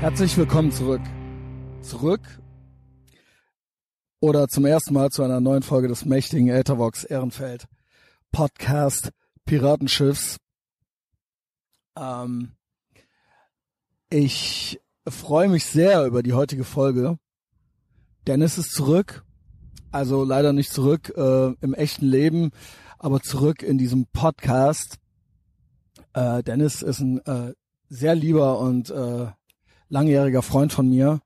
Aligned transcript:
Herzlich 0.00 0.36
willkommen 0.36 0.70
zurück. 0.70 1.00
Zurück 1.80 2.20
oder 4.20 4.46
zum 4.46 4.64
ersten 4.64 4.94
Mal 4.94 5.10
zu 5.10 5.24
einer 5.24 5.40
neuen 5.40 5.64
Folge 5.64 5.88
des 5.88 6.04
mächtigen 6.04 6.46
Ethervox 6.46 7.02
Ehrenfeld 7.02 7.66
Podcast 8.30 9.10
Piratenschiffs. 9.44 10.36
Ähm, 11.98 12.52
ich 14.08 14.80
freue 15.08 15.48
mich 15.48 15.64
sehr 15.64 16.06
über 16.06 16.22
die 16.22 16.32
heutige 16.32 16.62
Folge. 16.62 17.18
Dennis 18.28 18.56
ist 18.56 18.70
zurück. 18.70 19.24
Also 19.90 20.22
leider 20.22 20.52
nicht 20.52 20.72
zurück 20.72 21.12
äh, 21.16 21.54
im 21.60 21.74
echten 21.74 22.06
Leben, 22.06 22.52
aber 23.00 23.20
zurück 23.20 23.64
in 23.64 23.78
diesem 23.78 24.06
Podcast. 24.12 24.98
Äh, 26.12 26.44
Dennis 26.44 26.82
ist 26.82 27.00
ein 27.00 27.18
äh, 27.26 27.54
sehr 27.88 28.14
lieber 28.14 28.60
und 28.60 28.90
äh, 28.90 29.32
langjähriger 29.88 30.42
Freund 30.42 30.72
von 30.72 30.88
mir, 30.88 31.20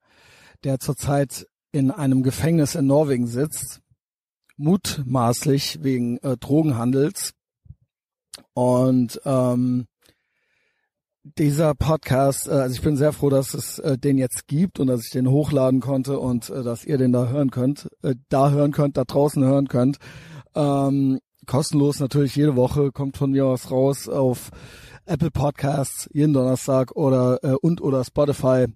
der 0.64 0.78
zurzeit 0.78 1.46
in 1.72 1.90
einem 1.90 2.22
Gefängnis 2.22 2.74
in 2.74 2.86
Norwegen 2.86 3.26
sitzt, 3.26 3.80
mutmaßlich 4.56 5.82
wegen 5.82 6.18
äh, 6.18 6.36
Drogenhandels. 6.36 7.32
Und 8.54 9.20
ähm, 9.24 9.86
dieser 11.22 11.74
Podcast, 11.74 12.48
äh, 12.48 12.52
also 12.52 12.74
ich 12.74 12.82
bin 12.82 12.96
sehr 12.96 13.12
froh, 13.12 13.30
dass 13.30 13.54
es 13.54 13.78
äh, 13.78 13.96
den 13.96 14.18
jetzt 14.18 14.46
gibt 14.46 14.80
und 14.80 14.88
dass 14.88 15.04
ich 15.04 15.10
den 15.10 15.28
hochladen 15.28 15.80
konnte 15.80 16.18
und 16.18 16.50
äh, 16.50 16.62
dass 16.62 16.84
ihr 16.84 16.98
den 16.98 17.12
da 17.12 17.28
hören 17.28 17.50
könnt, 17.50 17.88
äh, 18.02 18.14
da 18.28 18.50
hören 18.50 18.72
könnt, 18.72 18.96
da 18.96 19.04
draußen 19.04 19.42
hören 19.42 19.68
könnt. 19.68 19.98
Ähm, 20.54 21.20
kostenlos 21.46 22.00
natürlich 22.00 22.36
jede 22.36 22.56
Woche 22.56 22.92
kommt 22.92 23.16
von 23.16 23.30
mir 23.30 23.46
was 23.46 23.70
raus 23.70 24.08
auf 24.08 24.50
Apple 25.06 25.30
Podcasts 25.30 26.08
jeden 26.12 26.32
Donnerstag 26.32 26.92
oder 26.92 27.42
äh, 27.42 27.54
und 27.54 27.80
oder 27.80 28.04
Spotify, 28.04 28.66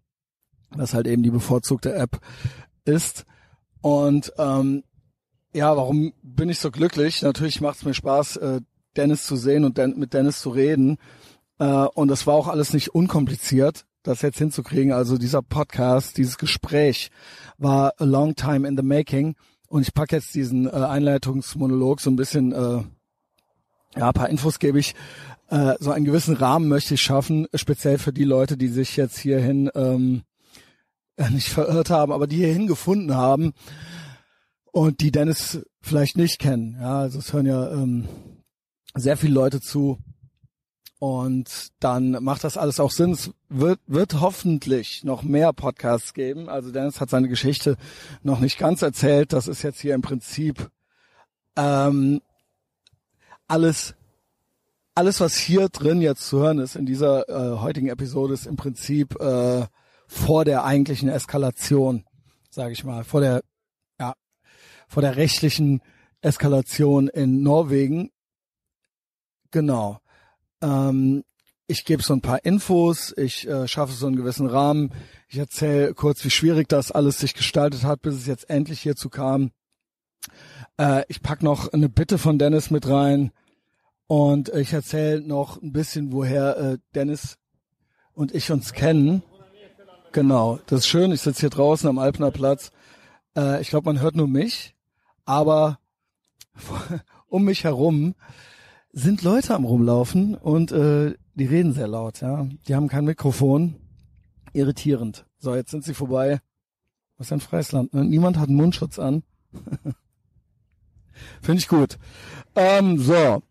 was 0.71 0.95
halt 0.95 1.07
eben 1.07 1.23
die 1.23 1.31
bevorzugte 1.31 1.95
App 1.95 2.21
ist. 2.85 3.25
Und 3.81 4.33
ähm, 4.39 4.83
ja, 5.53 5.77
warum 5.77 6.13
bin 6.23 6.49
ich 6.49 6.59
so 6.59 6.71
glücklich? 6.71 7.23
Natürlich 7.23 7.61
macht 7.61 7.79
es 7.79 7.85
mir 7.85 7.95
Spaß, 7.95 8.37
äh, 8.37 8.61
Dennis 8.97 9.27
zu 9.27 9.37
sehen 9.37 9.65
und 9.65 9.79
Den 9.79 9.99
mit 9.99 10.15
Dennis 10.15 10.41
zu 10.41 10.51
reden. 10.51 10.99
Äh, 11.59 11.65
und 11.95 12.09
das 12.09 12.27
war 12.27 12.35
auch 12.35 12.49
alles 12.49 12.73
nicht 12.73 12.95
unkompliziert, 12.95 13.87
das 14.03 14.23
jetzt 14.23 14.39
hinzukriegen. 14.39 14.93
Also 14.93 15.19
dieser 15.19 15.43
Podcast, 15.43 16.17
dieses 16.19 16.39
Gespräch 16.39 17.11
war 17.59 17.95
a 17.99 18.05
long 18.05 18.35
time 18.35 18.67
in 18.67 18.77
the 18.77 18.83
making. 18.83 19.37
Und 19.69 19.83
ich 19.83 19.95
packe 19.95 20.17
jetzt 20.17 20.35
diesen 20.35 20.67
äh, 20.67 20.71
Einleitungsmonolog 20.71 22.01
so 22.01 22.11
ein 22.11 22.17
bisschen, 22.17 22.53
äh, 22.53 22.83
ja, 23.97 24.09
ein 24.09 24.15
paar 24.15 24.31
Infos 24.31 24.59
gebe 24.59 24.79
ich. 24.79 24.95
Äh, 25.49 25.75
so 25.79 25.93
einen 25.93 26.05
gewissen 26.05 26.37
Rahmen 26.37 26.69
möchte 26.69 26.95
ich 26.95 27.03
schaffen, 27.03 27.47
speziell 27.55 27.99
für 27.99 28.13
die 28.13 28.25
Leute, 28.25 28.57
die 28.57 28.69
sich 28.69 28.97
jetzt 28.97 29.19
hierhin 29.19 29.71
ähm, 29.75 30.23
äh, 31.17 31.31
nicht 31.31 31.49
verirrt 31.49 31.91
haben, 31.91 32.13
aber 32.13 32.27
die 32.27 32.37
hierhin 32.37 32.67
gefunden 32.67 33.15
haben 33.15 33.53
und 34.73 35.01
die 35.01 35.13
Dennis 35.13 35.61
vielleicht 35.81 36.17
nicht 36.17 36.39
kennen. 36.39 36.77
Ja, 36.81 37.01
also 37.01 37.19
es 37.19 37.33
hören 37.33 37.47
ja 37.47 37.71
ähm, 37.71 38.09
sehr 38.95 39.17
viele 39.17 39.35
Leute 39.35 39.61
zu. 39.61 39.99
Und 40.99 41.69
dann 41.79 42.23
macht 42.23 42.43
das 42.43 42.57
alles 42.57 42.81
auch 42.81 42.91
Sinn. 42.91 43.13
Es 43.13 43.31
wird, 43.51 43.81
wird 43.87 44.21
hoffentlich 44.21 45.05
noch 45.05 45.23
mehr 45.23 45.53
Podcasts 45.53 46.15
geben. 46.15 46.49
Also 46.49 46.73
Dennis 46.73 47.01
hat 47.01 47.11
seine 47.11 47.29
Geschichte 47.29 47.77
noch 48.23 48.41
nicht 48.41 48.59
ganz 48.59 48.81
erzählt. 48.81 49.35
Das 49.35 49.47
ist 49.47 49.63
jetzt 49.63 49.81
hier 49.81 49.95
im 49.95 50.01
Prinzip 50.01 50.71
ähm, 51.57 52.23
alles, 53.49 53.95
alles, 54.95 55.21
was 55.21 55.37
hier 55.37 55.69
drin 55.69 56.01
jetzt 56.01 56.27
zu 56.27 56.39
hören 56.41 56.59
ist 56.59 56.77
in 56.77 56.87
dieser 56.87 57.29
äh, 57.29 57.59
heutigen 57.59 57.89
Episode, 57.89 58.35
ist 58.35 58.47
im 58.47 58.57
Prinzip 58.57 59.21
äh, 59.21 59.67
vor 60.07 60.45
der 60.45 60.65
eigentlichen 60.65 61.09
Eskalation, 61.09 62.05
sage 62.51 62.73
ich 62.73 62.85
mal, 62.85 63.05
vor 63.05 63.21
der, 63.21 63.43
ja, 63.99 64.15
vor 64.89 65.03
der 65.03 65.17
rechtlichen 65.17 65.83
Eskalation 66.21 67.09
in 67.09 67.43
Norwegen. 67.43 68.11
Genau. 69.51 69.99
Ähm, 70.63 71.25
ich 71.69 71.85
gebe 71.85 72.03
so 72.03 72.15
ein 72.15 72.21
paar 72.21 72.45
Infos, 72.45 73.13
ich 73.17 73.47
äh, 73.49 73.67
schaffe 73.67 73.93
so 73.93 74.07
einen 74.07 74.17
gewissen 74.17 74.47
Rahmen, 74.47 74.93
ich 75.29 75.39
erzähle 75.39 75.95
kurz, 75.95 76.25
wie 76.25 76.31
schwierig 76.31 76.69
das 76.69 76.93
alles 76.93 77.19
sich 77.19 77.35
gestaltet 77.35 77.83
hat, 77.83 78.03
bis 78.03 78.15
es 78.15 78.27
jetzt 78.27 78.49
endlich 78.49 78.81
hierzu 78.81 79.09
kam. 79.09 79.51
Äh, 80.79 81.05
ich 81.09 81.23
pack 81.23 81.43
noch 81.43 81.73
eine 81.73 81.89
Bitte 81.89 82.19
von 82.19 82.39
Dennis 82.39 82.71
mit 82.71 82.89
rein 82.89 83.33
und 84.07 84.51
ich 84.51 84.73
erzähle 84.73 85.21
noch 85.21 85.61
ein 85.61 85.73
bisschen, 85.73 86.13
woher 86.13 86.57
äh, 86.57 86.79
Dennis 86.95 87.39
und 88.13 88.35
ich 88.35 88.51
uns 88.51 88.73
kennen. 88.73 89.23
Genau, 90.13 90.59
das 90.67 90.81
ist 90.81 90.87
schön. 90.87 91.13
Ich 91.13 91.21
sitze 91.21 91.41
hier 91.41 91.51
draußen 91.51 91.89
am 91.89 91.99
Alpener 91.99 92.31
Platz. 92.31 92.73
Äh, 93.37 93.61
ich 93.61 93.69
glaube, 93.69 93.91
man 93.93 94.01
hört 94.01 94.17
nur 94.17 94.29
mich, 94.29 94.75
aber 95.25 95.79
um 97.29 97.45
mich 97.45 97.65
herum 97.65 98.15
sind 98.93 99.23
Leute 99.23 99.55
am 99.55 99.65
rumlaufen 99.65 100.35
und 100.35 100.73
äh, 100.73 101.15
die 101.35 101.45
reden 101.45 101.75
sehr 101.75 101.89
laut, 101.89 102.23
ja. 102.23 102.49
Die 102.67 102.75
haben 102.75 102.89
kein 102.89 103.05
Mikrofon. 103.05 103.77
Irritierend. 104.55 105.27
So, 105.39 105.55
jetzt 105.55 105.71
sind 105.71 105.85
sie 105.85 105.93
vorbei. 105.93 106.41
Was 107.19 107.27
ist 107.27 107.33
ein 107.33 107.41
freies 107.41 107.73
Land? 107.73 107.93
Ne? 107.93 108.07
Niemand 108.07 108.39
hat 108.39 108.49
einen 108.49 108.57
Mundschutz 108.57 108.99
an. 108.99 109.23
Finde 111.43 111.61
ich 111.61 111.69
gut. 111.69 111.99
Ähm, 112.55 112.99
so. 112.99 113.43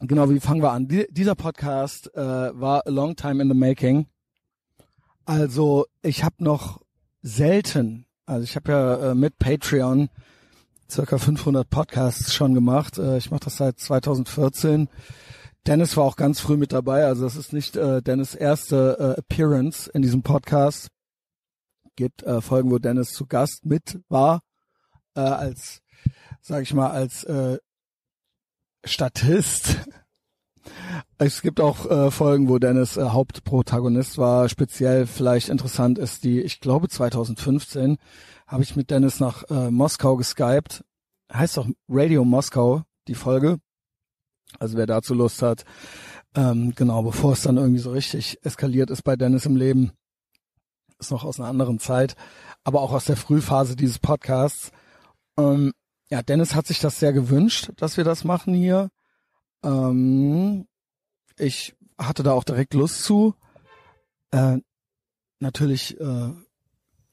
Genau, 0.00 0.28
wie 0.30 0.40
fangen 0.40 0.62
wir 0.62 0.72
an? 0.72 0.88
Die, 0.88 1.06
dieser 1.10 1.34
Podcast 1.34 2.12
äh, 2.14 2.20
war 2.20 2.86
a 2.86 2.90
long 2.90 3.14
time 3.14 3.40
in 3.40 3.48
the 3.48 3.54
making. 3.54 4.06
Also 5.24 5.86
ich 6.02 6.24
habe 6.24 6.42
noch 6.42 6.80
selten, 7.22 8.06
also 8.26 8.42
ich 8.42 8.56
habe 8.56 8.72
ja 8.72 9.10
äh, 9.10 9.14
mit 9.14 9.38
Patreon 9.38 10.08
circa 10.90 11.18
500 11.18 11.68
Podcasts 11.70 12.34
schon 12.34 12.54
gemacht. 12.54 12.98
Äh, 12.98 13.18
ich 13.18 13.30
mache 13.30 13.44
das 13.44 13.56
seit 13.56 13.78
2014. 13.78 14.88
Dennis 15.66 15.96
war 15.96 16.04
auch 16.04 16.16
ganz 16.16 16.40
früh 16.40 16.56
mit 16.56 16.72
dabei, 16.72 17.04
also 17.04 17.22
das 17.22 17.36
ist 17.36 17.52
nicht 17.52 17.76
äh, 17.76 18.02
Dennis 18.02 18.34
erste 18.34 18.96
äh, 18.98 19.20
Appearance 19.20 19.88
in 19.88 20.02
diesem 20.02 20.22
Podcast. 20.22 20.88
Gibt 21.94 22.24
äh, 22.24 22.40
Folgen, 22.40 22.70
wo 22.70 22.78
Dennis 22.78 23.12
zu 23.12 23.26
Gast 23.26 23.64
mit 23.64 24.00
war, 24.08 24.40
äh, 25.14 25.20
als, 25.20 25.81
sag 26.42 26.62
ich 26.62 26.74
mal, 26.74 26.90
als 26.90 27.24
äh, 27.24 27.58
Statist. 28.84 29.78
Es 31.18 31.40
gibt 31.40 31.60
auch 31.60 31.90
äh, 31.90 32.10
Folgen, 32.10 32.48
wo 32.48 32.58
Dennis 32.58 32.96
äh, 32.96 33.04
Hauptprotagonist 33.04 34.18
war. 34.18 34.48
Speziell 34.48 35.06
vielleicht 35.06 35.48
interessant 35.48 35.98
ist 35.98 36.24
die, 36.24 36.40
ich 36.40 36.60
glaube 36.60 36.88
2015 36.88 37.96
habe 38.46 38.62
ich 38.62 38.76
mit 38.76 38.90
Dennis 38.90 39.20
nach 39.20 39.44
äh, 39.50 39.70
Moskau 39.70 40.16
geskypt. 40.16 40.84
Heißt 41.32 41.56
doch 41.56 41.68
Radio 41.88 42.24
Moskau, 42.24 42.82
die 43.08 43.14
Folge. 43.14 43.58
Also 44.58 44.76
wer 44.76 44.86
dazu 44.86 45.14
Lust 45.14 45.40
hat, 45.42 45.64
ähm, 46.34 46.74
genau, 46.74 47.02
bevor 47.02 47.32
es 47.32 47.42
dann 47.42 47.56
irgendwie 47.56 47.80
so 47.80 47.92
richtig 47.92 48.38
eskaliert 48.42 48.90
ist 48.90 49.02
bei 49.02 49.16
Dennis 49.16 49.46
im 49.46 49.56
Leben, 49.56 49.92
ist 50.98 51.10
noch 51.10 51.24
aus 51.24 51.40
einer 51.40 51.48
anderen 51.48 51.78
Zeit, 51.78 52.14
aber 52.62 52.82
auch 52.82 52.92
aus 52.92 53.06
der 53.06 53.16
Frühphase 53.16 53.76
dieses 53.76 53.98
Podcasts. 53.98 54.70
Ähm, 55.38 55.72
ja, 56.12 56.20
Dennis 56.20 56.54
hat 56.54 56.66
sich 56.66 56.78
das 56.78 57.00
sehr 57.00 57.14
gewünscht, 57.14 57.70
dass 57.76 57.96
wir 57.96 58.04
das 58.04 58.22
machen 58.22 58.52
hier. 58.52 58.90
Ähm, 59.64 60.66
ich 61.38 61.74
hatte 61.96 62.22
da 62.22 62.32
auch 62.32 62.44
direkt 62.44 62.74
Lust 62.74 63.02
zu. 63.02 63.34
Äh, 64.30 64.58
natürlich 65.40 65.98
äh, 65.98 66.04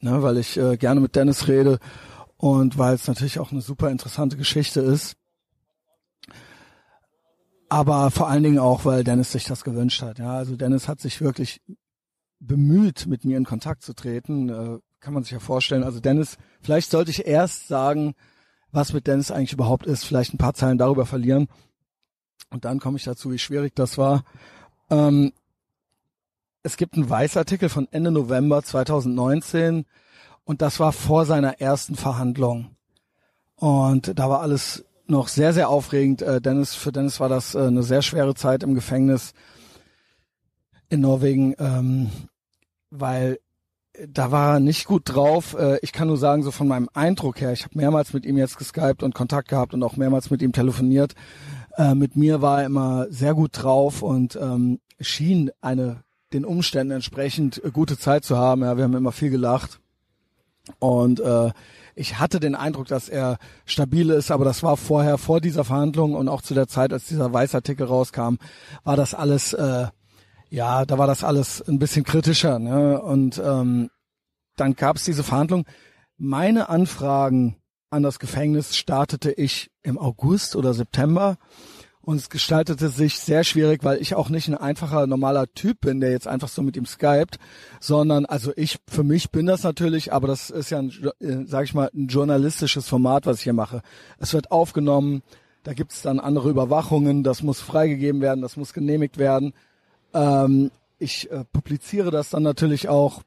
ne, 0.02 0.22
weil 0.22 0.38
ich 0.38 0.58
äh, 0.58 0.76
gerne 0.76 1.00
mit 1.00 1.16
Dennis 1.16 1.48
rede 1.48 1.80
und 2.36 2.78
weil 2.78 2.94
es 2.96 3.08
natürlich 3.08 3.40
auch 3.40 3.54
eine 3.54 3.62
super 3.62 3.90
interessante 3.90 4.36
Geschichte 4.36 4.82
ist. 4.82 5.16
Aber 7.70 8.12
vor 8.12 8.28
allen 8.28 8.44
Dingen 8.44 8.60
auch, 8.60 8.84
weil 8.84 9.06
Dennis 9.06 9.32
sich 9.32 9.46
das 9.46 9.64
gewünscht 9.64 10.02
hat. 10.02 10.20
Ja, 10.20 10.34
also 10.34 10.58
Dennis 10.58 10.90
hat 10.90 11.00
sich 11.00 11.22
wirklich 11.22 11.62
bemüht, 12.42 13.06
mit 13.08 13.24
mir 13.24 13.38
in 13.38 13.46
Kontakt 13.46 13.82
zu 13.82 13.94
treten. 13.94 14.50
Äh, 14.50 14.80
kann 15.00 15.14
man 15.14 15.24
sich 15.24 15.32
ja 15.32 15.40
vorstellen. 15.40 15.86
Also 15.86 16.02
Dennis, 16.02 16.36
vielleicht 16.60 16.92
sollte 16.92 17.12
ich 17.12 17.26
erst 17.26 17.70
sagen, 17.70 18.14
was 18.72 18.94
mit 18.94 19.08
Dennis 19.08 19.32
eigentlich 19.32 19.54
überhaupt 19.54 19.86
ist, 19.86 20.06
vielleicht 20.06 20.34
ein 20.34 20.38
paar 20.38 20.54
Zeilen 20.54 20.78
darüber 20.78 21.06
verlieren. 21.06 21.48
Und 22.50 22.66
dann 22.66 22.80
komme 22.80 22.98
ich 22.98 23.04
dazu, 23.04 23.32
wie 23.32 23.40
schwierig 23.40 23.76
das 23.76 23.98
war. 23.98 24.24
Ähm, 24.90 25.34
es 26.64 26.78
gibt 26.78 26.96
einen 26.96 27.10
Weißartikel 27.10 27.70
von 27.70 27.88
Ende 27.92 28.12
November 28.12 28.64
2019 28.64 29.86
und 30.44 30.62
das 30.62 30.80
war 30.80 30.92
vor 30.92 31.26
seiner 31.26 31.62
ersten 31.62 31.96
Verhandlung. 31.96 32.76
Und 33.56 34.18
da 34.18 34.30
war 34.30 34.42
alles 34.42 34.86
noch 35.06 35.28
sehr, 35.28 35.54
sehr 35.54 35.70
aufregend. 35.70 36.22
Äh, 36.22 36.42
Dennis, 36.42 36.76
für 36.76 36.92
Dennis 36.92 37.20
war 37.20 37.30
das 37.30 37.56
äh, 37.56 37.60
eine 37.60 37.84
sehr 37.84 38.02
schwere 38.02 38.36
Zeit 38.36 38.64
im 38.64 38.76
Gefängnis 38.76 39.34
in 40.90 41.02
Norwegen, 41.02 41.56
ähm, 41.60 42.10
weil 42.90 43.40
da 44.08 44.32
war 44.32 44.56
er 44.56 44.60
nicht 44.60 44.86
gut 44.86 45.04
drauf. 45.06 45.56
Äh, 45.58 45.80
ich 45.82 45.92
kann 45.92 46.08
nur 46.08 46.18
sagen, 46.18 46.44
so 46.44 46.52
von 46.52 46.68
meinem 46.68 46.90
Eindruck 46.94 47.42
her, 47.42 47.52
ich 47.52 47.64
habe 47.64 47.78
mehrmals 47.78 48.14
mit 48.14 48.26
ihm 48.26 48.38
jetzt 48.38 48.58
geskypt 48.58 49.04
und 49.04 49.14
Kontakt 49.14 49.50
gehabt 49.50 49.74
und 49.74 49.84
auch 49.84 49.98
mehrmals 49.98 50.30
mit 50.30 50.42
ihm 50.42 50.52
telefoniert. 50.52 51.14
Äh, 51.78 51.96
mit 51.96 52.16
mir 52.16 52.42
war 52.42 52.62
er 52.62 52.66
immer 52.66 53.08
sehr 53.10 53.34
gut 53.34 53.52
drauf 53.54 54.02
und 54.02 54.38
ähm, 54.42 54.80
schien 55.00 55.52
eine 55.62 56.04
den 56.34 56.46
Umständen 56.46 56.92
entsprechend 56.92 57.64
äh, 57.64 57.72
gute 57.72 57.98
Zeit 57.98 58.24
zu 58.24 58.38
haben. 58.38 58.62
Ja, 58.62 58.78
wir 58.78 58.84
haben 58.84 58.96
immer 58.96 59.12
viel 59.12 59.30
gelacht. 59.30 59.80
Und 60.78 61.20
ich 61.96 62.20
hatte 62.20 62.40
den 62.40 62.54
Eindruck, 62.54 62.88
dass 62.88 63.10
er 63.10 63.40
stabil 63.66 64.12
ist, 64.12 64.30
aber 64.30 64.46
das 64.46 64.62
war 64.62 64.78
vorher, 64.78 65.18
vor 65.18 65.42
dieser 65.42 65.66
Verhandlung 65.66 66.14
und 66.14 66.30
auch 66.30 66.44
zu 66.44 66.54
der 66.54 66.68
Zeit, 66.68 66.94
als 66.94 67.08
dieser 67.08 67.34
Weißartikel 67.34 67.88
rauskam, 67.88 68.36
war 68.84 68.96
das 68.96 69.14
alles, 69.16 69.54
äh, 69.54 69.88
ja, 70.50 70.86
da 70.86 70.98
war 70.98 71.08
das 71.08 71.24
alles 71.24 71.62
ein 71.68 71.80
bisschen 71.80 72.04
kritischer. 72.04 72.60
Ne? 72.60 73.02
Und 73.02 73.42
ähm, 73.44 73.90
dann 74.56 74.76
gab 74.76 74.98
es 74.98 75.04
diese 75.04 75.24
Verhandlung. 75.24 75.66
Meine 76.18 76.70
Anfragen 76.70 77.56
an 77.90 78.04
das 78.04 78.20
Gefängnis 78.20 78.76
startete 78.76 79.32
ich 79.32 79.72
im 79.84 79.98
August 79.98 80.56
oder 80.56 80.74
September 80.74 81.38
und 82.02 82.18
es 82.18 82.30
gestaltete 82.30 82.90
sich 82.90 83.20
sehr 83.20 83.44
schwierig, 83.44 83.84
weil 83.84 84.02
ich 84.02 84.16
auch 84.16 84.30
nicht 84.30 84.48
ein 84.48 84.56
einfacher, 84.56 85.06
normaler 85.08 85.48
Typ 85.54 85.82
bin, 85.82 86.00
der 86.00 86.12
jetzt 86.12 86.28
einfach 86.28 86.48
so 86.48 86.62
mit 86.62 86.76
ihm 86.78 86.86
skypt, 86.86 87.38
sondern, 87.80 88.26
also 88.26 88.52
ich, 88.56 88.80
für 88.88 89.04
mich 89.04 89.32
bin 89.32 89.46
das 89.46 89.64
natürlich, 89.64 90.14
aber 90.14 90.28
das 90.28 90.50
ist 90.50 90.72
ja, 90.72 90.80
ein, 90.80 90.92
äh, 91.20 91.46
sag 91.46 91.66
ich 91.66 91.74
mal, 91.74 91.90
ein 91.94 92.08
journalistisches 92.08 92.88
Format, 92.88 93.26
was 93.26 93.38
ich 93.38 93.44
hier 93.44 93.54
mache. 93.54 93.82
Es 94.18 94.34
wird 94.34 94.52
aufgenommen, 94.52 95.22
da 95.64 95.74
gibt 95.74 95.92
es 95.92 96.02
dann 96.02 96.20
andere 96.20 96.50
Überwachungen, 96.50 97.24
das 97.24 97.44
muss 97.44 97.60
freigegeben 97.60 98.22
werden, 98.22 98.42
das 98.42 98.58
muss 98.58 98.74
genehmigt 98.74 99.18
werden. 99.18 99.54
Ähm, 100.14 100.72
ich 100.98 101.30
äh, 101.32 101.46
publiziere 101.46 102.12
das 102.12 102.30
dann 102.30 102.44
natürlich 102.44 102.90
auch. 102.90 103.24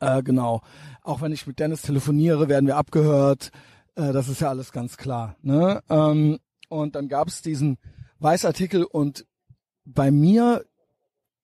Äh, 0.00 0.22
genau. 0.22 0.62
Auch 1.02 1.22
wenn 1.22 1.32
ich 1.32 1.46
mit 1.46 1.58
Dennis 1.58 1.82
telefoniere, 1.82 2.48
werden 2.48 2.66
wir 2.66 2.76
abgehört. 2.76 3.50
Äh, 3.94 4.12
das 4.12 4.28
ist 4.28 4.40
ja 4.40 4.48
alles 4.48 4.72
ganz 4.72 4.96
klar. 4.96 5.36
Ne? 5.42 5.82
Ähm, 5.88 6.38
und 6.68 6.94
dann 6.94 7.08
gab 7.08 7.28
es 7.28 7.42
diesen 7.42 7.78
Weißartikel 8.18 8.84
und 8.84 9.26
bei 9.84 10.10
mir 10.10 10.64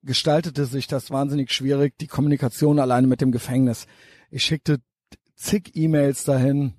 gestaltete 0.03 0.67
sich 0.67 0.89
das 0.89 1.11
wahnsinnig 1.11 1.53
schwierig, 1.53 1.97
die 1.99 2.09
Kommunikation 2.09 2.79
alleine 2.79 3.07
mit 3.07 3.21
dem 3.21 3.31
Gefängnis. 3.31 3.87
Ich 4.31 4.43
schickte 4.43 4.79
zig 5.37 5.73
E-Mails 5.75 6.25
dahin 6.25 6.75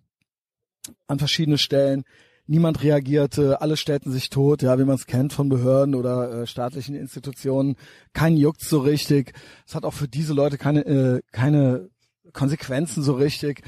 an 1.08 1.20
verschiedene 1.20 1.58
Stellen. 1.58 2.04
Niemand 2.46 2.84
reagierte, 2.84 3.62
alle 3.62 3.78
stellten 3.78 4.12
sich 4.12 4.30
tot, 4.30 4.62
ja, 4.62 4.78
wie 4.78 4.84
man 4.84 4.96
es 4.96 5.06
kennt 5.06 5.32
von 5.32 5.48
Behörden 5.48 5.96
oder 5.96 6.42
äh, 6.42 6.48
staatlichen 6.48 6.96
Institutionen. 6.96 7.76
Kein 8.12 8.36
juckt 8.36 8.62
so 8.62 8.80
richtig. 8.80 9.34
Es 9.66 9.76
hat 9.76 9.86
auch 9.86 9.94
für 9.94 10.08
diese 10.10 10.34
Leute 10.34 10.58
keine, 10.58 10.86
äh, 10.86 11.22
keine 11.32 11.90
Konsequenzen 12.34 13.02
so 13.04 13.14
richtig 13.14 13.64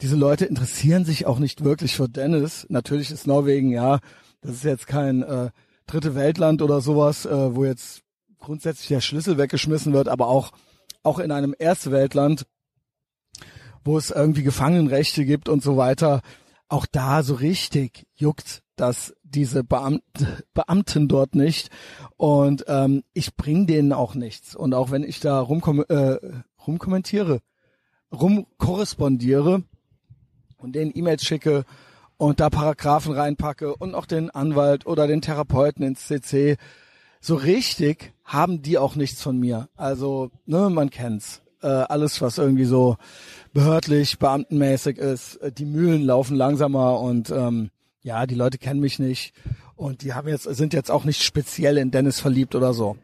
diese 0.00 0.16
Leute 0.16 0.44
interessieren 0.44 1.04
sich 1.04 1.26
auch 1.26 1.38
nicht 1.38 1.64
wirklich 1.64 1.96
für 1.96 2.08
Dennis. 2.08 2.66
Natürlich 2.68 3.10
ist 3.10 3.26
Norwegen, 3.26 3.70
ja, 3.70 3.98
das 4.40 4.52
ist 4.52 4.64
jetzt 4.64 4.86
kein 4.86 5.22
äh, 5.22 5.50
dritte 5.86 6.14
Weltland 6.14 6.62
oder 6.62 6.80
sowas, 6.80 7.26
äh, 7.26 7.54
wo 7.54 7.64
jetzt 7.64 8.02
grundsätzlich 8.38 8.88
der 8.88 9.00
Schlüssel 9.00 9.38
weggeschmissen 9.38 9.92
wird, 9.92 10.08
aber 10.08 10.28
auch, 10.28 10.52
auch 11.02 11.18
in 11.18 11.32
einem 11.32 11.54
Erste 11.58 11.90
Weltland, 11.90 12.46
wo 13.84 13.98
es 13.98 14.10
irgendwie 14.10 14.44
Gefangenenrechte 14.44 15.24
gibt 15.24 15.48
und 15.48 15.62
so 15.62 15.76
weiter, 15.76 16.22
auch 16.68 16.86
da 16.86 17.22
so 17.22 17.34
richtig 17.34 18.06
juckt 18.14 18.62
dass 18.78 19.14
diese 19.24 19.64
Beamt, 19.64 20.02
Beamten 20.54 21.08
dort 21.08 21.34
nicht. 21.34 21.70
Und 22.16 22.64
ähm, 22.68 23.02
ich 23.12 23.36
bring 23.36 23.66
denen 23.66 23.92
auch 23.92 24.14
nichts. 24.14 24.54
Und 24.54 24.72
auch 24.72 24.90
wenn 24.90 25.02
ich 25.02 25.20
da 25.20 25.40
rumkom 25.40 25.84
äh, 25.88 26.18
rumkommentiere, 26.66 27.40
rumkorrespondiere, 28.12 29.64
und 30.58 30.74
den 30.74 30.90
E-Mails 30.96 31.22
schicke 31.22 31.64
und 32.16 32.40
da 32.40 32.50
Paragraphen 32.50 33.12
reinpacke 33.12 33.76
und 33.76 33.94
auch 33.94 34.06
den 34.06 34.28
Anwalt 34.30 34.86
oder 34.86 35.06
den 35.06 35.22
Therapeuten 35.22 35.84
ins 35.84 36.06
CC. 36.06 36.56
So 37.20 37.36
richtig 37.36 38.12
haben 38.24 38.60
die 38.60 38.76
auch 38.76 38.96
nichts 38.96 39.22
von 39.22 39.38
mir. 39.38 39.68
Also, 39.76 40.30
ne, 40.46 40.68
man 40.68 40.90
kennt's. 40.90 41.42
Äh, 41.60 41.66
alles, 41.66 42.20
was 42.20 42.38
irgendwie 42.38 42.66
so 42.66 42.96
behördlich, 43.52 44.18
beamtenmäßig 44.20 44.98
ist, 44.98 45.36
äh, 45.36 45.50
die 45.50 45.64
Mühlen 45.64 46.02
laufen 46.02 46.36
langsamer 46.36 47.00
und 47.00 47.30
ähm, 47.30 47.70
ja, 48.00 48.26
die 48.26 48.36
Leute 48.36 48.58
kennen 48.58 48.78
mich 48.78 49.00
nicht 49.00 49.32
und 49.74 50.02
die 50.02 50.14
haben 50.14 50.28
jetzt, 50.28 50.44
sind 50.44 50.72
jetzt 50.72 50.90
auch 50.90 51.04
nicht 51.04 51.24
speziell 51.24 51.76
in 51.78 51.90
Dennis 51.90 52.20
verliebt 52.20 52.54
oder 52.54 52.74
so. 52.74 52.96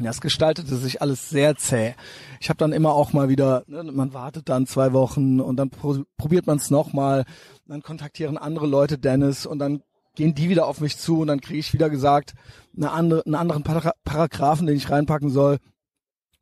Das 0.00 0.20
gestaltete 0.20 0.76
sich 0.76 1.00
alles 1.00 1.30
sehr 1.30 1.56
zäh. 1.56 1.94
Ich 2.40 2.48
habe 2.48 2.58
dann 2.58 2.72
immer 2.72 2.92
auch 2.92 3.12
mal 3.12 3.28
wieder, 3.28 3.62
ne, 3.66 3.84
man 3.84 4.12
wartet 4.12 4.48
dann 4.48 4.66
zwei 4.66 4.92
Wochen 4.92 5.40
und 5.40 5.56
dann 5.56 5.70
pro, 5.70 6.02
probiert 6.16 6.46
man 6.46 6.58
es 6.58 6.70
nochmal. 6.70 7.24
Dann 7.66 7.82
kontaktieren 7.82 8.36
andere 8.36 8.66
Leute 8.66 8.98
Dennis 8.98 9.46
und 9.46 9.58
dann 9.58 9.82
gehen 10.14 10.34
die 10.34 10.48
wieder 10.48 10.66
auf 10.66 10.80
mich 10.80 10.98
zu 10.98 11.20
und 11.20 11.28
dann 11.28 11.40
kriege 11.40 11.58
ich 11.58 11.72
wieder 11.72 11.88
gesagt, 11.88 12.34
eine 12.76 12.90
andere, 12.90 13.24
einen 13.24 13.34
anderen 13.34 13.62
Para 13.62 13.92
Paragraphen, 14.04 14.66
den 14.66 14.76
ich 14.76 14.90
reinpacken 14.90 15.30
soll 15.30 15.58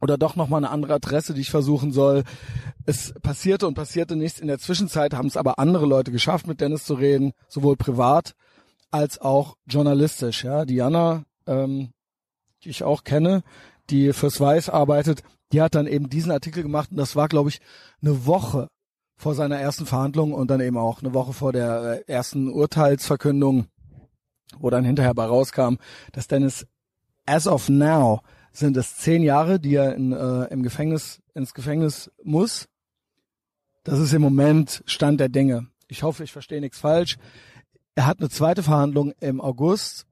oder 0.01 0.19
doch 0.19 0.37
nochmal 0.37 0.65
eine 0.65 0.71
andere 0.71 0.95
Adresse, 0.95 1.35
die 1.35 1.43
ich 1.43 1.51
versuchen 1.51 1.93
soll. 1.93 2.25
Es 2.87 3.13
passierte 3.23 3.67
und 3.67 3.75
passierte 3.75 4.17
nichts. 4.17 4.41
In 4.41 4.49
der 4.49 4.59
Zwischenzeit 4.59 5.15
haben 5.15 5.29
es 5.29 5.37
aber 5.37 5.59
andere 5.59 5.87
Leute 5.87 6.11
geschafft, 6.11 6.47
mit 6.47 6.61
Dennis 6.61 6.85
zu 6.85 6.95
reden, 6.95 7.33
sowohl 7.49 7.77
privat 7.77 8.35
als 8.91 9.21
auch 9.21 9.57
journalistisch. 9.67 10.45
Ja, 10.45 10.65
Diana 10.65 11.25
ähm, 11.47 11.93
die 12.65 12.71
ich 12.71 12.85
auch 12.85 13.05
kenne, 13.05 13.43
die 13.91 14.13
fürs 14.13 14.41
Weiß 14.41 14.69
arbeitet, 14.69 15.23
die 15.53 15.61
hat 15.61 15.75
dann 15.75 15.87
eben 15.87 16.09
diesen 16.09 16.31
Artikel 16.31 16.63
gemacht 16.63 16.91
und 16.91 16.97
das 16.97 17.17
war, 17.17 17.29
glaube 17.29 17.49
ich, 17.49 17.61
eine 18.03 18.27
Woche 18.27 18.69
vor 19.17 19.35
seiner 19.35 19.59
ersten 19.59 19.87
Verhandlung 19.87 20.33
und 20.33 20.51
dann 20.51 20.61
eben 20.61 20.79
auch 20.79 21.03
eine 21.03 21.13
Woche 21.13 21.33
vor 21.33 21.53
der 21.53 22.05
äh, 22.09 22.13
ersten 22.13 22.49
Urteilsverkündung, 22.49 23.67
wo 24.59 24.71
dann 24.71 24.85
hinterher 24.85 25.15
bei 25.15 25.25
rauskam, 25.25 25.77
dass 26.13 26.29
Dennis 26.29 26.67
as 27.27 27.47
of 27.47 27.69
now 27.69 28.21
sind 28.53 28.77
es 28.77 28.97
zehn 28.97 29.23
Jahre, 29.23 29.61
die 29.61 29.75
er 29.75 29.95
in, 29.95 30.13
äh, 30.13 30.45
im 30.47 30.63
Gefängnis 30.63 31.21
ins 31.35 31.55
Gefängnis 31.55 32.11
muss. 32.23 32.69
Das 33.85 33.99
ist 33.99 34.13
im 34.13 34.23
Moment 34.23 34.83
Stand 34.87 35.21
der 35.21 35.29
Dinge. 35.29 35.69
Ich 35.89 36.03
hoffe, 36.03 36.25
ich 36.25 36.33
verstehe 36.33 36.61
nichts 36.61 36.79
falsch. 36.79 37.17
Er 37.95 38.07
hat 38.07 38.21
eine 38.21 38.29
zweite 38.29 38.63
Verhandlung 38.63 39.13
im 39.21 39.41
August 39.41 40.07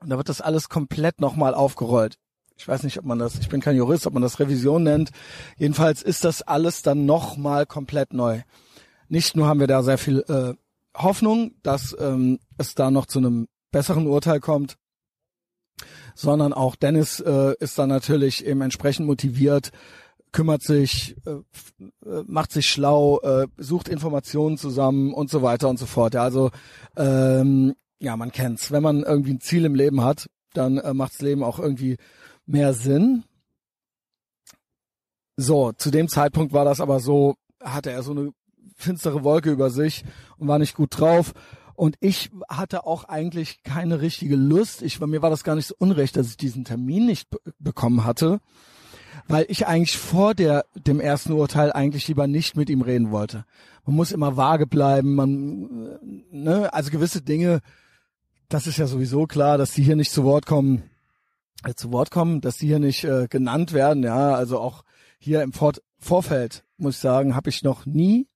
und 0.00 0.10
da 0.10 0.16
wird 0.16 0.28
das 0.28 0.40
alles 0.40 0.68
komplett 0.68 1.20
nochmal 1.20 1.54
aufgerollt. 1.54 2.18
Ich 2.56 2.68
weiß 2.68 2.82
nicht, 2.84 2.98
ob 2.98 3.04
man 3.04 3.18
das, 3.18 3.38
ich 3.38 3.48
bin 3.48 3.60
kein 3.60 3.76
Jurist, 3.76 4.06
ob 4.06 4.14
man 4.14 4.22
das 4.22 4.38
Revision 4.38 4.82
nennt. 4.82 5.10
Jedenfalls 5.56 6.02
ist 6.02 6.24
das 6.24 6.42
alles 6.42 6.82
dann 6.82 7.04
nochmal 7.06 7.66
komplett 7.66 8.12
neu. 8.12 8.42
Nicht 9.08 9.36
nur 9.36 9.46
haben 9.46 9.60
wir 9.60 9.66
da 9.66 9.82
sehr 9.82 9.98
viel 9.98 10.20
äh, 10.28 10.54
Hoffnung, 10.96 11.52
dass 11.62 11.96
ähm, 11.98 12.38
es 12.58 12.74
da 12.74 12.90
noch 12.90 13.06
zu 13.06 13.18
einem 13.18 13.48
besseren 13.72 14.06
Urteil 14.06 14.40
kommt, 14.40 14.76
sondern 16.14 16.52
auch 16.52 16.76
Dennis 16.76 17.20
äh, 17.20 17.54
ist 17.60 17.78
da 17.78 17.86
natürlich 17.86 18.44
eben 18.44 18.60
entsprechend 18.60 19.06
motiviert, 19.06 19.70
kümmert 20.32 20.62
sich, 20.62 21.16
äh, 21.26 21.30
äh, 22.08 22.24
macht 22.26 22.52
sich 22.52 22.66
schlau, 22.66 23.20
äh, 23.20 23.46
sucht 23.56 23.88
Informationen 23.88 24.58
zusammen 24.58 25.14
und 25.14 25.30
so 25.30 25.42
weiter 25.42 25.68
und 25.68 25.78
so 25.78 25.86
fort. 25.86 26.14
Ja, 26.14 26.22
also 26.22 26.50
ähm, 26.96 27.74
ja, 28.00 28.16
man 28.16 28.32
kennt's. 28.32 28.70
Wenn 28.70 28.82
man 28.82 29.02
irgendwie 29.02 29.34
ein 29.34 29.40
Ziel 29.40 29.64
im 29.64 29.74
Leben 29.74 30.02
hat, 30.02 30.28
dann 30.52 30.78
äh, 30.78 30.92
macht's 30.92 31.20
Leben 31.22 31.42
auch 31.42 31.58
irgendwie 31.58 31.96
mehr 32.46 32.74
Sinn. 32.74 33.24
So, 35.36 35.72
zu 35.72 35.90
dem 35.90 36.08
Zeitpunkt 36.08 36.52
war 36.52 36.64
das 36.64 36.80
aber 36.80 37.00
so, 37.00 37.36
hatte 37.62 37.90
er 37.90 38.02
so 38.02 38.12
eine 38.12 38.32
finstere 38.76 39.24
Wolke 39.24 39.50
über 39.50 39.70
sich 39.70 40.04
und 40.36 40.48
war 40.48 40.58
nicht 40.58 40.76
gut 40.76 40.98
drauf. 40.98 41.32
Und 41.74 41.96
ich 42.00 42.30
hatte 42.48 42.86
auch 42.86 43.04
eigentlich 43.04 43.62
keine 43.62 44.00
richtige 44.00 44.36
Lust. 44.36 44.82
Ich, 44.82 45.00
mir 45.00 45.22
war 45.22 45.30
das 45.30 45.44
gar 45.44 45.56
nicht 45.56 45.66
so 45.66 45.74
unrecht, 45.78 46.16
dass 46.16 46.28
ich 46.28 46.36
diesen 46.36 46.64
Termin 46.64 47.06
nicht 47.06 47.28
bekommen 47.58 48.04
hatte, 48.04 48.40
weil 49.28 49.46
ich 49.48 49.66
eigentlich 49.66 49.96
vor 49.96 50.34
der, 50.34 50.66
dem 50.74 51.00
ersten 51.00 51.32
Urteil 51.32 51.72
eigentlich 51.72 52.06
lieber 52.08 52.26
nicht 52.26 52.56
mit 52.56 52.70
ihm 52.70 52.82
reden 52.82 53.10
wollte. 53.10 53.44
Man 53.86 53.96
muss 53.96 54.12
immer 54.12 54.36
vage 54.36 54.66
bleiben, 54.66 55.14
man, 55.14 55.98
äh, 56.00 56.36
ne, 56.36 56.72
also 56.72 56.90
gewisse 56.90 57.22
Dinge 57.22 57.60
das 58.48 58.66
ist 58.66 58.76
ja 58.76 58.86
sowieso 58.86 59.26
klar, 59.26 59.58
dass 59.58 59.72
die 59.72 59.82
hier 59.82 59.96
nicht 59.96 60.12
zu 60.12 60.24
Wort 60.24 60.46
kommen, 60.46 60.84
äh, 61.64 61.74
zu 61.74 61.92
Wort 61.92 62.10
kommen, 62.10 62.40
dass 62.40 62.58
die 62.58 62.66
hier 62.66 62.78
nicht 62.78 63.04
äh, 63.04 63.26
genannt 63.28 63.72
werden. 63.72 64.02
Ja, 64.02 64.34
also 64.34 64.60
auch 64.60 64.84
hier 65.18 65.42
im 65.42 65.52
Vor 65.52 65.72
Vorfeld 65.98 66.64
muss 66.76 66.96
ich 66.96 67.00
sagen, 67.00 67.34
habe 67.34 67.50
ich 67.50 67.62
noch 67.62 67.86
nie. 67.86 68.28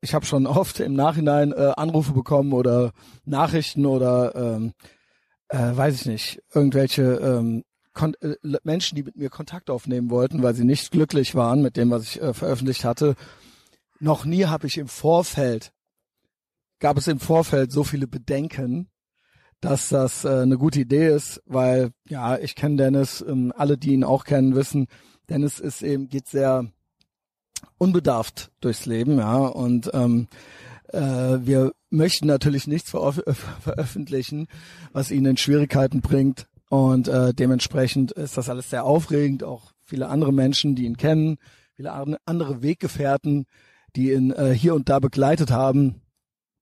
Ich 0.00 0.14
habe 0.14 0.26
schon 0.26 0.46
oft 0.46 0.80
im 0.80 0.94
Nachhinein 0.94 1.52
äh, 1.52 1.72
Anrufe 1.76 2.12
bekommen 2.12 2.52
oder 2.52 2.92
Nachrichten 3.24 3.86
oder 3.86 4.34
ähm, 4.34 4.72
äh, 5.48 5.76
weiß 5.76 5.94
ich 5.94 6.06
nicht 6.06 6.42
irgendwelche 6.54 7.02
ähm, 7.02 7.64
äh, 8.20 8.34
Menschen, 8.62 8.96
die 8.96 9.02
mit 9.02 9.16
mir 9.16 9.30
Kontakt 9.30 9.70
aufnehmen 9.70 10.10
wollten, 10.10 10.42
weil 10.42 10.54
sie 10.54 10.64
nicht 10.64 10.90
glücklich 10.90 11.34
waren 11.34 11.62
mit 11.62 11.76
dem, 11.76 11.90
was 11.90 12.04
ich 12.04 12.22
äh, 12.22 12.32
veröffentlicht 12.34 12.84
hatte. 12.84 13.16
Noch 14.00 14.24
nie 14.24 14.44
habe 14.44 14.66
ich 14.66 14.78
im 14.78 14.88
Vorfeld 14.88 15.72
gab 16.78 16.96
es 16.96 17.08
im 17.08 17.20
Vorfeld 17.20 17.72
so 17.72 17.84
viele 17.84 18.06
Bedenken, 18.06 18.88
dass 19.60 19.88
das 19.88 20.24
äh, 20.24 20.28
eine 20.28 20.58
gute 20.58 20.80
Idee 20.80 21.08
ist, 21.08 21.42
weil 21.46 21.90
ja, 22.08 22.38
ich 22.38 22.54
kenne 22.54 22.76
Dennis, 22.76 23.24
ähm, 23.26 23.52
alle, 23.56 23.76
die 23.76 23.92
ihn 23.92 24.04
auch 24.04 24.24
kennen, 24.24 24.54
wissen, 24.54 24.86
Dennis 25.28 25.58
ist 25.58 25.82
eben 25.82 26.08
geht 26.08 26.28
sehr 26.28 26.70
unbedarft 27.78 28.50
durchs 28.60 28.86
Leben, 28.86 29.18
ja, 29.18 29.38
und 29.38 29.90
ähm, 29.94 30.28
äh, 30.92 31.00
wir 31.00 31.72
möchten 31.90 32.26
natürlich 32.26 32.66
nichts 32.66 32.90
veröf 32.90 33.22
veröffentlichen, 33.60 34.46
was 34.92 35.10
ihn 35.10 35.24
in 35.24 35.36
Schwierigkeiten 35.36 36.00
bringt, 36.00 36.46
Und 36.68 37.08
äh, 37.08 37.32
dementsprechend 37.32 38.12
ist 38.12 38.36
das 38.36 38.48
alles 38.48 38.70
sehr 38.70 38.84
aufregend. 38.84 39.42
Auch 39.42 39.72
viele 39.82 40.08
andere 40.08 40.32
Menschen, 40.32 40.74
die 40.74 40.84
ihn 40.84 40.96
kennen, 40.96 41.38
viele 41.74 41.92
andere 41.92 42.62
Weggefährten, 42.62 43.46
die 43.96 44.12
ihn 44.12 44.32
äh, 44.32 44.52
hier 44.52 44.74
und 44.74 44.88
da 44.88 44.98
begleitet 44.98 45.50
haben. 45.50 46.02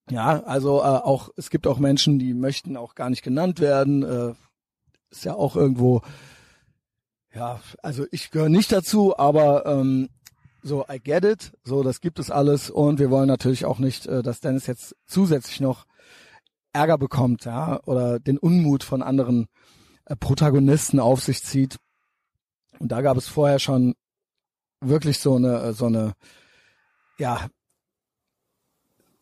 Ja, 0.08 0.44
also 0.44 0.78
äh, 0.78 0.84
auch 0.84 1.30
es 1.36 1.50
gibt 1.50 1.66
auch 1.66 1.78
Menschen, 1.78 2.18
die 2.20 2.34
möchten 2.34 2.76
auch 2.76 2.94
gar 2.94 3.10
nicht 3.10 3.22
genannt 3.22 3.58
werden. 3.58 4.04
Äh, 4.04 4.34
ist 5.10 5.24
ja 5.24 5.34
auch 5.34 5.56
irgendwo, 5.56 6.02
ja, 7.34 7.60
also 7.82 8.06
ich 8.12 8.30
gehöre 8.30 8.48
nicht 8.48 8.70
dazu, 8.70 9.18
aber 9.18 9.66
ähm, 9.66 10.08
so 10.66 10.84
I 10.90 10.98
get 10.98 11.24
it, 11.24 11.52
so 11.64 11.82
das 11.82 12.00
gibt 12.00 12.18
es 12.18 12.30
alles. 12.30 12.70
Und 12.70 12.98
wir 12.98 13.10
wollen 13.10 13.28
natürlich 13.28 13.64
auch 13.64 13.78
nicht, 13.78 14.06
äh, 14.06 14.22
dass 14.22 14.40
Dennis 14.40 14.66
jetzt 14.66 14.96
zusätzlich 15.06 15.60
noch 15.60 15.86
Ärger 16.72 16.98
bekommt, 16.98 17.44
ja, 17.44 17.80
oder 17.84 18.18
den 18.18 18.38
Unmut 18.38 18.82
von 18.82 19.02
anderen 19.02 19.46
äh, 20.04 20.16
Protagonisten 20.16 21.00
auf 21.00 21.22
sich 21.22 21.42
zieht. 21.42 21.76
Und 22.78 22.92
da 22.92 23.00
gab 23.00 23.16
es 23.16 23.28
vorher 23.28 23.58
schon 23.58 23.94
wirklich 24.80 25.20
so 25.20 25.36
eine, 25.36 25.60
äh, 25.60 25.72
so 25.72 25.86
eine, 25.86 26.12
ja, 27.18 27.46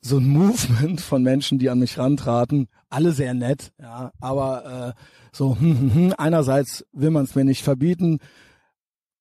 so 0.01 0.19
ein 0.19 0.29
Movement 0.29 1.01
von 1.01 1.23
Menschen, 1.23 1.59
die 1.59 1.71
an 1.71 1.79
mich 1.79 1.99
rantraten, 1.99 2.69
alle 2.91 3.13
sehr 3.13 3.35
nett, 3.35 3.73
ja, 3.81 4.13
aber 4.21 4.95
äh, 4.97 5.01
so 5.33 5.59
hm, 5.59 5.81
hm, 5.81 5.95
hm, 5.95 6.15
einerseits 6.19 6.85
will 6.93 7.11
man 7.11 7.25
es 7.25 7.35
mir 7.35 7.45
nicht 7.45 7.63
verbieten, 7.63 8.19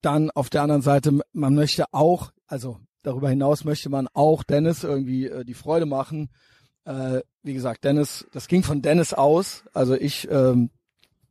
dann 0.05 0.31
auf 0.31 0.49
der 0.49 0.61
anderen 0.61 0.81
Seite 0.81 1.19
man 1.31 1.55
möchte 1.55 1.85
auch, 1.91 2.31
also 2.47 2.79
darüber 3.03 3.29
hinaus 3.29 3.63
möchte 3.63 3.89
man 3.89 4.07
auch 4.13 4.43
Dennis 4.43 4.83
irgendwie 4.83 5.27
äh, 5.27 5.43
die 5.43 5.53
Freude 5.53 5.85
machen. 5.85 6.29
Äh, 6.85 7.21
wie 7.43 7.53
gesagt, 7.53 7.83
Dennis, 7.83 8.27
das 8.31 8.47
ging 8.47 8.63
von 8.63 8.81
Dennis 8.81 9.13
aus, 9.13 9.63
also 9.73 9.95
ich 9.95 10.29
ähm, 10.29 10.69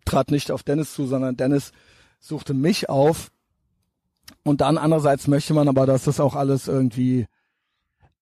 trat 0.05 0.31
nicht 0.31 0.51
auf 0.51 0.63
Dennis 0.63 0.95
zu, 0.95 1.07
sondern 1.07 1.37
Dennis 1.37 1.73
suchte 2.21 2.55
mich 2.55 2.89
auf. 2.89 3.31
Und 4.45 4.61
dann 4.61 4.79
andererseits 4.79 5.29
möchte 5.29 5.55
man 5.55 5.69
aber, 5.69 5.87
dass 5.87 6.05
das 6.05 6.21
auch 6.21 6.35
alles 6.35 6.69
irgendwie 6.69 7.27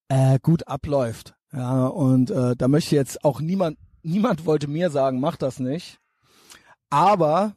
äh, 0.08 0.38
gut 0.40 0.66
abläuft. 0.66 1.34
Ja, 1.52 1.86
und 1.86 2.30
äh, 2.30 2.56
da 2.56 2.68
möchte 2.68 2.94
jetzt 2.94 3.24
auch 3.24 3.40
niemand, 3.40 3.78
niemand 4.02 4.46
wollte 4.46 4.68
mir 4.68 4.90
sagen, 4.90 5.20
mach 5.20 5.36
das 5.36 5.58
nicht. 5.58 5.98
Aber 6.90 7.54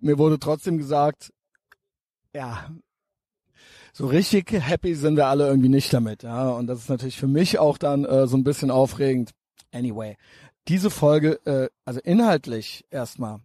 mir 0.00 0.18
wurde 0.18 0.38
trotzdem 0.38 0.78
gesagt, 0.78 1.32
ja, 2.36 2.68
so 3.92 4.06
richtig 4.06 4.52
happy 4.52 4.94
sind 4.94 5.16
wir 5.16 5.26
alle 5.26 5.46
irgendwie 5.46 5.70
nicht 5.70 5.92
damit. 5.92 6.22
Ja, 6.22 6.50
und 6.50 6.66
das 6.66 6.80
ist 6.80 6.90
natürlich 6.90 7.16
für 7.16 7.26
mich 7.26 7.58
auch 7.58 7.78
dann 7.78 8.04
äh, 8.04 8.26
so 8.26 8.36
ein 8.36 8.44
bisschen 8.44 8.70
aufregend. 8.70 9.30
Anyway, 9.72 10.16
diese 10.68 10.90
Folge, 10.90 11.40
äh, 11.46 11.68
also 11.86 12.00
inhaltlich 12.00 12.84
erstmal, 12.90 13.40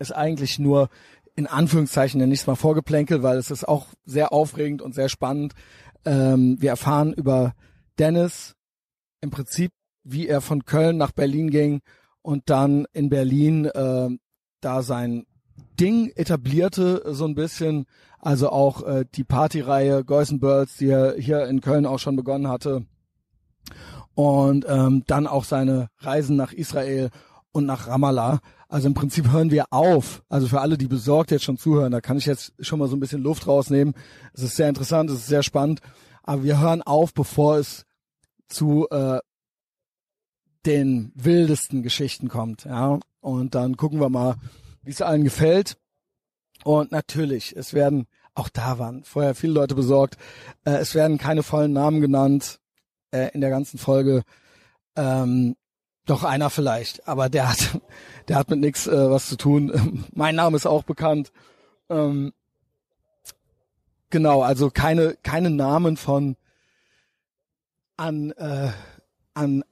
ist 0.00 0.12
eigentlich 0.12 0.58
nur 0.58 0.88
in 1.36 1.46
Anführungszeichen 1.46 2.18
nenne 2.18 2.34
ich 2.34 2.40
es 2.40 2.46
mal 2.48 2.56
Vorgeplänkel, 2.56 3.22
weil 3.22 3.38
es 3.38 3.52
ist 3.52 3.66
auch 3.66 3.86
sehr 4.04 4.32
aufregend 4.32 4.82
und 4.82 4.92
sehr 4.92 5.08
spannend. 5.08 5.52
Ähm, 6.04 6.60
wir 6.60 6.70
erfahren 6.70 7.12
über 7.12 7.54
Dennis 7.96 8.56
im 9.20 9.30
Prinzip, 9.30 9.70
wie 10.02 10.26
er 10.26 10.40
von 10.40 10.64
Köln 10.64 10.96
nach 10.96 11.12
Berlin 11.12 11.50
ging 11.50 11.80
und 12.22 12.50
dann 12.50 12.86
in 12.92 13.08
Berlin 13.08 13.66
äh, 13.66 14.08
da 14.60 14.82
sein 14.82 15.26
Ding 15.78 16.10
etablierte 16.14 17.02
so 17.14 17.24
ein 17.24 17.34
bisschen. 17.34 17.86
Also 18.20 18.50
auch 18.50 18.82
äh, 18.82 19.04
die 19.14 19.24
Partyreihe 19.24 20.04
Boys 20.04 20.30
and 20.30 20.40
Birds, 20.40 20.76
die 20.76 20.88
er 20.88 21.14
hier 21.16 21.46
in 21.46 21.60
Köln 21.60 21.86
auch 21.86 21.98
schon 21.98 22.16
begonnen 22.16 22.48
hatte. 22.48 22.84
Und 24.14 24.64
ähm, 24.68 25.04
dann 25.06 25.26
auch 25.26 25.44
seine 25.44 25.88
Reisen 25.98 26.36
nach 26.36 26.52
Israel 26.52 27.10
und 27.52 27.66
nach 27.66 27.86
Ramallah. 27.86 28.40
Also 28.68 28.88
im 28.88 28.94
Prinzip 28.94 29.30
hören 29.30 29.50
wir 29.50 29.66
auf. 29.70 30.22
Also 30.28 30.48
für 30.48 30.60
alle, 30.60 30.76
die 30.76 30.88
besorgt 30.88 31.30
jetzt 31.30 31.44
schon 31.44 31.58
zuhören, 31.58 31.92
da 31.92 32.00
kann 32.00 32.18
ich 32.18 32.26
jetzt 32.26 32.52
schon 32.60 32.78
mal 32.78 32.88
so 32.88 32.96
ein 32.96 33.00
bisschen 33.00 33.22
Luft 33.22 33.46
rausnehmen. 33.46 33.94
Es 34.32 34.42
ist 34.42 34.56
sehr 34.56 34.68
interessant, 34.68 35.10
es 35.10 35.20
ist 35.20 35.26
sehr 35.28 35.42
spannend. 35.42 35.80
Aber 36.22 36.42
wir 36.42 36.60
hören 36.60 36.82
auf, 36.82 37.14
bevor 37.14 37.56
es 37.58 37.84
zu 38.48 38.88
äh, 38.90 39.20
den 40.66 41.12
wildesten 41.14 41.82
Geschichten 41.82 42.28
kommt. 42.28 42.64
Ja, 42.64 42.98
und 43.20 43.54
dann 43.54 43.76
gucken 43.76 44.00
wir 44.00 44.10
mal, 44.10 44.36
wie 44.88 44.92
es 44.92 45.02
allen 45.02 45.22
gefällt. 45.22 45.76
Und 46.64 46.92
natürlich, 46.92 47.54
es 47.54 47.74
werden 47.74 48.06
auch 48.34 48.48
da 48.48 48.78
waren 48.78 49.04
vorher 49.04 49.34
viele 49.34 49.52
Leute 49.52 49.74
besorgt. 49.74 50.16
Äh, 50.64 50.76
es 50.76 50.94
werden 50.94 51.18
keine 51.18 51.42
vollen 51.42 51.74
Namen 51.74 52.00
genannt 52.00 52.58
äh, 53.10 53.30
in 53.34 53.42
der 53.42 53.50
ganzen 53.50 53.78
Folge. 53.78 54.22
Ähm, 54.96 55.56
doch 56.06 56.24
einer 56.24 56.48
vielleicht, 56.48 57.06
aber 57.06 57.28
der 57.28 57.50
hat, 57.50 57.80
der 58.28 58.36
hat 58.36 58.48
mit 58.48 58.60
nichts 58.60 58.86
äh, 58.86 59.10
was 59.10 59.28
zu 59.28 59.36
tun. 59.36 60.06
mein 60.14 60.36
Name 60.36 60.56
ist 60.56 60.64
auch 60.64 60.84
bekannt. 60.84 61.32
Ähm, 61.90 62.32
genau, 64.08 64.40
also 64.40 64.70
keine 64.70 65.16
keine 65.22 65.50
Namen 65.50 65.98
von 65.98 66.36
an 67.98 68.30
äh, 68.30 68.70
an 69.34 69.64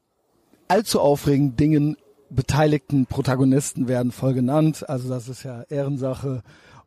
allzu 0.68 1.00
aufregenden 1.00 1.56
Dingen 1.56 1.96
beteiligten 2.30 3.06
Protagonisten 3.06 3.88
werden 3.88 4.12
voll 4.12 4.34
genannt. 4.34 4.88
Also 4.88 5.08
das 5.08 5.28
ist 5.28 5.42
ja 5.42 5.62
Ehrensache. 5.62 6.42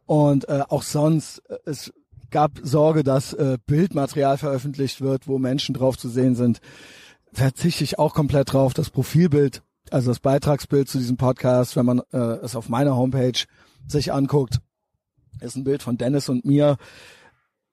Und 0.06 0.48
äh, 0.50 0.64
auch 0.70 0.84
sonst, 0.84 1.40
äh, 1.50 1.58
es 1.66 1.94
gab 2.32 2.60
Sorge, 2.64 3.04
dass 3.04 3.34
äh, 3.34 3.58
Bildmaterial 3.66 4.38
veröffentlicht 4.38 5.02
wird, 5.02 5.28
wo 5.28 5.38
Menschen 5.38 5.74
drauf 5.74 5.98
zu 5.98 6.10
sehen 6.10 6.36
sind. 6.36 6.60
Verzichte 7.32 7.84
ich 7.84 8.00
auch 8.00 8.14
komplett 8.14 8.54
drauf. 8.54 8.74
Das 8.74 8.90
Profilbild, 8.90 9.62
also 9.92 10.12
das 10.12 10.20
Beitragsbild 10.20 10.90
zu 10.90 10.98
diesem 10.98 11.18
Podcast, 11.18 11.76
wenn 11.76 11.86
man 11.86 12.02
äh, 12.12 12.18
es 12.18 12.56
auf 12.56 12.70
meiner 12.70 12.96
Homepage 12.96 13.46
sich 13.88 14.12
anguckt, 14.14 14.60
ist 15.42 15.56
ein 15.56 15.64
Bild 15.64 15.84
von 15.84 15.98
Dennis 15.98 16.30
und 16.30 16.46
mir, 16.46 16.78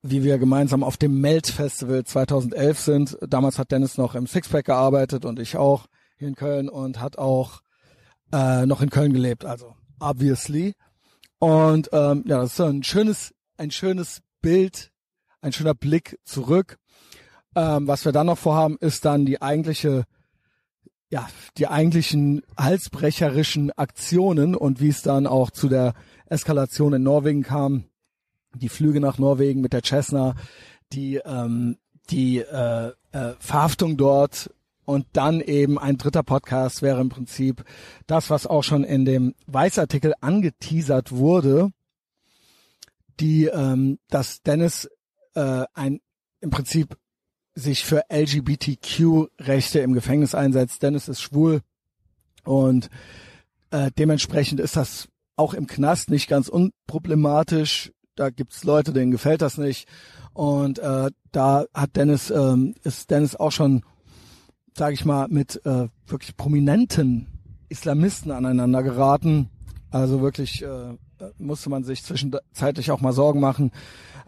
wie 0.01 0.23
wir 0.23 0.37
gemeinsam 0.37 0.83
auf 0.83 0.97
dem 0.97 1.19
Melt 1.19 1.47
Festival 1.47 2.03
2011 2.03 2.79
sind. 2.79 3.17
Damals 3.27 3.59
hat 3.59 3.71
Dennis 3.71 3.97
noch 3.97 4.15
im 4.15 4.27
Sixpack 4.27 4.65
gearbeitet 4.65 5.25
und 5.25 5.39
ich 5.39 5.57
auch 5.57 5.87
hier 6.17 6.27
in 6.27 6.35
Köln 6.35 6.69
und 6.69 6.99
hat 6.99 7.17
auch 7.17 7.61
äh, 8.31 8.65
noch 8.65 8.81
in 8.81 8.89
Köln 8.89 9.13
gelebt, 9.13 9.45
also 9.45 9.75
obviously. 9.99 10.73
Und 11.39 11.89
ähm, 11.93 12.23
ja, 12.27 12.39
das 12.39 12.53
ist 12.53 12.61
ein 12.61 12.83
schönes, 12.83 13.33
ein 13.57 13.71
schönes 13.71 14.21
Bild, 14.41 14.91
ein 15.41 15.53
schöner 15.53 15.75
Blick 15.75 16.19
zurück. 16.23 16.77
Ähm, 17.55 17.87
was 17.87 18.05
wir 18.05 18.11
dann 18.11 18.27
noch 18.27 18.37
vorhaben, 18.37 18.77
ist 18.79 19.05
dann 19.05 19.25
die 19.25 19.41
eigentliche, 19.41 20.05
ja, 21.09 21.27
die 21.57 21.67
eigentlichen 21.67 22.41
halsbrecherischen 22.57 23.71
Aktionen 23.71 24.55
und 24.55 24.81
wie 24.81 24.89
es 24.89 25.03
dann 25.03 25.27
auch 25.27 25.51
zu 25.51 25.69
der 25.69 25.93
Eskalation 26.25 26.93
in 26.93 27.03
Norwegen 27.03 27.43
kam. 27.43 27.85
Die 28.55 28.69
Flüge 28.69 28.99
nach 28.99 29.19
Norwegen 29.19 29.61
mit 29.61 29.73
der 29.73 29.83
Cessna, 29.83 30.35
die 30.91 31.17
ähm, 31.17 31.77
die 32.09 32.39
äh, 32.39 32.91
äh, 33.11 33.33
Verhaftung 33.39 33.97
dort 33.97 34.49
und 34.87 35.05
dann 35.11 35.41
eben 35.41 35.77
ein 35.77 35.97
dritter 35.97 36.23
Podcast 36.23 36.81
wäre 36.81 37.01
im 37.01 37.09
Prinzip 37.09 37.65
das, 38.07 38.29
was 38.29 38.47
auch 38.47 38.63
schon 38.63 38.85
in 38.85 39.03
dem 39.03 39.35
Weißartikel 39.45 40.13
angeteasert 40.21 41.11
wurde, 41.11 41.71
die, 43.19 43.47
ähm, 43.47 43.99
dass 44.07 44.41
Dennis 44.43 44.89
äh, 45.35 45.65
ein 45.73 45.99
im 46.39 46.51
Prinzip 46.51 46.97
sich 47.53 47.83
für 47.83 48.03
LGBTQ-Rechte 48.09 49.79
im 49.79 49.91
Gefängnis 49.91 50.33
einsetzt. 50.33 50.81
Dennis 50.81 51.09
ist 51.09 51.21
schwul 51.21 51.59
und 52.45 52.89
äh, 53.71 53.91
dementsprechend 53.97 54.61
ist 54.61 54.77
das 54.77 55.09
auch 55.35 55.53
im 55.53 55.67
Knast 55.67 56.09
nicht 56.09 56.29
ganz 56.29 56.47
unproblematisch. 56.47 57.91
Da 58.15 58.29
gibt's 58.29 58.63
Leute, 58.63 58.93
denen 58.93 59.11
gefällt 59.11 59.41
das 59.41 59.57
nicht. 59.57 59.89
Und 60.33 60.79
äh, 60.79 61.11
da 61.33 61.65
hat 61.73 61.97
Dennis, 61.97 62.29
ähm, 62.29 62.73
ist 62.83 63.11
Dennis 63.11 63.35
auch 63.35 63.51
schon 63.51 63.83
sage 64.77 64.93
ich 64.93 65.05
mal, 65.05 65.27
mit 65.29 65.65
äh, 65.65 65.87
wirklich 66.05 66.37
prominenten 66.37 67.27
Islamisten 67.69 68.31
aneinander 68.31 68.83
geraten. 68.83 69.49
Also 69.89 70.21
wirklich 70.21 70.63
äh, 70.63 70.97
musste 71.37 71.69
man 71.69 71.83
sich 71.83 72.03
zwischenzeitlich 72.03 72.91
auch 72.91 73.01
mal 73.01 73.13
Sorgen 73.13 73.39
machen. 73.39 73.71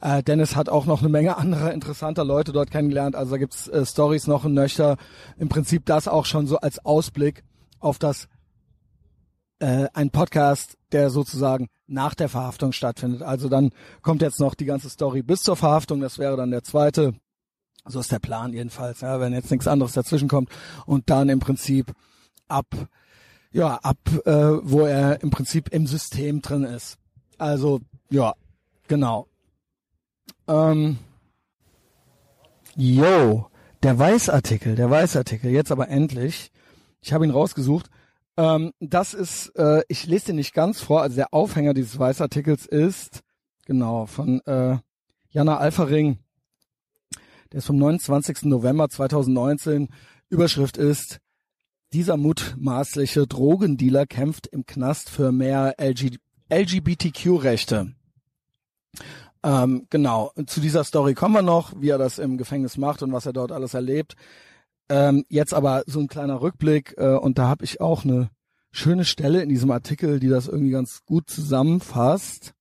Äh, 0.01 0.23
Dennis 0.23 0.55
hat 0.55 0.69
auch 0.69 0.85
noch 0.85 1.01
eine 1.01 1.09
Menge 1.09 1.37
anderer 1.37 1.73
interessanter 1.73 2.23
Leute 2.23 2.51
dort 2.51 2.71
kennengelernt. 2.71 3.15
Also 3.15 3.31
da 3.31 3.37
gibt's 3.37 3.67
äh, 3.67 3.85
Stories 3.85 4.27
noch 4.27 4.45
in 4.45 4.53
Nöchter. 4.53 4.97
Im 5.37 5.49
Prinzip 5.49 5.85
das 5.85 6.07
auch 6.07 6.25
schon 6.25 6.47
so 6.47 6.57
als 6.57 6.83
Ausblick 6.85 7.43
auf 7.79 7.99
das 7.99 8.27
äh, 9.59 9.87
ein 9.93 10.09
Podcast, 10.09 10.77
der 10.91 11.09
sozusagen 11.09 11.67
nach 11.85 12.15
der 12.15 12.29
Verhaftung 12.29 12.71
stattfindet. 12.71 13.21
Also 13.21 13.49
dann 13.49 13.71
kommt 14.01 14.21
jetzt 14.21 14.39
noch 14.39 14.55
die 14.55 14.65
ganze 14.65 14.89
Story 14.89 15.21
bis 15.21 15.43
zur 15.43 15.55
Verhaftung. 15.55 15.99
Das 15.99 16.17
wäre 16.17 16.37
dann 16.37 16.51
der 16.51 16.63
zweite. 16.63 17.13
So 17.89 17.99
ist 17.99 18.11
der 18.11 18.19
Plan 18.19 18.53
jedenfalls, 18.53 19.01
ja, 19.01 19.19
wenn 19.19 19.33
jetzt 19.33 19.49
nichts 19.49 19.67
anderes 19.67 19.93
dazwischen 19.93 20.27
kommt 20.27 20.49
und 20.85 21.09
dann 21.09 21.27
im 21.29 21.39
Prinzip 21.39 21.91
ab, 22.47 22.67
ja, 23.51 23.75
ab, 23.77 23.97
äh, 24.25 24.31
wo 24.61 24.85
er 24.85 25.21
im 25.23 25.31
Prinzip 25.31 25.69
im 25.69 25.87
System 25.87 26.41
drin 26.41 26.63
ist. 26.63 26.97
Also, 27.39 27.79
ja, 28.11 28.35
genau. 28.87 29.27
Ähm, 30.47 30.97
yo, 32.75 33.47
der 33.81 33.97
Weißartikel, 33.97 34.75
der 34.75 34.89
Weißartikel, 34.91 35.49
jetzt 35.49 35.71
aber 35.71 35.89
endlich. 35.89 36.51
Ich 37.01 37.11
habe 37.11 37.25
ihn 37.25 37.31
rausgesucht. 37.31 37.89
Ähm, 38.37 38.71
das 38.79 39.13
ist, 39.13 39.49
äh, 39.55 39.81
ich 39.87 40.05
lese 40.05 40.27
den 40.27 40.35
nicht 40.35 40.53
ganz 40.53 40.79
vor, 40.79 41.01
also 41.01 41.15
der 41.15 41.33
Aufhänger 41.33 41.73
dieses 41.73 41.97
Weißartikels 41.97 42.67
ist, 42.67 43.21
genau, 43.65 44.05
von 44.05 44.41
äh, 44.45 44.77
Jana 45.31 45.57
Alfering, 45.57 46.19
der 47.51 47.59
ist 47.59 47.65
vom 47.65 47.77
29. 47.77 48.43
November 48.43 48.89
2019. 48.89 49.89
Überschrift 50.29 50.77
ist, 50.77 51.19
dieser 51.93 52.17
mutmaßliche 52.17 53.25
Drogendealer 53.25 54.05
kämpft 54.05 54.47
im 54.47 54.65
Knast 54.65 55.09
für 55.09 55.31
mehr 55.31 55.75
LG 55.79 56.17
LGBTQ-Rechte. 56.51 57.93
Ähm, 59.43 59.87
genau, 59.89 60.31
zu 60.47 60.59
dieser 60.59 60.83
Story 60.83 61.13
kommen 61.13 61.35
wir 61.35 61.41
noch, 61.41 61.79
wie 61.79 61.89
er 61.89 61.97
das 61.97 62.19
im 62.19 62.37
Gefängnis 62.37 62.77
macht 62.77 63.03
und 63.03 63.13
was 63.13 63.25
er 63.25 63.33
dort 63.33 63.51
alles 63.51 63.73
erlebt. 63.73 64.15
Ähm, 64.89 65.25
jetzt 65.29 65.53
aber 65.53 65.83
so 65.85 65.99
ein 65.99 66.07
kleiner 66.07 66.41
Rückblick 66.41 66.95
äh, 66.97 67.15
und 67.15 67.37
da 67.37 67.47
habe 67.47 67.63
ich 67.63 67.79
auch 67.79 68.03
eine 68.03 68.29
schöne 68.71 69.05
Stelle 69.05 69.41
in 69.41 69.49
diesem 69.49 69.71
Artikel, 69.71 70.19
die 70.19 70.27
das 70.27 70.47
irgendwie 70.47 70.71
ganz 70.71 71.05
gut 71.05 71.29
zusammenfasst. 71.29 72.53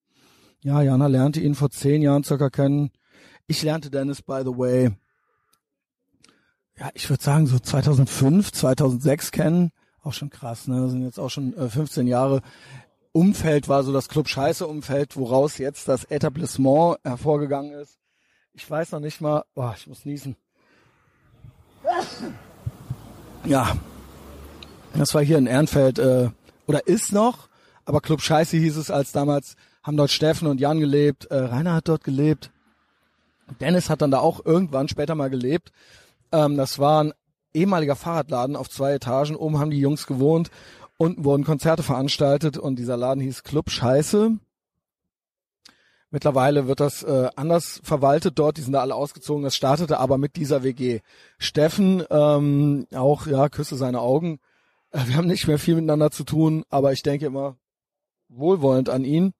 Ja, 0.62 0.82
Jana 0.82 1.06
lernte 1.06 1.40
ihn 1.40 1.54
vor 1.54 1.70
zehn 1.70 2.02
Jahren 2.02 2.24
circa 2.24 2.50
kennen. 2.50 2.90
Ich 3.48 3.62
lernte 3.62 3.90
Dennis, 3.90 4.22
by 4.22 4.42
the 4.44 4.56
way, 4.56 4.90
ja, 6.78 6.90
ich 6.94 7.10
würde 7.10 7.22
sagen 7.22 7.46
so 7.46 7.58
2005, 7.58 8.52
2006 8.52 9.32
kennen. 9.32 9.72
Auch 10.02 10.12
schon 10.12 10.30
krass, 10.30 10.68
ne? 10.68 10.82
Das 10.82 10.92
sind 10.92 11.02
jetzt 11.02 11.18
auch 11.18 11.28
schon 11.28 11.56
äh, 11.56 11.68
15 11.68 12.06
Jahre. 12.06 12.40
Umfeld 13.12 13.68
war 13.68 13.82
so 13.82 13.92
das 13.92 14.08
Club 14.08 14.28
Scheiße 14.28 14.66
Umfeld, 14.66 15.16
woraus 15.16 15.58
jetzt 15.58 15.88
das 15.88 16.04
Etablissement 16.04 16.98
hervorgegangen 17.02 17.72
ist. 17.72 17.98
Ich 18.52 18.70
weiß 18.70 18.92
noch 18.92 19.00
nicht 19.00 19.20
mal, 19.20 19.44
boah, 19.54 19.74
ich 19.76 19.86
muss 19.88 20.04
niesen. 20.04 20.36
Ja, 23.44 23.76
das 24.94 25.14
war 25.14 25.22
hier 25.22 25.38
in 25.38 25.46
Ehrenfeld 25.46 25.98
äh, 25.98 26.30
oder 26.66 26.86
ist 26.86 27.12
noch, 27.12 27.48
aber 27.84 28.00
Club 28.00 28.20
Scheiße 28.20 28.56
hieß 28.56 28.76
es 28.76 28.90
als 28.90 29.10
damals, 29.10 29.56
haben 29.82 29.96
dort 29.96 30.10
Steffen 30.10 30.48
und 30.48 30.60
Jan 30.60 30.80
gelebt, 30.80 31.26
äh, 31.26 31.36
Rainer 31.36 31.74
hat 31.74 31.88
dort 31.88 32.04
gelebt, 32.04 32.52
Dennis 33.60 33.90
hat 33.90 34.02
dann 34.02 34.10
da 34.10 34.20
auch 34.20 34.44
irgendwann 34.44 34.88
später 34.88 35.14
mal 35.14 35.30
gelebt. 35.30 35.72
Ähm, 36.32 36.56
das 36.56 36.78
war 36.78 37.04
ein 37.04 37.12
ehemaliger 37.54 37.96
Fahrradladen 37.96 38.56
auf 38.56 38.68
zwei 38.68 38.92
Etagen, 38.92 39.36
oben 39.36 39.58
haben 39.58 39.70
die 39.70 39.80
Jungs 39.80 40.06
gewohnt, 40.06 40.50
unten 40.96 41.24
wurden 41.24 41.44
Konzerte 41.44 41.82
veranstaltet 41.82 42.58
und 42.58 42.78
dieser 42.78 42.96
Laden 42.96 43.22
hieß 43.22 43.42
Club 43.42 43.70
Scheiße. 43.70 44.38
Mittlerweile 46.10 46.66
wird 46.66 46.80
das 46.80 47.02
äh, 47.02 47.28
anders 47.36 47.80
verwaltet 47.84 48.38
dort, 48.38 48.56
die 48.56 48.62
sind 48.62 48.72
da 48.72 48.80
alle 48.80 48.94
ausgezogen. 48.94 49.44
Das 49.44 49.54
startete 49.54 49.98
aber 49.98 50.16
mit 50.16 50.36
dieser 50.36 50.62
WG. 50.62 51.00
Steffen, 51.38 52.02
ähm, 52.08 52.86
auch, 52.94 53.26
ja, 53.26 53.50
küsse 53.50 53.76
seine 53.76 54.00
Augen. 54.00 54.40
Äh, 54.90 55.00
wir 55.06 55.16
haben 55.16 55.26
nicht 55.26 55.46
mehr 55.46 55.58
viel 55.58 55.74
miteinander 55.74 56.10
zu 56.10 56.24
tun, 56.24 56.64
aber 56.70 56.92
ich 56.92 57.02
denke 57.02 57.26
immer 57.26 57.56
wohlwollend 58.30 58.88
an 58.88 59.04
ihn. 59.04 59.34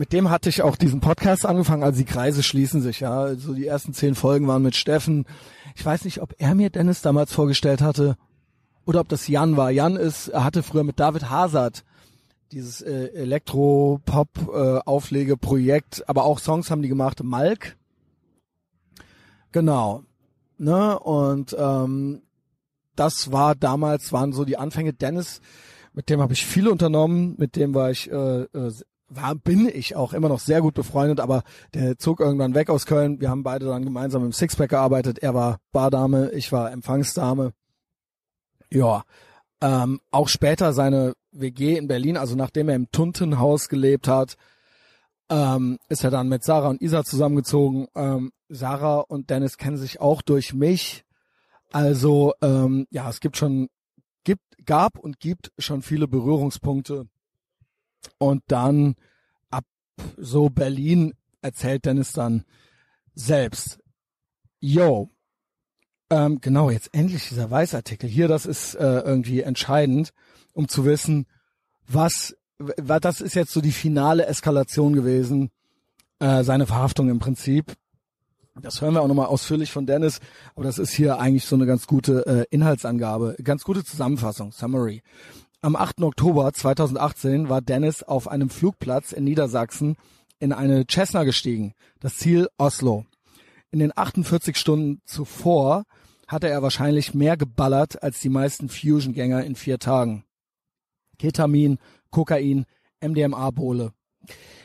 Mit 0.00 0.12
dem 0.14 0.30
hatte 0.30 0.48
ich 0.48 0.62
auch 0.62 0.76
diesen 0.76 1.00
Podcast 1.00 1.44
angefangen, 1.44 1.82
also 1.82 1.98
die 1.98 2.06
Kreise 2.06 2.42
schließen 2.42 2.80
sich, 2.80 3.00
ja. 3.00 3.20
Also 3.20 3.52
die 3.52 3.66
ersten 3.66 3.92
zehn 3.92 4.14
Folgen 4.14 4.48
waren 4.48 4.62
mit 4.62 4.74
Steffen. 4.74 5.26
Ich 5.76 5.84
weiß 5.84 6.06
nicht, 6.06 6.22
ob 6.22 6.32
er 6.38 6.54
mir 6.54 6.70
Dennis 6.70 7.02
damals 7.02 7.34
vorgestellt 7.34 7.82
hatte 7.82 8.16
oder 8.86 9.00
ob 9.00 9.10
das 9.10 9.28
Jan 9.28 9.58
war. 9.58 9.70
Jan 9.70 9.96
ist, 9.96 10.28
er 10.28 10.42
hatte 10.42 10.62
früher 10.62 10.84
mit 10.84 10.98
David 10.98 11.28
Hazard 11.28 11.84
dieses 12.50 12.80
äh, 12.80 13.08
Elektro-Pop-Auflegeprojekt, 13.12 16.00
äh, 16.00 16.04
aber 16.06 16.24
auch 16.24 16.38
Songs 16.38 16.70
haben 16.70 16.80
die 16.80 16.88
gemacht. 16.88 17.22
Malk. 17.22 17.76
Genau. 19.52 20.04
Ne? 20.56 20.98
Und 20.98 21.54
ähm, 21.58 22.22
das 22.96 23.32
war 23.32 23.54
damals, 23.54 24.14
waren 24.14 24.32
so 24.32 24.46
die 24.46 24.56
Anfänge. 24.56 24.94
Dennis, 24.94 25.42
mit 25.92 26.08
dem 26.08 26.22
habe 26.22 26.32
ich 26.32 26.46
viel 26.46 26.68
unternommen, 26.68 27.34
mit 27.36 27.56
dem 27.56 27.74
war 27.74 27.90
ich, 27.90 28.10
äh, 28.10 28.44
äh, 28.44 28.72
war, 29.10 29.34
bin 29.34 29.68
ich 29.68 29.96
auch 29.96 30.12
immer 30.12 30.28
noch 30.28 30.38
sehr 30.38 30.62
gut 30.62 30.74
befreundet, 30.74 31.20
aber 31.20 31.42
der 31.74 31.98
zog 31.98 32.20
irgendwann 32.20 32.54
weg 32.54 32.70
aus 32.70 32.86
Köln. 32.86 33.20
Wir 33.20 33.28
haben 33.28 33.42
beide 33.42 33.66
dann 33.66 33.84
gemeinsam 33.84 34.24
im 34.24 34.32
Sixpack 34.32 34.70
gearbeitet. 34.70 35.18
Er 35.18 35.34
war 35.34 35.58
Bardame, 35.72 36.30
ich 36.30 36.52
war 36.52 36.70
Empfangsdame. 36.72 37.52
Ja, 38.70 39.02
ähm, 39.60 40.00
auch 40.10 40.28
später 40.28 40.72
seine 40.72 41.14
WG 41.32 41.76
in 41.76 41.88
Berlin, 41.88 42.16
also 42.16 42.36
nachdem 42.36 42.68
er 42.68 42.76
im 42.76 42.90
Tuntenhaus 42.90 43.68
gelebt 43.68 44.08
hat, 44.08 44.36
ähm, 45.28 45.78
ist 45.88 46.04
er 46.04 46.10
dann 46.10 46.28
mit 46.28 46.44
Sarah 46.44 46.68
und 46.68 46.80
Isa 46.80 47.04
zusammengezogen. 47.04 47.88
Ähm, 47.94 48.32
Sarah 48.48 49.00
und 49.00 49.30
Dennis 49.30 49.58
kennen 49.58 49.76
sich 49.76 50.00
auch 50.00 50.22
durch 50.22 50.54
mich. 50.54 51.04
Also 51.72 52.32
ähm, 52.42 52.86
ja, 52.90 53.08
es 53.08 53.20
gibt 53.20 53.36
schon, 53.36 53.68
gibt, 54.24 54.42
gab 54.64 54.98
und 54.98 55.20
gibt 55.20 55.52
schon 55.58 55.82
viele 55.82 56.08
Berührungspunkte. 56.08 57.06
Und 58.18 58.42
dann 58.48 58.94
ab 59.50 59.64
so 60.16 60.48
Berlin 60.50 61.14
erzählt 61.42 61.84
Dennis 61.84 62.12
dann 62.12 62.44
selbst. 63.14 63.78
Yo, 64.60 65.10
ähm, 66.10 66.40
genau, 66.40 66.70
jetzt 66.70 66.90
endlich 66.92 67.28
dieser 67.28 67.50
Weißartikel. 67.50 68.08
Hier, 68.08 68.26
das 68.26 68.44
ist 68.44 68.74
äh, 68.74 69.00
irgendwie 69.00 69.42
entscheidend, 69.42 70.12
um 70.52 70.68
zu 70.68 70.84
wissen, 70.84 71.26
was, 71.86 72.36
was 72.58 73.00
das 73.00 73.20
ist 73.20 73.34
jetzt 73.34 73.52
so 73.52 73.60
die 73.60 73.72
finale 73.72 74.26
Eskalation 74.26 74.92
gewesen, 74.92 75.50
äh, 76.18 76.42
seine 76.42 76.66
Verhaftung 76.66 77.08
im 77.08 77.20
Prinzip. 77.20 77.74
Das 78.60 78.80
hören 78.82 78.94
wir 78.94 79.02
auch 79.02 79.08
nochmal 79.08 79.26
ausführlich 79.26 79.70
von 79.70 79.86
Dennis, 79.86 80.20
aber 80.54 80.64
das 80.64 80.78
ist 80.78 80.90
hier 80.90 81.18
eigentlich 81.18 81.46
so 81.46 81.54
eine 81.54 81.66
ganz 81.66 81.86
gute 81.86 82.26
äh, 82.26 82.44
Inhaltsangabe, 82.50 83.36
ganz 83.42 83.62
gute 83.62 83.84
Zusammenfassung, 83.84 84.50
Summary. 84.52 85.02
Am 85.62 85.76
8. 85.76 86.00
Oktober 86.00 86.50
2018 86.54 87.50
war 87.50 87.60
Dennis 87.60 88.02
auf 88.02 88.28
einem 88.28 88.48
Flugplatz 88.48 89.12
in 89.12 89.24
Niedersachsen 89.24 89.96
in 90.38 90.54
eine 90.54 90.86
Cessna 90.90 91.24
gestiegen, 91.24 91.74
das 92.00 92.16
Ziel 92.16 92.48
Oslo. 92.56 93.04
In 93.70 93.78
den 93.78 93.92
48 93.94 94.56
Stunden 94.56 95.02
zuvor 95.04 95.84
hatte 96.26 96.48
er 96.48 96.62
wahrscheinlich 96.62 97.12
mehr 97.12 97.36
geballert 97.36 98.02
als 98.02 98.20
die 98.20 98.30
meisten 98.30 98.70
Fusion-Gänger 98.70 99.44
in 99.44 99.54
vier 99.54 99.78
Tagen. 99.78 100.24
Ketamin, 101.18 101.76
Kokain, 102.10 102.64
MDMA-Bole. 103.02 103.92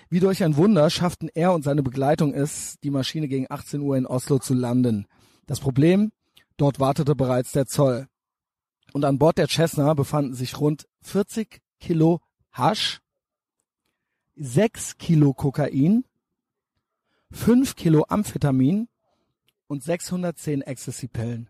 Wie 0.10 0.21
durch 0.21 0.45
ein 0.45 0.55
Wunder 0.55 0.89
schafften 0.89 1.29
er 1.34 1.51
und 1.53 1.63
seine 1.65 1.84
Begleitung 1.84 2.34
es, 2.34 2.77
die 2.86 2.89
Maschine 2.89 3.27
gegen 3.27 3.47
18 3.49 3.81
Uhr 3.81 3.97
in 3.97 4.05
Oslo 4.05 4.39
zu 4.39 4.53
landen. 4.53 5.08
Das 5.45 5.60
Problem? 5.60 6.13
Dort 6.55 6.79
wartete 6.79 7.15
bereits 7.15 7.51
der 7.51 7.65
Zoll. 7.65 8.08
Und 8.95 9.03
an 9.03 9.17
Bord 9.17 9.38
der 9.38 9.49
Cessna 9.49 9.93
befanden 9.93 10.34
sich 10.34 10.58
rund 10.58 10.88
40 11.01 11.62
Kilo 11.81 12.21
Hasch, 12.53 13.01
6 14.38 14.97
Kilo 14.97 15.34
Kokain, 15.34 16.05
5 17.29 17.75
Kilo 17.75 18.05
Amphetamin 18.08 18.88
und 19.67 19.84
610 19.84 20.62
Ecstasy-Pillen. 20.62 21.49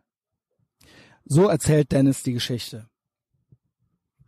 So 1.25 1.47
erzählt 1.47 1.91
Dennis 1.91 2.23
die 2.23 2.33
Geschichte. 2.33 2.89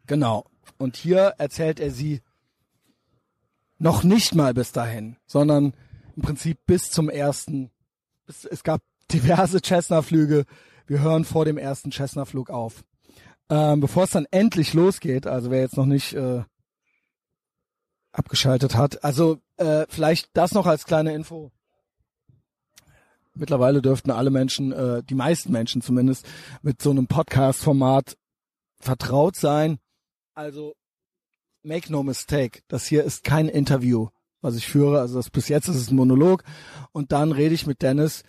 Genau. 0.05 0.45
Und 0.77 0.95
hier 0.95 1.33
erzählt 1.39 1.79
er 1.79 1.89
sie 1.89 2.21
noch 3.79 4.03
nicht 4.03 4.35
mal 4.35 4.53
bis 4.53 4.73
dahin, 4.73 5.17
sondern 5.25 5.73
im 6.15 6.21
Prinzip 6.21 6.59
bis 6.67 6.91
zum 6.91 7.09
ersten. 7.09 7.71
Es, 8.27 8.63
gab 8.63 8.83
diverse 9.11 9.59
Cessna-Flüge. 9.59 10.45
Wir 10.85 11.01
hören 11.01 11.25
vor 11.25 11.45
dem 11.45 11.57
ersten 11.57 11.91
Cessna-Flug 11.91 12.51
auf. 12.51 12.83
Ähm, 13.49 13.79
bevor 13.79 14.03
es 14.03 14.11
dann 14.11 14.27
endlich 14.31 14.73
losgeht, 14.73 15.25
also 15.25 15.51
wer 15.51 15.61
jetzt 15.61 15.77
noch 15.77 15.85
nicht 15.85 16.13
äh, 16.13 16.43
abgeschaltet 18.11 18.75
hat, 18.75 19.03
also 19.03 19.39
äh, 19.57 19.85
vielleicht 19.89 20.29
das 20.33 20.53
noch 20.53 20.65
als 20.65 20.85
kleine 20.85 21.13
Info. 21.13 21.51
Mittlerweile 23.33 23.81
dürften 23.81 24.11
alle 24.11 24.31
Menschen, 24.31 24.71
äh, 24.71 25.03
die 25.03 25.15
meisten 25.15 25.51
Menschen 25.51 25.81
zumindest, 25.81 26.25
mit 26.61 26.81
so 26.81 26.89
einem 26.89 27.07
Podcast-Format 27.07 28.17
vertraut 28.79 29.35
sein. 29.35 29.79
Also 30.33 30.75
make 31.63 31.91
no 31.91 32.03
mistake, 32.03 32.61
das 32.67 32.85
hier 32.87 33.03
ist 33.03 33.23
kein 33.23 33.47
Interview, 33.47 34.09
was 34.41 34.55
ich 34.55 34.67
führe. 34.67 34.99
Also 34.99 35.15
das, 35.15 35.29
bis 35.29 35.47
jetzt 35.47 35.67
ist 35.67 35.75
es 35.75 35.91
ein 35.91 35.95
Monolog 35.95 36.43
und 36.91 37.11
dann 37.11 37.31
rede 37.31 37.55
ich 37.55 37.67
mit 37.67 37.81
Dennis. 37.81 38.23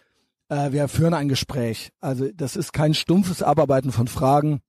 Äh, 0.48 0.72
wir 0.72 0.88
führen 0.88 1.14
ein 1.14 1.28
Gespräch. 1.28 1.90
Also 2.00 2.30
das 2.32 2.56
ist 2.56 2.72
kein 2.72 2.94
stumpfes 2.94 3.42
Abarbeiten 3.42 3.92
von 3.92 4.08
Fragen, 4.08 4.60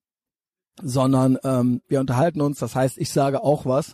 sondern 0.81 1.37
ähm, 1.43 1.81
wir 1.87 1.99
unterhalten 1.99 2.41
uns. 2.41 2.59
Das 2.59 2.75
heißt, 2.75 2.97
ich 2.97 3.11
sage 3.11 3.43
auch 3.43 3.65
was. 3.65 3.93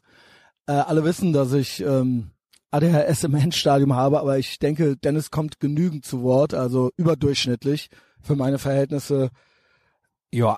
Äh, 0.67 0.74
alle 0.74 1.04
wissen, 1.04 1.34
dass 1.34 1.54
ich 1.54 1.82
ähm, 1.82 2.32
ADHS 2.71 3.24
im 3.24 3.36
Endstadium 3.36 3.93
habe, 3.93 4.19
aber 4.19 4.38
ich 4.38 4.60
denke, 4.60 4.98
Dennis 4.98 5.32
kommt 5.32 5.60
genügend 5.60 6.06
zu 6.06 6.24
Wort, 6.24 6.54
also 6.54 6.91
überdurchschnittlich 6.98 7.89
für 8.21 8.36
meine 8.36 8.58
Verhältnisse. 8.58 9.30
Ja, 10.32 10.58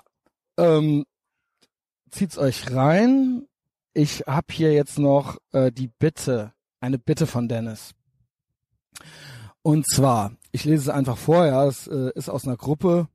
ähm, 0.56 1.04
zieht's 2.10 2.38
euch 2.38 2.74
rein. 2.74 3.46
Ich 3.92 4.24
habe 4.26 4.46
hier 4.50 4.72
jetzt 4.72 4.98
noch 4.98 5.38
äh, 5.52 5.70
die 5.70 5.88
Bitte, 5.88 6.52
eine 6.80 6.98
Bitte 6.98 7.26
von 7.26 7.48
Dennis. 7.48 7.94
Und 9.62 9.86
zwar, 9.86 10.32
ich 10.50 10.64
lese 10.64 10.82
es 10.84 10.88
einfach 10.88 11.18
vor, 11.18 11.46
ja, 11.46 11.66
es 11.66 11.86
äh, 11.86 12.10
ist 12.14 12.28
aus 12.28 12.46
einer 12.46 12.56
Gruppe. 12.56 13.08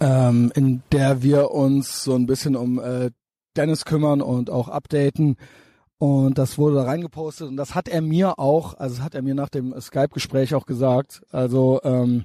Ähm, 0.00 0.50
in 0.54 0.82
der 0.92 1.22
wir 1.22 1.50
uns 1.50 2.02
so 2.02 2.14
ein 2.14 2.26
bisschen 2.26 2.56
um 2.56 2.78
äh, 2.78 3.10
Dennis 3.56 3.84
kümmern 3.84 4.22
und 4.22 4.50
auch 4.50 4.68
updaten. 4.68 5.36
Und 5.98 6.38
das 6.38 6.56
wurde 6.56 6.76
da 6.76 6.84
reingepostet 6.84 7.48
und 7.48 7.56
das 7.58 7.74
hat 7.74 7.86
er 7.86 8.00
mir 8.00 8.38
auch, 8.38 8.72
also 8.74 9.02
hat 9.02 9.14
er 9.14 9.20
mir 9.20 9.34
nach 9.34 9.50
dem 9.50 9.78
Skype-Gespräch 9.78 10.54
auch 10.54 10.64
gesagt. 10.64 11.22
Also 11.30 11.80
ähm, 11.84 12.24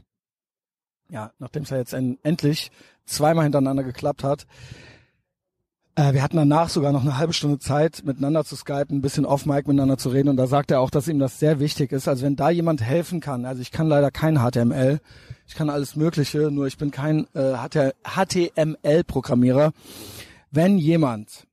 ja, 1.09 1.31
nachdem 1.39 1.63
es 1.63 1.69
ja 1.69 1.77
jetzt 1.77 1.93
en 1.93 2.17
endlich 2.23 2.71
zweimal 3.05 3.43
hintereinander 3.43 3.83
geklappt 3.83 4.23
hat. 4.23 4.45
Äh, 5.95 6.13
wir 6.13 6.21
hatten 6.21 6.36
danach 6.36 6.69
sogar 6.69 6.91
noch 6.91 7.01
eine 7.01 7.17
halbe 7.17 7.31
Stunde 7.31 7.58
Zeit, 7.58 8.03
miteinander 8.05 8.43
zu 8.43 8.55
skypen, 8.58 8.97
ein 8.97 9.01
bisschen 9.01 9.25
off-mic 9.25 9.65
miteinander 9.67 9.97
zu 9.97 10.10
reden. 10.10 10.27
Und 10.29 10.38
da 10.38 10.45
sagt 10.45 10.71
er 10.71 10.81
auch, 10.81 10.89
dass 10.89 11.08
ihm 11.08 11.19
das 11.19 11.39
sehr 11.39 11.60
wichtig 11.60 11.93
ist. 11.93 12.08
Also 12.08 12.25
wenn 12.25 12.36
da 12.36 12.49
jemand 12.49 12.81
helfen 12.81 13.21
kann, 13.21 13.45
also 13.45 13.62
ich 13.62 13.71
kann 13.71 13.88
leider 13.88 14.12
kein 14.12 14.39
HTML, 14.39 14.99
ich 15.47 15.55
kann 15.55 15.69
alles 15.69 15.95
Mögliche, 15.95 16.51
nur 16.51 16.67
ich 16.67 16.77
bin 16.77 16.91
kein 16.91 17.27
äh, 17.34 17.55
HTML-Programmierer. 18.03 19.71
Wenn 20.51 20.77
jemand 20.77 21.47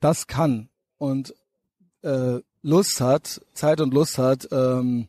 das 0.00 0.28
kann 0.28 0.68
und 0.98 1.34
äh, 2.02 2.38
Lust 2.62 3.00
hat, 3.00 3.40
Zeit 3.54 3.80
und 3.80 3.92
Lust 3.92 4.18
hat, 4.18 4.48
ähm, 4.52 5.08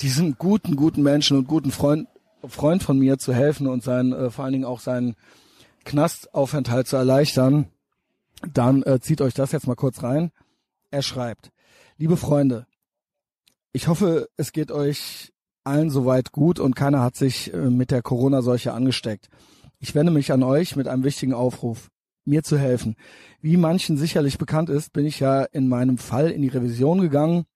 diesem 0.00 0.36
guten, 0.36 0.74
guten 0.74 1.02
Menschen 1.02 1.36
und 1.36 1.46
guten 1.46 1.70
Freund, 1.70 2.08
Freund 2.48 2.82
von 2.82 2.98
mir 2.98 3.18
zu 3.18 3.32
helfen 3.32 3.68
und 3.68 3.84
sein, 3.84 4.12
äh, 4.12 4.30
vor 4.30 4.44
allen 4.44 4.52
Dingen 4.52 4.64
auch 4.64 4.80
seinen 4.80 5.14
Knastaufenthalt 5.84 6.86
zu 6.86 6.96
erleichtern, 6.96 7.66
dann 8.52 8.82
äh, 8.82 9.00
zieht 9.00 9.20
euch 9.20 9.34
das 9.34 9.52
jetzt 9.52 9.66
mal 9.66 9.74
kurz 9.74 10.02
rein. 10.02 10.30
Er 10.90 11.02
schreibt, 11.02 11.50
liebe 11.96 12.16
Freunde, 12.16 12.66
ich 13.72 13.88
hoffe, 13.88 14.28
es 14.36 14.52
geht 14.52 14.70
euch 14.70 15.32
allen 15.64 15.90
soweit 15.90 16.32
gut 16.32 16.58
und 16.58 16.76
keiner 16.76 17.00
hat 17.00 17.16
sich 17.16 17.52
äh, 17.54 17.70
mit 17.70 17.90
der 17.90 18.02
Corona-Seuche 18.02 18.72
angesteckt. 18.72 19.28
Ich 19.78 19.94
wende 19.94 20.12
mich 20.12 20.32
an 20.32 20.42
euch 20.42 20.76
mit 20.76 20.88
einem 20.88 21.04
wichtigen 21.04 21.34
Aufruf 21.34 21.90
mir 22.24 22.42
zu 22.42 22.58
helfen. 22.58 22.96
Wie 23.40 23.56
manchen 23.56 23.96
sicherlich 23.96 24.38
bekannt 24.38 24.70
ist, 24.70 24.92
bin 24.92 25.06
ich 25.06 25.20
ja 25.20 25.42
in 25.42 25.68
meinem 25.68 25.98
Fall 25.98 26.30
in 26.30 26.42
die 26.42 26.48
Revision 26.48 27.00
gegangen 27.00 27.46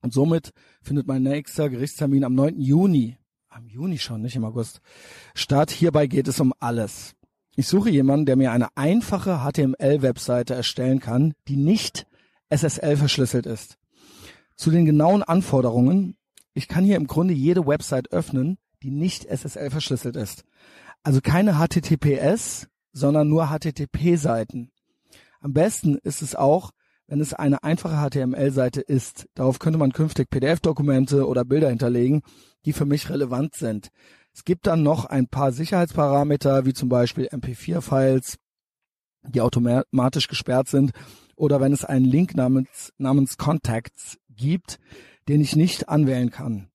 und 0.00 0.12
somit 0.12 0.52
findet 0.80 1.06
mein 1.06 1.22
nächster 1.22 1.68
Gerichtstermin 1.68 2.24
am 2.24 2.34
9. 2.34 2.60
Juni, 2.60 3.18
am 3.48 3.66
Juni 3.66 3.98
schon, 3.98 4.22
nicht 4.22 4.36
im 4.36 4.44
August, 4.44 4.80
statt. 5.34 5.70
Hierbei 5.70 6.06
geht 6.06 6.28
es 6.28 6.40
um 6.40 6.54
alles. 6.60 7.14
Ich 7.58 7.66
suche 7.66 7.90
jemanden, 7.90 8.24
der 8.24 8.36
mir 8.36 8.52
eine 8.52 8.68
einfache 8.76 9.40
HTML-Webseite 9.40 10.54
erstellen 10.54 11.00
kann, 11.00 11.34
die 11.48 11.56
nicht 11.56 12.06
SSL 12.50 12.96
verschlüsselt 12.96 13.46
ist. 13.46 13.78
Zu 14.54 14.70
den 14.70 14.84
genauen 14.84 15.24
Anforderungen. 15.24 16.16
Ich 16.54 16.68
kann 16.68 16.84
hier 16.84 16.94
im 16.94 17.08
Grunde 17.08 17.34
jede 17.34 17.66
Website 17.66 18.12
öffnen, 18.12 18.58
die 18.84 18.92
nicht 18.92 19.24
SSL 19.24 19.70
verschlüsselt 19.70 20.14
ist. 20.14 20.44
Also 21.02 21.20
keine 21.20 21.54
HTTPS, 21.54 22.68
sondern 22.92 23.28
nur 23.28 23.48
HTTP-Seiten. 23.48 24.70
Am 25.40 25.52
besten 25.52 25.98
ist 26.04 26.22
es 26.22 26.36
auch, 26.36 26.70
wenn 27.08 27.20
es 27.20 27.34
eine 27.34 27.64
einfache 27.64 28.08
HTML-Seite 28.08 28.82
ist. 28.82 29.26
Darauf 29.34 29.58
könnte 29.58 29.80
man 29.80 29.92
künftig 29.92 30.30
PDF-Dokumente 30.30 31.26
oder 31.26 31.44
Bilder 31.44 31.70
hinterlegen, 31.70 32.22
die 32.64 32.72
für 32.72 32.86
mich 32.86 33.10
relevant 33.10 33.56
sind. 33.56 33.88
Es 34.38 34.44
gibt 34.44 34.68
dann 34.68 34.84
noch 34.84 35.04
ein 35.04 35.26
paar 35.26 35.50
Sicherheitsparameter, 35.50 36.64
wie 36.64 36.72
zum 36.72 36.88
Beispiel 36.88 37.26
MP4-Files, 37.26 38.38
die 39.26 39.40
automatisch 39.40 40.28
gesperrt 40.28 40.68
sind, 40.68 40.92
oder 41.34 41.60
wenn 41.60 41.72
es 41.72 41.84
einen 41.84 42.04
Link 42.04 42.36
namens, 42.36 42.92
namens 42.98 43.36
Contacts 43.36 44.16
gibt, 44.30 44.78
den 45.26 45.40
ich 45.40 45.56
nicht 45.56 45.88
anwählen 45.88 46.30
kann. 46.30 46.68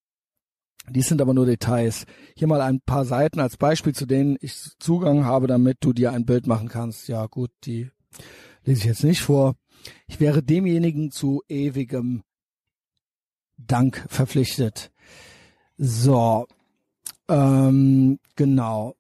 Dies 0.90 1.08
sind 1.08 1.22
aber 1.22 1.34
nur 1.34 1.46
Details. 1.46 2.06
Hier 2.36 2.50
mal 2.50 2.60
ein 2.60 2.82
paar 2.82 3.06
Seiten 3.06 3.40
als 3.40 3.56
Beispiel, 3.56 3.96
zu 3.96 4.06
denen 4.06 4.36
ich 4.42 4.72
Zugang 4.80 5.24
habe, 5.24 5.48
damit 5.48 5.78
du 5.80 5.94
dir 5.94 6.12
ein 6.12 6.26
Bild 6.26 6.48
machen 6.48 6.68
kannst. 6.68 7.08
Ja 7.08 7.28
gut, 7.28 7.52
die 7.64 7.90
lese 8.66 8.82
ich 8.82 8.86
jetzt 8.88 9.06
nicht 9.06 9.22
vor. 9.22 9.56
Ich 10.08 10.20
wäre 10.20 10.44
demjenigen 10.44 11.12
zu 11.12 11.42
ewigem 11.48 12.24
Dank 13.56 14.06
verpflichtet. 14.10 14.92
So, 15.78 16.46
ähm, 17.34 18.20
genau. 18.36 18.96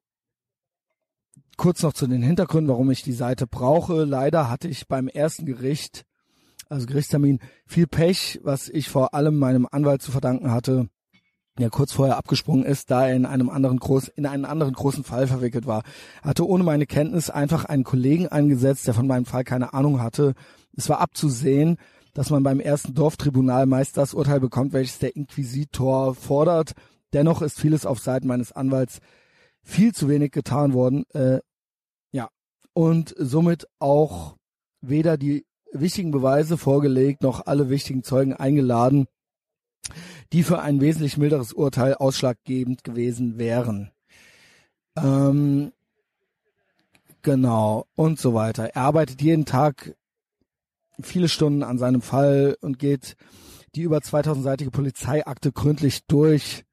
Kurz 1.57 1.83
noch 1.83 1.93
zu 1.93 2.07
den 2.07 2.23
Hintergründen, 2.23 2.69
warum 2.69 2.89
ich 2.91 3.03
die 3.03 3.13
Seite 3.13 3.47
brauche. 3.47 4.03
Leider 4.03 4.49
hatte 4.49 4.67
ich 4.67 4.87
beim 4.87 5.07
ersten 5.07 5.45
Gericht, 5.45 6.03
also 6.69 6.87
Gerichtstermin, 6.87 7.39
viel 7.65 7.87
Pech, 7.87 8.39
was 8.43 8.69
ich 8.69 8.89
vor 8.89 9.13
allem 9.13 9.37
meinem 9.37 9.67
Anwalt 9.69 10.01
zu 10.01 10.11
verdanken 10.11 10.51
hatte 10.51 10.89
der 11.59 11.69
kurz 11.69 11.91
vorher 11.91 12.17
abgesprungen 12.17 12.65
ist, 12.65 12.89
da 12.89 13.07
er 13.07 13.15
in 13.15 13.25
einem 13.25 13.49
anderen 13.49 13.77
groß, 13.77 14.07
in 14.09 14.25
einen 14.25 14.45
anderen 14.45 14.73
großen 14.73 15.03
Fall 15.03 15.27
verwickelt 15.27 15.67
war. 15.67 15.83
Er 16.23 16.31
hatte 16.31 16.47
ohne 16.47 16.63
meine 16.63 16.85
Kenntnis 16.85 17.29
einfach 17.29 17.65
einen 17.65 17.83
Kollegen 17.83 18.27
eingesetzt, 18.27 18.87
der 18.87 18.93
von 18.93 19.07
meinem 19.07 19.25
Fall 19.25 19.43
keine 19.43 19.73
Ahnung 19.73 20.01
hatte. 20.01 20.33
Es 20.75 20.89
war 20.89 20.99
abzusehen, 20.99 21.77
dass 22.13 22.31
man 22.31 22.43
beim 22.43 22.59
ersten 22.59 22.95
Dorftribunal 22.95 23.65
meist 23.65 23.97
das 23.97 24.13
Urteil 24.13 24.39
bekommt, 24.39 24.73
welches 24.73 24.99
der 24.99 25.15
Inquisitor 25.15 26.15
fordert. 26.15 26.73
Dennoch 27.13 27.41
ist 27.41 27.59
vieles 27.59 27.85
auf 27.85 27.99
Seiten 27.99 28.27
meines 28.27 28.51
Anwalts 28.51 28.99
viel 29.61 29.93
zu 29.93 30.09
wenig 30.09 30.31
getan 30.31 30.73
worden. 30.73 31.05
Äh, 31.13 31.39
ja, 32.11 32.29
und 32.73 33.13
somit 33.17 33.67
auch 33.79 34.35
weder 34.81 35.17
die 35.17 35.45
wichtigen 35.71 36.11
Beweise 36.11 36.57
vorgelegt 36.57 37.23
noch 37.23 37.45
alle 37.45 37.69
wichtigen 37.69 38.03
Zeugen 38.03 38.33
eingeladen 38.33 39.07
die 40.31 40.43
für 40.43 40.61
ein 40.61 40.81
wesentlich 40.81 41.17
milderes 41.17 41.53
Urteil 41.53 41.95
ausschlaggebend 41.95 42.83
gewesen 42.83 43.37
wären. 43.37 43.91
Ähm, 44.95 45.71
genau, 47.21 47.85
und 47.95 48.19
so 48.19 48.33
weiter. 48.33 48.65
Er 48.75 48.81
arbeitet 48.81 49.21
jeden 49.21 49.45
Tag 49.45 49.95
viele 51.01 51.29
Stunden 51.29 51.63
an 51.63 51.77
seinem 51.77 52.01
Fall 52.01 52.57
und 52.61 52.79
geht 52.79 53.15
die 53.75 53.81
über 53.81 53.97
2000-seitige 53.97 54.71
Polizeiakte 54.71 55.51
gründlich 55.51 56.05
durch. 56.05 56.63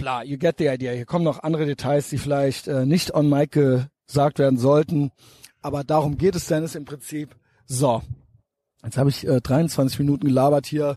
Bla, 0.00 0.22
you 0.22 0.38
get 0.38 0.56
the 0.56 0.70
idea. 0.70 0.92
Hier 0.92 1.04
kommen 1.04 1.26
noch 1.26 1.42
andere 1.42 1.66
Details, 1.66 2.08
die 2.08 2.16
vielleicht 2.16 2.68
äh, 2.68 2.86
nicht 2.86 3.12
on 3.12 3.28
mic 3.28 3.50
gesagt 4.06 4.38
werden 4.38 4.58
sollten. 4.58 5.12
Aber 5.60 5.84
darum 5.84 6.16
geht 6.16 6.34
es 6.34 6.46
Dennis 6.46 6.74
im 6.74 6.86
Prinzip. 6.86 7.36
So, 7.66 8.00
jetzt 8.82 8.96
habe 8.96 9.10
ich 9.10 9.26
äh, 9.26 9.42
23 9.42 9.98
Minuten 9.98 10.26
gelabert 10.26 10.64
hier. 10.64 10.96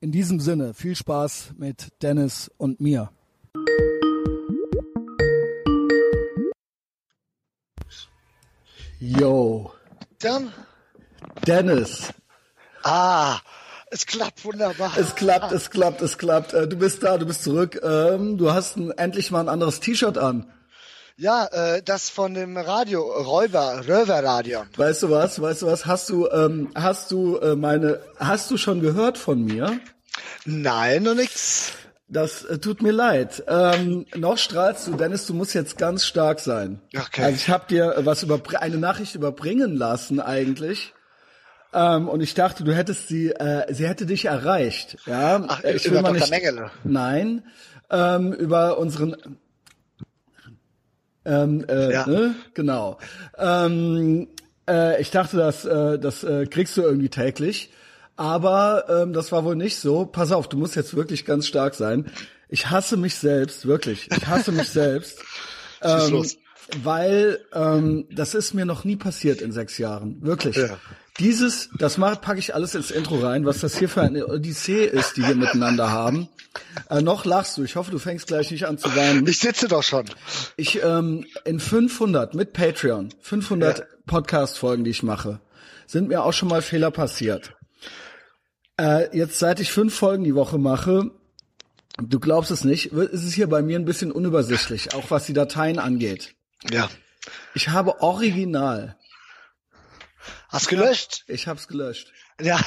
In 0.00 0.10
diesem 0.10 0.40
Sinne, 0.40 0.74
viel 0.74 0.96
Spaß 0.96 1.52
mit 1.58 1.92
Dennis 2.02 2.50
und 2.56 2.80
mir. 2.80 3.12
Yo. 8.98 9.72
Dann? 10.18 10.52
Dennis. 11.46 12.12
Ah, 12.82 13.38
es 13.92 14.06
klappt 14.06 14.44
wunderbar. 14.44 14.92
Es 14.96 15.14
klappt, 15.14 15.52
es 15.52 15.70
klappt, 15.70 16.00
es 16.00 16.16
klappt. 16.16 16.54
Äh, 16.54 16.66
du 16.66 16.76
bist 16.76 17.02
da, 17.02 17.18
du 17.18 17.26
bist 17.26 17.42
zurück. 17.44 17.78
Ähm, 17.82 18.38
du 18.38 18.52
hast 18.52 18.78
endlich 18.96 19.30
mal 19.30 19.40
ein 19.40 19.48
anderes 19.48 19.80
T-Shirt 19.80 20.16
an. 20.16 20.50
Ja, 21.18 21.46
äh, 21.52 21.82
das 21.82 22.08
von 22.08 22.32
dem 22.32 22.56
Radio 22.56 23.02
Räuber 23.02 23.82
Röver 23.86 24.24
Radio. 24.24 24.64
Weißt 24.76 25.02
du 25.02 25.10
was? 25.10 25.40
Weißt 25.40 25.62
du 25.62 25.66
was? 25.66 25.84
Hast 25.84 26.08
du 26.08 26.26
ähm, 26.30 26.70
hast 26.74 27.10
du 27.10 27.36
äh, 27.36 27.54
meine 27.54 28.00
hast 28.18 28.50
du 28.50 28.56
schon 28.56 28.80
gehört 28.80 29.18
von 29.18 29.44
mir? 29.44 29.78
Nein, 30.46 31.02
noch 31.02 31.14
nix. 31.14 31.72
Das 32.08 32.44
äh, 32.44 32.58
tut 32.58 32.82
mir 32.82 32.92
leid. 32.92 33.44
Ähm, 33.46 34.06
noch 34.16 34.38
strahlst 34.38 34.86
du, 34.86 34.96
Dennis, 34.96 35.26
du 35.26 35.34
musst 35.34 35.54
jetzt 35.54 35.76
ganz 35.76 36.06
stark 36.06 36.40
sein. 36.40 36.80
Okay. 36.96 37.24
Also 37.24 37.36
ich 37.36 37.48
habe 37.50 37.66
dir 37.68 37.94
was 38.00 38.22
über 38.22 38.40
eine 38.58 38.78
Nachricht 38.78 39.14
überbringen 39.14 39.76
lassen 39.76 40.18
eigentlich. 40.18 40.94
Ähm, 41.74 42.08
und 42.08 42.20
ich 42.20 42.34
dachte, 42.34 42.64
du 42.64 42.74
hättest 42.74 43.08
sie, 43.08 43.30
äh, 43.30 43.72
sie 43.72 43.86
hätte 43.88 44.04
dich 44.06 44.26
erreicht. 44.26 44.98
Ja, 45.06 45.42
Ach, 45.48 45.64
ich 45.64 45.86
über 45.86 45.96
will 45.96 46.02
mal 46.02 46.08
Dr. 46.12 46.20
nicht. 46.20 46.30
Mengele. 46.30 46.70
Nein, 46.84 47.44
ähm, 47.90 48.32
über 48.32 48.78
unseren. 48.78 49.16
Ähm, 51.24 51.64
äh, 51.68 51.92
Ja. 51.92 52.06
ne? 52.06 52.34
Genau. 52.54 52.98
Ähm, 53.38 54.28
äh, 54.68 55.00
ich 55.00 55.10
dachte, 55.10 55.36
das, 55.36 55.64
äh, 55.64 55.98
das 55.98 56.24
äh, 56.24 56.46
kriegst 56.46 56.76
du 56.76 56.82
irgendwie 56.82 57.08
täglich. 57.08 57.72
Aber 58.16 58.84
ähm, 58.88 59.12
das 59.12 59.32
war 59.32 59.44
wohl 59.44 59.56
nicht 59.56 59.76
so. 59.76 60.04
Pass 60.04 60.32
auf, 60.32 60.48
du 60.48 60.56
musst 60.58 60.76
jetzt 60.76 60.94
wirklich 60.94 61.24
ganz 61.24 61.46
stark 61.46 61.74
sein. 61.74 62.10
Ich 62.48 62.68
hasse 62.70 62.96
mich 62.96 63.14
selbst, 63.14 63.66
wirklich. 63.66 64.08
Ich 64.14 64.26
hasse 64.26 64.52
mich 64.52 64.68
selbst. 64.70 65.20
Ähm, 65.80 66.24
weil 66.82 67.40
ähm, 67.54 68.06
das 68.10 68.34
ist 68.34 68.52
mir 68.54 68.64
noch 68.64 68.84
nie 68.84 68.96
passiert 68.96 69.40
in 69.40 69.52
sechs 69.52 69.78
Jahren. 69.78 70.18
Wirklich. 70.22 70.56
Ja. 70.56 70.76
Dieses, 71.18 71.68
das 71.78 71.96
packe 71.96 72.38
ich 72.38 72.54
alles 72.54 72.74
ins 72.74 72.90
Intro 72.90 73.18
rein, 73.18 73.44
was 73.44 73.60
das 73.60 73.78
hier 73.78 73.88
für 73.88 74.00
eine 74.02 74.26
Odyssee 74.26 74.84
ist, 74.86 75.16
die 75.16 75.22
wir 75.26 75.34
miteinander 75.34 75.90
haben. 75.90 76.28
Äh, 76.88 77.02
noch 77.02 77.24
lachst 77.24 77.58
du. 77.58 77.64
Ich 77.64 77.76
hoffe, 77.76 77.90
du 77.90 77.98
fängst 77.98 78.26
gleich 78.26 78.50
nicht 78.50 78.66
an 78.66 78.78
zu 78.78 78.94
weinen. 78.96 79.26
Ich 79.26 79.38
sitze 79.38 79.68
doch 79.68 79.82
schon. 79.82 80.06
Ich 80.56 80.82
ähm, 80.82 81.26
in 81.44 81.60
500 81.60 82.34
mit 82.34 82.52
Patreon, 82.54 83.10
500 83.20 83.78
Ja. 83.78 83.84
Podcast-Folgen, 84.06 84.84
die 84.84 84.90
ich 84.90 85.02
mache, 85.02 85.40
sind 85.86 86.08
mir 86.08 86.24
auch 86.24 86.32
schon 86.32 86.48
mal 86.48 86.62
Fehler 86.62 86.90
passiert. 86.90 87.54
Äh, 88.80 89.16
jetzt 89.16 89.38
seit 89.38 89.60
ich 89.60 89.70
fünf 89.70 89.94
Folgen 89.94 90.24
die 90.24 90.34
Woche 90.34 90.58
mache, 90.58 91.10
Du 92.00 92.18
glaubst 92.20 92.50
es 92.50 92.64
nicht, 92.64 92.92
es 92.92 93.22
ist 93.24 93.34
hier 93.34 93.48
bei 93.48 93.62
mir 93.62 93.78
ein 93.78 93.84
bisschen 93.84 94.12
unübersichtlich, 94.12 94.94
auch 94.94 95.10
was 95.10 95.26
die 95.26 95.34
Dateien 95.34 95.78
angeht. 95.78 96.34
Ja. 96.70 96.88
Ich 97.54 97.68
habe 97.68 98.00
original. 98.00 98.96
Hast 100.52 100.68
gelöscht? 100.68 101.24
Ich 101.28 101.48
hab's 101.48 101.66
gelöscht. 101.66 102.12
Ja. 102.40 102.60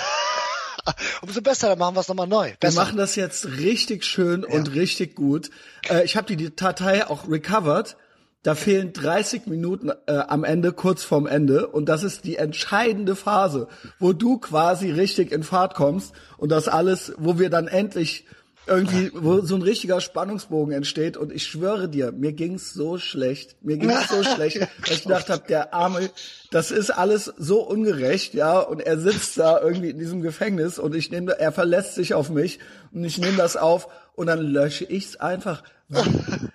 Umso 1.22 1.42
besser, 1.42 1.70
dann 1.70 1.80
machen 1.80 1.96
wir 1.96 2.02
es 2.02 2.08
nochmal 2.08 2.28
neu. 2.28 2.48
Wir 2.48 2.58
Besser. 2.60 2.82
machen 2.82 2.98
das 2.98 3.16
jetzt 3.16 3.46
richtig 3.46 4.04
schön 4.04 4.44
und 4.44 4.74
richtig 4.74 5.16
gut. 5.16 5.52
Äh, 5.88 6.04
ich 6.04 6.18
habe 6.18 6.26
die, 6.28 6.36
die 6.36 6.56
Datei 6.56 7.08
auch 7.08 7.30
recovered. 7.30 7.96
Da 8.42 8.54
fehlen 8.54 8.94
30 8.94 9.48
Minuten 9.48 9.92
äh, 10.08 10.14
am 10.18 10.44
Ende, 10.44 10.74
kurz 10.74 11.04
vorm 11.04 11.28
Ende. 11.28 11.68
Und 11.68 11.88
das 11.88 12.04
ist 12.04 12.26
die 12.26 12.38
entscheidende 12.38 13.16
Phase, 13.16 13.68
wo 14.00 14.14
du 14.14 14.40
quasi 14.40 14.92
richtig 14.92 15.32
in 15.32 15.44
Fahrt 15.44 15.76
kommst 15.76 16.14
und 16.38 16.50
das 16.50 16.68
alles, 16.68 17.14
wo 17.18 17.40
wir 17.40 17.50
dann 17.50 17.68
endlich 17.68 18.26
irgendwie, 18.68 19.12
wo 19.14 19.42
so 19.42 19.56
ein 19.56 19.62
richtiger 19.62 20.02
Spannungsbogen 20.02 20.74
entsteht. 20.74 21.18
Und 21.18 21.32
ich 21.32 21.46
schwöre 21.46 21.88
dir, 21.88 22.12
mir 22.12 22.34
ging's 22.34 22.74
so 22.74 22.98
schlecht. 22.98 23.56
Mir 23.62 23.78
ging's 23.78 24.10
so 24.10 24.24
schlecht, 24.36 24.62
dass 24.62 24.92
ich 24.92 25.04
gedacht 25.04 25.30
habe, 25.30 25.44
der 25.48 25.74
arme, 25.74 26.10
das 26.52 26.72
ist 26.72 26.92
alles 26.92 27.34
so 27.38 27.62
ungerecht, 27.62 28.34
ja. 28.34 28.60
Und 28.60 28.82
er 28.82 28.98
sitzt 28.98 29.38
da 29.38 29.62
irgendwie 29.62 29.90
in 29.90 30.00
diesem 30.00 30.22
Gefängnis 30.22 30.80
und 30.80 30.96
ich 30.96 31.12
nehme, 31.12 31.38
er 31.40 31.52
verlässt 31.52 31.96
sich 31.96 32.14
auf 32.14 32.30
mich 32.30 32.60
und 32.92 33.04
ich 33.04 33.18
nehme 33.18 33.38
das 33.38 33.58
auf 33.58 33.88
und 34.16 34.28
dann 34.28 34.40
lösche 34.40 34.86
ich's 34.86 35.18
einfach. 35.18 35.64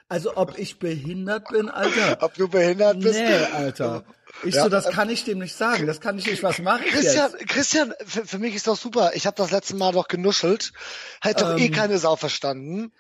Also 0.09 0.37
ob 0.37 0.59
ich 0.59 0.81
behindert 0.81 1.51
bin, 1.51 1.69
Alter. 1.69 2.19
Ob 2.23 2.35
du 2.35 2.49
behindert 2.49 2.99
bist? 2.99 3.15
Nee, 3.15 3.45
Alter. 3.55 4.03
Ich 4.45 4.55
Ja. 4.55 4.63
so, 4.65 4.69
das 4.69 4.89
kann 4.91 5.11
ich 5.11 5.25
dem 5.25 5.39
nicht 5.39 5.57
sagen. 5.57 5.87
Das 5.87 6.01
kann 6.01 6.19
ich 6.19 6.27
nicht. 6.27 6.43
Was 6.43 6.59
mache 6.59 6.85
ich 6.85 6.93
Christian, 6.93 7.31
jetzt? 7.33 7.49
Christian, 7.49 7.95
für, 8.07 8.27
für 8.27 8.39
mich 8.39 8.55
ist 8.55 8.67
doch 8.67 8.77
super. 8.77 9.11
Ich 9.15 9.27
habe 9.27 9.37
das 9.37 9.51
letzte 9.51 9.77
Mal 9.77 9.93
doch 9.93 10.09
genuschelt. 10.09 10.73
Hätte 11.21 11.45
doch 11.45 11.59
eh 11.59 11.67
Ähm. 11.67 11.73
keine 11.73 11.99
Sau 11.99 12.17
verstanden. 12.17 12.93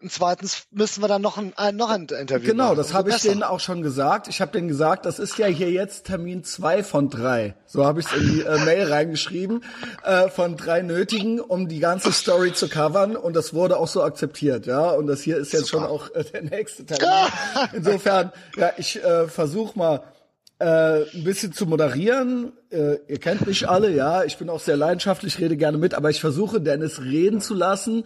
Und 0.00 0.12
zweitens 0.12 0.62
müssen 0.70 1.02
wir 1.02 1.08
dann 1.08 1.22
noch 1.22 1.38
ein, 1.38 1.52
ein 1.56 1.74
noch 1.74 1.90
ein 1.90 2.02
Interview 2.06 2.50
Genau, 2.50 2.66
machen. 2.66 2.76
das 2.76 2.86
Umso 2.86 2.98
habe 2.98 3.10
ich 3.10 3.16
denen 3.20 3.42
auch 3.42 3.58
schon 3.58 3.82
gesagt. 3.82 4.28
Ich 4.28 4.40
habe 4.40 4.52
denen 4.52 4.68
gesagt, 4.68 5.04
das 5.06 5.18
ist 5.18 5.38
ja 5.38 5.46
hier 5.46 5.72
jetzt 5.72 6.06
Termin 6.06 6.44
zwei 6.44 6.84
von 6.84 7.10
drei. 7.10 7.56
So 7.66 7.84
habe 7.84 7.98
ich 7.98 8.06
es 8.06 8.12
in 8.12 8.32
die 8.32 8.40
äh, 8.42 8.58
Mail 8.64 8.92
reingeschrieben, 8.92 9.64
äh, 10.04 10.28
von 10.28 10.56
drei 10.56 10.82
nötigen, 10.82 11.40
um 11.40 11.66
die 11.66 11.80
ganze 11.80 12.12
Story 12.12 12.52
zu 12.52 12.68
covern. 12.68 13.16
Und 13.16 13.34
das 13.34 13.54
wurde 13.54 13.76
auch 13.76 13.88
so 13.88 14.04
akzeptiert, 14.04 14.66
ja. 14.66 14.88
Und 14.90 15.08
das 15.08 15.20
hier 15.22 15.36
ist 15.36 15.52
jetzt 15.52 15.68
schon 15.68 15.82
auch 15.82 16.14
äh, 16.14 16.22
der 16.22 16.42
nächste 16.42 16.86
Termin. 16.86 17.28
Insofern, 17.72 18.30
ja, 18.56 18.70
ich 18.76 19.02
äh, 19.02 19.26
versuche 19.26 19.76
mal 19.76 20.02
äh, 20.58 21.02
ein 21.14 21.24
bisschen 21.24 21.52
zu 21.52 21.66
moderieren. 21.66 22.52
Äh, 22.70 22.96
ihr 23.06 23.18
kennt 23.18 23.46
mich 23.46 23.68
alle, 23.68 23.90
ja. 23.90 24.24
Ich 24.24 24.38
bin 24.38 24.50
auch 24.50 24.60
sehr 24.60 24.76
leidenschaftlich, 24.76 25.38
rede 25.38 25.56
gerne 25.56 25.78
mit, 25.78 25.94
aber 25.94 26.10
ich 26.10 26.20
versuche 26.20 26.60
Dennis 26.60 27.00
reden 27.00 27.40
zu 27.40 27.54
lassen. 27.54 28.04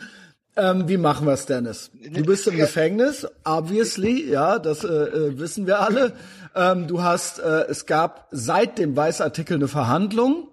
Ähm, 0.55 0.87
wie 0.87 0.99
machen 0.99 1.27
wir's, 1.27 1.47
Dennis? 1.47 1.91
Du 2.11 2.23
bist 2.25 2.47
im 2.47 2.57
Gefängnis, 2.57 3.27
obviously, 3.45 4.31
ja, 4.31 4.59
das 4.59 4.85
äh, 4.85 4.88
äh, 4.88 5.38
wissen 5.38 5.67
wir 5.67 5.81
alle. 5.81 6.12
Ähm, 6.55 6.87
du 6.88 7.03
hast, 7.03 7.38
äh, 7.38 7.65
es 7.71 7.87
gab 7.87 8.29
seit 8.31 8.77
dem 8.79 8.95
Weißartikel 8.95 9.57
eine 9.57 9.69
Verhandlung. 9.69 10.49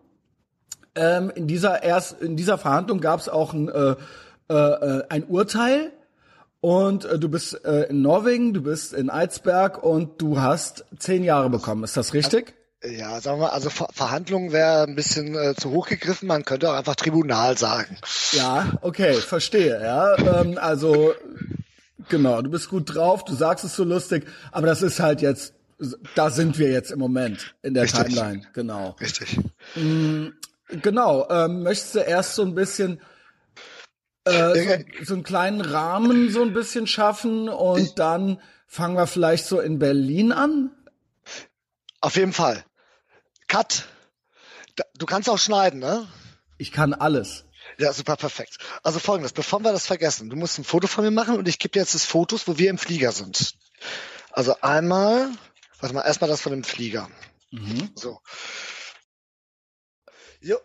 Ähm, 0.95 1.31
in 1.35 1.47
dieser 1.47 1.83
erst, 1.83 2.21
in 2.21 2.37
dieser 2.37 2.57
Verhandlung 2.57 3.01
gab 3.01 3.19
es 3.19 3.27
auch 3.27 3.53
ein, 3.53 3.67
äh, 3.67 3.95
äh, 4.49 4.53
äh, 4.53 5.03
ein 5.09 5.25
Urteil. 5.25 5.91
Und 6.61 7.05
äh, 7.05 7.17
du 7.17 7.29
bist 7.29 7.63
äh, 7.65 7.83
in 7.83 8.01
Norwegen, 8.01 8.53
du 8.53 8.61
bist 8.61 8.93
in 8.93 9.09
Eidsberg 9.09 9.81
und 9.81 10.21
du 10.21 10.41
hast 10.41 10.85
zehn 10.97 11.23
Jahre 11.23 11.49
bekommen. 11.49 11.83
Ist 11.83 11.95
das 11.95 12.13
richtig? 12.13 12.53
Ja, 12.83 13.19
sagen 13.19 13.39
wir 13.39 13.47
mal, 13.47 13.51
also 13.51 13.69
Ver 13.69 13.89
Verhandlung 13.91 14.53
wäre 14.53 14.83
ein 14.83 14.95
bisschen 14.95 15.35
äh, 15.35 15.53
zu 15.55 15.71
hoch 15.71 15.87
gegriffen. 15.87 16.27
Man 16.27 16.45
könnte 16.45 16.69
auch 16.69 16.75
einfach 16.75 16.95
Tribunal 16.95 17.57
sagen. 17.57 17.97
Ja, 18.31 18.73
okay, 18.81 19.13
verstehe. 19.15 19.81
Ja, 19.81 20.17
ähm, 20.17 20.57
also 20.57 21.13
genau, 22.07 22.41
du 22.41 22.49
bist 22.49 22.69
gut 22.69 22.93
drauf, 22.93 23.25
du 23.25 23.35
sagst 23.35 23.65
es 23.65 23.75
so 23.75 23.83
lustig, 23.83 24.25
aber 24.51 24.67
das 24.67 24.81
ist 24.81 25.01
halt 25.01 25.21
jetzt, 25.21 25.53
da 26.15 26.29
sind 26.29 26.57
wir 26.57 26.71
jetzt 26.71 26.91
im 26.91 26.99
Moment 26.99 27.53
in 27.63 27.73
der 27.73 27.83
Richtig. 27.83 28.05
Timeline. 28.05 28.43
Genau, 28.53 28.95
Richtig. 29.01 29.39
genau. 30.81 31.27
Ähm, 31.29 31.63
möchtest 31.63 31.95
du 31.95 31.99
erst 31.99 32.35
so 32.35 32.43
ein 32.43 32.55
bisschen 32.55 33.01
äh, 34.29 34.85
so, 34.99 35.05
so 35.05 35.13
einen 35.15 35.23
kleinen 35.23 35.61
Rahmen 35.61 36.31
so 36.31 36.41
ein 36.41 36.53
bisschen 36.53 36.87
schaffen 36.87 37.49
und 37.49 37.99
dann 37.99 38.41
fangen 38.67 38.95
wir 38.95 39.07
vielleicht 39.07 39.45
so 39.45 39.59
in 39.59 39.79
Berlin 39.79 40.31
an? 40.31 40.71
Auf 42.01 42.15
jeden 42.15 42.33
Fall. 42.33 42.63
Cut. 43.47 43.85
Du 44.97 45.05
kannst 45.05 45.29
auch 45.29 45.37
schneiden, 45.39 45.79
ne? 45.79 46.07
Ich 46.57 46.71
kann 46.71 46.93
alles. 46.93 47.45
Ja, 47.77 47.93
super, 47.93 48.15
perfekt. 48.15 48.57
Also 48.83 48.99
folgendes, 48.99 49.33
bevor 49.33 49.59
wir 49.61 49.71
das 49.71 49.85
vergessen, 49.87 50.29
du 50.29 50.35
musst 50.35 50.57
ein 50.59 50.63
Foto 50.63 50.87
von 50.87 51.03
mir 51.03 51.11
machen 51.11 51.37
und 51.37 51.47
ich 51.47 51.59
gebe 51.59 51.71
dir 51.73 51.79
jetzt 51.79 51.95
das 51.95 52.05
Fotos, 52.05 52.47
wo 52.47 52.57
wir 52.57 52.69
im 52.69 52.77
Flieger 52.77 53.11
sind. 53.11 53.53
Also 54.31 54.55
einmal, 54.61 55.29
warte 55.79 55.95
mal, 55.95 56.03
erstmal 56.03 56.29
das 56.29 56.41
von 56.41 56.51
dem 56.51 56.63
Flieger. 56.63 57.09
Mhm. 57.51 57.91
So. 57.95 58.19
Jo. 60.41 60.57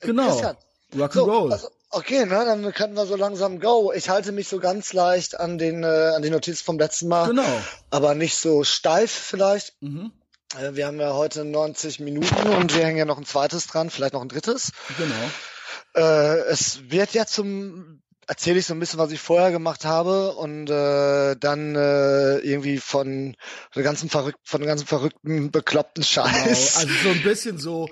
Genau. 0.00 0.28
Christian, 0.28 0.56
Rock 0.94 1.02
and 1.02 1.12
So, 1.14 1.24
Roll. 1.24 1.52
also, 1.52 1.68
okay, 1.94 2.26
ne, 2.26 2.44
dann 2.44 2.72
können 2.72 2.94
wir 2.94 3.06
so 3.06 3.16
langsam 3.16 3.60
go. 3.60 3.92
Ich 3.94 4.08
halte 4.08 4.32
mich 4.32 4.48
so 4.48 4.58
ganz 4.58 4.92
leicht 4.92 5.38
an 5.38 5.58
den 5.58 5.82
äh, 5.82 6.12
an 6.14 6.22
die 6.22 6.30
Notiz 6.30 6.60
vom 6.60 6.78
letzten 6.78 7.08
Mal, 7.08 7.28
genau. 7.28 7.62
aber 7.90 8.14
nicht 8.14 8.36
so 8.36 8.64
steif 8.64 9.10
vielleicht. 9.10 9.74
Mhm. 9.80 10.12
Äh, 10.58 10.74
wir 10.74 10.86
haben 10.86 11.00
ja 11.00 11.14
heute 11.14 11.44
90 11.44 12.00
Minuten 12.00 12.48
und 12.48 12.74
wir 12.76 12.84
hängen 12.84 12.98
ja 12.98 13.04
noch 13.04 13.18
ein 13.18 13.26
zweites 13.26 13.66
dran, 13.66 13.90
vielleicht 13.90 14.14
noch 14.14 14.22
ein 14.22 14.28
drittes. 14.28 14.72
Genau. 14.98 16.04
Äh, 16.06 16.40
es 16.48 16.90
wird 16.90 17.14
ja 17.14 17.26
zum 17.26 18.00
erzähle 18.26 18.58
ich 18.58 18.66
so 18.66 18.74
ein 18.74 18.80
bisschen, 18.80 18.98
was 18.98 19.12
ich 19.12 19.20
vorher 19.20 19.50
gemacht 19.50 19.84
habe 19.84 20.32
und 20.32 20.70
äh, 20.70 21.36
dann 21.36 21.74
äh, 21.74 22.38
irgendwie 22.38 22.78
von 22.78 23.36
der 23.74 23.82
ganzen 23.82 24.08
verrückt, 24.08 24.38
von 24.44 24.60
dem 24.60 24.66
ganzen 24.66 24.86
verrückten, 24.86 25.50
bekloppten 25.50 26.02
Genau, 26.02 26.26
Scheiß. 26.26 26.76
also 26.78 26.92
so 27.02 27.08
ein 27.10 27.22
bisschen 27.22 27.58
so, 27.58 27.88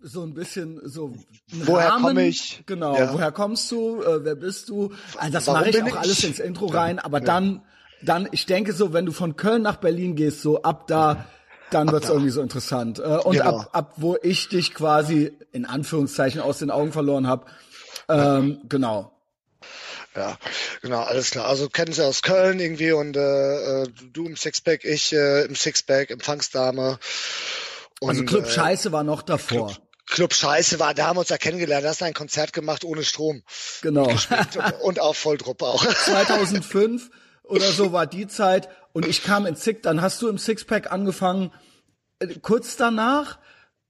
so 0.00 0.22
ein 0.22 0.34
bisschen 0.34 0.80
so. 0.84 1.14
Woher 1.50 1.90
komme 2.00 2.26
ich? 2.28 2.62
Genau, 2.66 2.96
Ja. 2.96 3.12
woher 3.12 3.32
kommst 3.32 3.70
du? 3.70 4.02
Äh, 4.02 4.24
wer 4.24 4.34
bist 4.36 4.68
du? 4.68 4.92
Also 5.16 5.32
das 5.32 5.46
mache 5.46 5.70
ich 5.70 5.82
auch 5.82 5.86
ich? 5.86 5.94
alles 5.96 6.24
ins 6.24 6.38
Intro 6.38 6.66
rein, 6.66 6.98
aber 6.98 7.20
dann, 7.20 7.62
dann, 8.02 8.28
ich 8.32 8.46
denke 8.46 8.72
so, 8.72 8.92
wenn 8.92 9.06
du 9.06 9.12
von 9.12 9.36
Köln 9.36 9.62
nach 9.62 9.76
Berlin 9.76 10.14
gehst, 10.14 10.40
so 10.42 10.62
ab 10.62 10.86
da, 10.86 11.24
dann 11.70 11.90
wird's 11.92 12.08
irgendwie 12.08 12.30
so 12.30 12.40
interessant. 12.40 12.98
Äh, 12.98 13.02
und 13.02 13.36
Genau. 13.36 13.58
ab, 13.60 13.68
ab 13.72 13.92
wo 13.96 14.16
ich 14.22 14.48
dich 14.48 14.72
quasi 14.74 15.32
in 15.52 15.64
Anführungszeichen 15.66 16.40
aus 16.40 16.58
den 16.58 16.70
Augen 16.70 16.92
verloren 16.92 17.26
habe, 17.26 17.46
ähm, 18.08 18.60
genau. 18.68 19.12
Ja, 20.16 20.36
genau, 20.80 21.00
alles 21.02 21.30
klar. 21.30 21.46
Also 21.46 21.68
kennen 21.68 21.92
Sie 21.92 22.04
aus 22.04 22.22
Köln 22.22 22.58
irgendwie 22.58 22.92
und 22.92 23.16
äh, 23.16 23.82
äh, 23.82 23.86
du 24.12 24.26
im 24.26 24.36
Sixpack, 24.36 24.84
ich 24.84 25.12
äh, 25.12 25.44
im 25.44 25.54
Sixpack, 25.54 26.10
Empfangsdame. 26.10 26.98
Und, 28.00 28.08
Also 28.10 28.24
Club 28.24 28.46
äh, 28.46 28.50
Scheiße 28.50 28.90
war 28.92 29.04
noch 29.04 29.22
davor. 29.22 29.68
Club, 29.68 29.87
Club 30.08 30.34
Scheiße 30.34 30.78
war, 30.78 30.94
da 30.94 31.06
haben 31.06 31.16
wir 31.16 31.20
uns 31.20 31.28
ja 31.28 31.38
kennengelernt. 31.38 31.84
Da 31.84 31.90
hast 31.90 32.00
du 32.00 32.04
ein 32.04 32.14
Konzert 32.14 32.52
gemacht 32.52 32.84
ohne 32.84 33.04
Strom. 33.04 33.42
Genau. 33.82 34.08
und, 34.08 34.80
und 34.82 35.00
auf 35.00 35.16
Volldruck 35.16 35.62
auch. 35.62 35.84
2005 35.84 37.10
oder 37.42 37.72
so 37.72 37.92
war 37.92 38.06
die 38.06 38.26
Zeit 38.26 38.68
und 38.92 39.06
ich 39.06 39.22
kam 39.22 39.46
in 39.46 39.54
Six, 39.54 39.82
dann 39.82 40.02
hast 40.02 40.20
du 40.22 40.28
im 40.28 40.38
Sixpack 40.38 40.90
angefangen, 40.90 41.52
äh, 42.18 42.26
kurz 42.40 42.76
danach, 42.76 43.38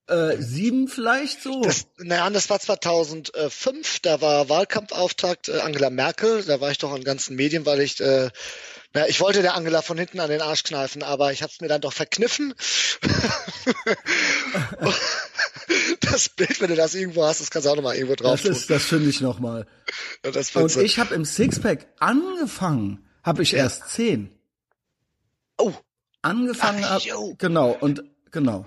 äh, 0.07 0.37
sieben 0.39 0.89
vielleicht 0.89 1.43
so. 1.43 1.63
Das, 1.63 1.87
naja, 1.99 2.29
das 2.31 2.51
war 2.51 2.61
2005, 2.61 4.01
da 4.01 4.21
war 4.21 4.49
Wahlkampfauftakt 4.49 5.49
äh, 5.49 5.61
Angela 5.61 5.91
Merkel, 5.91 6.45
da 6.45 6.61
war 6.61 6.71
ich 6.71 6.79
doch 6.79 6.95
in 6.95 7.05
ganzen 7.05 7.37
Medien, 7.37 7.67
weil 7.67 7.81
ich, 7.81 8.01
äh, 8.01 8.31
na, 8.95 9.07
ich 9.09 9.21
wollte 9.21 9.43
der 9.43 9.55
Angela 9.55 9.83
von 9.83 9.99
hinten 9.99 10.21
an 10.21 10.31
den 10.31 10.41
Arsch 10.41 10.63
kneifen, 10.63 11.03
aber 11.03 11.33
ich 11.33 11.43
habe 11.43 11.53
es 11.53 11.61
mir 11.61 11.69
dann 11.69 11.81
doch 11.81 11.93
verkniffen. 11.93 12.55
das 16.01 16.29
Bild, 16.29 16.61
wenn 16.61 16.69
du 16.69 16.77
das 16.77 16.95
irgendwo 16.95 17.25
hast, 17.25 17.41
das 17.41 17.51
kannst 17.51 17.67
du 17.67 17.71
auch 17.71 17.77
nochmal 17.77 17.97
irgendwo 17.97 18.15
drauf 18.15 18.43
das 18.43 18.59
ist, 18.59 18.71
das 18.71 18.85
finde 18.85 19.11
ich 19.11 19.21
noch 19.21 19.39
mal. 19.41 19.67
Ja, 20.25 20.31
Und 20.55 20.71
so. 20.71 20.81
ich 20.81 20.99
habe 20.99 21.15
im 21.15 21.25
Sixpack 21.25 21.87
angefangen, 21.99 23.05
habe 23.23 23.43
ich 23.43 23.55
erst 23.55 23.91
zehn. 23.91 24.31
oh, 25.59 25.73
Angefangen 26.21 26.85
Ach, 26.85 27.01
genau 27.39 27.77
und 27.79 28.03
genau. 28.33 28.67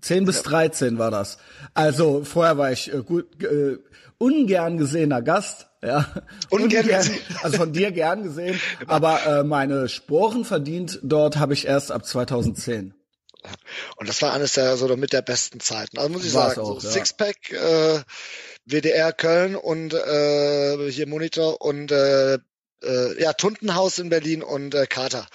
10 0.00 0.24
bis 0.24 0.42
13 0.42 0.98
war 0.98 1.10
das. 1.10 1.38
Also 1.74 2.24
vorher 2.24 2.58
war 2.58 2.72
ich 2.72 2.92
äh, 2.92 3.02
gut, 3.02 3.42
äh, 3.42 3.78
ungern 4.18 4.78
gesehener 4.78 5.22
Gast, 5.22 5.68
ja. 5.82 6.06
Ungern 6.50 6.86
gesehen. 6.86 7.18
also 7.42 7.58
von 7.58 7.72
dir 7.72 7.92
gern 7.92 8.22
gesehen, 8.22 8.58
aber 8.86 9.24
äh, 9.26 9.44
meine 9.44 9.88
Sporen 9.88 10.44
verdient 10.44 10.98
dort 11.02 11.36
habe 11.36 11.54
ich 11.54 11.66
erst 11.66 11.92
ab 11.92 12.04
2010. 12.04 12.94
Und 13.96 14.08
das 14.08 14.22
war 14.22 14.32
eines 14.32 14.52
der 14.52 14.76
so 14.76 14.94
mit 14.96 15.12
der 15.12 15.22
besten 15.22 15.60
Zeiten. 15.60 15.98
Also 15.98 16.10
muss 16.10 16.24
ich 16.24 16.34
War's 16.34 16.54
sagen, 16.54 16.66
auch, 16.66 16.80
so 16.80 16.86
ja. 16.86 16.92
Sixpack, 16.92 17.52
äh, 17.52 18.00
WDR 18.64 19.12
Köln 19.12 19.56
und 19.56 19.94
äh, 19.94 20.90
hier 20.90 21.06
Monitor 21.06 21.60
und 21.60 21.90
äh, 21.90 22.34
äh, 22.34 23.22
ja 23.22 23.32
Tuntenhaus 23.32 23.98
in 23.98 24.08
Berlin 24.08 24.42
und 24.42 24.74
äh, 24.74 24.86
Kater. 24.86 25.26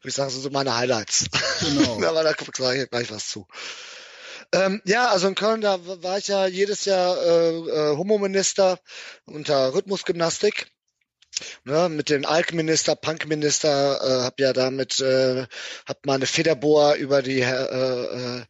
Würde 0.00 0.08
ich 0.08 0.14
sagen, 0.14 0.30
so, 0.30 0.40
so 0.40 0.50
meine 0.50 0.76
Highlights. 0.76 1.26
Genau. 1.60 2.02
Aber 2.06 2.22
da 2.24 2.34
sage 2.56 2.82
ich 2.82 2.90
gleich 2.90 3.10
was 3.10 3.28
zu. 3.28 3.46
Ähm, 4.52 4.80
ja, 4.84 5.08
also 5.08 5.26
in 5.26 5.34
Köln, 5.34 5.60
da 5.60 5.78
war 6.02 6.18
ich 6.18 6.28
ja 6.28 6.46
jedes 6.46 6.84
Jahr 6.84 7.16
äh, 7.20 7.50
äh, 7.50 7.96
Homo-Minister 7.96 8.78
unter 9.26 9.74
Rhythmusgymnastik. 9.74 10.66
Ne, 11.64 11.88
mit 11.88 12.10
dem 12.10 12.24
Alkminister, 12.24 12.96
Punkminister, 12.96 14.00
äh, 14.02 14.24
hab 14.24 14.40
ja 14.40 14.52
damit, 14.52 15.00
äh, 15.00 15.46
hab 15.86 16.06
mal 16.06 16.14
eine 16.14 16.26
Federbohr 16.26 16.94
über 16.94 17.22
die 17.22 17.40
äh, 17.40 18.42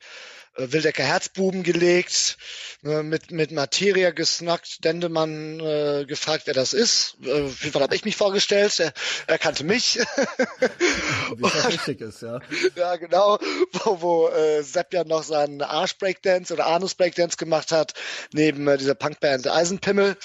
äh, 0.57 0.73
Wildecker 0.73 1.03
Herzbuben 1.03 1.63
gelegt, 1.63 2.37
äh, 2.85 3.03
mit, 3.03 3.31
mit 3.31 3.53
Materia 3.53 4.11
gesnackt, 4.11 4.85
Dendemann 4.85 5.61
äh, 5.61 6.05
gefragt, 6.07 6.43
wer 6.47 6.55
das 6.55 6.73
ist. 6.73 7.17
Äh, 7.25 7.43
auf 7.43 7.61
jeden 7.61 7.73
Fall 7.73 7.83
habe 7.83 7.95
ich 7.95 8.05
mich 8.05 8.17
vorgestellt, 8.17 8.79
er, 8.79 8.93
er 9.27 9.39
kannte 9.39 9.65
mich. 9.65 9.99
Wie 11.37 11.43
das 11.43 11.69
richtig 11.69 12.01
ist, 12.01 12.23
ja. 12.23 12.41
ja, 12.77 12.97
genau, 12.97 13.39
wo, 13.73 14.01
wo 14.01 14.29
äh, 14.29 14.63
Sepp 14.63 14.93
ja 14.95 15.05
noch 15.05 15.23
seinen 15.23 15.63
Arsch-Breakdance 15.63 16.53
oder 16.53 16.67
Anus-Breakdance 16.67 17.37
gemacht 17.37 17.73
hat, 17.73 17.95
neben 18.33 18.67
äh, 18.69 18.79
dieser 18.79 18.95
Punkband 18.95 19.49
Eisenpimmel. 19.49 20.17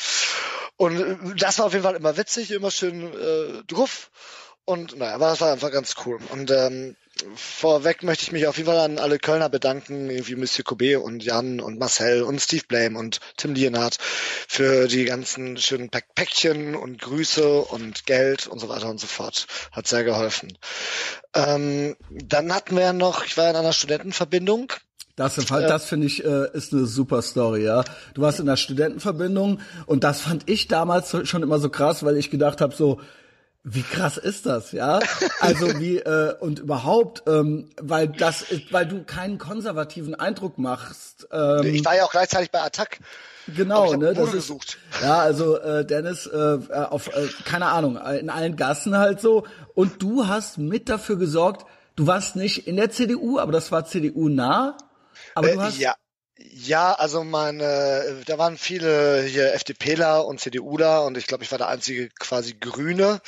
Und 0.78 1.00
äh, 1.00 1.36
das 1.38 1.60
war 1.60 1.65
auf 1.65 1.74
jeden 1.74 1.84
Fall 1.84 1.96
immer 1.96 2.18
witzig, 2.18 2.52
immer 2.52 2.72
schön 2.72 3.13
äh, 3.13 3.63
drauf. 3.68 4.10
Und 4.70 5.00
naja, 5.00 5.16
aber 5.16 5.30
das 5.32 5.42
war 5.42 5.52
einfach 5.52 5.72
ganz 5.72 5.96
cool. 6.06 6.20
Und 6.32 6.52
ähm, 6.52 6.96
vorweg 7.34 8.04
möchte 8.04 8.26
ich 8.26 8.32
mich 8.32 8.46
auf 8.46 8.58
jeden 8.58 8.70
Fall 8.70 8.78
an 8.78 9.00
alle 9.00 9.18
Kölner 9.18 9.50
bedanken, 9.50 10.12
wie 10.12 10.36
Monsieur 10.36 10.64
Kobe 10.64 11.00
und 11.00 11.24
Jan 11.24 11.60
und 11.60 11.80
Marcel 11.80 12.22
und 12.22 12.40
Steve 12.40 12.66
Blame 12.68 13.00
und 13.00 13.20
Tim 13.36 13.56
Lienhardt 13.56 13.98
für 14.48 14.88
die 14.88 15.06
ganzen 15.06 15.58
schönen 15.58 15.90
Päckchen 15.90 16.76
und 16.76 17.02
Grüße 17.02 17.62
und 17.62 18.06
Geld 18.06 18.46
und 18.46 18.60
so 18.60 18.70
weiter 18.70 18.92
und 18.92 19.00
so 19.00 19.08
fort. 19.08 19.48
Hat 19.72 19.88
sehr 19.88 20.04
geholfen. 20.04 20.56
Ähm, 21.34 21.96
dann 22.12 22.54
hatten 22.54 22.78
wir 22.78 22.94
noch, 22.94 23.26
ich 23.26 23.38
war 23.38 23.50
in 23.50 23.56
einer 23.56 23.74
Studentenverbindung 23.74 24.72
das, 25.20 25.36
das 25.36 25.84
finde 25.84 26.08
ich 26.08 26.24
äh, 26.24 26.48
ist 26.54 26.72
eine 26.72 26.86
super 26.86 27.22
Story, 27.22 27.66
ja. 27.66 27.84
Du 28.14 28.22
warst 28.22 28.40
in 28.40 28.46
der 28.46 28.56
Studentenverbindung 28.56 29.60
und 29.86 30.06
das 30.06 30.22
fand 30.22 30.50
ich 30.50 30.70
damals 30.70 31.14
schon 31.28 31.44
immer 31.44 31.60
so 31.60 31.70
krass, 31.70 32.06
weil 32.06 32.16
ich 32.16 32.32
gedacht 32.32 32.62
habe 32.62 32.74
so, 32.74 33.02
wie 33.63 33.84
krass 33.84 34.17
ist 34.17 34.45
das, 34.45 34.72
ja? 34.72 35.00
Also 35.39 35.67
wie 35.80 35.98
äh, 35.98 36.34
und 36.39 36.60
überhaupt, 36.60 37.24
ähm, 37.28 37.69
weil 37.80 38.08
das, 38.08 38.45
weil 38.72 38.88
du 38.88 39.04
keinen 39.04 39.38
konservativen 39.38 40.15
Eindruck 40.15 40.58
machst. 40.58 41.28
Ähm, 41.32 41.76
ich 41.76 41.86
war 41.86 41.95
ja 41.95 42.06
auch 42.06 42.12
gleichzeitig 42.12 42.52
bei 42.52 42.62
Attack. 42.62 43.00
Genau, 43.56 43.93
ne? 43.95 44.13
Das 44.13 44.34
ist. 44.34 44.52
Ja, 45.02 45.19
also 45.19 45.58
äh, 45.58 45.86
Dennis, 45.86 46.28
äh, 46.28 46.60
auf 46.72 47.08
äh, 47.08 47.28
keine 47.45 47.67
Ahnung, 47.67 47.98
in 47.98 48.30
allen 48.30 48.56
Gassen 48.56 48.98
halt 48.98 49.19
so. 49.19 49.45
Und 49.74 50.02
du 50.02 50.28
hast 50.28 50.58
mit 50.58 50.88
dafür 50.88 51.17
gesorgt. 51.17 51.65
Du 51.95 52.08
warst 52.08 52.36
nicht 52.36 52.67
in 52.67 52.78
der 52.78 52.91
CDU, 52.91 53.39
aber 53.39 53.52
das 53.52 53.72
war 53.72 53.86
CDU 53.86 54.30
nah. 54.30 54.78
Aber 55.36 55.48
du 55.48 55.54
äh, 55.56 55.58
hast 55.58 55.80
ja. 55.80 55.95
Ja, 56.54 56.93
also 56.93 57.23
meine, 57.23 58.23
da 58.25 58.38
waren 58.38 58.58
viele 58.58 59.23
hier 59.23 59.54
FDPler 59.54 60.25
und 60.25 60.39
CDUler 60.39 61.04
und 61.06 61.17
ich 61.17 61.28
glaube, 61.28 61.43
ich 61.43 61.52
war 61.52 61.58
der 61.58 61.67
einzige 61.67 62.10
quasi 62.19 62.56
Grüne. 62.60 63.21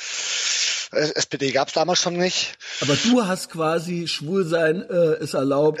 Äh, 0.92 1.12
SPD 1.14 1.50
gab 1.52 1.68
es 1.68 1.74
damals 1.74 2.00
schon 2.00 2.16
nicht. 2.16 2.58
Aber 2.80 2.94
du 2.96 3.26
hast 3.26 3.50
quasi 3.50 4.06
Schwulsein 4.06 4.82
äh, 4.88 5.22
ist 5.22 5.34
erlaubt 5.34 5.80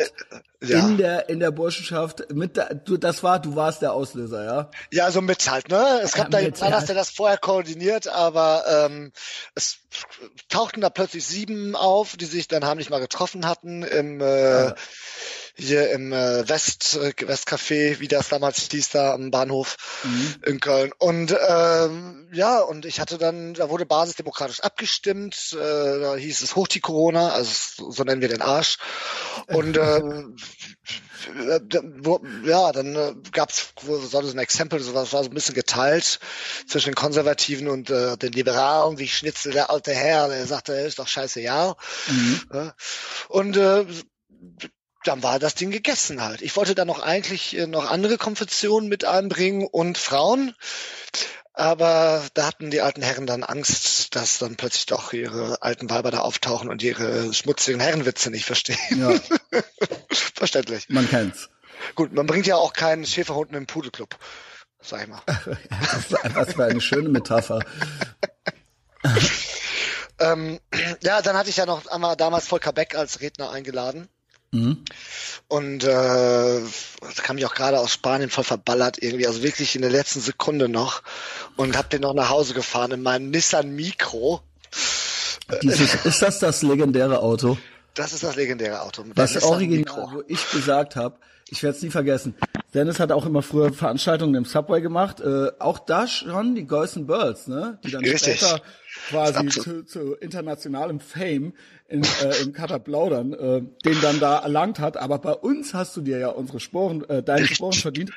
äh, 0.60 0.66
ja. 0.66 0.78
in 0.78 0.96
der 0.96 1.28
in 1.28 1.40
der 1.40 1.50
Burschenschaft 1.50 2.32
mit 2.32 2.56
der, 2.56 2.74
du 2.74 2.96
das 2.96 3.22
war 3.22 3.40
du 3.40 3.54
warst 3.54 3.82
der 3.82 3.92
Auslöser, 3.92 4.44
ja? 4.44 4.70
Ja, 4.90 5.10
so 5.10 5.20
mit 5.20 5.50
halt, 5.50 5.68
ne? 5.68 6.00
Es 6.02 6.12
gab 6.12 6.26
ja, 6.26 6.30
da 6.30 6.40
jetzt 6.40 6.62
einer, 6.62 6.80
der 6.80 6.94
das 6.94 7.10
vorher 7.10 7.38
koordiniert, 7.38 8.08
aber 8.08 8.64
ähm, 8.66 9.12
es 9.54 9.80
tauchten 10.48 10.80
da 10.80 10.88
plötzlich 10.88 11.26
sieben 11.26 11.76
auf, 11.76 12.16
die 12.16 12.24
sich 12.24 12.48
dann 12.48 12.76
nicht 12.76 12.90
mal 12.90 13.00
getroffen 13.00 13.46
hatten 13.46 13.82
im 13.82 14.20
äh, 14.20 14.64
ja 14.66 14.74
hier 15.54 15.90
im 15.90 16.12
äh, 16.12 16.48
West 16.48 16.96
äh, 16.96 17.12
Westcafé, 17.26 18.00
wie 18.00 18.08
das 18.08 18.28
damals 18.28 18.68
hieß, 18.70 18.90
da 18.90 19.12
am 19.12 19.30
Bahnhof 19.30 19.76
mhm. 20.02 20.34
in 20.46 20.60
Köln. 20.60 20.92
Und 20.98 21.36
ähm, 21.48 22.28
ja, 22.32 22.60
und 22.60 22.86
ich 22.86 23.00
hatte 23.00 23.18
dann, 23.18 23.54
da 23.54 23.68
wurde 23.68 23.86
basisdemokratisch 23.86 24.60
abgestimmt, 24.60 25.52
äh, 25.52 26.00
da 26.00 26.16
hieß 26.16 26.42
es 26.42 26.56
hoch 26.56 26.68
die 26.68 26.80
Corona, 26.80 27.30
also 27.30 27.90
so 27.90 28.02
nennen 28.04 28.22
wir 28.22 28.28
den 28.28 28.42
Arsch. 28.42 28.78
Und 29.48 29.76
ähm, 29.76 30.36
ja, 32.44 32.72
dann 32.72 32.96
äh, 32.96 33.14
gab's 33.32 33.72
wo 33.82 33.98
so 33.98 34.18
ein 34.18 34.38
Exempel, 34.38 34.80
sowas 34.80 35.12
war 35.12 35.22
so 35.22 35.30
ein 35.30 35.34
bisschen 35.34 35.54
geteilt 35.54 36.18
zwischen 36.66 36.90
den 36.90 36.94
Konservativen 36.94 37.68
und 37.68 37.90
äh, 37.90 38.16
den 38.16 38.32
Liberalen, 38.32 38.98
wie 38.98 39.08
Schnitzel, 39.08 39.52
der 39.52 39.70
alte 39.70 39.92
Herr, 39.92 40.28
der 40.28 40.46
sagte, 40.46 40.72
ist 40.72 40.98
doch 40.98 41.08
scheiße, 41.08 41.40
ja. 41.40 41.76
Mhm. 42.08 42.72
Und 43.28 43.56
äh, 43.56 43.84
dann 45.04 45.22
war 45.22 45.38
das 45.38 45.54
Ding 45.54 45.70
gegessen 45.70 46.22
halt. 46.22 46.42
Ich 46.42 46.56
wollte 46.56 46.74
da 46.74 46.84
noch 46.84 47.00
eigentlich 47.00 47.56
äh, 47.56 47.66
noch 47.66 47.90
andere 47.90 48.18
Konfessionen 48.18 48.88
mit 48.88 49.04
einbringen 49.04 49.66
und 49.66 49.98
Frauen. 49.98 50.54
Aber 51.54 52.24
da 52.32 52.46
hatten 52.46 52.70
die 52.70 52.80
alten 52.80 53.02
Herren 53.02 53.26
dann 53.26 53.42
Angst, 53.42 54.16
dass 54.16 54.38
dann 54.38 54.56
plötzlich 54.56 54.86
doch 54.86 55.12
ihre 55.12 55.60
alten 55.60 55.90
Weiber 55.90 56.10
da 56.10 56.20
auftauchen 56.20 56.70
und 56.70 56.82
ihre 56.82 57.34
schmutzigen 57.34 57.80
Herrenwitze 57.80 58.30
nicht 58.30 58.46
verstehen. 58.46 58.78
Ja. 58.90 59.60
Verständlich. 60.34 60.88
Man 60.88 61.08
kennt's. 61.08 61.50
Gut, 61.94 62.12
man 62.12 62.26
bringt 62.26 62.46
ja 62.46 62.56
auch 62.56 62.72
keinen 62.72 63.04
Schäferhund 63.04 63.50
in 63.50 63.54
den 63.54 63.66
Pudelclub, 63.66 64.16
sag 64.80 65.02
ich 65.02 65.08
mal. 65.08 65.20
Was 66.34 66.54
für 66.54 66.64
eine 66.64 66.80
schöne 66.80 67.10
Metapher. 67.10 67.60
ähm, 70.18 70.58
ja, 71.02 71.20
dann 71.20 71.36
hatte 71.36 71.50
ich 71.50 71.56
ja 71.56 71.66
noch 71.66 71.86
einmal 71.86 72.16
damals 72.16 72.46
Volker 72.46 72.72
Beck 72.72 72.94
als 72.94 73.20
Redner 73.20 73.50
eingeladen. 73.50 74.08
Mhm. 74.52 74.84
Und 75.48 75.84
äh, 75.84 76.60
kam 77.22 77.38
ich 77.38 77.46
auch 77.46 77.54
gerade 77.54 77.80
aus 77.80 77.92
Spanien 77.92 78.30
voll 78.30 78.44
verballert 78.44 79.02
irgendwie, 79.02 79.26
also 79.26 79.42
wirklich 79.42 79.74
in 79.74 79.82
der 79.82 79.90
letzten 79.90 80.20
Sekunde 80.20 80.68
noch 80.68 81.02
und 81.56 81.76
hab 81.76 81.90
den 81.90 82.02
noch 82.02 82.14
nach 82.14 82.28
Hause 82.28 82.54
gefahren 82.54 82.92
in 82.92 83.02
meinem 83.02 83.30
Nissan 83.30 83.74
Micro. 83.74 84.40
Dieses, 85.62 85.94
ist 86.04 86.22
das 86.22 86.38
das 86.38 86.62
legendäre 86.62 87.20
Auto? 87.20 87.58
Das 87.94 88.12
ist 88.12 88.22
das 88.22 88.36
legendäre 88.36 88.80
Auto. 88.82 89.04
Das 89.14 89.42
Original, 89.42 90.08
wo 90.12 90.22
ich 90.26 90.50
gesagt 90.50 90.96
habe, 90.96 91.16
ich 91.52 91.62
werde 91.62 91.76
es 91.76 91.82
nie 91.82 91.90
vergessen. 91.90 92.34
Dennis 92.72 92.98
hat 92.98 93.12
auch 93.12 93.26
immer 93.26 93.42
früher 93.42 93.74
Veranstaltungen 93.74 94.34
im 94.34 94.46
Subway 94.46 94.80
gemacht, 94.80 95.20
äh, 95.20 95.50
auch 95.58 95.78
da 95.78 96.06
schon 96.06 96.54
die 96.54 96.66
Girls 96.66 96.96
and 96.96 97.06
Birds, 97.06 97.46
ne? 97.46 97.78
Die 97.84 97.90
dann 97.90 98.02
Richtig. 98.02 98.38
später 98.40 98.62
quasi 99.10 99.46
zu, 99.48 99.84
zu 99.84 100.14
internationalem 100.14 100.98
Fame 100.98 101.52
in, 101.88 102.02
äh, 102.02 102.42
im 102.42 102.54
Katar 102.54 102.78
Plaudern, 102.78 103.34
äh, 103.34 103.62
den 103.84 104.00
dann 104.00 104.18
da 104.18 104.38
erlangt 104.38 104.78
hat. 104.78 104.96
Aber 104.96 105.18
bei 105.18 105.34
uns 105.34 105.74
hast 105.74 105.94
du 105.94 106.00
dir 106.00 106.18
ja 106.18 106.28
unsere 106.28 106.58
Sporen, 106.58 107.04
äh, 107.10 107.22
deine 107.22 107.46
Sporen 107.46 107.74
verdient. 107.74 108.12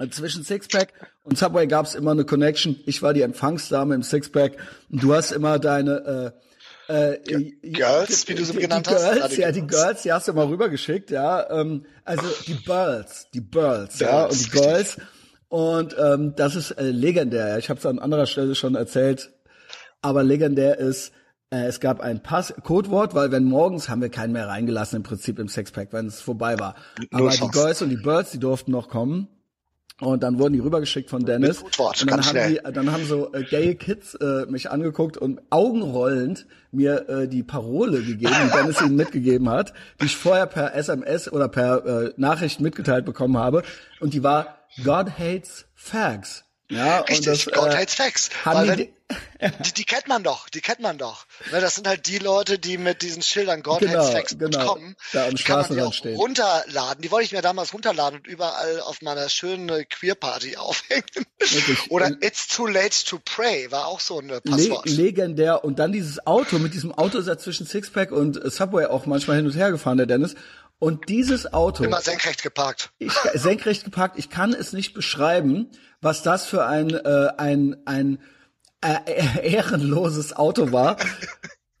Äh, 0.00 0.08
zwischen 0.08 0.42
Sixpack 0.42 0.92
und 1.22 1.38
Subway 1.38 1.68
gab 1.68 1.86
es 1.86 1.94
immer 1.94 2.10
eine 2.10 2.24
Connection. 2.24 2.80
Ich 2.86 3.02
war 3.02 3.14
die 3.14 3.22
Empfangsdame 3.22 3.94
im 3.94 4.02
Sixpack 4.02 4.56
und 4.90 5.00
du 5.00 5.14
hast 5.14 5.30
immer 5.30 5.60
deine 5.60 6.34
äh, 6.34 6.47
äh, 6.88 7.18
Girls, 7.62 8.26
wie 8.28 8.34
du 8.34 8.44
sie 8.44 8.54
genannt 8.54 8.86
die 8.86 8.94
hast. 8.94 9.12
Girls, 9.12 9.36
ja, 9.36 9.52
die 9.52 9.66
Girls, 9.66 10.02
die 10.02 10.12
hast 10.12 10.26
du 10.26 10.32
mal 10.32 10.46
rübergeschickt, 10.46 11.10
ja. 11.10 11.48
Ähm, 11.50 11.84
also 12.04 12.24
die 12.46 12.54
Birds, 12.54 13.28
die 13.32 13.40
Birds, 13.40 14.00
ja, 14.00 14.24
und 14.24 14.40
die 14.40 14.50
Girls. 14.50 14.96
Und 15.48 15.96
ähm, 15.98 16.34
das 16.36 16.56
ist 16.56 16.72
äh, 16.72 16.90
legendär. 16.90 17.58
Ich 17.58 17.70
habe 17.70 17.78
es 17.78 17.86
an 17.86 17.98
anderer 17.98 18.26
Stelle 18.26 18.54
schon 18.54 18.74
erzählt, 18.74 19.30
aber 20.02 20.22
legendär 20.22 20.78
ist, 20.78 21.12
äh, 21.50 21.64
es 21.64 21.80
gab 21.80 22.00
ein 22.00 22.22
Pass 22.22 22.54
Codewort, 22.62 23.14
weil 23.14 23.32
wenn 23.32 23.44
morgens 23.44 23.88
haben 23.88 24.02
wir 24.02 24.10
keinen 24.10 24.32
mehr 24.32 24.48
reingelassen 24.48 24.96
im 24.96 25.02
Prinzip 25.02 25.38
im 25.38 25.48
Sexpack, 25.48 25.92
wenn 25.92 26.06
es 26.06 26.20
vorbei 26.20 26.58
war. 26.58 26.74
Aber 27.10 27.30
die 27.30 27.48
Girls 27.48 27.82
und 27.82 27.90
die 27.90 27.96
Birds, 27.96 28.30
die 28.30 28.38
durften 28.38 28.70
noch 28.70 28.88
kommen. 28.88 29.28
Und 30.00 30.22
dann 30.22 30.38
wurden 30.38 30.52
die 30.52 30.60
rübergeschickt 30.60 31.10
von 31.10 31.24
Dennis. 31.24 31.62
Wort, 31.76 32.02
und 32.02 32.10
dann 32.10 32.20
haben 32.20 32.28
schnell. 32.28 32.60
die, 32.64 32.72
dann 32.72 32.92
haben 32.92 33.04
so 33.04 33.32
äh, 33.32 33.42
gay 33.42 33.74
Kids 33.74 34.14
äh, 34.14 34.46
mich 34.46 34.70
angeguckt 34.70 35.16
und 35.16 35.40
augenrollend 35.50 36.46
mir 36.70 37.08
äh, 37.08 37.28
die 37.28 37.42
Parole 37.42 38.02
gegeben, 38.02 38.32
die 38.46 38.56
Dennis 38.56 38.80
ihnen 38.80 38.94
mitgegeben 38.94 39.48
hat, 39.48 39.72
die 40.00 40.06
ich 40.06 40.16
vorher 40.16 40.46
per 40.46 40.74
SMS 40.74 41.30
oder 41.32 41.48
per 41.48 41.84
äh, 41.84 42.12
Nachricht 42.16 42.60
mitgeteilt 42.60 43.04
bekommen 43.04 43.36
habe. 43.36 43.64
Und 43.98 44.14
die 44.14 44.22
war 44.22 44.58
God 44.84 45.18
hates 45.18 45.66
fags. 45.74 46.44
Ja, 46.70 46.98
Richtig, 46.98 47.18
und 47.18 47.26
das, 47.26 47.46
God 47.46 47.72
äh, 47.72 47.76
hates 47.76 47.94
fags. 47.94 48.30
Haben 48.44 48.76
die, 48.76 48.92
die, 49.64 49.72
die 49.72 49.84
kennt 49.84 50.06
man 50.06 50.22
doch, 50.22 50.50
die 50.50 50.60
kennt 50.60 50.80
man 50.80 50.98
doch. 50.98 51.24
Ne, 51.50 51.62
das 51.62 51.76
sind 51.76 51.88
halt 51.88 52.06
die 52.06 52.18
Leute, 52.18 52.58
die 52.58 52.76
mit 52.76 53.00
diesen 53.00 53.22
Schildern 53.22 53.62
God 53.62 53.80
genau, 53.80 54.12
genau. 54.38 54.66
kommen. 54.66 54.96
Da 55.14 55.26
am 55.26 55.34
die 55.34 55.42
kann 55.42 55.60
man 55.62 55.78
die 55.78 55.82
auch 55.82 55.94
stehen. 55.94 56.16
runterladen. 56.16 57.00
Die 57.00 57.10
wollte 57.10 57.24
ich 57.24 57.32
mir 57.32 57.40
damals 57.40 57.72
runterladen 57.72 58.18
und 58.18 58.26
überall 58.26 58.80
auf 58.80 59.00
meiner 59.00 59.30
schönen 59.30 59.88
Queer-Party 59.88 60.56
aufhängen. 60.58 61.04
Wirklich. 61.38 61.90
Oder 61.90 62.10
It's 62.20 62.48
too 62.48 62.66
late 62.66 63.04
to 63.06 63.18
pray 63.24 63.70
war 63.70 63.86
auch 63.86 64.00
so 64.00 64.20
ein 64.20 64.28
Passwort. 64.28 64.86
Le 64.86 64.94
legendär. 64.94 65.64
Und 65.64 65.78
dann 65.78 65.92
dieses 65.92 66.26
Auto, 66.26 66.58
mit 66.58 66.74
diesem 66.74 66.92
Auto 66.92 67.16
ist 67.16 67.28
er 67.28 67.38
zwischen 67.38 67.66
Sixpack 67.66 68.12
und 68.12 68.38
Subway 68.52 68.84
auch 68.86 69.06
manchmal 69.06 69.38
hin 69.38 69.46
und 69.46 69.56
her 69.56 69.70
gefahren, 69.70 69.96
der 69.96 70.06
Dennis. 70.06 70.34
Und 70.78 71.08
dieses 71.08 71.52
Auto. 71.52 71.82
Immer 71.82 72.00
senkrecht 72.00 72.42
geparkt. 72.42 72.90
Ich, 72.98 73.12
senkrecht 73.34 73.84
geparkt. 73.84 74.18
Ich 74.18 74.30
kann 74.30 74.52
es 74.52 74.72
nicht 74.72 74.94
beschreiben, 74.94 75.70
was 76.00 76.22
das 76.22 76.46
für 76.46 76.66
ein, 76.66 76.90
äh, 76.90 77.28
ein, 77.36 77.76
ein, 77.84 78.18
äh, 78.80 79.42
ehrenloses 79.42 80.34
Auto 80.36 80.72
war. 80.72 80.96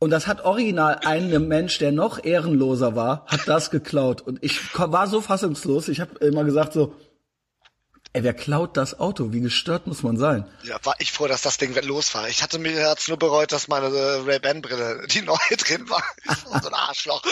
Und 0.00 0.10
das 0.10 0.26
hat 0.26 0.44
original 0.44 1.00
ein 1.04 1.48
Mensch, 1.48 1.78
der 1.78 1.92
noch 1.92 2.22
ehrenloser 2.24 2.94
war, 2.94 3.24
hat 3.26 3.46
das 3.46 3.70
geklaut. 3.70 4.20
Und 4.20 4.38
ich 4.42 4.60
war 4.76 5.06
so 5.06 5.20
fassungslos. 5.20 5.88
Ich 5.88 6.00
habe 6.00 6.18
immer 6.24 6.44
gesagt 6.44 6.72
so, 6.72 6.94
Ey, 8.14 8.24
wer 8.24 8.32
klaut 8.32 8.76
das 8.76 8.98
Auto? 8.98 9.32
Wie 9.32 9.40
gestört 9.40 9.86
muss 9.86 10.02
man 10.02 10.16
sein? 10.16 10.48
Ja, 10.62 10.78
war 10.82 10.94
ich 10.98 11.12
froh, 11.12 11.26
dass 11.26 11.42
das 11.42 11.58
Ding 11.58 11.74
los 11.84 12.14
war. 12.14 12.28
Ich 12.28 12.42
hatte 12.42 12.58
mir 12.58 12.72
jetzt 12.72 13.08
nur 13.08 13.18
bereut, 13.18 13.52
dass 13.52 13.68
meine 13.68 13.86
äh, 13.88 14.20
Ray-Ban-Brille, 14.24 15.06
die 15.08 15.22
neue 15.22 15.36
drin 15.58 15.88
war. 15.90 16.02
so 16.62 16.68
ein 16.68 16.74
Arschloch. 16.74 17.22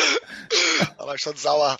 Aber 0.99 1.17
schon 1.19 1.37
sauer. 1.37 1.79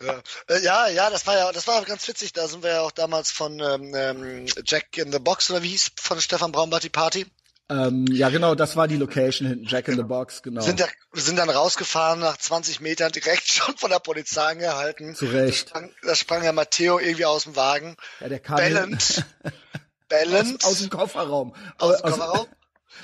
Ja. 0.00 0.22
Äh, 0.48 0.62
ja, 0.62 0.88
ja, 0.88 1.10
das 1.10 1.26
war 1.26 1.36
ja, 1.36 1.52
das 1.52 1.66
war 1.66 1.84
ganz 1.84 2.08
witzig. 2.08 2.32
Da 2.32 2.48
sind 2.48 2.62
wir 2.62 2.70
ja 2.70 2.80
auch 2.80 2.90
damals 2.90 3.30
von 3.30 3.60
ähm, 3.60 3.94
ähm 3.94 4.46
Jack 4.64 4.96
in 4.96 5.12
the 5.12 5.18
Box 5.18 5.50
oder 5.50 5.62
wie 5.62 5.68
hieß 5.68 5.92
von 6.00 6.20
Stefan 6.20 6.52
Braunbart 6.52 6.84
die 6.84 6.88
Party. 6.88 7.26
Ähm, 7.72 8.04
ja, 8.10 8.28
genau, 8.28 8.54
das 8.54 8.76
war 8.76 8.86
die 8.86 8.96
Location 8.96 9.48
hinten, 9.48 9.64
Jack 9.64 9.88
in 9.88 9.96
the 9.96 10.02
Box, 10.02 10.42
genau. 10.42 10.60
Sind, 10.60 10.78
da, 10.78 10.86
sind 11.14 11.36
dann 11.36 11.48
rausgefahren 11.48 12.20
nach 12.20 12.36
20 12.36 12.80
Metern, 12.80 13.10
direkt 13.12 13.48
schon 13.50 13.76
von 13.78 13.90
der 13.90 13.98
Polizei 13.98 14.42
angehalten. 14.42 15.14
Zu 15.14 15.26
Recht. 15.26 15.70
Da 15.70 15.78
sprang, 15.78 15.90
da 16.02 16.14
sprang 16.14 16.44
ja 16.44 16.52
Matteo 16.52 16.98
irgendwie 16.98 17.24
aus 17.24 17.44
dem 17.44 17.56
Wagen. 17.56 17.96
Ja, 18.20 18.28
der 18.28 18.40
kam 18.40 18.56
Bellend. 18.56 19.24
Bellend. 20.08 20.62
Aus, 20.64 20.72
aus, 20.72 20.78
dem 20.80 20.90
Kofferraum. 20.90 21.54
Aus, 21.78 21.94
aus 21.94 22.02
dem 22.02 22.10
Kofferraum. 22.10 22.46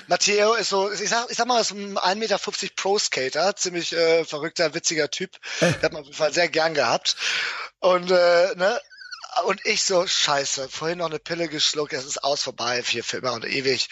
Matteo 0.07 0.53
ist 0.53 0.69
so, 0.69 0.91
ich 0.91 1.09
sag, 1.09 1.31
ich 1.31 1.37
sag 1.37 1.47
mal, 1.47 1.59
ist 1.59 1.71
ein 1.71 1.97
1,50 1.97 2.15
Meter 2.15 2.37
Pro-Skater, 2.75 3.55
ziemlich 3.55 3.93
äh, 3.93 4.23
verrückter, 4.23 4.73
witziger 4.75 5.09
Typ. 5.09 5.31
Äh. 5.61 5.71
Den 5.71 5.81
hat 5.81 5.93
man 5.93 6.01
auf 6.01 6.07
jeden 6.07 6.17
Fall 6.17 6.33
sehr 6.33 6.47
gern 6.47 6.75
gehabt. 6.75 7.15
Und 7.79 8.11
äh, 8.11 8.55
ne, 8.55 8.79
und 9.45 9.59
ich 9.65 9.83
so, 9.83 10.05
scheiße, 10.05 10.69
vorhin 10.69 10.99
noch 10.99 11.09
eine 11.09 11.19
Pille 11.19 11.47
geschluckt, 11.47 11.93
es 11.93 12.05
ist 12.05 12.23
aus 12.23 12.43
vorbei, 12.43 12.83
vier 12.83 13.03
Filme 13.03 13.31
und 13.31 13.45
ewig. 13.45 13.89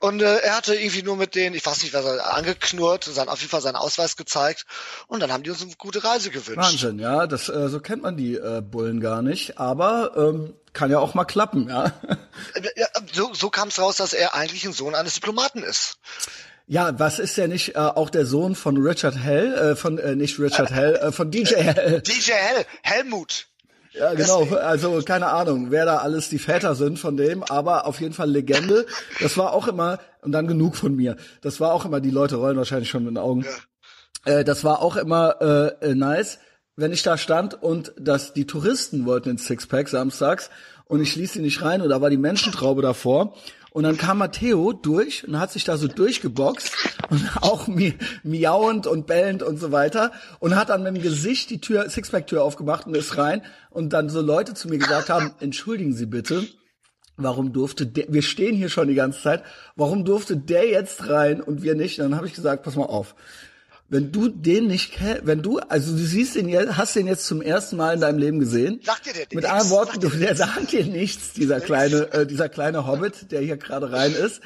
Und 0.00 0.22
äh, 0.22 0.38
er 0.38 0.56
hatte 0.56 0.74
irgendwie 0.74 1.02
nur 1.02 1.16
mit 1.16 1.34
denen, 1.34 1.54
ich 1.54 1.64
weiß 1.64 1.82
nicht, 1.82 1.94
was 1.94 2.04
er 2.04 2.34
angeknurrt, 2.34 3.04
sein, 3.04 3.28
auf 3.28 3.40
jeden 3.40 3.50
Fall 3.50 3.60
seinen 3.60 3.76
Ausweis 3.76 4.16
gezeigt. 4.16 4.66
Und 5.06 5.20
dann 5.20 5.32
haben 5.32 5.42
die 5.42 5.50
uns 5.50 5.62
eine 5.62 5.74
gute 5.76 6.02
Reise 6.04 6.30
gewünscht. 6.30 6.72
Wahnsinn, 6.72 6.98
ja, 6.98 7.26
das 7.26 7.48
äh, 7.48 7.68
so 7.68 7.80
kennt 7.80 8.02
man 8.02 8.16
die 8.16 8.34
äh, 8.34 8.62
Bullen 8.62 9.00
gar 9.00 9.22
nicht. 9.22 9.58
Aber 9.58 10.12
ähm, 10.16 10.54
kann 10.72 10.90
ja 10.90 10.98
auch 10.98 11.14
mal 11.14 11.24
klappen, 11.24 11.68
ja. 11.68 11.92
ja 12.76 12.86
so 13.12 13.34
so 13.34 13.50
kam 13.50 13.68
es 13.68 13.78
raus, 13.78 13.96
dass 13.96 14.12
er 14.12 14.34
eigentlich 14.34 14.64
ein 14.64 14.72
Sohn 14.72 14.94
eines 14.94 15.14
Diplomaten 15.14 15.62
ist. 15.62 15.98
Ja, 16.66 16.96
was 17.00 17.18
ist 17.18 17.36
ja 17.36 17.48
nicht 17.48 17.74
äh, 17.74 17.78
auch 17.78 18.10
der 18.10 18.24
Sohn 18.24 18.54
von 18.54 18.76
Richard 18.76 19.16
Hell, 19.16 19.52
äh, 19.54 19.76
von 19.76 19.98
äh, 19.98 20.14
nicht 20.14 20.38
Richard 20.38 20.70
Hell, 20.70 20.94
äh, 20.94 21.10
von 21.10 21.30
DJ 21.32 21.56
Hell. 21.56 22.00
DJ 22.06 22.30
Hell, 22.30 22.64
Helmut. 22.82 23.49
Ja, 23.92 24.14
genau. 24.14 24.44
Also 24.44 25.02
keine 25.02 25.28
Ahnung, 25.28 25.70
wer 25.70 25.84
da 25.84 25.98
alles 25.98 26.28
die 26.28 26.38
Väter 26.38 26.74
sind 26.74 26.98
von 26.98 27.16
dem, 27.16 27.42
aber 27.42 27.86
auf 27.86 28.00
jeden 28.00 28.14
Fall 28.14 28.30
Legende. 28.30 28.86
Das 29.20 29.36
war 29.36 29.52
auch 29.52 29.66
immer, 29.66 29.98
und 30.22 30.32
dann 30.32 30.46
genug 30.46 30.76
von 30.76 30.94
mir. 30.94 31.16
Das 31.40 31.60
war 31.60 31.72
auch 31.72 31.84
immer, 31.84 32.00
die 32.00 32.10
Leute 32.10 32.36
rollen 32.36 32.56
wahrscheinlich 32.56 32.88
schon 32.88 33.04
mit 33.04 33.12
den 33.12 33.18
Augen. 33.18 33.44
Ja. 34.24 34.32
Äh, 34.32 34.44
das 34.44 34.64
war 34.64 34.80
auch 34.80 34.96
immer 34.96 35.76
äh, 35.80 35.94
nice, 35.94 36.38
wenn 36.76 36.92
ich 36.92 37.02
da 37.02 37.18
stand 37.18 37.60
und 37.62 37.92
dass 37.98 38.32
die 38.32 38.46
Touristen 38.46 39.06
wollten 39.06 39.30
ins 39.30 39.46
Sixpack 39.46 39.88
samstags 39.88 40.50
und 40.86 41.00
ich 41.00 41.16
ließ 41.16 41.34
sie 41.34 41.40
nicht 41.40 41.62
rein 41.62 41.82
und 41.82 41.88
da 41.88 42.00
war 42.00 42.10
die 42.10 42.16
Menschentraube 42.16 42.82
davor. 42.82 43.34
Und 43.72 43.84
dann 43.84 43.96
kam 43.96 44.18
Matteo 44.18 44.72
durch 44.72 45.26
und 45.26 45.38
hat 45.38 45.52
sich 45.52 45.64
da 45.64 45.76
so 45.76 45.86
durchgeboxt 45.86 46.74
und 47.08 47.30
auch 47.40 47.68
mi 47.68 47.94
miauend 48.22 48.86
und 48.86 49.06
bellend 49.06 49.42
und 49.42 49.58
so 49.58 49.70
weiter 49.70 50.12
und 50.40 50.56
hat 50.56 50.70
dann 50.70 50.82
mit 50.82 50.96
dem 50.96 51.02
Gesicht 51.02 51.50
die 51.50 51.60
Tür, 51.60 51.88
Sixpack-Tür 51.88 52.42
aufgemacht 52.42 52.86
und 52.86 52.96
ist 52.96 53.16
rein 53.16 53.42
und 53.70 53.92
dann 53.92 54.08
so 54.08 54.20
Leute 54.20 54.54
zu 54.54 54.68
mir 54.68 54.78
gesagt 54.78 55.08
haben, 55.08 55.32
entschuldigen 55.40 55.94
Sie 55.94 56.06
bitte, 56.06 56.46
warum 57.16 57.52
durfte 57.52 57.86
der, 57.86 58.06
wir 58.08 58.22
stehen 58.22 58.56
hier 58.56 58.70
schon 58.70 58.88
die 58.88 58.94
ganze 58.94 59.22
Zeit, 59.22 59.44
warum 59.76 60.04
durfte 60.04 60.36
der 60.36 60.68
jetzt 60.68 61.08
rein 61.08 61.40
und 61.40 61.62
wir 61.62 61.74
nicht? 61.74 62.00
Und 62.00 62.10
dann 62.10 62.16
habe 62.16 62.26
ich 62.26 62.34
gesagt, 62.34 62.64
pass 62.64 62.76
mal 62.76 62.84
auf, 62.84 63.14
wenn 63.90 64.12
du 64.12 64.28
den 64.28 64.68
nicht 64.68 64.92
kennst, 64.92 65.26
wenn 65.26 65.42
du, 65.42 65.58
also 65.58 65.90
du 65.92 65.98
siehst 65.98 66.36
den 66.36 66.48
jetzt, 66.48 66.76
hast 66.76 66.94
den 66.94 67.08
jetzt 67.08 67.26
zum 67.26 67.42
ersten 67.42 67.76
Mal 67.76 67.94
in 67.94 68.00
deinem 68.00 68.18
Leben 68.18 68.38
gesehen. 68.38 68.80
Sagt 68.84 69.06
dir 69.06 69.12
der 69.12 69.26
Mit 69.32 69.44
anderen 69.44 69.70
Worten, 69.70 70.00
du, 70.00 70.08
der 70.08 70.36
sagt 70.36 70.70
dir 70.70 70.84
nichts, 70.84 71.32
dieser 71.32 71.60
kleine, 71.60 72.12
äh, 72.12 72.24
dieser 72.24 72.48
kleine 72.48 72.86
Hobbit, 72.86 73.32
der 73.32 73.40
hier 73.40 73.56
gerade 73.56 73.90
rein 73.90 74.14
ist. 74.14 74.40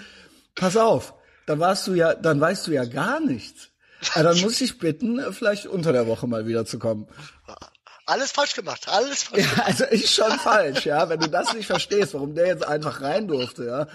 Pass 0.54 0.78
auf, 0.78 1.14
dann 1.46 1.60
warst 1.60 1.86
du 1.86 1.92
ja, 1.92 2.14
dann 2.14 2.40
weißt 2.40 2.66
du 2.66 2.72
ja 2.72 2.86
gar 2.86 3.20
nichts. 3.20 3.68
Also 4.14 4.30
dann 4.30 4.40
muss 4.40 4.60
ich 4.62 4.78
bitten, 4.78 5.20
vielleicht 5.32 5.66
unter 5.66 5.92
der 5.92 6.06
Woche 6.06 6.26
mal 6.26 6.46
wieder 6.46 6.64
zu 6.64 6.78
kommen. 6.78 7.06
Alles 8.06 8.32
falsch 8.32 8.54
gemacht, 8.54 8.88
alles 8.88 9.24
falsch 9.24 9.42
gemacht. 9.42 9.58
Ja, 9.58 9.64
also 9.64 9.84
ich 9.90 10.10
schon 10.10 10.32
falsch, 10.38 10.86
ja. 10.86 11.08
Wenn 11.10 11.20
du 11.20 11.28
das 11.28 11.52
nicht 11.52 11.66
verstehst, 11.74 12.14
warum 12.14 12.34
der 12.34 12.46
jetzt 12.46 12.66
einfach 12.66 13.02
rein 13.02 13.28
durfte, 13.28 13.66
ja. 13.66 13.88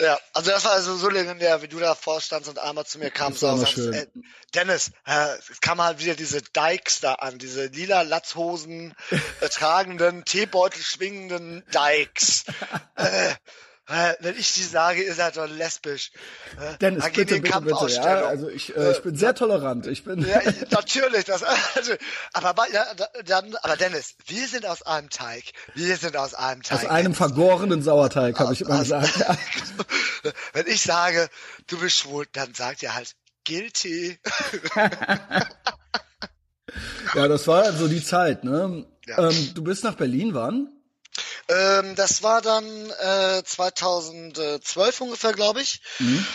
Ja, 0.00 0.18
also 0.32 0.50
das 0.50 0.64
war 0.64 0.72
also 0.72 0.96
so 0.96 1.08
legendär, 1.08 1.62
wie 1.62 1.68
du 1.68 1.78
da 1.78 1.94
vorstandst 1.94 2.48
und 2.48 2.58
einmal 2.58 2.84
zu 2.86 2.98
mir 2.98 3.10
kamst 3.10 3.42
und 3.42 3.58
sagst, 3.58 3.78
äh, 3.78 4.06
Dennis, 4.54 4.90
äh, 5.06 5.36
es 5.50 5.60
kam 5.60 5.80
halt 5.80 6.00
wieder 6.00 6.14
diese 6.14 6.42
Dykes 6.42 7.00
da 7.00 7.14
an, 7.14 7.38
diese 7.38 7.66
lila 7.66 8.02
Latzhosen 8.02 8.94
äh, 9.40 9.48
tragenden, 9.48 10.24
Teebeutel 10.24 10.82
schwingenden 10.82 11.64
Dykes. 11.72 12.44
äh, 12.96 13.34
wenn 13.86 14.36
ich 14.38 14.52
die 14.54 14.62
sage, 14.62 15.02
ist 15.02 15.18
er 15.18 15.30
doch 15.30 15.46
lesbisch. 15.46 16.10
Äh, 16.58 16.78
Dennis, 16.78 17.04
bitte, 17.12 17.40
bitte, 17.40 17.60
bitte, 17.60 17.92
ja, 17.92 18.26
also 18.26 18.48
ich, 18.48 18.74
äh, 18.74 18.92
ich 18.92 19.02
bin 19.02 19.14
sehr 19.14 19.34
tolerant. 19.34 19.86
Ich 19.86 20.04
bin 20.04 20.26
ja, 20.26 20.40
natürlich, 20.70 21.24
das, 21.26 21.42
also, 21.42 21.92
aber 22.32 22.54
ja, 22.72 22.86
dann, 23.26 23.54
aber 23.56 23.76
Dennis, 23.76 24.14
wir 24.26 24.46
sind 24.48 24.64
aus 24.64 24.82
einem 24.82 25.10
Teig. 25.10 25.44
Wir 25.74 25.96
sind 25.98 26.16
aus 26.16 26.32
einem 26.32 26.62
Teig. 26.62 26.78
Aus 26.78 26.90
einem 26.90 27.14
vergorenen 27.14 27.82
Sauerteig, 27.82 28.38
habe 28.38 28.54
ich 28.54 28.62
immer 28.62 28.78
gesagt. 28.78 29.18
Ja. 29.18 29.36
wenn 30.54 30.66
ich 30.66 30.80
sage, 30.80 31.28
du 31.66 31.78
bist 31.78 31.98
schwul, 31.98 32.26
dann 32.32 32.54
sagt 32.54 32.82
ihr 32.82 32.94
halt 32.94 33.14
guilty. 33.46 34.18
ja, 37.14 37.28
das 37.28 37.46
war 37.46 37.70
so 37.74 37.86
die 37.86 38.02
Zeit, 38.02 38.44
ne? 38.44 38.86
Ja. 39.06 39.28
Ähm, 39.28 39.50
du 39.54 39.62
bist 39.62 39.84
nach 39.84 39.96
Berlin, 39.96 40.32
wann? 40.32 40.73
Ähm, 41.48 41.94
das 41.94 42.22
war 42.22 42.40
dann 42.42 42.90
äh, 42.90 43.42
2012 43.44 45.00
ungefähr, 45.00 45.32
glaube 45.32 45.60
ich. 45.60 45.80
Mhm. 45.98 46.26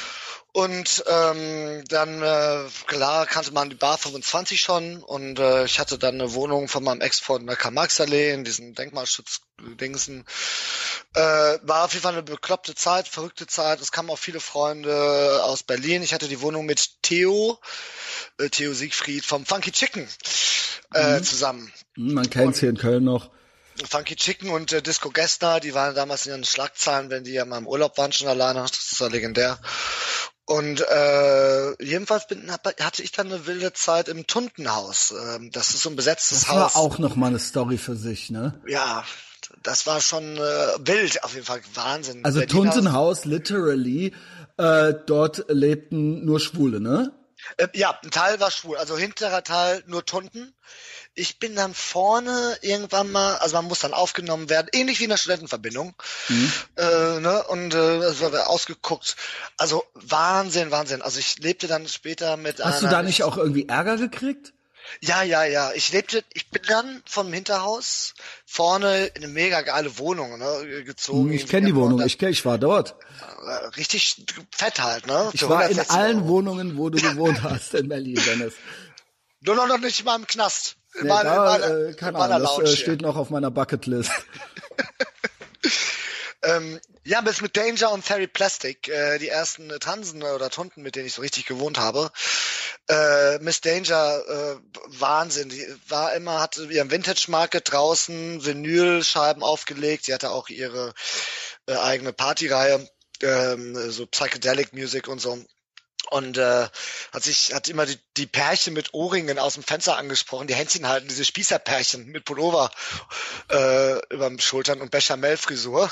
Und 0.52 1.04
ähm, 1.06 1.84
dann, 1.88 2.24
äh, 2.24 2.66
klar, 2.88 3.28
kannte 3.28 3.52
man 3.54 3.70
die 3.70 3.76
Bar 3.76 4.00
25 4.00 4.60
schon 4.60 5.04
und 5.04 5.38
äh, 5.38 5.66
ich 5.66 5.80
hatte 5.80 6.00
dann 6.00 6.16
eine 6.16 6.34
Wohnung 6.34 6.68
von 6.68 6.84
meinem 6.84 7.02
Ex-Freund 7.02 7.42
in 7.42 7.48
der 7.48 7.56
Karl-Marx-Allee 7.56 8.34
in 8.34 8.44
diesen 8.44 8.74
Denkmalschutz-Dingsen. 8.74 10.26
Äh, 11.14 11.22
war 11.22 11.86
auf 11.86 11.94
jeden 11.94 12.02
Fall 12.02 12.14
eine 12.14 12.24
bekloppte 12.24 12.74
Zeit, 12.74 13.08
verrückte 13.08 13.46
Zeit. 13.46 13.80
Es 13.80 13.92
kamen 13.92 14.10
auch 14.10 14.18
viele 14.18 14.40
Freunde 14.40 15.44
aus 15.44 15.62
Berlin. 15.62 16.02
Ich 16.02 16.16
hatte 16.16 16.28
die 16.28 16.42
Wohnung 16.42 16.66
mit 16.66 17.04
Theo, 17.04 17.60
äh, 18.40 18.50
Theo 18.50 18.74
Siegfried 18.74 19.26
vom 19.26 19.46
Funky 19.46 19.72
Chicken 19.72 20.08
äh, 20.96 21.20
mhm. 21.20 21.24
zusammen. 21.24 21.72
Man 21.96 22.28
kennt's 22.28 22.60
hier 22.60 22.70
in 22.70 22.78
Köln 22.78 23.04
noch. 23.04 23.30
Funky 23.88 24.16
Chicken 24.16 24.50
und 24.50 24.72
äh, 24.72 24.82
Disco 24.82 25.10
Gesta, 25.10 25.60
die 25.60 25.74
waren 25.74 25.96
damals 25.96 26.26
in 26.26 26.32
ihren 26.32 26.44
Schlagzeilen, 26.44 27.10
wenn 27.10 27.24
die 27.24 27.34
ja 27.34 27.46
mal 27.46 27.58
im 27.58 27.68
Urlaub 27.68 27.98
waren 27.98 28.12
schon 28.12 28.28
alleine, 28.28 28.62
das 28.62 28.92
ist 28.92 29.00
ja 29.00 29.08
legendär. 29.08 29.60
Und 30.46 30.82
äh, 30.82 31.84
jedenfalls 31.84 32.26
bin, 32.26 32.52
hatte 32.52 33.04
ich 33.04 33.12
dann 33.12 33.28
eine 33.28 33.46
wilde 33.46 33.72
Zeit 33.74 34.10
im 34.10 34.26
Tuntenhaus. 34.26 35.14
Ähm, 35.36 35.52
das 35.52 35.76
ist 35.76 35.84
so 35.84 35.92
ein 35.92 35.96
besetztes 35.96 36.40
das 36.40 36.50
Haus. 36.50 36.56
Das 36.56 36.76
war 36.76 36.82
auch 36.82 36.98
noch 36.98 37.16
mal 37.16 37.28
eine 37.28 37.38
Story 37.38 37.78
für 37.78 37.96
sich, 37.96 38.32
ne? 38.32 38.60
Ja, 38.68 39.04
das 39.62 39.86
war 39.86 40.02
schon 40.02 40.38
äh, 40.38 40.40
wild, 40.80 41.24
auf 41.24 41.36
jeden 41.36 41.46
Fall 41.46 41.62
Wahnsinn. 41.76 42.26
Also 42.26 42.40
Berliner 42.40 42.72
Tuntenhaus, 42.72 43.26
literally, 43.26 44.14
äh, 44.58 44.96
dort 45.06 45.46
lebten 45.50 46.26
nur 46.26 46.40
Schwule, 46.40 46.80
ne? 46.80 47.12
Äh, 47.58 47.68
ja, 47.74 48.00
ein 48.04 48.12
Teil 48.12 48.40
war 48.40 48.52
schwul, 48.52 48.78
also 48.78 48.98
hinterer 48.98 49.44
Teil 49.44 49.84
nur 49.88 50.06
Tunten 50.06 50.54
ich 51.20 51.40
bin 51.40 51.56
dann 51.56 51.74
vorne 51.74 52.58
irgendwann 52.62 53.12
mal, 53.12 53.36
also 53.38 53.58
man 53.58 53.66
muss 53.66 53.80
dann 53.80 53.94
aufgenommen 53.94 54.50
werden, 54.50 54.70
ähnlich 54.72 55.00
wie 55.00 55.04
in 55.04 55.10
der 55.10 55.18
Studentenverbindung. 55.18 55.94
Mhm. 56.30 56.52
Äh, 56.78 57.20
ne? 57.20 57.44
Und 57.50 57.74
äh, 57.74 58.00
das 58.00 58.22
war 58.22 58.50
ausgeguckt. 58.50 59.16
Also 59.58 59.84
Wahnsinn, 59.94 60.72
Wahnsinn. 60.72 61.02
Also 61.02 61.20
ich 61.20 61.40
lebte 61.40 61.68
dann 61.68 61.88
später 61.88 62.38
mit 62.38 62.64
Hast 62.64 62.82
du 62.82 62.88
da 62.88 63.04
nicht 63.04 63.24
auch 63.24 63.38
irgendwie 63.38 63.68
Ärger 63.68 63.98
gekriegt? 63.98 64.54
Ja, 65.02 65.24
ja, 65.24 65.44
ja. 65.44 65.72
Ich 65.74 65.92
lebte, 65.92 66.24
ich 66.34 66.50
bin 66.50 66.62
dann 66.68 67.02
vom 67.06 67.32
Hinterhaus 67.32 68.14
vorne 68.46 69.06
in 69.08 69.24
eine 69.24 69.34
mega 69.34 69.62
geile 69.62 69.98
Wohnung 69.98 70.38
ne, 70.38 70.84
gezogen. 70.84 71.32
Ich 71.32 71.48
kenne 71.48 71.68
die 71.68 71.76
Wohnung, 71.76 72.02
ich, 72.02 72.18
kenn, 72.18 72.30
ich 72.30 72.46
war 72.46 72.58
dort. 72.58 72.96
Äh, 73.46 73.68
richtig 73.78 74.26
fett 74.52 74.82
halt, 74.82 75.08
ne? 75.08 75.30
Ich 75.34 75.48
war 75.48 75.70
in 75.70 75.80
allen 75.80 76.28
Wohnungen, 76.28 76.78
wo 76.78 76.90
du 76.90 77.02
gewohnt 77.02 77.44
hast 77.44 77.74
in 77.74 77.88
Berlin, 77.90 78.20
Dennis. 78.26 78.54
Nur 79.42 79.56
noch 79.56 79.78
nicht 79.78 80.04
mal 80.04 80.18
im 80.18 80.28
Knast. 80.28 80.76
Nee, 81.02 81.08
meine, 81.08 81.30
da, 81.30 81.46
meine, 81.46 81.66
äh, 81.66 81.94
keine 81.94 82.18
Ahnung, 82.18 82.58
das 82.60 82.74
äh, 82.74 82.76
steht 82.76 83.02
noch 83.02 83.16
auf 83.16 83.30
meiner 83.30 83.52
Bucketlist. 83.52 84.12
ähm, 86.44 86.80
ja, 87.04 87.22
bis 87.22 87.42
mit 87.42 87.58
Danger 87.58 87.92
und 87.92 88.04
Fairy 88.04 88.28
Plastic, 88.28 88.88
äh, 88.88 89.18
die 89.18 89.28
ersten 89.28 89.70
Tansen 89.80 90.24
oder 90.24 90.50
Tonten, 90.50 90.82
mit 90.82 90.96
denen 90.96 91.08
ich 91.08 91.14
so 91.14 91.22
richtig 91.22 91.46
gewohnt 91.46 91.78
habe. 91.78 92.12
Äh, 92.88 93.40
Miss 93.40 93.62
Danger, 93.62 94.22
äh, 94.28 94.56
Wahnsinn. 94.88 95.50
Die 95.50 95.66
war 95.88 96.14
immer, 96.14 96.40
hatte 96.42 96.66
ihren 96.66 96.92
Vintage 96.92 97.26
Market 97.30 97.72
draußen, 97.72 98.46
Vinylscheiben 98.46 99.44
aufgelegt. 99.44 100.06
Sie 100.06 100.14
hatte 100.14 100.32
auch 100.32 100.50
ihre 100.50 100.94
äh, 101.66 101.76
eigene 101.76 102.14
Partyreihe, 102.14 102.88
ähm, 103.22 103.92
so 103.92 104.06
Psychedelic 104.06 104.74
Music 104.74 105.08
und 105.08 105.20
so. 105.20 105.44
Und 106.10 106.38
äh, 106.38 106.68
hat 107.14 107.24
sich 107.24 107.54
hat 107.54 107.68
immer 107.68 107.86
die, 107.86 108.00
die 108.18 108.26
Pärchen 108.26 108.74
mit 108.74 108.94
Ohrringen 108.94 109.40
aus 109.40 109.54
dem 109.54 109.64
Fenster 109.64 109.98
angesprochen, 109.98 110.48
die 110.48 110.56
Händchen 110.56 110.88
halten, 110.88 111.08
diese 111.08 111.26
Spießerpärchen 111.26 112.08
mit 112.08 112.26
Pullover 112.26 112.72
äh, 113.52 114.00
überm 114.14 114.40
Schultern 114.40 114.82
und 114.82 114.92
Bechamelfrisur. 114.92 115.84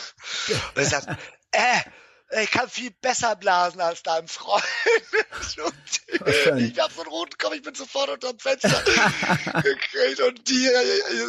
Und 0.47 0.78
er 0.78 0.86
sagt, 0.86 1.07
äh, 1.51 2.41
ich 2.41 2.51
kann 2.51 2.70
viel 2.70 2.91
besser 2.91 3.36
blasen 3.36 3.80
als 3.80 4.03
dein 4.03 4.28
Freund. 4.28 4.63
ich 6.57 6.80
hab 6.80 6.91
so 6.91 7.01
einen 7.01 7.09
roten 7.09 7.38
Kopf, 7.38 7.53
ich 7.53 7.61
bin 7.61 7.76
sofort 7.76 8.09
unterm 8.09 8.38
Fenster 8.38 8.84
gekriegt 9.63 10.20
und 10.20 10.49
die, 10.49 10.70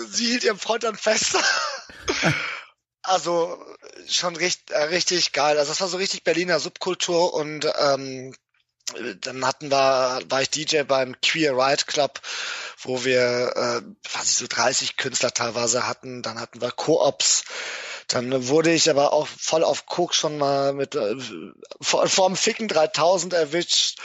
sie 0.08 0.26
hielt 0.26 0.44
ihrem 0.44 0.58
Freund 0.58 0.82
dann 0.82 0.96
fester. 0.96 1.40
also 3.02 3.64
schon 4.08 4.34
richtig, 4.34 4.74
äh, 4.74 4.84
richtig 4.84 5.32
geil. 5.32 5.58
Also 5.58 5.70
das 5.70 5.80
war 5.80 5.88
so 5.88 5.98
richtig 5.98 6.24
Berliner 6.24 6.58
Subkultur 6.58 7.32
und 7.32 7.70
ähm, 7.78 8.34
dann 9.20 9.44
hatten 9.44 9.70
wir, 9.70 10.20
war 10.28 10.42
ich 10.42 10.50
DJ 10.50 10.82
beim 10.82 11.20
Queer 11.20 11.52
Ride 11.52 11.84
Club, 11.86 12.20
wo 12.82 13.04
wir, 13.04 13.52
äh, 13.54 13.82
ich 14.22 14.36
so 14.36 14.46
30 14.48 14.96
Künstler 14.96 15.32
teilweise 15.32 15.86
hatten. 15.86 16.22
Dann 16.22 16.40
hatten 16.40 16.60
wir 16.60 16.70
Co-ops. 16.70 17.44
Dann 18.08 18.48
wurde 18.48 18.72
ich 18.72 18.88
aber 18.88 19.12
auch 19.12 19.26
voll 19.26 19.62
auf 19.62 19.84
Cook 19.86 20.14
schon 20.14 20.38
mal 20.38 20.72
mit 20.72 20.94
äh, 20.94 21.14
vor, 21.78 22.08
vorm 22.08 22.36
Ficken 22.36 22.66
3000 22.66 23.34
erwischt, 23.34 23.98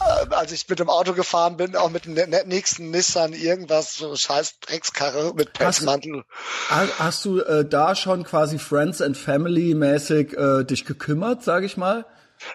äh, 0.00 0.34
als 0.34 0.52
ich 0.52 0.66
mit 0.70 0.78
dem 0.78 0.88
Auto 0.88 1.12
gefahren 1.12 1.58
bin, 1.58 1.76
auch 1.76 1.90
mit 1.90 2.06
dem 2.06 2.14
nächsten 2.14 2.90
Nissan 2.90 3.34
irgendwas, 3.34 3.94
so 3.94 4.16
scheiß 4.16 4.60
Dreckskarre 4.60 5.34
mit 5.34 5.52
Pelzmantel. 5.52 6.24
Hast, 6.70 6.98
hast, 6.98 7.24
du 7.26 7.40
äh, 7.40 7.68
da 7.68 7.94
schon 7.94 8.24
quasi 8.24 8.58
Friends 8.58 9.02
and 9.02 9.18
Family 9.18 9.74
mäßig 9.74 10.32
äh, 10.32 10.64
dich 10.64 10.86
gekümmert, 10.86 11.44
sag 11.44 11.62
ich 11.62 11.76
mal? 11.76 12.06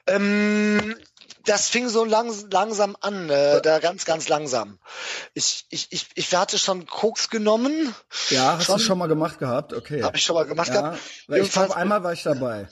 Ähm, 0.08 0.96
das 1.46 1.70
fing 1.70 1.90
so 1.90 2.04
lang, 2.04 2.34
langsam 2.52 2.96
an, 3.02 3.30
äh, 3.30 3.62
da 3.62 3.80
ganz, 3.80 4.06
ganz 4.06 4.28
langsam. 4.30 4.80
Ich, 5.34 5.66
ich, 5.70 5.92
ich, 5.92 6.08
ich 6.16 6.36
hatte 6.36 6.58
schon 6.58 6.86
Koks 6.86 7.30
genommen. 7.30 7.94
Ja, 8.30 8.58
hast 8.58 8.66
schon, 8.66 8.78
du 8.78 8.84
schon 8.84 8.98
mal 8.98 9.08
gemacht 9.08 9.40
gehabt? 9.40 9.74
Okay. 9.74 10.04
Habe 10.04 10.18
ich 10.18 10.24
schon 10.24 10.36
mal 10.36 10.46
gemacht 10.46 10.70
ja, 10.70 10.82
gehabt. 10.82 11.00
Ich 11.30 11.52
glaube, 11.52 11.76
einmal 11.76 12.04
war 12.04 12.14
ich 12.14 12.24
dabei. 12.24 12.68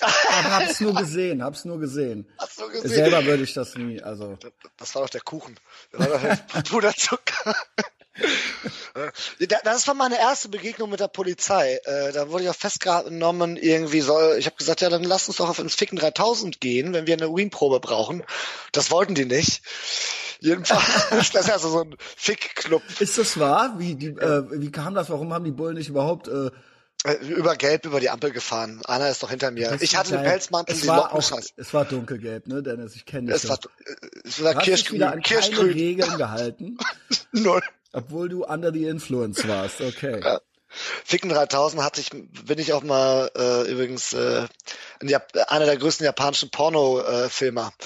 Aber 0.00 0.56
hab's 0.56 0.80
nur 0.80 0.94
gesehen, 0.94 1.42
hab's 1.42 1.64
nur 1.64 1.80
gesehen. 1.80 2.30
Hast 2.38 2.60
du 2.60 2.68
gesehen? 2.68 2.88
Selber 2.88 3.24
würde 3.24 3.42
ich 3.42 3.54
das 3.54 3.74
nie, 3.74 4.00
also. 4.00 4.36
Das, 4.36 4.52
das 4.76 4.94
war 4.94 5.02
doch 5.02 5.10
der 5.10 5.22
Kuchen. 5.22 5.58
Das 5.92 6.08
war 6.08 6.18
doch 6.18 6.62
Puderzucker. 6.70 7.56
Das 9.64 9.86
war 9.86 9.94
meine 9.94 10.18
erste 10.18 10.48
Begegnung 10.48 10.90
mit 10.90 11.00
der 11.00 11.08
Polizei. 11.08 11.78
Äh, 11.84 12.12
da 12.12 12.30
wurde 12.30 12.44
ich 12.44 12.50
auch 12.50 12.54
festgenommen, 12.54 13.56
irgendwie 13.56 14.00
soll, 14.00 14.36
ich 14.38 14.46
habe 14.46 14.56
gesagt, 14.56 14.80
ja, 14.80 14.90
dann 14.90 15.04
lass 15.04 15.28
uns 15.28 15.36
doch 15.36 15.48
auf 15.48 15.58
ins 15.58 15.74
Ficken 15.74 15.98
3000 15.98 16.60
gehen, 16.60 16.92
wenn 16.92 17.06
wir 17.06 17.14
eine 17.14 17.28
Urinprobe 17.28 17.80
brauchen. 17.80 18.24
Das 18.72 18.90
wollten 18.90 19.14
die 19.14 19.24
nicht. 19.24 19.62
Jedenfalls, 20.40 21.30
das 21.32 21.46
ist 21.46 21.50
also 21.50 21.68
so 21.68 21.80
ein 21.82 21.96
Fick-Club. 22.16 22.82
Ist 23.00 23.18
das 23.18 23.38
wahr? 23.38 23.74
Wie, 23.78 23.94
die, 23.94 24.08
äh, 24.08 24.44
wie 24.50 24.70
kam 24.70 24.94
das? 24.94 25.10
Warum 25.10 25.32
haben 25.32 25.44
die 25.44 25.50
Bullen 25.50 25.76
nicht 25.76 25.88
überhaupt 25.88 26.28
äh, 26.28 26.50
äh 27.04 27.14
über 27.26 27.56
Gelb 27.56 27.86
über 27.86 28.00
die 28.00 28.10
Ampel 28.10 28.30
gefahren. 28.30 28.80
Einer 28.84 29.08
ist 29.08 29.22
doch 29.22 29.30
hinter 29.30 29.50
mir. 29.50 29.76
Ich 29.80 29.96
hatte 29.96 30.16
einen 30.18 30.28
Pelzmantel, 30.28 30.76
es 30.76 30.86
war 30.86 31.12
auch, 31.12 31.40
Es 31.56 31.74
war 31.74 31.84
dunkelgelb, 31.84 32.46
ne, 32.46 32.62
Dennis? 32.62 32.94
Ich 32.94 33.04
kenne 33.04 33.32
dich. 33.32 33.42
Es 33.44 33.48
war, 33.48 33.58
es 34.24 34.42
war 34.42 34.54
Kirschgrün. 34.54 34.72
Hast 34.72 34.82
dich 34.82 34.92
wieder 34.92 35.12
an 35.12 35.22
keine 35.22 35.74
Regeln 35.74 36.16
gehalten? 36.16 36.78
Null. 37.32 37.62
Obwohl 37.92 38.28
du 38.28 38.44
under 38.44 38.72
the 38.72 38.86
influence 38.86 39.46
warst, 39.46 39.80
okay. 39.80 40.20
Ja. 40.22 40.40
Ficken 40.68 41.30
3000 41.30 41.82
hatte 41.82 42.00
ich, 42.00 42.10
bin 42.10 42.58
ich 42.58 42.74
auch 42.74 42.82
mal 42.82 43.30
äh, 43.34 43.70
übrigens 43.70 44.12
äh, 44.12 44.46
einer 45.00 45.64
der 45.64 45.76
größten 45.78 46.04
japanischen 46.04 46.50
Porno-Filmer. 46.50 47.72
Äh, 47.78 47.84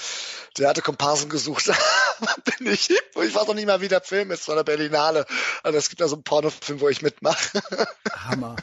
der 0.57 0.69
hatte 0.69 0.81
Komparsen 0.81 1.29
gesucht. 1.29 1.71
bin 2.59 2.67
ich, 2.67 2.89
ich 2.89 3.35
weiß 3.35 3.47
noch 3.47 3.53
nicht 3.53 3.65
mal, 3.65 3.81
wie 3.81 3.87
der 3.87 4.01
Film 4.01 4.31
ist, 4.31 4.43
von 4.43 4.55
der 4.55 4.63
Berlinale. 4.63 5.25
Also 5.63 5.77
es 5.77 5.89
gibt 5.89 6.01
da 6.01 6.07
so 6.07 6.15
einen 6.15 6.23
Pornofilm, 6.23 6.81
wo 6.81 6.89
ich 6.89 7.01
mitmache. 7.01 7.61
Hammer. 8.11 8.57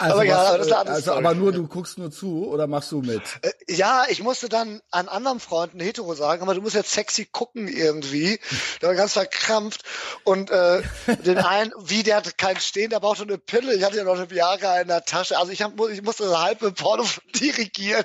Also, 0.00 0.14
aber 0.14 0.24
ja, 0.24 0.38
was, 0.38 0.56
das 0.56 0.66
ist 0.66 0.72
also, 0.72 1.12
aber 1.12 1.34
nur 1.34 1.52
du 1.52 1.66
guckst 1.66 1.98
nur 1.98 2.10
zu 2.10 2.48
oder 2.48 2.66
machst 2.66 2.90
du 2.90 3.02
mit? 3.02 3.20
Äh, 3.42 3.52
ja, 3.68 4.04
ich 4.08 4.22
musste 4.22 4.48
dann 4.48 4.80
an 4.90 5.08
anderen 5.08 5.40
Freunden 5.40 5.78
hetero 5.78 6.14
sagen, 6.14 6.40
aber 6.40 6.54
du 6.54 6.62
musst 6.62 6.74
jetzt 6.74 6.92
sexy 6.92 7.26
gucken 7.26 7.68
irgendwie. 7.68 8.40
Der 8.80 8.88
war 8.88 8.96
ganz 8.96 9.12
verkrampft 9.12 9.82
und 10.24 10.50
äh, 10.50 10.82
den 11.26 11.36
einen, 11.38 11.72
wie 11.78 12.02
der 12.02 12.16
hatte 12.16 12.32
keinen 12.32 12.60
Stehen, 12.60 12.88
der 12.88 13.00
brauchte 13.00 13.24
eine 13.24 13.36
Pille. 13.36 13.74
Ich 13.74 13.84
hatte 13.84 13.98
ja 13.98 14.04
noch 14.04 14.16
eine 14.16 14.30
Viagra 14.30 14.80
in 14.80 14.88
der 14.88 15.04
Tasche. 15.04 15.36
Also 15.36 15.52
ich, 15.52 15.60
hab, 15.60 15.78
ich 15.90 16.02
musste 16.02 16.24
eine 16.24 16.40
halbe 16.40 16.72
Porno 16.72 17.04
dirigieren. 17.34 18.04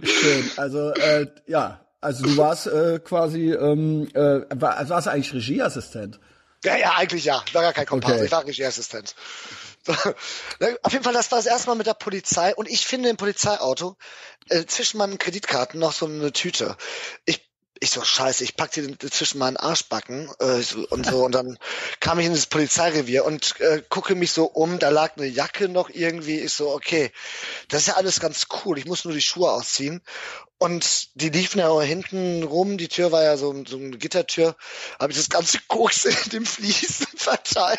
Schön. 0.00 0.50
Also 0.56 0.90
äh, 0.90 1.26
ja, 1.46 1.84
also 2.00 2.22
du 2.22 2.36
warst 2.36 2.68
äh, 2.68 3.00
quasi, 3.02 3.50
ähm, 3.52 4.08
äh, 4.14 4.42
war, 4.54 4.88
warst 4.88 5.06
du 5.06 5.10
eigentlich 5.10 5.34
Regieassistent? 5.34 6.20
Ja, 6.62 6.76
ja, 6.76 6.92
eigentlich 6.96 7.24
ja. 7.24 7.42
Ich 7.46 7.54
war 7.54 7.62
gar 7.62 7.72
kein 7.72 7.86
Kompass, 7.86 8.12
okay. 8.12 8.24
ich 8.26 8.30
war 8.30 8.46
Regieassistent. 8.46 9.14
Auf 10.82 10.92
jeden 10.92 11.04
Fall, 11.04 11.12
das 11.12 11.30
war 11.30 11.38
das 11.38 11.46
erste 11.46 11.68
Mal 11.68 11.76
mit 11.76 11.86
der 11.86 11.94
Polizei 11.94 12.54
und 12.54 12.68
ich 12.68 12.86
finde 12.86 13.08
im 13.08 13.16
Polizeiauto 13.16 13.96
äh, 14.48 14.64
zwischen 14.66 14.98
meinen 14.98 15.18
Kreditkarten 15.18 15.80
noch 15.80 15.92
so 15.92 16.06
eine 16.06 16.32
Tüte. 16.32 16.76
Ich 17.24 17.48
ich 17.84 17.90
so, 17.90 18.02
scheiße, 18.02 18.44
ich 18.44 18.56
pack 18.56 18.72
die 18.72 18.98
zwischen 18.98 19.38
meinen 19.38 19.56
Arschbacken 19.56 20.30
äh, 20.38 20.60
so, 20.60 20.86
und 20.88 21.06
so. 21.06 21.24
Und 21.24 21.32
dann 21.32 21.58
kam 22.00 22.18
ich 22.18 22.26
in 22.26 22.32
das 22.32 22.46
Polizeirevier 22.46 23.24
und 23.24 23.60
äh, 23.60 23.82
gucke 23.88 24.14
mich 24.14 24.32
so 24.32 24.44
um, 24.44 24.78
da 24.78 24.88
lag 24.88 25.16
eine 25.16 25.26
Jacke 25.26 25.68
noch 25.68 25.90
irgendwie. 25.90 26.40
Ich 26.40 26.52
so, 26.52 26.70
okay, 26.70 27.12
das 27.68 27.82
ist 27.82 27.88
ja 27.88 27.94
alles 27.94 28.20
ganz 28.20 28.46
cool. 28.64 28.78
Ich 28.78 28.86
muss 28.86 29.04
nur 29.04 29.14
die 29.14 29.22
Schuhe 29.22 29.50
ausziehen. 29.50 30.02
Und 30.58 31.20
die 31.20 31.28
liefen 31.28 31.58
ja 31.58 31.80
hinten 31.80 32.42
rum, 32.42 32.78
die 32.78 32.88
Tür 32.88 33.12
war 33.12 33.22
ja 33.22 33.36
so, 33.36 33.64
so 33.66 33.76
eine 33.76 33.98
Gittertür, 33.98 34.56
habe 34.98 35.12
ich 35.12 35.18
das 35.18 35.28
ganze 35.28 35.58
Koks 35.68 36.04
in 36.24 36.30
dem 36.30 36.46
Fliesen 36.46 37.06
verteilt, 37.16 37.78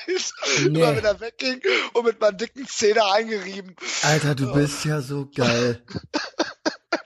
nee. 0.60 0.66
immer 0.66 0.96
wieder 0.96 1.20
wegging 1.20 1.62
und 1.94 2.06
mit 2.06 2.20
meinen 2.20 2.38
dicken 2.38 2.68
Zähnen 2.68 3.02
eingerieben. 3.02 3.76
Alter, 4.04 4.36
du 4.36 4.54
bist 4.54 4.86
ja 4.86 5.02
so 5.02 5.30
geil. 5.36 5.84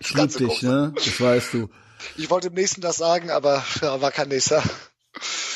Ich 0.01 0.13
lieb 0.13 0.37
dich, 0.37 0.61
ne? 0.61 0.93
Das 0.95 1.19
weißt 1.19 1.53
du. 1.53 1.69
Ich 2.17 2.29
wollte 2.29 2.49
dem 2.49 2.55
nächsten 2.55 2.81
das 2.81 2.97
sagen, 2.97 3.31
aber 3.31 3.63
ja, 3.81 4.01
war 4.01 4.11
kein 4.11 4.29
nächster. 4.29 4.63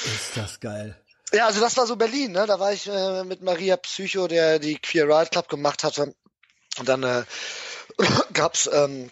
Ist 0.05 0.35
das 0.35 0.59
geil. 0.59 0.97
Ja, 1.31 1.47
also 1.47 1.59
das 1.59 1.77
war 1.77 1.87
so 1.87 1.95
Berlin, 1.95 2.31
ne? 2.31 2.45
Da 2.45 2.59
war 2.59 2.73
ich 2.73 2.87
äh, 2.87 3.23
mit 3.23 3.41
Maria 3.41 3.77
Psycho, 3.77 4.27
der 4.27 4.59
die 4.59 4.77
Queer 4.77 5.07
Ride 5.07 5.29
Club 5.31 5.49
gemacht 5.49 5.83
hatte. 5.83 6.13
Und 6.79 6.89
dann 6.89 7.03
äh, 7.03 7.23
gab's 8.33 8.69
ähm, 8.71 9.09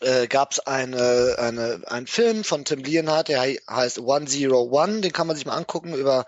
äh, 0.00 0.26
gab's 0.26 0.58
eine, 0.58 1.36
eine, 1.38 1.82
einen 1.86 2.06
Film 2.06 2.44
von 2.44 2.64
Tim 2.64 2.80
Leonhardt, 2.80 3.28
der 3.28 3.40
heißt 3.40 3.98
101, 3.98 5.00
den 5.00 5.12
kann 5.12 5.26
man 5.26 5.36
sich 5.36 5.46
mal 5.46 5.56
angucken 5.56 5.94
über 5.94 6.26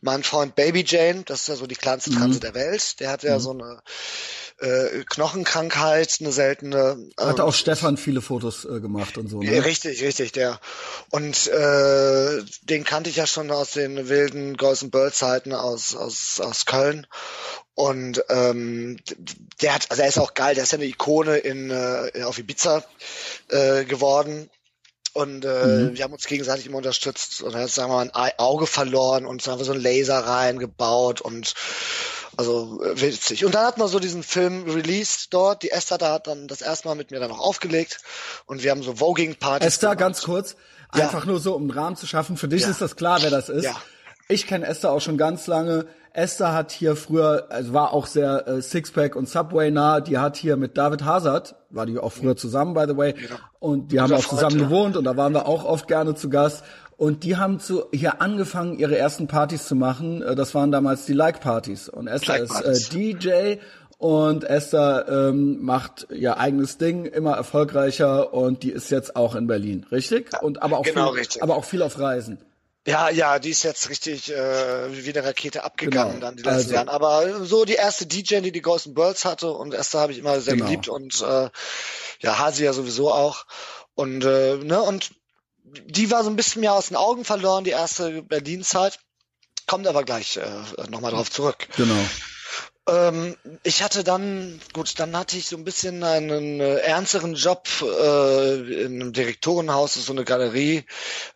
meinen 0.00 0.22
Freund 0.22 0.54
Baby 0.54 0.84
Jane, 0.86 1.22
das 1.24 1.40
ist 1.40 1.48
ja 1.48 1.56
so 1.56 1.66
die 1.66 1.76
kleinste 1.76 2.10
Transe 2.10 2.38
mhm. 2.38 2.42
der 2.42 2.54
Welt. 2.54 3.00
Der 3.00 3.10
hat 3.10 3.22
ja 3.22 3.36
mhm. 3.36 3.40
so 3.40 3.50
eine 3.50 3.82
äh, 4.58 5.04
Knochenkrankheit, 5.08 6.16
eine 6.20 6.32
seltene. 6.32 6.96
Ähm, 7.18 7.28
Hatte 7.28 7.44
auch 7.44 7.54
Stefan 7.54 7.96
viele 7.96 8.20
Fotos 8.20 8.64
äh, 8.64 8.80
gemacht 8.80 9.18
und 9.18 9.28
so. 9.28 9.40
Ne? 9.40 9.64
Richtig, 9.64 10.02
richtig, 10.02 10.32
der. 10.32 10.60
Und 11.10 11.48
äh, 11.48 12.42
den 12.62 12.84
kannte 12.84 13.10
ich 13.10 13.16
ja 13.16 13.26
schon 13.26 13.50
aus 13.50 13.72
den 13.72 14.08
wilden 14.08 14.56
and 14.60 14.90
Bird 14.90 15.14
Zeiten 15.14 15.52
aus, 15.52 15.94
aus, 15.96 16.40
aus 16.40 16.66
Köln. 16.66 17.06
Und 17.74 18.24
ähm, 18.28 18.98
der 19.60 19.74
hat, 19.74 19.90
also 19.90 20.02
er 20.02 20.08
ist 20.08 20.18
auch 20.18 20.34
geil, 20.34 20.54
der 20.54 20.64
ist 20.64 20.72
ja 20.72 20.78
eine 20.78 20.86
Ikone 20.86 21.38
in 21.38 21.70
äh, 21.70 22.22
auf 22.22 22.38
Ibiza 22.38 22.84
äh, 23.48 23.84
geworden. 23.84 24.48
Und 25.12 25.44
äh, 25.44 25.66
mhm. 25.66 25.96
wir 25.96 26.04
haben 26.04 26.12
uns 26.12 26.26
gegenseitig 26.26 26.66
immer 26.66 26.78
unterstützt 26.78 27.40
und 27.42 27.54
er 27.54 27.62
hat, 27.62 27.70
sagen 27.70 27.90
wir 27.90 28.04
mal, 28.04 28.10
ein 28.12 28.32
Auge 28.38 28.66
verloren 28.66 29.26
und 29.26 29.46
dann 29.46 29.52
haben 29.52 29.60
wir 29.60 29.64
so 29.64 29.72
einen 29.72 29.82
Laser 29.82 30.18
reingebaut 30.18 31.20
und 31.20 31.54
also 32.36 32.82
äh, 32.82 33.00
witzig. 33.00 33.44
Und 33.44 33.54
dann 33.54 33.66
hat 33.66 33.78
man 33.78 33.88
so 33.88 33.98
diesen 33.98 34.22
Film 34.22 34.64
released 34.64 35.32
dort. 35.32 35.62
Die 35.62 35.70
Esther 35.70 35.98
da 35.98 36.14
hat 36.14 36.26
dann 36.26 36.48
das 36.48 36.60
erste 36.60 36.88
Mal 36.88 36.94
mit 36.94 37.10
mir 37.10 37.20
dann 37.20 37.30
noch 37.30 37.40
aufgelegt 37.40 38.00
und 38.46 38.62
wir 38.62 38.70
haben 38.70 38.82
so 38.82 38.94
Voging-Partys. 38.96 39.66
Esther, 39.66 39.88
gemacht. 39.88 39.98
ganz 39.98 40.22
kurz, 40.22 40.56
einfach 40.90 41.24
ja. 41.24 41.30
nur 41.30 41.40
so, 41.40 41.54
um 41.54 41.62
einen 41.62 41.70
Rahmen 41.70 41.96
zu 41.96 42.06
schaffen. 42.06 42.36
Für 42.36 42.48
dich 42.48 42.62
ja. 42.62 42.70
ist 42.70 42.80
das 42.80 42.96
klar, 42.96 43.22
wer 43.22 43.30
das 43.30 43.48
ist. 43.48 43.64
Ja. 43.64 43.76
Ich 44.28 44.46
kenne 44.46 44.66
Esther 44.66 44.90
auch 44.90 45.00
schon 45.00 45.18
ganz 45.18 45.46
lange. 45.46 45.86
Esther 46.14 46.52
hat 46.52 46.70
hier 46.70 46.94
früher, 46.94 47.46
also 47.50 47.72
war 47.72 47.92
auch 47.92 48.06
sehr 48.06 48.46
äh, 48.46 48.62
Sixpack 48.62 49.16
und 49.16 49.28
Subway 49.28 49.72
nah. 49.72 50.00
Die 50.00 50.16
hat 50.16 50.36
hier 50.36 50.56
mit 50.56 50.78
David 50.78 51.04
Hazard, 51.04 51.56
war 51.70 51.86
die 51.86 51.98
auch 51.98 52.12
früher 52.12 52.36
zusammen, 52.36 52.72
by 52.72 52.84
the 52.86 52.96
way. 52.96 53.14
Genau. 53.14 53.34
Und 53.58 53.90
die 53.90 54.00
haben 54.00 54.12
auch 54.12 54.24
zusammen 54.24 54.58
gewohnt 54.58 54.96
und 54.96 55.04
da 55.04 55.16
waren 55.16 55.34
wir 55.34 55.46
auch 55.46 55.64
oft 55.64 55.88
gerne 55.88 56.14
zu 56.14 56.30
Gast. 56.30 56.62
Und 56.96 57.24
die 57.24 57.36
haben 57.36 57.58
zu, 57.58 57.84
hier 57.92 58.20
angefangen, 58.20 58.78
ihre 58.78 58.96
ersten 58.96 59.26
Partys 59.26 59.66
zu 59.66 59.74
machen. 59.74 60.22
Äh, 60.22 60.34
das 60.34 60.54
waren 60.54 60.70
damals 60.70 61.06
die 61.06 61.12
Like-Partys. 61.12 61.88
Und 61.88 62.06
Esther 62.06 62.38
like 62.40 62.64
ist 62.64 62.94
äh, 62.94 62.98
DJ 62.98 63.56
und 63.98 64.44
Esther 64.44 65.06
ähm, 65.08 65.62
macht 65.62 66.08
ihr 66.10 66.36
eigenes 66.36 66.78
Ding, 66.78 67.06
immer 67.06 67.36
erfolgreicher 67.36 68.34
und 68.34 68.62
die 68.62 68.70
ist 68.70 68.90
jetzt 68.90 69.16
auch 69.16 69.34
in 69.34 69.46
Berlin, 69.46 69.86
richtig? 69.90 70.30
Und 70.42 70.62
aber 70.62 70.78
auch 70.78 70.84
genau, 70.84 71.10
viel, 71.10 71.20
richtig. 71.20 71.42
aber 71.42 71.56
auch 71.56 71.64
viel 71.64 71.82
auf 71.82 71.98
Reisen. 71.98 72.38
Ja, 72.86 73.08
ja, 73.08 73.38
die 73.38 73.48
ist 73.48 73.62
jetzt 73.62 73.88
richtig 73.88 74.30
äh, 74.30 74.36
wie 74.92 75.16
eine 75.16 75.26
Rakete 75.26 75.64
abgegangen 75.64 76.16
genau. 76.16 76.26
dann 76.26 76.36
die 76.36 76.42
letzten 76.42 76.58
also. 76.58 76.74
Jahren. 76.74 76.88
Aber 76.90 77.46
so 77.46 77.64
die 77.64 77.74
erste 77.74 78.04
DJ, 78.04 78.40
die 78.40 78.52
die 78.52 78.60
Golden 78.60 78.92
Birds 78.92 79.24
hatte 79.24 79.50
und 79.50 79.72
erste 79.72 79.98
habe 80.00 80.12
ich 80.12 80.18
immer 80.18 80.38
sehr 80.40 80.54
genau. 80.54 80.66
geliebt 80.66 80.88
und 80.88 81.22
äh, 81.22 81.48
ja, 82.20 82.38
Hasi 82.38 82.64
ja 82.64 82.74
sowieso 82.74 83.10
auch. 83.10 83.46
Und 83.94 84.22
äh, 84.24 84.56
ne 84.56 84.82
und 84.82 85.12
die 85.86 86.10
war 86.10 86.24
so 86.24 86.30
ein 86.30 86.36
bisschen 86.36 86.60
mehr 86.60 86.74
aus 86.74 86.88
den 86.88 86.96
Augen 86.96 87.24
verloren, 87.24 87.64
die 87.64 87.70
erste 87.70 88.22
Berlin-Zeit. 88.22 88.98
Kommt 89.66 89.86
aber 89.86 90.04
gleich 90.04 90.36
äh, 90.36 90.90
nochmal 90.90 91.12
drauf 91.12 91.30
zurück. 91.30 91.68
Genau. 91.76 91.98
Ähm, 92.86 93.34
ich 93.62 93.82
hatte 93.82 94.04
dann, 94.04 94.60
gut, 94.74 94.98
dann 94.98 95.16
hatte 95.16 95.38
ich 95.38 95.46
so 95.46 95.56
ein 95.56 95.64
bisschen 95.64 96.02
einen 96.02 96.60
äh, 96.60 96.76
ernsteren 96.76 97.34
Job 97.34 97.66
äh, 97.80 98.82
in 98.82 99.00
einem 99.00 99.12
Direktorenhaus, 99.14 99.94
so 99.94 100.12
eine 100.12 100.24
Galerie. 100.24 100.84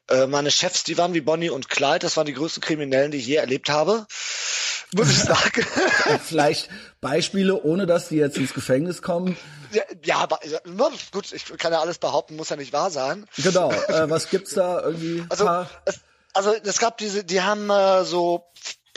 Äh, 0.08 0.26
meine 0.26 0.50
Chefs, 0.50 0.84
die 0.84 0.98
waren 0.98 1.14
wie 1.14 1.22
Bonnie 1.22 1.48
und 1.48 1.70
Clyde, 1.70 2.00
das 2.00 2.18
waren 2.18 2.26
die 2.26 2.34
größten 2.34 2.62
Kriminellen, 2.62 3.12
die 3.12 3.18
ich 3.18 3.26
je 3.26 3.36
erlebt 3.36 3.70
habe. 3.70 4.06
Muss 4.94 5.10
ich 5.10 5.18
sagen. 5.18 5.66
Vielleicht 6.24 6.68
Beispiele, 7.00 7.62
ohne 7.62 7.86
dass 7.86 8.08
die 8.08 8.16
jetzt 8.16 8.38
ins 8.38 8.54
Gefängnis 8.54 9.02
kommen. 9.02 9.36
Ja, 9.72 9.82
ja, 10.02 10.16
aber 10.16 10.40
gut, 11.12 11.32
ich 11.32 11.44
kann 11.58 11.72
ja 11.72 11.80
alles 11.80 11.98
behaupten, 11.98 12.36
muss 12.36 12.48
ja 12.48 12.56
nicht 12.56 12.72
wahr 12.72 12.90
sein. 12.90 13.26
Genau. 13.36 13.70
Äh, 13.70 14.08
was 14.10 14.30
gibt's 14.30 14.54
da 14.54 14.80
irgendwie? 14.82 15.24
Also, 15.28 15.66
es, 15.84 16.00
also 16.32 16.54
es 16.54 16.78
gab 16.78 16.96
diese, 16.98 17.24
die 17.24 17.42
haben 17.42 17.68
äh, 17.68 18.04
so 18.04 18.46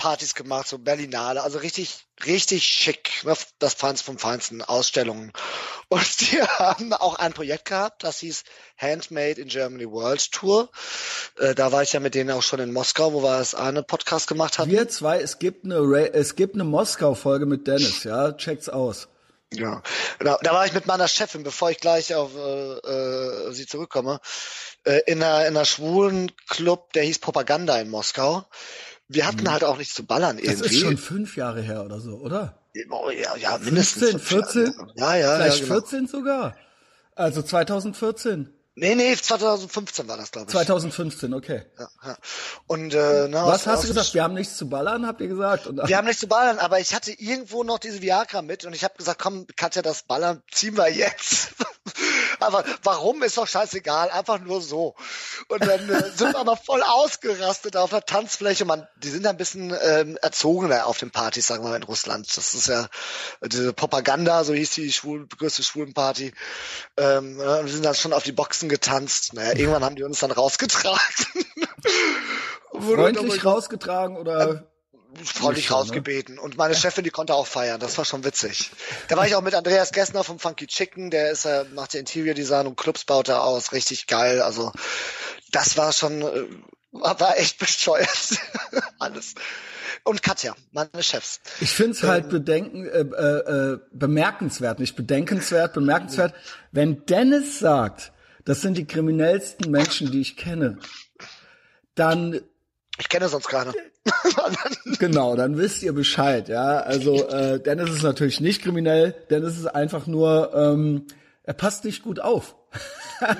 Partys 0.01 0.33
gemacht, 0.33 0.67
so 0.67 0.79
Berlinale, 0.79 1.43
also 1.43 1.59
richtig, 1.59 2.07
richtig 2.25 2.63
schick, 2.63 3.23
ne? 3.23 3.35
das 3.59 3.75
Feinste 3.75 4.03
vom 4.03 4.17
Feinsten, 4.17 4.63
Ausstellungen. 4.63 5.31
Und 5.89 6.21
die 6.21 6.41
haben 6.41 6.91
auch 6.93 7.17
ein 7.19 7.33
Projekt 7.33 7.65
gehabt, 7.65 8.03
das 8.03 8.17
hieß 8.17 8.43
Handmade 8.77 9.39
in 9.39 9.47
Germany 9.47 9.87
World 9.87 10.31
Tour. 10.31 10.71
Äh, 11.37 11.53
da 11.53 11.71
war 11.71 11.83
ich 11.83 11.93
ja 11.93 11.99
mit 11.99 12.15
denen 12.15 12.31
auch 12.31 12.41
schon 12.41 12.59
in 12.59 12.73
Moskau, 12.73 13.13
wo 13.13 13.21
wir 13.21 13.37
das 13.37 13.53
eine 13.53 13.83
Podcast 13.83 14.25
gemacht 14.25 14.57
haben. 14.57 14.71
Wir 14.71 14.89
zwei, 14.89 15.19
es 15.19 15.37
gibt 15.37 15.65
eine, 15.65 15.77
es 16.13 16.35
gibt 16.35 16.55
eine 16.55 16.63
Moskau-Folge 16.63 17.45
mit 17.45 17.67
Dennis, 17.67 18.03
ja, 18.03 18.31
check's 18.31 18.69
aus. 18.69 19.07
Ja, 19.53 19.83
genau. 20.17 20.39
Da 20.41 20.53
war 20.53 20.65
ich 20.65 20.73
mit 20.73 20.87
meiner 20.87 21.09
Chefin, 21.09 21.43
bevor 21.43 21.69
ich 21.69 21.77
gleich 21.77 22.15
auf 22.15 22.31
äh, 22.35 22.39
äh, 22.39 23.51
sie 23.51 23.67
zurückkomme, 23.67 24.19
äh, 24.83 25.01
in 25.05 25.21
einer, 25.21 25.45
in 25.45 25.55
einer 25.55 25.65
schwulen 25.65 26.31
Club, 26.49 26.91
der 26.93 27.03
hieß 27.03 27.19
Propaganda 27.19 27.77
in 27.79 27.89
Moskau 27.89 28.45
wir 29.13 29.27
hatten 29.27 29.39
hm. 29.39 29.51
halt 29.51 29.63
auch 29.63 29.77
nichts 29.77 29.93
zu 29.93 30.05
ballern 30.05 30.37
irgendwie. 30.37 30.63
Das 30.63 30.71
ist 30.71 30.79
schon 30.79 30.97
fünf 30.97 31.37
Jahre 31.37 31.61
her 31.61 31.83
oder 31.83 31.99
so, 31.99 32.17
oder? 32.17 32.57
Ja, 32.73 33.35
ja, 33.35 33.57
mindestens. 33.57 34.11
15, 34.11 34.19
14? 34.19 34.73
Ja, 34.95 35.15
ja, 35.15 35.35
Vielleicht 35.35 35.59
ja, 35.59 35.65
genau. 35.65 35.81
14 35.81 36.07
sogar. 36.07 36.55
Also 37.15 37.41
2014. 37.41 38.53
Nee, 38.73 38.95
nee, 38.95 39.15
2015 39.15 40.07
war 40.07 40.15
das, 40.15 40.31
glaube 40.31 40.47
ich. 40.47 40.53
2015, 40.53 41.33
okay. 41.33 41.63
Ja, 41.77 41.89
ja. 42.05 42.17
Und 42.67 42.93
äh, 42.93 43.27
na, 43.29 43.45
was 43.45 43.67
hast 43.67 43.83
du 43.83 43.89
gesagt? 43.89 44.13
Wir 44.13 44.23
haben 44.23 44.33
nichts 44.33 44.55
zu 44.55 44.69
ballern, 44.69 45.05
habt 45.05 45.19
ihr 45.19 45.27
gesagt? 45.27 45.67
Und, 45.67 45.85
wir 45.85 45.97
haben 45.97 46.05
nichts 46.05 46.21
zu 46.21 46.27
ballern, 46.27 46.57
aber 46.57 46.79
ich 46.79 46.95
hatte 46.95 47.11
irgendwo 47.11 47.63
noch 47.63 47.79
diese 47.79 48.01
Viagra 48.01 48.41
mit 48.41 48.63
und 48.63 48.73
ich 48.73 48.85
habe 48.85 48.93
gesagt, 48.97 49.21
komm, 49.21 49.45
Katja, 49.57 49.81
das 49.81 50.03
Ballern 50.03 50.41
ziehen 50.49 50.77
wir 50.77 50.89
jetzt. 50.89 51.53
aber 52.45 52.63
warum 52.83 53.21
ist 53.23 53.37
doch 53.37 53.47
scheißegal, 53.47 54.09
einfach 54.09 54.39
nur 54.39 54.61
so. 54.61 54.95
Und 55.47 55.65
dann 55.65 55.89
äh, 55.89 56.09
sind 56.15 56.33
wir 56.33 56.39
aber 56.39 56.57
voll 56.57 56.81
ausgerastet 56.81 57.77
auf 57.77 57.91
der 57.91 58.05
Tanzfläche. 58.05 58.65
Man, 58.65 58.87
die 58.97 59.09
sind 59.09 59.25
ein 59.27 59.37
bisschen 59.37 59.75
ähm, 59.83 60.17
erzogener 60.21 60.87
auf 60.87 60.97
den 60.97 61.11
Partys, 61.11 61.47
sagen 61.47 61.63
wir 61.63 61.69
mal 61.69 61.75
in 61.77 61.83
Russland. 61.83 62.25
Das 62.35 62.53
ist 62.53 62.67
ja 62.67 62.87
diese 63.45 63.73
Propaganda, 63.73 64.43
so 64.43 64.53
hieß 64.53 64.71
die 64.71 64.91
schwul, 64.91 65.27
größte 65.27 65.63
Schwulenparty. 65.63 66.33
Ähm, 66.97 67.37
wir 67.37 67.67
sind 67.67 67.85
dann 67.85 67.95
schon 67.95 68.13
auf 68.13 68.23
die 68.23 68.31
Boxen 68.31 68.69
getanzt. 68.69 69.33
Naja, 69.33 69.55
irgendwann 69.55 69.85
haben 69.85 69.95
die 69.95 70.03
uns 70.03 70.19
dann 70.19 70.31
rausgetragen. 70.31 70.99
Freundlich 72.71 73.45
rausgetragen 73.45 74.17
oder? 74.17 74.70
Freundlich 75.23 75.69
ne? 75.69 75.75
rausgebeten. 75.75 76.39
Und 76.39 76.57
meine 76.57 76.75
Chefin, 76.75 77.03
die 77.03 77.09
konnte 77.09 77.33
auch 77.33 77.47
feiern. 77.47 77.79
Das 77.79 77.97
war 77.97 78.05
schon 78.05 78.23
witzig. 78.23 78.71
Da 79.07 79.17
war 79.17 79.27
ich 79.27 79.35
auch 79.35 79.41
mit 79.41 79.55
Andreas 79.55 79.91
Gessner 79.91 80.23
vom 80.23 80.39
Funky 80.39 80.67
Chicken. 80.67 81.11
Der 81.11 81.31
ist, 81.31 81.45
äh, 81.45 81.65
macht 81.73 81.93
ja 81.93 81.99
Interior 81.99 82.33
Design 82.33 82.67
und 82.67 82.77
Clubs 82.77 83.05
baut 83.05 83.29
er 83.29 83.43
aus. 83.43 83.71
Richtig 83.71 84.07
geil. 84.07 84.41
Also, 84.41 84.71
das 85.51 85.77
war 85.77 85.91
schon, 85.91 86.21
äh, 86.21 86.47
war 86.91 87.37
echt 87.37 87.59
bescheuert. 87.59 88.37
Alles. 88.99 89.35
Und 90.03 90.23
Katja, 90.23 90.55
meine 90.71 91.03
Chefs. 91.03 91.41
Ich 91.59 91.71
finde 91.71 91.91
es 91.91 92.03
halt 92.03 92.25
ähm, 92.25 92.29
bedenken, 92.29 92.85
äh, 92.87 92.99
äh, 92.99 93.79
bemerkenswert, 93.91 94.79
nicht 94.79 94.95
bedenkenswert, 94.95 95.73
bemerkenswert, 95.73 96.33
wenn 96.71 97.05
Dennis 97.05 97.59
sagt, 97.59 98.11
das 98.45 98.61
sind 98.61 98.77
die 98.77 98.85
kriminellsten 98.85 99.69
Menschen, 99.69 100.11
die 100.11 100.21
ich 100.21 100.37
kenne, 100.37 100.79
dann 101.93 102.41
ich 103.01 103.09
kenne 103.09 103.27
sonst 103.29 103.47
keine. 103.47 103.73
genau, 104.99 105.35
dann 105.35 105.57
wisst 105.57 105.81
ihr 105.81 105.91
Bescheid, 105.91 106.47
ja. 106.47 106.77
Also 106.81 107.27
äh, 107.27 107.59
Dennis 107.59 107.89
ist 107.89 108.03
natürlich 108.03 108.39
nicht 108.39 108.61
kriminell, 108.61 109.13
Dennis 109.31 109.57
ist 109.57 109.65
einfach 109.65 110.05
nur, 110.05 110.53
ähm, 110.53 111.07
er 111.43 111.53
passt 111.53 111.83
nicht 111.83 112.03
gut 112.03 112.19
auf. 112.19 112.55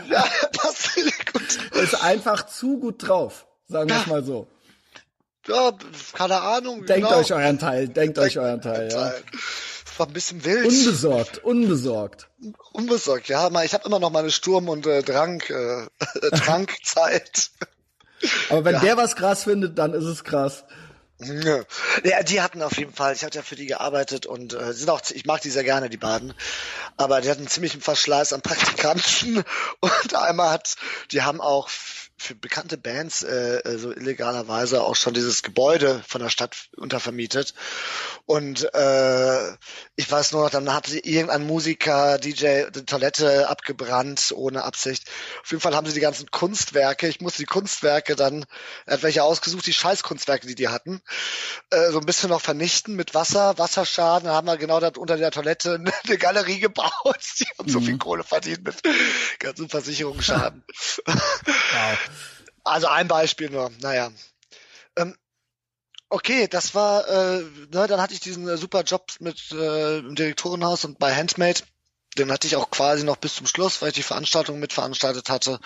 ja, 0.10 0.26
er 0.42 0.48
passt 0.50 0.98
nicht 0.98 1.32
gut. 1.32 1.60
Er 1.74 1.82
ist 1.82 2.04
einfach 2.04 2.48
zu 2.48 2.80
gut 2.80 3.08
drauf, 3.08 3.46
sagen 3.68 3.90
wir 3.90 3.98
es 3.98 4.08
mal 4.08 4.24
so. 4.24 4.48
Ja, 5.48 5.74
keine 6.14 6.42
Ahnung. 6.42 6.86
Denkt 6.86 7.08
genau. 7.08 7.20
euch 7.20 7.32
euren 7.32 7.60
Teil, 7.60 7.86
denkt, 7.86 7.98
denkt 7.98 8.20
euch 8.20 8.40
euren 8.40 8.62
Teil, 8.62 8.92
ja. 8.92 9.14
Das 9.86 10.00
war 10.00 10.08
ein 10.08 10.14
bisschen 10.14 10.44
wild. 10.44 10.66
Unbesorgt, 10.66 11.44
unbesorgt. 11.44 12.30
Unbesorgt, 12.74 13.28
ja. 13.28 13.48
Ich 13.64 13.74
habe 13.76 13.86
immer 13.86 14.00
noch 14.00 14.10
meine 14.10 14.32
Sturm- 14.32 14.70
und 14.70 14.88
äh, 14.88 15.04
Drang, 15.04 15.42
äh, 15.42 16.30
Trankzeit. 16.38 17.52
Aber 18.50 18.66
wenn 18.66 18.76
ja. 18.76 18.80
der 18.82 18.98
was 18.98 19.16
krass 19.16 19.44
findet, 19.44 19.78
dann 19.78 19.94
ist 19.94 20.06
es 20.06 20.24
krass. 20.24 20.64
Ja, 22.04 22.24
die 22.24 22.42
hatten 22.42 22.64
auf 22.64 22.78
jeden 22.78 22.94
Fall, 22.94 23.14
ich 23.14 23.24
hatte 23.24 23.38
ja 23.38 23.44
für 23.44 23.56
die 23.56 23.68
gearbeitet 23.68 24.26
und 24.26 24.54
äh, 24.54 24.74
sind 24.74 24.90
auch, 24.90 25.02
ich 25.12 25.26
mag 25.26 25.42
die 25.42 25.52
sehr 25.52 25.64
gerne, 25.64 25.90
die 25.90 25.98
beiden. 25.98 26.34
Aber 26.98 27.22
die 27.22 27.30
hatten 27.30 27.48
ziemlich 27.48 27.74
einen 27.74 27.82
Verschleiß 27.82 28.34
an 28.34 28.42
Praktikanten 28.42 29.44
und 29.80 30.16
einmal 30.16 30.50
hat, 30.50 30.76
die 31.12 31.22
haben 31.22 31.40
auch 31.40 31.70
für 32.22 32.36
bekannte 32.36 32.78
Bands 32.78 33.24
äh, 33.24 33.58
äh, 33.58 33.78
so 33.78 33.92
illegalerweise 33.92 34.84
auch 34.84 34.96
schon 34.96 35.14
dieses 35.14 35.42
Gebäude 35.42 36.04
von 36.08 36.22
der 36.22 36.30
Stadt 36.30 36.70
untervermietet. 36.78 37.54
Und 38.26 38.72
äh, 38.74 39.52
ich 39.96 40.10
weiß 40.10 40.32
nur 40.32 40.44
noch, 40.44 40.52
dann 40.52 40.72
hatte 40.72 40.98
irgendein 41.00 41.48
Musiker, 41.48 42.20
DJ, 42.20 42.70
die 42.70 42.86
Toilette 42.86 43.50
abgebrannt, 43.50 44.34
ohne 44.36 44.64
Absicht. 44.64 45.10
Auf 45.44 45.50
jeden 45.50 45.62
Fall 45.62 45.76
haben 45.76 45.88
sie 45.88 45.94
die 45.94 46.00
ganzen 46.00 46.30
Kunstwerke, 46.30 47.08
ich 47.08 47.22
musste 47.22 47.40
die 47.40 47.46
Kunstwerke 47.46 48.16
dann, 48.16 48.46
er 48.86 48.94
hat 48.94 49.04
welche 49.04 49.24
ausgesucht, 49.24 49.66
die 49.66 49.74
Scheißkunstwerke, 49.74 50.46
die 50.46 50.56
die 50.56 50.68
hatten, 50.68 51.02
äh, 51.72 51.92
so 51.92 52.00
ein 52.00 52.06
bisschen 52.06 52.30
noch 52.30 52.42
vernichten 52.42 52.96
mit 52.96 53.16
Wasser, 53.16 53.58
Wasserschaden. 53.58 54.28
Dann 54.28 54.36
haben 54.36 54.48
wir 54.48 54.58
genau 54.58 54.80
da 54.80 54.92
unter 54.96 55.18
der 55.18 55.32
Toilette 55.32 55.84
eine 56.06 56.18
Galerie 56.18 56.60
gebaut. 56.60 56.92
Die 57.40 57.48
haben 57.58 57.68
mhm. 57.68 57.72
so 57.72 57.82
viel 57.82 57.98
Kohle 57.98 58.24
verdient 58.24 58.64
mit 58.64 58.76
ganzen 59.40 59.70
Versicherungsschaden. 59.70 60.64
wow. 61.06 61.98
Also 62.64 62.88
ein 62.88 63.08
Beispiel 63.08 63.50
nur, 63.50 63.72
naja. 63.82 64.12
Ähm, 64.96 65.16
okay, 66.10 66.48
das 66.48 66.76
war, 66.76 67.08
äh, 67.08 67.42
ne, 67.72 67.88
dann 67.88 68.02
hatte 68.02 68.14
ich 68.14 68.20
diesen 68.20 68.48
äh, 68.48 68.58
super 68.58 68.84
Job 68.84 69.12
mit 69.20 69.52
äh, 69.52 70.00
im 70.00 70.16
Direktorenhaus 70.16 70.86
und 70.86 71.00
bei 71.00 71.16
Handmade. 71.16 71.62
Den 72.18 72.32
hatte 72.32 72.46
ich 72.46 72.56
auch 72.58 72.70
quasi 72.70 73.04
noch 73.04 73.16
bis 73.16 73.36
zum 73.36 73.48
Schluss, 73.48 73.82
weil 73.82 73.90
ich 73.90 73.96
die 73.96 74.04
Veranstaltung 74.04 74.60
mitveranstaltet 74.60 75.30
hatte. 75.30 75.60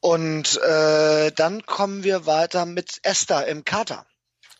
Und 0.00 0.60
äh, 0.60 1.30
dann 1.32 1.64
kommen 1.64 2.04
wir 2.04 2.26
weiter 2.26 2.66
mit 2.66 2.98
Esther 3.02 3.46
im 3.46 3.64
Kater. 3.64 4.04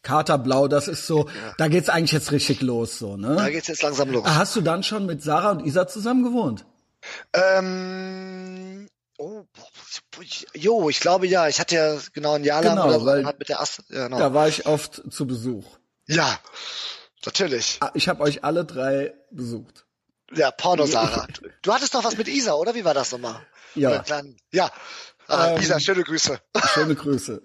Katerblau, 0.02 0.68
das 0.68 0.86
ist 0.86 1.06
so, 1.06 1.26
ja. 1.26 1.54
da 1.58 1.68
geht's 1.68 1.88
eigentlich 1.88 2.12
jetzt 2.12 2.30
richtig 2.30 2.60
los, 2.60 2.98
so, 2.98 3.16
ne? 3.16 3.36
Da 3.36 3.50
geht's 3.50 3.68
jetzt 3.68 3.82
langsam 3.82 4.10
los. 4.10 4.24
Hast 4.26 4.54
du 4.54 4.60
dann 4.60 4.82
schon 4.82 5.06
mit 5.06 5.22
Sarah 5.22 5.50
und 5.50 5.66
Isa 5.66 5.88
zusammen 5.88 6.22
gewohnt? 6.22 6.64
Ähm, 7.32 8.88
Oh, 9.18 9.44
jo, 10.54 10.88
ich 10.88 11.00
glaube 11.00 11.26
ja. 11.26 11.48
Ich 11.48 11.60
hatte 11.60 11.76
ja 11.76 11.98
genau 12.12 12.34
ein 12.34 12.44
Jahr 12.44 12.62
lang 12.62 12.76
genau, 12.76 12.88
oder 12.88 13.04
weil 13.04 13.22
mit 13.38 13.48
der 13.48 13.60
Ast 13.60 13.82
ja, 13.88 14.04
genau. 14.04 14.18
Da 14.18 14.34
war 14.34 14.48
ich 14.48 14.66
oft 14.66 15.02
zu 15.10 15.26
Besuch. 15.26 15.64
Ja, 16.06 16.38
natürlich. 17.24 17.78
Ah, 17.80 17.90
ich 17.94 18.08
habe 18.08 18.22
euch 18.22 18.44
alle 18.44 18.64
drei 18.64 19.14
besucht. 19.30 19.86
Ja, 20.32 20.50
Porno 20.50 20.86
Sarah. 20.86 21.26
du 21.62 21.72
hattest 21.72 21.94
doch 21.94 22.02
was 22.02 22.16
mit 22.16 22.28
Isa, 22.28 22.54
oder? 22.54 22.74
Wie 22.74 22.84
war 22.84 22.94
das 22.94 23.12
nochmal? 23.12 23.40
Ja. 23.74 24.00
Kleinen, 24.00 24.36
ja. 24.52 24.70
Ah, 25.28 25.52
ähm, 25.52 25.62
Isa, 25.62 25.80
schöne 25.80 26.02
Grüße. 26.02 26.38
Schöne 26.74 26.94
Grüße. 26.94 27.40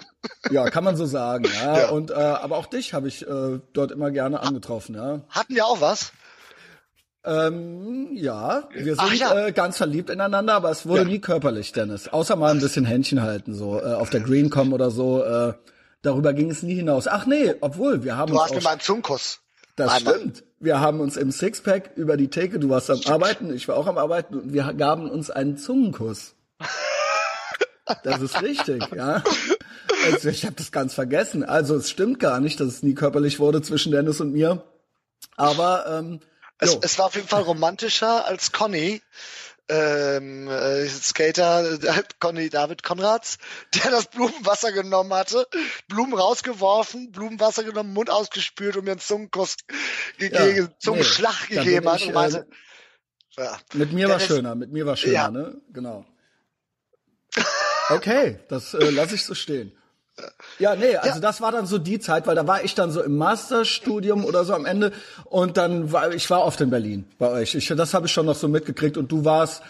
Ja, 0.51 0.70
kann 0.70 0.84
man 0.84 0.97
so 0.97 1.05
sagen. 1.05 1.45
Ja. 1.45 1.80
ja. 1.80 1.89
Und 1.89 2.11
äh, 2.11 2.15
aber 2.15 2.57
auch 2.57 2.65
dich 2.65 2.93
habe 2.93 3.07
ich 3.07 3.26
äh, 3.26 3.59
dort 3.74 3.91
immer 3.91 4.11
gerne 4.11 4.41
angetroffen. 4.41 4.95
Ja. 4.95 5.22
Hatten 5.30 5.55
wir 5.55 5.65
auch 5.65 5.80
was? 5.80 6.11
Ähm, 7.26 8.09
ja, 8.13 8.70
wir 8.72 8.95
sind 8.95 9.15
ja. 9.15 9.47
Äh, 9.47 9.51
ganz 9.51 9.78
verliebt 9.78 10.09
ineinander, 10.09 10.53
aber 10.53 10.72
es 10.72 10.86
wurde 10.86 11.01
ja. 11.01 11.07
nie 11.07 11.20
körperlich, 11.20 11.74
Dennis. 11.74 12.07
Außer 12.07 12.36
mal 12.36 12.51
ein 12.51 12.61
bisschen 12.61 12.86
Händchen 12.86 13.22
halten, 13.22 13.53
so 13.53 13.80
äh, 13.80 13.93
auf 13.93 14.09
der 14.09 14.22
Greencom 14.22 14.72
oder 14.72 14.89
so. 14.89 15.24
Äh, 15.24 15.53
darüber 16.01 16.34
ging 16.34 16.49
es 16.49 16.63
nie 16.63 16.76
hinaus. 16.76 17.07
Ach 17.07 17.26
nee, 17.26 17.55
obwohl 17.59 18.03
wir 18.03 18.15
haben 18.15 18.32
du 18.32 18.39
uns. 18.39 18.49
Du 18.49 18.55
hast 18.55 18.61
mir 18.61 18.63
mal 18.63 18.72
einen 18.72 18.80
Zungenkuss. 18.80 19.39
Das 19.76 19.91
Einmal. 19.91 20.15
stimmt. 20.15 20.43
Wir 20.59 20.80
haben 20.82 20.99
uns 20.99 21.15
im 21.17 21.32
Sixpack 21.32 21.91
über 21.95 22.17
die 22.17 22.30
Theke, 22.30 22.59
du 22.59 22.70
warst 22.70 22.89
am 22.89 22.99
Arbeiten, 23.05 23.53
ich 23.53 23.67
war 23.70 23.78
auch 23.78 23.88
am 23.88 23.97
Arbeiten 23.97 24.36
und 24.36 24.53
wir 24.53 24.74
gaben 24.74 25.09
uns 25.09 25.32
einen 25.32 25.57
Zungenkuss. 25.57 26.36
Das 28.03 28.22
ist 28.22 28.41
richtig, 28.43 28.84
ja. 28.95 29.24
also 30.05 30.30
ich 30.30 30.45
habe 30.45 30.55
das 30.55 30.72
ganz 30.72 30.93
vergessen. 30.93 31.43
Also 31.43 31.76
es 31.76 31.89
stimmt 31.89 32.20
gar 32.20 32.39
nicht, 32.39 32.59
dass 32.59 32.67
es 32.67 32.84
nie 32.84 32.93
körperlich 32.93 33.39
wurde 33.39 33.61
zwischen 33.61 33.91
Dennis 33.91 34.22
und 34.22 34.32
mir. 34.32 34.63
Aber 35.38 35.86
ähm, 35.88 36.20
es, 36.60 36.78
es 36.82 36.99
war 36.99 37.07
auf 37.07 37.16
jeden 37.16 37.28
Fall 37.28 37.41
romantischer 37.41 38.26
als 38.26 38.51
Conny 38.51 39.01
ähm, 39.70 40.47
äh, 40.47 40.88
Skater 40.88 41.80
äh, 41.84 42.03
Conny 42.20 42.49
David 42.49 42.84
Konrads, 42.84 43.38
der 43.76 43.91
das 43.91 44.07
Blumenwasser 44.07 44.72
genommen 44.72 45.14
hatte, 45.14 45.47
Blumen 45.88 46.14
rausgeworfen, 46.14 47.12
Blumenwasser 47.12 47.64
genommen, 47.64 47.93
Mund 47.93 48.10
ausgespült 48.10 48.78
und 48.78 48.86
mir 48.86 48.91
einen 48.91 48.99
Zungenkuss 48.99 49.57
gegeben, 50.18 50.57
ja, 50.57 50.80
Zungenschlag 50.80 51.49
nee, 51.49 51.57
gegeben 51.57 51.89
hat 51.89 52.01
und 52.01 52.14
meinte, 52.14 52.47
äh, 53.38 53.43
ja. 53.43 53.57
Mit 53.74 53.93
mir 53.93 54.10
war 54.10 54.20
schöner, 54.20 54.55
mit 54.55 54.72
mir 54.72 54.86
war 54.86 54.97
schöner, 54.97 55.14
ja. 55.14 55.32
ne? 55.32 55.62
Genau. 55.72 56.05
Okay, 57.89 58.39
das 58.49 58.74
äh, 58.74 58.89
lasse 58.89 59.16
ich 59.16 59.26
so 59.26 59.36
stehen. 59.36 59.72
Ja, 60.59 60.76
nee, 60.76 60.95
also 60.95 61.15
ja. 61.15 61.20
das 61.20 61.41
war 61.41 61.51
dann 61.51 61.65
so 61.65 61.78
die 61.78 61.99
Zeit, 61.99 62.28
weil 62.28 62.36
da 62.36 62.47
war 62.47 62.63
ich 62.63 62.76
dann 62.76 62.91
so 62.91 63.01
im 63.01 63.17
Masterstudium 63.17 64.26
oder 64.26 64.45
so 64.45 64.53
am 64.53 64.65
Ende 64.65 64.91
und 65.26 65.57
dann 65.57 65.91
war 65.91 66.11
ich 66.11 66.30
war 66.30 66.43
oft 66.43 66.59
in 66.61 66.70
Berlin 66.70 67.05
bei 67.17 67.30
euch. 67.30 67.55
Ich, 67.55 67.67
das 67.67 67.93
habe 67.93 68.07
ich 68.07 68.11
schon 68.11 68.26
noch 68.26 68.36
so 68.36 68.47
mitgekriegt 68.47 68.97
und 68.97 69.11
du 69.11 69.26
warst 69.26 69.61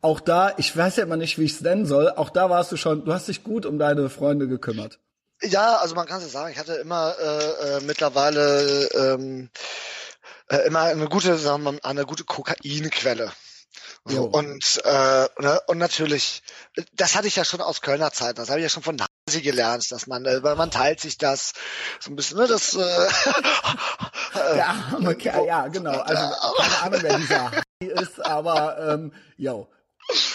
auch 0.00 0.20
da, 0.20 0.52
ich 0.56 0.76
weiß 0.76 0.96
ja 0.96 1.02
immer 1.02 1.16
nicht, 1.16 1.38
wie 1.38 1.44
ich 1.44 1.52
es 1.52 1.60
nennen 1.60 1.86
soll, 1.86 2.10
auch 2.10 2.30
da 2.30 2.50
warst 2.50 2.70
du 2.72 2.76
schon, 2.76 3.04
du 3.04 3.12
hast 3.12 3.28
dich 3.28 3.42
gut 3.42 3.66
um 3.66 3.78
deine 3.78 4.08
Freunde 4.10 4.46
gekümmert. 4.46 4.98
Ja, 5.42 5.76
also 5.76 5.94
man 5.94 6.06
kann 6.06 6.20
es 6.20 6.32
sagen, 6.32 6.52
ich 6.52 6.58
hatte 6.58 6.74
immer 6.74 7.14
äh, 7.20 7.76
äh, 7.76 7.80
mittlerweile 7.82 8.88
ähm, 8.94 9.50
äh, 10.48 10.66
immer 10.66 10.82
eine 10.82 11.08
gute, 11.08 11.36
sagen 11.36 11.62
wir 11.62 11.72
mal, 11.72 11.80
eine 11.82 12.04
gute 12.04 12.24
Kokainquelle. 12.24 13.32
So, 14.08 14.24
und, 14.24 14.80
äh, 14.84 15.28
ne, 15.38 15.60
und 15.66 15.78
natürlich, 15.78 16.42
das 16.94 17.14
hatte 17.14 17.26
ich 17.26 17.36
ja 17.36 17.44
schon 17.44 17.60
aus 17.60 17.80
Kölner 17.80 18.12
Zeit, 18.12 18.38
das 18.38 18.48
habe 18.48 18.60
ich 18.60 18.64
ja 18.64 18.68
schon 18.68 18.82
von 18.82 18.96
Hasi 19.00 19.42
gelernt, 19.42 19.90
dass 19.90 20.06
man, 20.06 20.24
äh, 20.24 20.40
man 20.40 20.70
teilt 20.70 21.00
sich 21.00 21.18
das 21.18 21.52
so 22.00 22.10
ein 22.10 22.16
bisschen, 22.16 22.38
ne, 22.38 22.46
das 22.46 22.74
äh, 22.74 23.08
ja, 24.56 24.98
okay, 25.04 25.46
ja, 25.46 25.68
genau. 25.68 25.90
Also 26.00 26.22
keine 26.56 26.82
Ahnung, 26.82 27.00
wer 27.02 27.18
dieser 27.18 27.50
Hasi 27.50 27.92
ist, 27.92 28.24
aber 28.24 28.94
ähm, 28.94 29.12
yo, 29.36 29.68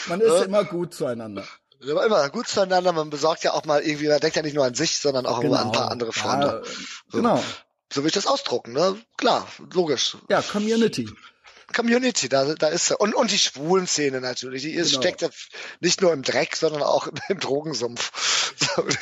man 0.08 0.22
ist 0.22 0.32
äh, 0.32 0.44
immer 0.46 0.64
gut 0.64 0.94
zueinander. 0.94 1.46
Immer 1.80 2.30
gut 2.30 2.48
zueinander, 2.48 2.94
man 2.94 3.10
besorgt 3.10 3.44
ja 3.44 3.54
auch 3.54 3.66
mal 3.66 3.82
irgendwie, 3.82 4.08
man 4.08 4.20
denkt 4.20 4.36
ja 4.36 4.42
nicht 4.42 4.56
nur 4.56 4.66
an 4.66 4.74
sich, 4.74 5.00
sondern 5.00 5.26
auch 5.26 5.42
genau. 5.42 5.58
an 5.58 5.66
ein 5.68 5.72
paar 5.74 5.92
andere 5.92 6.14
Freunde. 6.14 6.64
Ja, 6.66 6.72
genau. 7.12 7.44
So 7.92 8.02
will 8.02 8.08
ich 8.08 8.14
das 8.14 8.26
ausdrucken, 8.26 8.74
ne? 8.74 8.98
Klar, 9.18 9.48
logisch. 9.74 10.18
Ja, 10.30 10.42
Community. 10.42 11.10
Community, 11.74 12.30
da, 12.30 12.56
da 12.56 12.68
ist 12.68 12.92
er. 12.92 13.02
Und, 13.02 13.14
und 13.14 13.32
die 13.32 13.40
schwulen 13.40 13.88
Szene 13.88 14.22
natürlich. 14.22 14.64
Die 14.64 14.72
ist, 14.72 14.92
genau. 14.92 15.02
steckt 15.02 15.22
ja 15.22 15.30
nicht 15.80 16.02
nur 16.02 16.14
im 16.14 16.22
Dreck, 16.22 16.56
sondern 16.56 16.84
auch 16.84 17.08
im 17.30 17.40
Drogensumpf. 17.40 18.12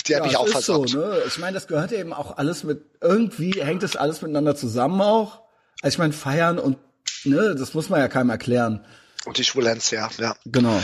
Die 0.08 0.16
hat 0.16 0.24
ja, 0.24 0.24
mich 0.24 0.38
auch 0.38 0.48
versorgt. 0.48 0.90
So, 0.90 1.00
ne? 1.00 1.22
Ich 1.28 1.38
meine, 1.38 1.54
das 1.54 1.68
gehört 1.68 1.92
eben 1.92 2.14
auch 2.14 2.38
alles 2.38 2.64
mit, 2.64 2.84
irgendwie 3.02 3.62
hängt 3.64 3.84
das 3.84 3.96
alles 3.96 4.22
miteinander 4.22 4.56
zusammen 4.56 5.02
auch. 5.02 5.42
Also 5.82 5.96
ich 5.96 6.00
meine, 6.00 6.14
feiern 6.14 6.60
und, 6.60 6.78
ne, 7.24 7.56
das 7.56 7.74
muss 7.74 7.90
man 7.90 8.00
ja 8.00 8.08
keinem 8.08 8.30
erklären. 8.30 8.86
Und 9.26 9.38
die 9.38 9.44
Schwulenz, 9.44 9.92
ja, 9.92 10.10
ja. 10.18 10.36
Genau. 10.46 10.82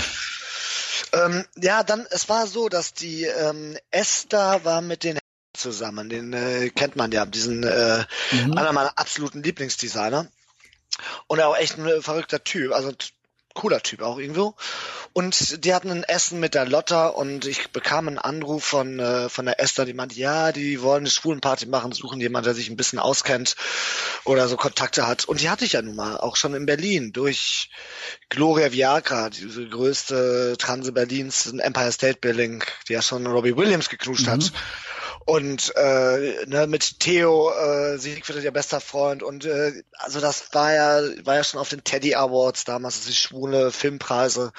Ähm, 1.13 1.45
ja, 1.55 1.83
dann, 1.83 2.05
es 2.09 2.29
war 2.29 2.47
so, 2.47 2.69
dass 2.69 2.93
die 2.93 3.23
ähm, 3.23 3.77
Esther 3.91 4.63
war 4.63 4.81
mit 4.81 5.03
den 5.03 5.17
zusammen, 5.53 6.09
den 6.09 6.33
äh, 6.33 6.69
kennt 6.69 6.95
man 6.95 7.11
ja, 7.11 7.25
diesen 7.25 7.63
äh, 7.63 8.05
mhm. 8.31 8.57
einer 8.57 8.73
meiner 8.73 8.97
absoluten 8.97 9.43
Lieblingsdesigner. 9.43 10.27
Und 11.27 11.39
er 11.39 11.49
auch 11.49 11.57
echt 11.57 11.77
ein 11.77 12.01
verrückter 12.01 12.43
Typ, 12.43 12.73
also 12.73 12.91
cooler 13.57 13.81
Typ 13.81 14.01
auch 14.01 14.19
irgendwo. 14.19 14.55
Und 15.13 15.65
die 15.65 15.73
hatten 15.73 15.89
ein 15.89 16.03
Essen 16.03 16.39
mit 16.39 16.53
der 16.53 16.67
Lotta 16.67 17.07
und 17.07 17.45
ich 17.45 17.71
bekam 17.71 18.07
einen 18.07 18.19
Anruf 18.19 18.63
von, 18.63 18.99
äh, 18.99 19.29
von 19.29 19.45
der 19.45 19.59
Esther, 19.59 19.85
die 19.85 19.95
meinte, 19.95 20.13
ja, 20.15 20.51
die 20.51 20.79
wollen 20.83 21.01
eine 21.01 21.09
Schwulenparty 21.09 21.65
machen, 21.65 21.91
suchen 21.91 22.21
jemanden, 22.21 22.45
der 22.45 22.53
sich 22.53 22.69
ein 22.69 22.77
bisschen 22.77 22.99
auskennt 22.99 23.55
oder 24.25 24.47
so 24.47 24.57
Kontakte 24.57 25.07
hat. 25.07 25.25
Und 25.25 25.41
die 25.41 25.49
hatte 25.49 25.65
ich 25.65 25.73
ja 25.73 25.81
nun 25.81 25.95
mal, 25.95 26.17
auch 26.17 26.35
schon 26.35 26.53
in 26.53 26.67
Berlin, 26.67 27.13
durch 27.13 27.71
Gloria 28.29 28.71
Viagra, 28.71 29.31
diese 29.31 29.67
größte 29.67 30.55
Transe 30.59 30.91
Berlins, 30.91 31.47
ein 31.47 31.59
Empire 31.59 31.91
State 31.91 32.19
Building, 32.19 32.63
die 32.87 32.93
ja 32.93 33.01
schon 33.01 33.25
Robbie 33.25 33.57
Williams 33.57 33.89
geknuscht 33.89 34.27
mhm. 34.27 34.31
hat. 34.31 34.51
Und 35.27 35.75
äh, 35.75 36.45
ne, 36.45 36.67
mit 36.67 37.01
Theo, 37.01 37.51
äh, 37.51 37.97
Siegfried 37.97 38.45
ihr 38.45 38.51
bester 38.51 38.79
Freund 38.79 39.23
und 39.23 39.43
äh, 39.43 39.83
also 39.97 40.21
das 40.21 40.53
war 40.53 40.73
ja 40.73 41.01
war 41.25 41.35
ja 41.35 41.43
schon 41.43 41.59
auf 41.59 41.67
den 41.67 41.83
Teddy 41.83 42.15
Awards 42.15 42.63
damals, 42.63 42.95
also 42.95 43.09
die 43.09 43.15
schwule 43.15 43.73
Filmpreise 43.73 44.53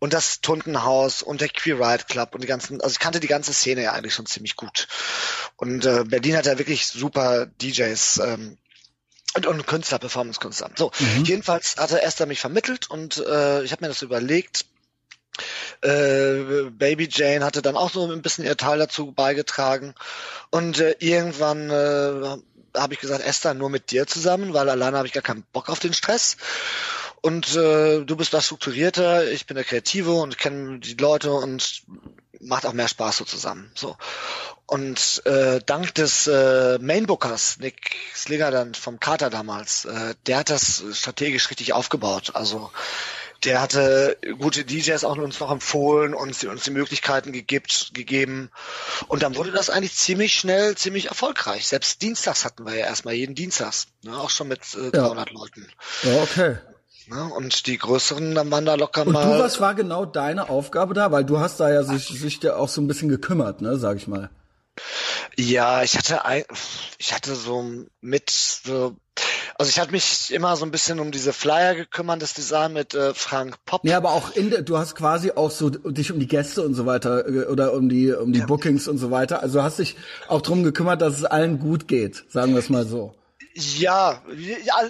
und 0.00 0.12
das 0.12 0.40
Tuntenhaus 0.40 1.22
und 1.22 1.40
der 1.40 1.48
Queer 1.48 1.78
Riot 1.78 2.08
Club 2.08 2.34
und 2.34 2.42
die 2.42 2.48
ganzen, 2.48 2.80
also 2.80 2.92
ich 2.92 2.98
kannte 2.98 3.20
die 3.20 3.28
ganze 3.28 3.52
Szene 3.52 3.84
ja 3.84 3.92
eigentlich 3.92 4.12
schon 4.12 4.26
ziemlich 4.26 4.56
gut. 4.56 4.88
Und 5.54 5.86
äh, 5.86 6.02
Berlin 6.04 6.36
hat 6.36 6.46
ja 6.46 6.58
wirklich 6.58 6.88
super 6.88 7.46
DJs. 7.46 8.20
Ähm, 8.24 8.58
und, 9.36 9.46
und 9.46 9.64
Künstler, 9.68 10.00
Performance-Künstler. 10.00 10.70
So, 10.74 10.90
mhm. 10.98 11.24
jedenfalls 11.24 11.76
hatte 11.76 12.02
Esther 12.02 12.26
mich 12.26 12.40
vermittelt 12.40 12.90
und 12.90 13.18
äh, 13.18 13.62
ich 13.62 13.70
habe 13.70 13.84
mir 13.84 13.88
das 13.88 14.02
überlegt, 14.02 14.66
äh, 15.82 16.70
Baby 16.70 17.08
Jane 17.10 17.44
hatte 17.44 17.62
dann 17.62 17.76
auch 17.76 17.90
so 17.90 18.10
ein 18.10 18.22
bisschen 18.22 18.44
ihr 18.44 18.56
Teil 18.56 18.78
dazu 18.78 19.12
beigetragen. 19.12 19.94
Und 20.50 20.80
äh, 20.80 20.96
irgendwann 20.98 21.70
äh, 21.70 22.38
habe 22.76 22.94
ich 22.94 23.00
gesagt, 23.00 23.24
Esther, 23.24 23.54
nur 23.54 23.70
mit 23.70 23.90
dir 23.90 24.06
zusammen, 24.06 24.54
weil 24.54 24.68
alleine 24.68 24.96
habe 24.96 25.06
ich 25.06 25.12
gar 25.12 25.22
keinen 25.22 25.44
Bock 25.52 25.68
auf 25.68 25.80
den 25.80 25.92
Stress. 25.92 26.36
Und 27.22 27.54
äh, 27.54 28.04
du 28.04 28.16
bist 28.16 28.32
da 28.32 28.40
strukturierter, 28.40 29.30
ich 29.30 29.46
bin 29.46 29.54
der 29.54 29.64
Kreative 29.64 30.12
und 30.12 30.38
kenne 30.38 30.78
die 30.78 30.94
Leute 30.94 31.32
und 31.32 31.82
macht 32.40 32.64
auch 32.64 32.72
mehr 32.72 32.88
Spaß 32.88 33.18
so 33.18 33.24
zusammen. 33.24 33.70
So. 33.74 33.96
Und 34.66 35.22
äh, 35.26 35.60
dank 35.66 35.94
des 35.96 36.26
äh, 36.28 36.78
Mainbookers, 36.80 37.58
Nick 37.58 37.96
Slinger 38.14 38.50
dann 38.50 38.74
vom 38.74 39.00
Carter 39.00 39.28
damals, 39.28 39.84
äh, 39.84 40.14
der 40.26 40.38
hat 40.38 40.50
das 40.50 40.82
strategisch 40.92 41.50
richtig 41.50 41.72
aufgebaut. 41.72 42.32
Also 42.34 42.70
der 43.44 43.60
hatte 43.60 44.18
gute 44.38 44.64
DJs 44.64 45.04
auch 45.04 45.16
uns 45.16 45.40
noch 45.40 45.50
empfohlen 45.50 46.14
und 46.14 46.44
uns 46.44 46.64
die 46.64 46.70
Möglichkeiten 46.70 47.32
gegibt, 47.32 47.92
gegeben. 47.94 48.50
Und 49.08 49.22
dann 49.22 49.36
wurde 49.36 49.50
das 49.50 49.70
eigentlich 49.70 49.94
ziemlich 49.94 50.34
schnell, 50.34 50.76
ziemlich 50.76 51.08
erfolgreich. 51.08 51.66
Selbst 51.66 52.02
dienstags 52.02 52.44
hatten 52.44 52.66
wir 52.66 52.74
ja 52.74 52.86
erstmal 52.86 53.14
jeden 53.14 53.34
Dienstags, 53.34 53.88
ne, 54.02 54.16
auch 54.18 54.30
schon 54.30 54.48
mit 54.48 54.60
äh, 54.74 54.90
300 54.90 55.30
ja. 55.30 55.34
Leuten. 55.34 55.68
Ja, 56.02 56.22
okay. 56.22 56.56
Ne, 57.06 57.24
und 57.34 57.66
die 57.66 57.78
größeren, 57.78 58.34
dann 58.34 58.50
waren 58.50 58.66
da 58.66 58.74
locker 58.74 59.06
und 59.06 59.12
mal. 59.12 59.24
Du, 59.24 59.42
was 59.42 59.60
war 59.60 59.74
genau 59.74 60.04
deine 60.04 60.48
Aufgabe 60.48 60.94
da? 60.94 61.10
Weil 61.10 61.24
du 61.24 61.40
hast 61.40 61.58
da 61.60 61.70
ja 61.70 61.82
sich, 61.82 62.08
sich 62.08 62.42
ja 62.42 62.56
auch 62.56 62.68
so 62.68 62.80
ein 62.80 62.86
bisschen 62.86 63.08
gekümmert, 63.08 63.62
ne, 63.62 63.78
sag 63.78 63.96
ich 63.96 64.06
mal. 64.06 64.30
Ja, 65.36 65.82
ich 65.82 65.96
hatte 65.96 66.24
ein, 66.24 66.44
ich 66.98 67.12
hatte 67.12 67.34
so 67.34 67.64
mit 68.00 68.30
so 68.30 68.96
also 69.58 69.68
ich 69.68 69.78
hatte 69.78 69.92
mich 69.92 70.32
immer 70.32 70.56
so 70.56 70.64
ein 70.64 70.70
bisschen 70.70 71.00
um 71.00 71.10
diese 71.10 71.34
Flyer 71.34 71.74
gekümmert, 71.74 72.22
das 72.22 72.32
Design 72.32 72.72
mit 72.72 72.94
äh, 72.94 73.12
Frank 73.12 73.56
Popp. 73.66 73.84
Ja, 73.84 73.98
aber 73.98 74.12
auch 74.12 74.34
in 74.34 74.48
der, 74.48 74.62
du 74.62 74.78
hast 74.78 74.94
quasi 74.94 75.32
auch 75.32 75.50
so 75.50 75.68
dich 75.68 76.10
um 76.10 76.18
die 76.18 76.26
Gäste 76.26 76.62
und 76.62 76.72
so 76.72 76.86
weiter 76.86 77.28
äh, 77.28 77.44
oder 77.44 77.74
um 77.74 77.90
die 77.90 78.10
um 78.12 78.32
die 78.32 78.40
ja. 78.40 78.46
Bookings 78.46 78.88
und 78.88 78.96
so 78.96 79.10
weiter. 79.10 79.42
Also 79.42 79.62
hast 79.62 79.78
dich 79.78 79.96
auch 80.28 80.40
drum 80.40 80.62
gekümmert, 80.62 81.02
dass 81.02 81.18
es 81.18 81.24
allen 81.24 81.58
gut 81.58 81.88
geht, 81.88 82.24
sagen 82.30 82.52
wir 82.52 82.60
es 82.60 82.70
mal 82.70 82.86
so. 82.86 83.14
Ja, 83.54 84.22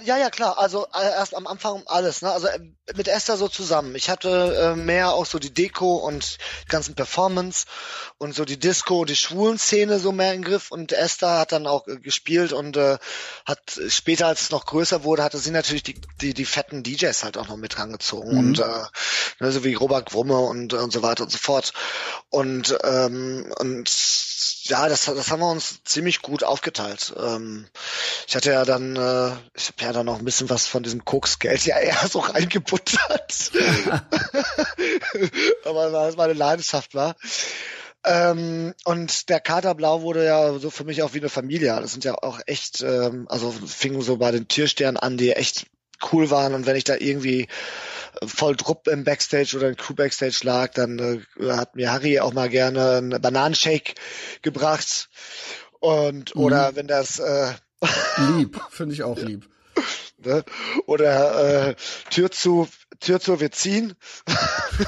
ja, 0.04 0.18
ja, 0.18 0.28
klar. 0.28 0.58
Also 0.58 0.86
äh, 0.92 1.02
erst 1.02 1.34
am 1.34 1.46
Anfang 1.46 1.82
alles, 1.86 2.20
ne? 2.20 2.30
Also 2.30 2.46
äh, 2.48 2.60
mit 2.94 3.08
Esther 3.08 3.38
so 3.38 3.48
zusammen. 3.48 3.94
Ich 3.94 4.10
hatte 4.10 4.74
äh, 4.74 4.76
mehr 4.76 5.12
auch 5.12 5.24
so 5.24 5.38
die 5.38 5.52
Deko 5.52 5.96
und 5.96 6.38
die 6.64 6.68
ganzen 6.68 6.94
Performance 6.94 7.66
und 8.18 8.34
so 8.34 8.44
die 8.44 8.58
Disco, 8.58 9.06
die 9.06 9.16
schwulen 9.16 9.58
Szene 9.58 9.98
so 9.98 10.12
mehr 10.12 10.34
im 10.34 10.42
Griff 10.42 10.70
und 10.70 10.92
Esther 10.92 11.38
hat 11.38 11.52
dann 11.52 11.66
auch 11.66 11.86
äh, 11.86 11.96
gespielt 11.96 12.52
und 12.52 12.76
äh, 12.76 12.98
hat 13.46 13.80
später, 13.88 14.26
als 14.26 14.42
es 14.42 14.50
noch 14.50 14.66
größer 14.66 15.04
wurde, 15.04 15.24
hatte 15.24 15.38
sie 15.38 15.52
natürlich 15.52 15.82
die, 15.82 16.00
die, 16.20 16.34
die 16.34 16.44
fetten 16.44 16.82
DJs 16.82 17.24
halt 17.24 17.38
auch 17.38 17.48
noch 17.48 17.56
mit 17.56 17.78
rangezogen 17.78 18.32
mhm. 18.32 18.38
und 18.38 18.58
äh, 18.58 18.82
ne, 19.40 19.52
so 19.52 19.64
wie 19.64 19.74
Robert 19.74 20.10
Grumme 20.10 20.38
und, 20.38 20.74
und 20.74 20.92
so 20.92 21.02
weiter 21.02 21.22
und 21.22 21.30
so 21.30 21.38
fort. 21.38 21.72
Und, 22.28 22.76
ähm, 22.84 23.52
und 23.58 23.88
ja, 24.64 24.88
das, 24.88 25.06
das 25.06 25.30
haben 25.30 25.40
wir 25.40 25.50
uns 25.50 25.82
ziemlich 25.84 26.22
gut 26.22 26.44
aufgeteilt. 26.44 27.14
Ähm, 27.18 27.66
ich 28.26 28.36
hatte 28.36 28.49
ja 28.50 28.64
dann, 28.64 28.96
äh, 28.96 29.32
ich 29.54 29.68
habe 29.68 29.82
ja 29.82 29.92
dann 29.92 30.06
noch 30.06 30.18
ein 30.18 30.24
bisschen 30.24 30.50
was 30.50 30.66
von 30.66 30.82
diesem 30.82 31.04
Koksgeld 31.04 31.64
ja 31.66 31.78
eher 31.78 32.06
so 32.08 32.20
reingebuttert. 32.20 33.50
Aber 35.64 35.92
weil 35.92 36.08
es 36.08 36.16
meine 36.16 36.34
Leidenschaft 36.34 36.94
war. 36.94 37.16
Ähm, 38.04 38.74
und 38.84 39.28
der 39.28 39.40
Katerblau 39.40 40.02
wurde 40.02 40.24
ja 40.24 40.58
so 40.58 40.70
für 40.70 40.84
mich 40.84 41.02
auch 41.02 41.12
wie 41.12 41.18
eine 41.18 41.28
Familie. 41.28 41.78
Das 41.80 41.92
sind 41.92 42.04
ja 42.04 42.14
auch 42.14 42.40
echt, 42.46 42.82
ähm, 42.82 43.26
also 43.28 43.50
fingen 43.52 44.00
so 44.00 44.16
bei 44.16 44.30
den 44.30 44.48
Türsternen 44.48 44.96
an, 44.96 45.18
die 45.18 45.32
echt 45.32 45.66
cool 46.10 46.30
waren. 46.30 46.54
Und 46.54 46.66
wenn 46.66 46.76
ich 46.76 46.84
da 46.84 46.96
irgendwie 46.96 47.48
voll 48.24 48.56
Drupp 48.56 48.88
im 48.88 49.04
Backstage 49.04 49.56
oder 49.56 49.68
im 49.68 49.76
Crew 49.76 49.94
Backstage 49.94 50.40
lag, 50.42 50.72
dann 50.72 50.98
äh, 50.98 51.52
hat 51.52 51.76
mir 51.76 51.92
Harry 51.92 52.20
auch 52.20 52.32
mal 52.32 52.48
gerne 52.48 52.96
einen 52.96 53.20
Bananenshake 53.20 53.94
gebracht. 54.40 55.10
Und 55.78 56.34
mhm. 56.34 56.40
oder 56.40 56.76
wenn 56.76 56.86
das 56.86 57.18
äh, 57.18 57.52
lieb, 58.36 58.60
finde 58.70 58.94
ich 58.94 59.02
auch 59.02 59.18
lieb. 59.18 59.48
Ne? 60.18 60.44
Oder 60.86 61.68
äh, 61.68 61.74
Tür 62.10 62.30
zu, 62.30 62.68
Tür 63.00 63.20
zu, 63.20 63.40
wir 63.40 63.50
ziehen. 63.50 63.94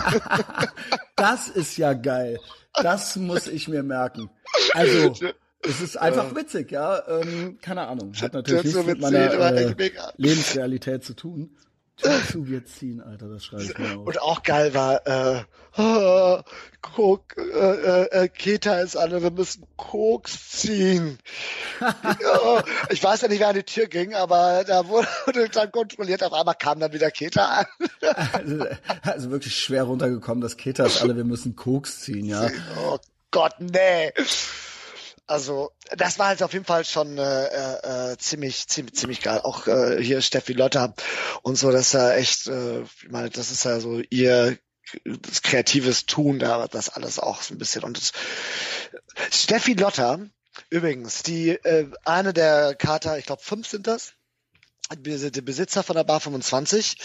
das 1.17 1.49
ist 1.49 1.79
ja 1.79 1.95
geil. 1.95 2.39
Das 2.75 3.17
muss 3.17 3.47
ich 3.47 3.69
mir 3.69 3.83
merken. 3.83 4.31
Also, 4.73 5.15
es 5.63 5.81
ist 5.81 5.97
einfach 5.97 6.35
witzig, 6.35 6.71
ja. 6.71 7.07
Ähm, 7.09 7.59
keine 7.63 7.87
Ahnung. 7.87 8.13
Hat 8.21 8.35
natürlich 8.35 8.65
nichts 8.65 8.85
mit 8.85 9.01
meiner 9.01 9.31
äh, 9.55 9.75
Lebensrealität 10.17 11.05
zu 11.05 11.15
tun. 11.15 11.57
Zu 12.31 12.47
wir 12.49 12.65
ziehen, 12.65 13.01
Alter, 13.01 13.29
das 13.29 13.45
schreibe 13.45 13.63
ich 13.65 13.79
mir 13.79 13.99
auf. 13.99 14.07
Und 14.07 14.21
auch 14.21 14.43
geil 14.43 14.75
war, 14.75 15.07
äh, 15.07 15.43
oh, 15.79 16.41
Kok, 16.81 17.37
äh, 17.37 18.03
äh, 18.05 18.29
Keta 18.29 18.81
ist 18.81 18.97
alle, 18.97 19.23
wir 19.23 19.31
müssen 19.31 19.67
Koks 19.77 20.51
ziehen. 20.51 21.19
ja, 21.81 22.65
ich 22.91 23.03
weiß 23.03 23.23
ja 23.23 23.29
nicht, 23.29 23.41
wer 23.41 23.49
an 23.49 23.55
die 23.55 23.63
Tür 23.63 23.87
ging, 23.87 24.15
aber 24.15 24.65
da 24.67 24.89
wurde 24.89 25.09
dann 25.53 25.71
kontrolliert, 25.71 26.23
auf 26.25 26.33
einmal 26.33 26.57
kam 26.57 26.81
dann 26.81 26.93
wieder 26.93 27.11
Keta 27.11 27.45
an. 27.45 27.67
also, 28.33 28.67
also 29.03 29.31
wirklich 29.31 29.55
schwer 29.57 29.85
runtergekommen, 29.85 30.41
dass 30.41 30.57
Keta 30.57 30.85
ist 30.85 31.01
alle, 31.03 31.17
wir 31.17 31.25
müssen 31.25 31.57
Koks 31.57 32.01
ziehen, 32.01 32.25
ja. 32.25 32.49
Oh 32.85 32.99
Gott, 33.31 33.55
nee. 33.61 34.13
Also 35.33 35.73
das 35.97 36.19
war 36.19 36.27
halt 36.27 36.43
auf 36.43 36.53
jeden 36.53 36.67
Fall 36.67 36.85
schon 36.85 37.17
äh, 37.17 38.13
äh, 38.13 38.19
ziemlich, 38.19 38.69
ziemlich, 38.69 38.95
ziemlich 38.95 39.23
geil. 39.23 39.41
Auch 39.43 39.67
äh, 39.67 39.97
hier 39.99 40.21
Steffi 40.21 40.53
Lotter 40.53 40.95
und 41.41 41.57
so, 41.57 41.71
das 41.71 41.87
ist 41.87 41.93
ja 41.95 42.13
echt, 42.13 42.49
äh, 42.49 42.83
ich 42.83 43.09
meine, 43.09 43.31
das 43.31 43.51
ist 43.51 43.65
ja 43.65 43.81
so 43.81 44.03
ihr 44.11 44.59
kreatives 45.43 46.05
Tun, 46.05 46.39
da 46.39 46.69
das 46.69 46.91
alles 46.91 47.19
auch 47.19 47.41
so 47.41 47.55
ein 47.55 47.59
bisschen. 47.59 47.83
Und 47.83 47.97
das, 47.97 48.13
Steffi 49.31 49.73
Lotter, 49.73 50.21
übrigens, 50.69 51.23
die 51.23 51.49
äh, 51.49 51.91
eine 52.05 52.35
der 52.35 52.75
Kater, 52.75 53.17
ich 53.17 53.25
glaube 53.25 53.41
fünf 53.43 53.67
sind 53.67 53.87
das, 53.87 54.13
der 54.97 55.43
Besitzer 55.43 55.83
von 55.83 55.97
der 55.97 56.05
Bar 56.05 56.21
25, 56.21 56.97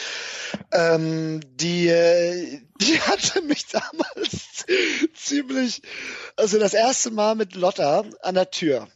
ähm, 0.71 1.39
die, 1.55 1.87
äh, 1.87 2.61
die 2.81 3.01
hatte 3.01 3.41
mich 3.41 3.67
damals 3.67 4.65
ziemlich, 5.15 5.81
also 6.35 6.59
das 6.59 6.73
erste 6.73 7.11
Mal 7.11 7.35
mit 7.35 7.55
Lotta 7.55 8.03
an 8.21 8.35
der 8.35 8.51
Tür. 8.51 8.87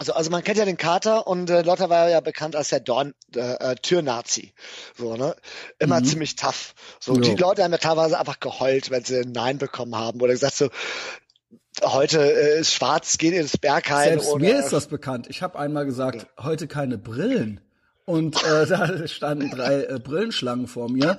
Also, 0.00 0.14
also 0.14 0.30
man 0.30 0.42
kennt 0.42 0.56
ja 0.56 0.64
den 0.64 0.78
Kater 0.78 1.26
und 1.26 1.50
äh, 1.50 1.60
Lotta 1.60 1.90
war 1.90 2.08
ja 2.08 2.20
bekannt 2.20 2.56
als 2.56 2.70
der 2.70 2.80
Dorn, 2.80 3.12
äh, 3.36 3.40
äh, 3.40 3.74
Türnazi. 3.74 4.54
So, 4.96 5.14
ne? 5.14 5.36
Immer 5.78 6.00
mhm. 6.00 6.06
ziemlich 6.06 6.36
tough. 6.36 6.74
So, 7.00 7.16
ja. 7.16 7.20
die 7.20 7.34
Leute 7.34 7.62
haben 7.62 7.72
ja 7.72 7.76
teilweise 7.76 8.18
einfach 8.18 8.40
geheult, 8.40 8.90
wenn 8.90 9.04
sie 9.04 9.20
ein 9.20 9.32
Nein 9.32 9.58
bekommen 9.58 9.94
haben 9.94 10.22
oder 10.22 10.32
gesagt 10.32 10.56
so, 10.56 10.70
heute 11.82 12.18
äh, 12.18 12.60
ist 12.60 12.72
schwarz, 12.72 13.18
geht 13.18 13.34
ins 13.34 13.58
Bergheim. 13.58 14.08
Selbst 14.08 14.28
oder, 14.28 14.40
mir 14.40 14.58
ist 14.58 14.72
das 14.72 14.86
bekannt. 14.86 15.26
Ich 15.28 15.42
habe 15.42 15.58
einmal 15.58 15.84
gesagt, 15.84 16.22
ja. 16.22 16.44
heute 16.44 16.66
keine 16.66 16.98
Brillen. 16.98 17.60
Und 18.10 18.42
äh, 18.44 18.66
da 18.68 19.06
standen 19.06 19.50
drei 19.50 19.84
äh, 19.84 20.00
Brillenschlangen 20.02 20.66
vor 20.66 20.90
mir. 20.90 21.18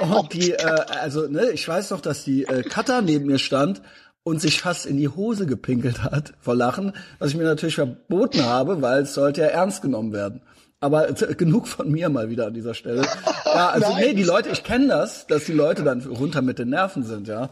Und 0.00 0.32
die, 0.32 0.52
äh, 0.52 0.64
also, 1.00 1.28
ne, 1.28 1.50
ich 1.50 1.66
weiß 1.66 1.90
doch, 1.90 2.00
dass 2.00 2.24
die 2.24 2.44
äh, 2.44 2.62
Cutter 2.64 3.02
neben 3.02 3.26
mir 3.26 3.38
stand 3.38 3.82
und 4.24 4.40
sich 4.40 4.60
fast 4.60 4.84
in 4.84 4.96
die 4.96 5.08
Hose 5.08 5.46
gepinkelt 5.46 6.02
hat 6.02 6.32
vor 6.40 6.56
Lachen, 6.56 6.92
was 7.20 7.30
ich 7.30 7.36
mir 7.36 7.44
natürlich 7.44 7.76
verboten 7.76 8.44
habe, 8.44 8.82
weil 8.82 9.02
es 9.02 9.14
sollte 9.14 9.42
ja 9.42 9.46
ernst 9.46 9.82
genommen 9.82 10.12
werden. 10.12 10.40
Aber 10.80 11.08
äh, 11.08 11.34
genug 11.34 11.68
von 11.68 11.88
mir 11.88 12.08
mal 12.08 12.30
wieder 12.30 12.48
an 12.48 12.54
dieser 12.54 12.74
Stelle. 12.74 13.06
Ja, 13.44 13.68
also 13.68 13.92
Nein. 13.92 14.06
nee, 14.06 14.14
die 14.14 14.24
Leute, 14.24 14.48
ich 14.48 14.64
kenne 14.64 14.88
das, 14.88 15.28
dass 15.28 15.44
die 15.44 15.52
Leute 15.52 15.84
dann 15.84 16.00
runter 16.00 16.42
mit 16.42 16.58
den 16.58 16.70
Nerven 16.70 17.04
sind, 17.04 17.28
ja 17.28 17.50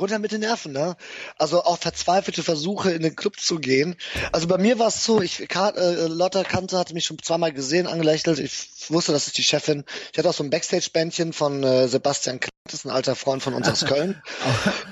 runter 0.00 0.18
mit 0.18 0.32
den 0.32 0.40
Nerven, 0.40 0.72
ne? 0.72 0.96
Also 1.38 1.62
auch 1.62 1.78
verzweifelte 1.78 2.42
Versuche 2.42 2.92
in 2.92 3.02
den 3.02 3.16
Club 3.16 3.38
zu 3.38 3.58
gehen. 3.58 3.96
Also 4.32 4.46
bei 4.46 4.58
mir 4.58 4.78
war 4.78 4.88
es 4.88 5.04
so, 5.04 5.20
ich 5.20 5.48
äh, 5.50 6.06
Lotta 6.06 6.44
Kante 6.44 6.78
hatte 6.78 6.94
mich 6.94 7.04
schon 7.04 7.18
zweimal 7.22 7.52
gesehen, 7.52 7.86
angelächelt. 7.86 8.38
Ich 8.38 8.68
wusste, 8.88 9.12
das 9.12 9.26
ist 9.26 9.38
die 9.38 9.42
Chefin. 9.42 9.84
Ich 10.12 10.18
hatte 10.18 10.28
auch 10.28 10.34
so 10.34 10.44
ein 10.44 10.50
Backstage-Bändchen 10.50 11.32
von 11.32 11.62
äh, 11.62 11.88
Sebastian 11.88 12.40
Klett, 12.40 12.52
das 12.64 12.74
ist 12.74 12.86
ein 12.86 12.90
alter 12.90 13.14
Freund 13.14 13.42
von 13.42 13.54
uns 13.54 13.68
aus 13.68 13.84
Köln. 13.84 14.20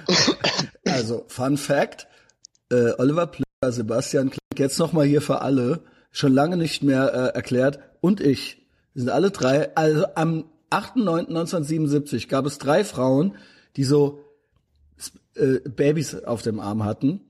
also, 0.87 1.25
Fun 1.29 1.57
Fact, 1.57 2.07
äh, 2.71 2.93
Oliver 2.99 3.27
Plöger, 3.27 3.73
Sebastian 3.73 4.31
Klett, 4.31 4.59
jetzt 4.59 4.79
nochmal 4.79 5.07
hier 5.07 5.23
für 5.23 5.43
alle, 5.43 5.85
schon 6.11 6.33
lange 6.33 6.57
nicht 6.57 6.83
mehr 6.83 7.13
äh, 7.13 7.37
erklärt, 7.37 7.81
und 8.01 8.21
ich. 8.21 8.59
Wir 8.95 9.05
sind 9.05 9.11
alle 9.11 9.31
drei, 9.31 9.75
also 9.75 10.05
am 10.15 10.45
8.9.1977 10.71 12.29
gab 12.29 12.47
es 12.47 12.59
drei 12.59 12.85
Frauen, 12.85 13.37
die 13.77 13.85
so 13.85 14.21
äh, 15.35 15.61
Babys 15.69 16.15
auf 16.15 16.43
dem 16.43 16.61
Arm 16.61 16.85
hatten. 16.85 17.21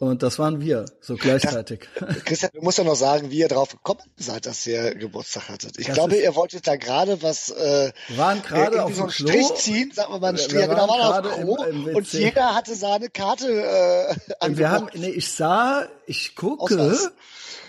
Und 0.00 0.22
das 0.22 0.38
waren 0.38 0.62
wir, 0.62 0.86
so 1.02 1.14
gleichzeitig. 1.16 1.86
Ja, 2.00 2.06
Christian, 2.24 2.50
du 2.54 2.62
musst 2.62 2.78
ja 2.78 2.84
noch 2.84 2.94
sagen, 2.94 3.30
wie 3.30 3.40
ihr 3.40 3.48
drauf 3.48 3.72
gekommen 3.72 4.00
seid, 4.16 4.46
dass 4.46 4.66
ihr 4.66 4.94
Geburtstag 4.94 5.50
hattet. 5.50 5.78
Ich 5.78 5.88
das 5.88 5.94
glaube, 5.94 6.16
ihr 6.16 6.34
wolltet 6.34 6.66
da 6.66 6.76
gerade 6.76 7.22
was 7.22 7.50
äh, 7.50 7.92
wir 8.08 8.16
waren 8.16 8.40
gerade 8.40 8.82
auf 8.82 8.94
so 8.94 9.02
einen 9.02 9.10
Strich 9.10 9.54
ziehen, 9.56 9.92
sagen 9.92 10.14
wir 10.14 10.18
mal 10.18 10.28
einen 10.28 10.38
Strich, 10.38 10.60
ja, 10.60 10.68
genau, 10.68 10.88
waren 10.88 11.26
auf 11.26 11.34
Klo, 11.34 11.64
im, 11.64 11.88
im 11.88 11.96
und 11.96 12.10
jeder 12.14 12.54
hatte 12.54 12.74
seine 12.74 13.10
Karte 13.10 13.46
äh, 13.46 14.46
und 14.46 14.56
wir 14.56 14.70
haben, 14.70 14.88
nee, 14.94 15.10
ich 15.10 15.30
sah, 15.32 15.86
ich 16.06 16.34
gucke 16.34 16.62
Ausweis. 16.80 17.10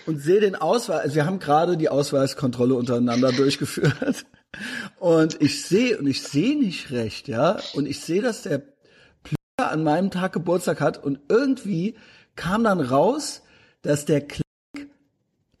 und 0.06 0.18
sehe 0.18 0.40
den 0.40 0.54
Ausweis. 0.54 1.00
Also 1.00 1.16
wir 1.16 1.26
haben 1.26 1.38
gerade 1.38 1.76
die 1.76 1.90
Ausweiskontrolle 1.90 2.74
untereinander 2.74 3.30
durchgeführt. 3.32 4.24
Und 4.98 5.40
ich 5.40 5.64
sehe, 5.64 5.98
und 5.98 6.06
ich 6.06 6.22
sehe 6.22 6.58
nicht 6.58 6.90
recht, 6.90 7.28
ja. 7.28 7.58
Und 7.74 7.86
ich 7.86 8.00
sehe, 8.00 8.22
dass 8.22 8.42
der 8.42 8.62
an 9.56 9.82
meinem 9.82 10.10
Tag 10.10 10.32
Geburtstag 10.32 10.80
hat 10.80 10.98
und 10.98 11.20
irgendwie 11.28 11.96
kam 12.36 12.64
dann 12.64 12.80
raus, 12.80 13.42
dass 13.82 14.04
der 14.04 14.26
Klick, 14.26 14.42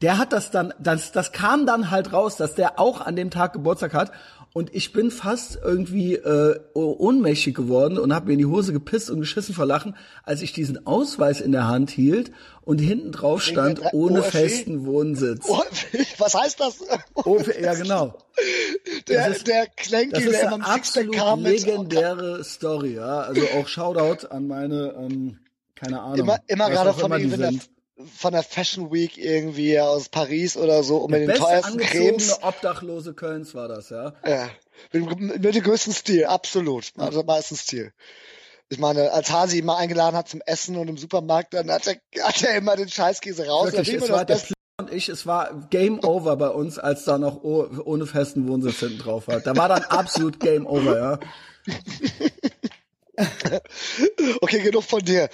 der 0.00 0.18
hat 0.18 0.32
das 0.32 0.50
dann, 0.50 0.72
das, 0.78 1.12
das 1.12 1.32
kam 1.32 1.66
dann 1.66 1.90
halt 1.90 2.12
raus, 2.12 2.36
dass 2.36 2.54
der 2.54 2.80
auch 2.80 3.00
an 3.00 3.16
dem 3.16 3.30
Tag 3.30 3.52
Geburtstag 3.52 3.94
hat 3.94 4.12
und 4.54 4.74
ich 4.74 4.92
bin 4.92 5.10
fast 5.10 5.58
irgendwie 5.62 6.14
äh, 6.14 6.60
ohnmächtig 6.74 7.54
geworden 7.54 7.98
und 7.98 8.14
habe 8.14 8.26
mir 8.26 8.32
in 8.34 8.38
die 8.38 8.46
Hose 8.46 8.72
gepisst 8.72 9.10
und 9.10 9.20
geschissen 9.20 9.54
vor 9.54 9.64
Lachen, 9.64 9.96
als 10.24 10.42
ich 10.42 10.52
diesen 10.52 10.86
Ausweis 10.86 11.40
in 11.40 11.52
der 11.52 11.68
Hand 11.68 11.90
hielt 11.90 12.32
und 12.60 12.78
hinten 12.78 13.12
drauf 13.12 13.42
stand 13.42 13.80
ohne 13.92 14.20
OFE? 14.20 14.30
festen 14.30 14.84
Wohnsitz. 14.84 15.48
Was 16.18 16.34
heißt 16.34 16.60
das? 16.60 16.80
OFE, 17.14 17.60
ja 17.60 17.74
genau. 17.74 18.18
Der, 19.08 19.28
ist, 19.28 19.46
der 19.46 19.66
Klänki, 19.66 20.24
der 20.24 20.42
immer 20.42 20.66
absolut 20.66 21.14
kam 21.14 21.42
legendäre 21.42 22.42
Story, 22.44 22.94
ja. 22.94 23.20
Also 23.20 23.42
auch 23.58 23.68
Shoutout 23.68 24.26
an 24.28 24.46
meine, 24.46 24.94
ähm, 24.96 25.38
keine 25.74 26.00
Ahnung. 26.00 26.20
Immer, 26.20 26.38
immer 26.46 26.70
gerade 26.70 26.94
von 26.94 27.12
ihm, 27.20 27.60
von 28.06 28.32
der 28.32 28.42
Fashion 28.42 28.92
Week 28.92 29.18
irgendwie 29.18 29.78
aus 29.78 30.08
Paris 30.08 30.56
oder 30.56 30.82
so, 30.82 30.98
um 30.98 31.10
den 31.10 31.28
teuersten 31.34 31.78
Cremes. 31.78 32.42
Obdachlose 32.42 33.14
Kölns 33.14 33.54
war 33.54 33.68
das, 33.68 33.90
ja? 33.90 34.14
Ja. 34.26 34.48
Mit, 34.92 35.40
mit 35.42 35.54
dem 35.54 35.62
größten 35.62 35.92
Stil, 35.92 36.24
absolut. 36.24 36.92
Also 36.96 37.22
meistens 37.22 37.62
Stil. 37.62 37.92
Ich 38.68 38.78
meine, 38.78 39.12
als 39.12 39.30
Hasi 39.30 39.58
ihn 39.58 39.66
mal 39.66 39.76
eingeladen 39.76 40.16
hat 40.16 40.28
zum 40.28 40.40
Essen 40.46 40.76
und 40.76 40.88
im 40.88 40.96
Supermarkt, 40.96 41.52
dann 41.52 41.70
hat 41.70 41.86
er, 41.86 41.96
hat 42.24 42.42
er 42.42 42.56
immer 42.56 42.76
den 42.76 42.88
Scheißkäse 42.88 43.46
raus. 43.46 43.72
Wirklich, 43.72 43.94
es 43.94 44.10
war 44.10 44.24
der 44.24 44.36
Pl 44.36 44.54
und 44.80 44.92
ich, 44.92 45.08
es 45.08 45.26
war 45.26 45.68
Game 45.70 46.02
Over 46.02 46.36
bei 46.36 46.48
uns, 46.48 46.78
als 46.78 47.04
da 47.04 47.18
noch 47.18 47.42
ohne 47.42 48.06
festen 48.06 48.48
Wohnsitz 48.48 48.80
hinten 48.80 48.98
drauf 48.98 49.28
war. 49.28 49.40
Da 49.40 49.54
war 49.54 49.68
dann 49.68 49.82
absolut 49.84 50.40
Game 50.40 50.66
Over, 50.66 50.98
ja. 50.98 51.18
okay, 54.40 54.60
genug 54.60 54.84
von 54.84 55.00
dir. 55.00 55.28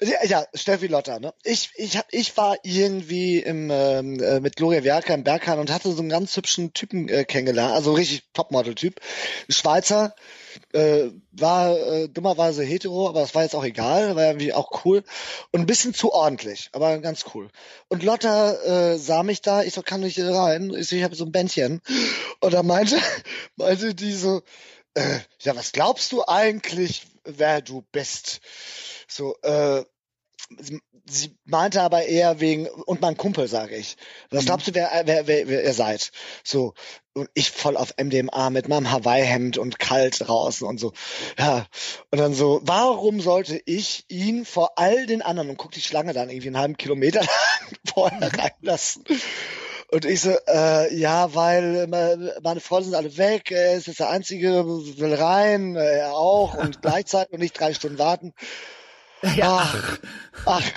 ja, 0.26 0.44
Steffi 0.54 0.86
Lotter, 0.86 1.18
ne? 1.18 1.34
Ich, 1.42 1.70
ich, 1.76 1.96
hab, 1.96 2.06
ich 2.10 2.36
war 2.36 2.56
irgendwie 2.62 3.38
im, 3.40 3.70
ähm, 3.70 4.20
äh, 4.20 4.40
mit 4.40 4.56
Gloria 4.56 4.84
Werker 4.84 5.14
im 5.14 5.24
Berghahn 5.24 5.58
und 5.58 5.72
hatte 5.72 5.90
so 5.90 6.00
einen 6.00 6.08
ganz 6.08 6.36
hübschen 6.36 6.72
Typen 6.72 7.08
äh, 7.08 7.24
kennengelernt, 7.24 7.74
also 7.74 7.92
richtig 7.92 8.22
Topmodel-Typ. 8.34 9.00
Schweizer, 9.48 10.14
äh, 10.72 11.10
war 11.32 11.76
äh, 11.76 12.08
dummerweise 12.08 12.62
hetero, 12.62 13.08
aber 13.08 13.20
das 13.20 13.34
war 13.34 13.42
jetzt 13.42 13.54
auch 13.54 13.64
egal, 13.64 14.14
war 14.16 14.26
irgendwie 14.26 14.52
auch 14.52 14.84
cool 14.84 15.02
und 15.50 15.60
ein 15.60 15.66
bisschen 15.66 15.94
zu 15.94 16.12
ordentlich, 16.12 16.70
aber 16.72 16.98
ganz 16.98 17.24
cool. 17.34 17.48
Und 17.88 18.02
Lotta 18.02 18.52
äh, 18.92 18.98
sah 18.98 19.22
mich 19.22 19.42
da, 19.42 19.62
ich 19.62 19.74
so, 19.74 19.82
kann 19.82 20.00
nicht 20.00 20.20
rein, 20.20 20.72
ich, 20.76 20.88
so, 20.88 20.96
ich 20.96 21.02
habe 21.02 21.16
so 21.16 21.24
ein 21.24 21.32
Bändchen 21.32 21.80
und 22.40 22.54
da 22.54 22.62
meinte, 22.62 22.96
meinte 23.56 23.94
die 23.94 24.12
so, 24.12 24.42
äh, 24.94 25.20
ja, 25.40 25.56
was 25.56 25.72
glaubst 25.72 26.12
du 26.12 26.24
eigentlich, 26.26 27.06
wer 27.24 27.60
du 27.60 27.82
bist? 27.92 28.40
So, 29.08 29.36
äh, 29.42 29.84
sie, 30.58 30.80
sie 31.06 31.36
meinte 31.44 31.82
aber 31.82 32.04
eher 32.04 32.40
wegen, 32.40 32.66
und 32.68 33.00
mein 33.00 33.16
Kumpel, 33.16 33.48
sage 33.48 33.76
ich. 33.76 33.96
Was 34.30 34.42
mhm. 34.42 34.46
glaubst 34.46 34.68
du, 34.68 34.74
wer, 34.74 35.02
wer, 35.04 35.26
wer, 35.26 35.48
wer 35.48 35.64
ihr 35.64 35.74
seid? 35.74 36.10
So, 36.42 36.74
und 37.12 37.28
ich 37.34 37.50
voll 37.50 37.76
auf 37.76 37.94
MDMA 38.02 38.50
mit 38.50 38.68
meinem 38.68 38.90
Hawaii-Hemd 38.90 39.58
und 39.58 39.78
kalt 39.78 40.20
draußen 40.20 40.66
und 40.66 40.78
so. 40.78 40.92
Ja, 41.38 41.66
und 42.10 42.18
dann 42.18 42.34
so, 42.34 42.60
warum 42.64 43.20
sollte 43.20 43.60
ich 43.66 44.04
ihn 44.08 44.44
vor 44.44 44.78
all 44.78 45.06
den 45.06 45.22
anderen, 45.22 45.50
und 45.50 45.56
guck 45.56 45.72
die 45.72 45.82
Schlange 45.82 46.12
dann 46.12 46.30
irgendwie 46.30 46.48
einen 46.48 46.58
halben 46.58 46.76
Kilometer 46.76 47.24
vorher 47.94 48.30
reinlassen? 48.38 49.04
Und 49.94 50.06
ich 50.06 50.22
so, 50.22 50.36
äh, 50.48 50.92
ja, 50.92 51.36
weil 51.36 51.86
meine 51.86 52.60
Freunde 52.60 52.86
sind 52.86 52.96
alle 52.96 53.16
weg, 53.16 53.52
er 53.52 53.76
ist 53.76 53.86
jetzt 53.86 54.00
der 54.00 54.10
Einzige, 54.10 54.66
will 54.66 55.14
rein, 55.14 55.76
er 55.76 56.14
auch 56.14 56.54
und 56.54 56.82
gleichzeitig 56.82 57.32
und 57.32 57.38
nicht 57.38 57.60
drei 57.60 57.74
Stunden 57.74 57.96
warten. 57.96 58.34
Ja. 59.36 59.72
Ach, 59.76 59.98
ach, 60.46 60.70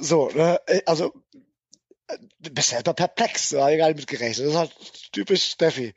so, 0.00 0.30
ne? 0.30 0.58
also 0.86 1.12
bist 2.38 2.72
halt 2.72 2.96
perplex, 2.96 3.50
da 3.50 3.60
habe 3.60 3.72
ich 3.72 3.78
gar 3.78 3.88
nicht 3.88 3.98
mit 3.98 4.06
gerechnet. 4.06 4.46
Das 4.46 4.54
ist 4.54 4.58
halt 4.58 5.12
typisch 5.12 5.44
Steffi. 5.44 5.92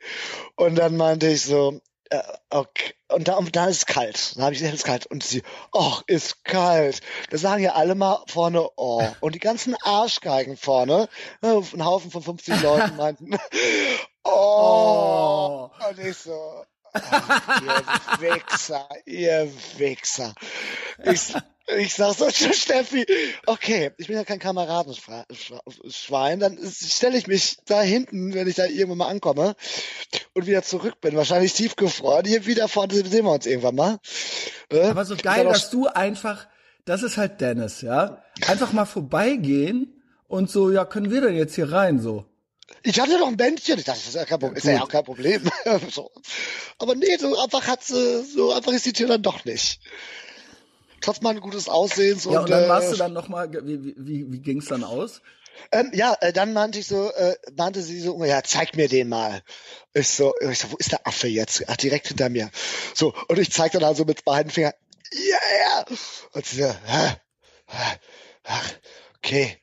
Und 0.56 0.74
dann 0.74 0.98
meinte 0.98 1.28
ich 1.28 1.40
so, 1.40 1.80
äh, 2.12 2.22
okay. 2.50 2.94
Und 3.08 3.28
da, 3.28 3.36
und 3.36 3.56
da 3.56 3.66
ist 3.66 3.78
es 3.78 3.86
kalt. 3.86 4.36
Da 4.36 4.42
habe 4.42 4.52
ich 4.52 4.60
gesagt, 4.60 4.74
es 4.74 4.80
ist 4.80 4.86
kalt. 4.86 5.06
Und 5.06 5.22
sie, 5.22 5.42
oh, 5.72 5.96
ist 6.06 6.44
kalt. 6.44 7.00
Da 7.30 7.38
sagen 7.38 7.62
ja 7.62 7.72
alle 7.72 7.94
mal 7.94 8.22
vorne, 8.26 8.68
oh. 8.76 9.06
Und 9.20 9.34
die 9.34 9.38
ganzen 9.38 9.74
Arschgeigen 9.82 10.56
vorne, 10.56 11.08
äh, 11.42 11.48
ein 11.48 11.84
Haufen 11.84 12.10
von 12.10 12.22
50 12.22 12.60
Leuten 12.60 12.96
meinten, 12.96 13.34
oh. 14.24 15.70
oh. 15.70 15.70
Und 15.88 15.98
ich 15.98 16.16
so, 16.16 16.64
ach, 16.92 17.62
ihr 17.62 17.82
Wichser, 18.20 18.88
ihr 19.04 19.50
Wichser. 19.78 20.34
Ich, 21.04 21.34
ich 21.78 21.94
sag 21.94 22.14
so 22.14 22.30
zu 22.30 22.52
Steffi, 22.54 23.06
okay, 23.46 23.92
ich 23.96 24.08
bin 24.08 24.16
ja 24.16 24.24
kein 24.24 24.38
Kameradenschwein, 24.38 26.40
dann 26.40 26.58
stelle 26.70 27.16
ich 27.16 27.26
mich 27.26 27.58
da 27.66 27.80
hinten, 27.80 28.34
wenn 28.34 28.48
ich 28.48 28.56
da 28.56 28.66
irgendwann 28.66 28.98
mal 28.98 29.08
ankomme 29.08 29.56
und 30.34 30.46
wieder 30.46 30.62
zurück 30.62 31.00
bin, 31.00 31.16
wahrscheinlich 31.16 31.54
tiefgefroren. 31.54 32.26
Hier 32.26 32.46
wieder 32.46 32.68
vorne 32.68 32.94
sehen 32.94 33.24
wir 33.24 33.32
uns 33.32 33.46
irgendwann 33.46 33.74
mal. 33.74 33.98
Äh? 34.70 34.88
Aber 34.88 35.04
so 35.04 35.16
geil, 35.16 35.44
dass 35.44 35.70
du 35.70 35.86
einfach, 35.86 36.46
das 36.84 37.02
ist 37.02 37.16
halt 37.16 37.40
Dennis, 37.40 37.80
ja, 37.80 38.22
einfach 38.46 38.72
mal 38.72 38.86
vorbeigehen 38.86 40.02
und 40.28 40.50
so, 40.50 40.70
ja, 40.70 40.84
können 40.84 41.10
wir 41.10 41.20
denn 41.20 41.36
jetzt 41.36 41.54
hier 41.54 41.72
rein, 41.72 42.00
so. 42.00 42.26
Ich 42.82 42.98
hatte 43.00 43.18
doch 43.18 43.28
ein 43.28 43.36
Bändchen, 43.36 43.78
ich 43.78 43.84
dachte, 43.84 44.00
das 44.00 44.08
ist 44.08 44.14
ja 44.14 44.24
kein 44.24 44.38
Problem, 44.40 44.56
ist 44.56 44.64
ja 44.64 44.82
auch 44.82 44.88
kein 44.88 45.04
Problem. 45.04 45.48
so. 45.90 46.10
Aber 46.78 46.94
nee, 46.94 47.16
so 47.18 47.38
einfach 47.38 47.66
hat 47.66 47.84
sie, 47.84 48.24
so 48.24 48.52
einfach 48.52 48.72
ist 48.72 48.86
die 48.86 48.92
Tür 48.92 49.08
dann 49.08 49.22
doch 49.22 49.44
nicht 49.44 49.80
trotz 51.02 51.20
mal 51.20 51.30
ein 51.30 51.40
gutes 51.40 51.68
Aussehens. 51.68 52.24
Ja, 52.24 52.30
und, 52.30 52.38
und 52.38 52.50
dann 52.50 52.68
warst 52.68 52.88
äh, 52.88 52.90
du 52.92 52.96
dann 52.96 53.12
nochmal, 53.12 53.52
wie, 53.52 53.94
wie, 53.96 54.32
wie 54.32 54.38
ging's 54.38 54.66
dann 54.66 54.84
aus? 54.84 55.20
Ähm, 55.70 55.90
ja, 55.92 56.16
äh, 56.20 56.32
dann 56.32 56.54
meinte 56.54 56.78
ich 56.78 56.86
so, 56.86 57.10
äh, 57.12 57.36
meinte 57.56 57.82
sie 57.82 58.00
so, 58.00 58.24
ja, 58.24 58.42
zeig 58.42 58.74
mir 58.74 58.88
den 58.88 59.08
mal. 59.08 59.42
Ich 59.92 60.08
so, 60.08 60.34
ich 60.40 60.58
so, 60.58 60.72
wo 60.72 60.76
ist 60.76 60.92
der 60.92 61.06
Affe 61.06 61.28
jetzt? 61.28 61.64
Ach, 61.68 61.76
direkt 61.76 62.08
hinter 62.08 62.30
mir. 62.30 62.50
So, 62.94 63.14
und 63.28 63.38
ich 63.38 63.52
zeig 63.52 63.72
dann 63.72 63.84
also 63.84 64.04
mit 64.04 64.24
beiden 64.24 64.50
Fingern, 64.50 64.72
ja, 65.12 65.18
yeah, 65.20 65.84
ja. 65.90 65.96
Und 66.32 66.46
sie 66.46 66.62
so, 66.62 66.68
hä? 66.68 67.16
Ach, 68.44 68.72
okay 69.18 69.61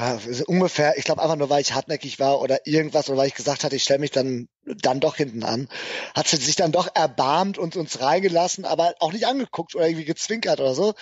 ja, 0.00 0.18
ungefähr, 0.46 0.96
ich 0.96 1.04
glaube 1.04 1.20
einfach 1.20 1.36
nur, 1.36 1.50
weil 1.50 1.60
ich 1.60 1.74
hartnäckig 1.74 2.18
war 2.18 2.40
oder 2.40 2.66
irgendwas 2.66 3.10
oder 3.10 3.18
weil 3.18 3.26
ich 3.28 3.34
gesagt 3.34 3.64
hatte, 3.64 3.76
ich 3.76 3.82
stelle 3.82 3.98
mich 3.98 4.10
dann 4.10 4.48
dann 4.64 4.98
doch 4.98 5.16
hinten 5.16 5.42
an, 5.42 5.68
hat 6.14 6.26
sie 6.26 6.36
sich 6.36 6.56
dann 6.56 6.72
doch 6.72 6.88
erbarmt 6.94 7.58
und 7.58 7.76
uns 7.76 8.00
reingelassen, 8.00 8.64
aber 8.64 8.94
auch 9.00 9.12
nicht 9.12 9.26
angeguckt 9.26 9.74
oder 9.74 9.86
irgendwie 9.86 10.06
gezwinkert 10.06 10.58
oder 10.60 10.74
so. 10.74 10.94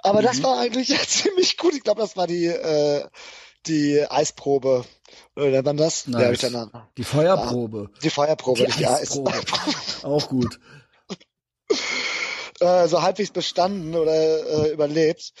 Aber 0.00 0.20
mhm. 0.20 0.24
das 0.24 0.42
war 0.42 0.58
eigentlich 0.58 0.94
ziemlich 1.08 1.56
gut. 1.56 1.74
Ich 1.74 1.82
glaube, 1.82 2.02
das 2.02 2.14
war 2.14 2.26
die 2.26 2.46
äh, 2.46 3.06
die 3.66 4.04
Eisprobe. 4.06 4.84
Oder 5.34 5.62
man 5.62 5.78
das? 5.78 6.06
Nice. 6.06 6.42
Ja, 6.42 6.88
die 6.96 7.04
Feuerprobe. 7.04 7.90
Die 8.02 8.10
Feuerprobe, 8.10 8.66
die, 8.66 8.72
die 8.72 8.86
Eisprobe. 8.86 9.32
Eisprobe. 9.32 10.14
Auch 10.14 10.28
gut. 10.28 10.60
äh, 12.60 12.88
so 12.88 13.02
halbwegs 13.02 13.30
bestanden 13.30 13.94
oder 13.94 14.12
äh, 14.12 14.72
überlebt. 14.72 15.32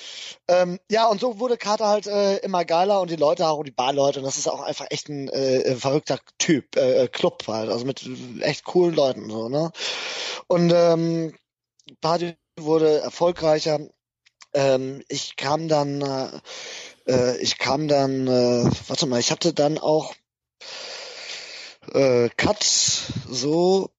Ähm, 0.48 0.78
ja, 0.90 1.06
und 1.06 1.20
so 1.20 1.38
wurde 1.38 1.56
Carter 1.56 1.88
halt 1.88 2.06
äh, 2.06 2.36
immer 2.38 2.64
geiler 2.64 3.00
und 3.00 3.10
die 3.10 3.16
Leute 3.16 3.48
auch, 3.48 3.62
die 3.62 3.70
Barleute, 3.70 4.20
und 4.20 4.24
das 4.24 4.38
ist 4.38 4.48
auch 4.48 4.60
einfach 4.60 4.86
echt 4.90 5.08
ein 5.08 5.28
äh, 5.28 5.76
verrückter 5.76 6.18
Typ, 6.38 6.76
äh, 6.76 7.04
äh, 7.04 7.08
Club 7.08 7.44
halt, 7.46 7.70
also 7.70 7.84
mit 7.84 8.08
echt 8.40 8.64
coolen 8.64 8.94
Leuten 8.94 9.30
so, 9.30 9.48
ne? 9.48 9.70
Und 10.46 10.72
ähm, 10.74 11.34
Party 12.00 12.36
wurde 12.58 13.00
erfolgreicher. 13.00 13.80
Ähm, 14.54 15.02
ich 15.08 15.36
kam 15.36 15.68
dann, 15.68 16.00
äh, 16.00 16.40
äh, 17.06 17.36
ich 17.38 17.58
kam 17.58 17.88
dann, 17.88 18.26
äh, 18.26 18.70
warte 18.86 19.06
mal, 19.06 19.20
ich 19.20 19.30
hatte 19.30 19.52
dann 19.52 19.78
auch 19.78 20.14
äh, 21.92 22.28
Cut 22.36 22.62
so 22.62 23.90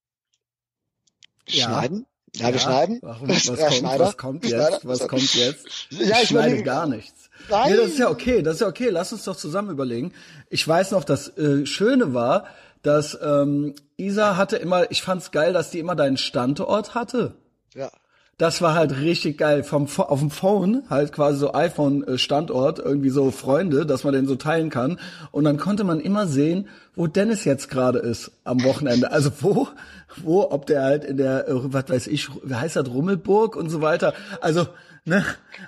ja. 1.47 1.65
schneiden. 1.65 2.05
Ja, 2.35 2.51
wir 2.51 2.59
schneiden. 2.59 2.99
Warum, 3.01 3.29
was, 3.29 3.45
kommt, 3.45 3.99
was 3.99 4.17
kommt 4.17 4.45
jetzt? 4.45 4.87
Was 4.87 5.07
kommt 5.07 5.33
jetzt? 5.35 5.67
Ja, 5.89 6.17
ich, 6.17 6.23
ich 6.23 6.27
schneide 6.29 6.63
gar 6.63 6.87
nichts. 6.87 7.29
Nein. 7.49 7.71
Nee, 7.71 7.77
das 7.77 7.87
ist 7.87 7.99
ja 7.99 8.09
okay, 8.09 8.41
das 8.41 8.55
ist 8.55 8.61
ja 8.61 8.67
okay. 8.67 8.89
Lass 8.89 9.11
uns 9.13 9.23
doch 9.23 9.35
zusammen 9.35 9.69
überlegen. 9.69 10.13
Ich 10.49 10.67
weiß 10.67 10.91
noch, 10.91 11.03
das 11.03 11.37
äh, 11.37 11.65
Schöne 11.65 12.13
war, 12.13 12.45
dass 12.81 13.17
ähm, 13.21 13.75
Isa 13.97 14.37
hatte 14.37 14.57
immer, 14.57 14.89
ich 14.91 15.01
fand's 15.01 15.31
geil, 15.31 15.53
dass 15.53 15.71
die 15.71 15.79
immer 15.79 15.95
deinen 15.95 16.17
Standort 16.17 16.95
hatte. 16.95 17.35
Ja. 17.73 17.91
Das 18.39 18.61
war 18.61 18.73
halt 18.73 18.97
richtig 19.01 19.37
geil. 19.37 19.65
Vom 19.65 19.87
auf 19.97 20.19
dem 20.21 20.31
Phone 20.31 20.83
halt 20.89 21.11
quasi 21.11 21.37
so 21.37 21.53
iPhone 21.53 22.07
äh, 22.07 22.17
Standort 22.17 22.79
irgendwie 22.79 23.09
so 23.09 23.31
Freunde, 23.31 23.85
dass 23.85 24.05
man 24.05 24.13
den 24.13 24.27
so 24.27 24.35
teilen 24.35 24.69
kann 24.69 24.97
und 25.31 25.43
dann 25.43 25.57
konnte 25.57 25.83
man 25.83 25.99
immer 25.99 26.25
sehen, 26.25 26.69
wo 26.95 27.05
Dennis 27.05 27.43
jetzt 27.43 27.69
gerade 27.69 27.99
ist 27.99 28.31
am 28.45 28.63
Wochenende. 28.63 29.11
Also 29.11 29.29
wo 29.41 29.67
wo 30.23 30.49
ob 30.51 30.67
der 30.67 30.83
halt 30.83 31.03
in 31.03 31.17
der 31.17 31.49
äh, 31.49 31.73
was 31.73 31.89
weiß 31.89 32.07
ich, 32.07 32.29
wie 32.43 32.55
heißt 32.55 32.77
das 32.77 32.87
Rummelburg 32.87 33.57
und 33.57 33.69
so 33.69 33.81
weiter. 33.81 34.13
Also 34.39 34.67
ne 35.03 35.25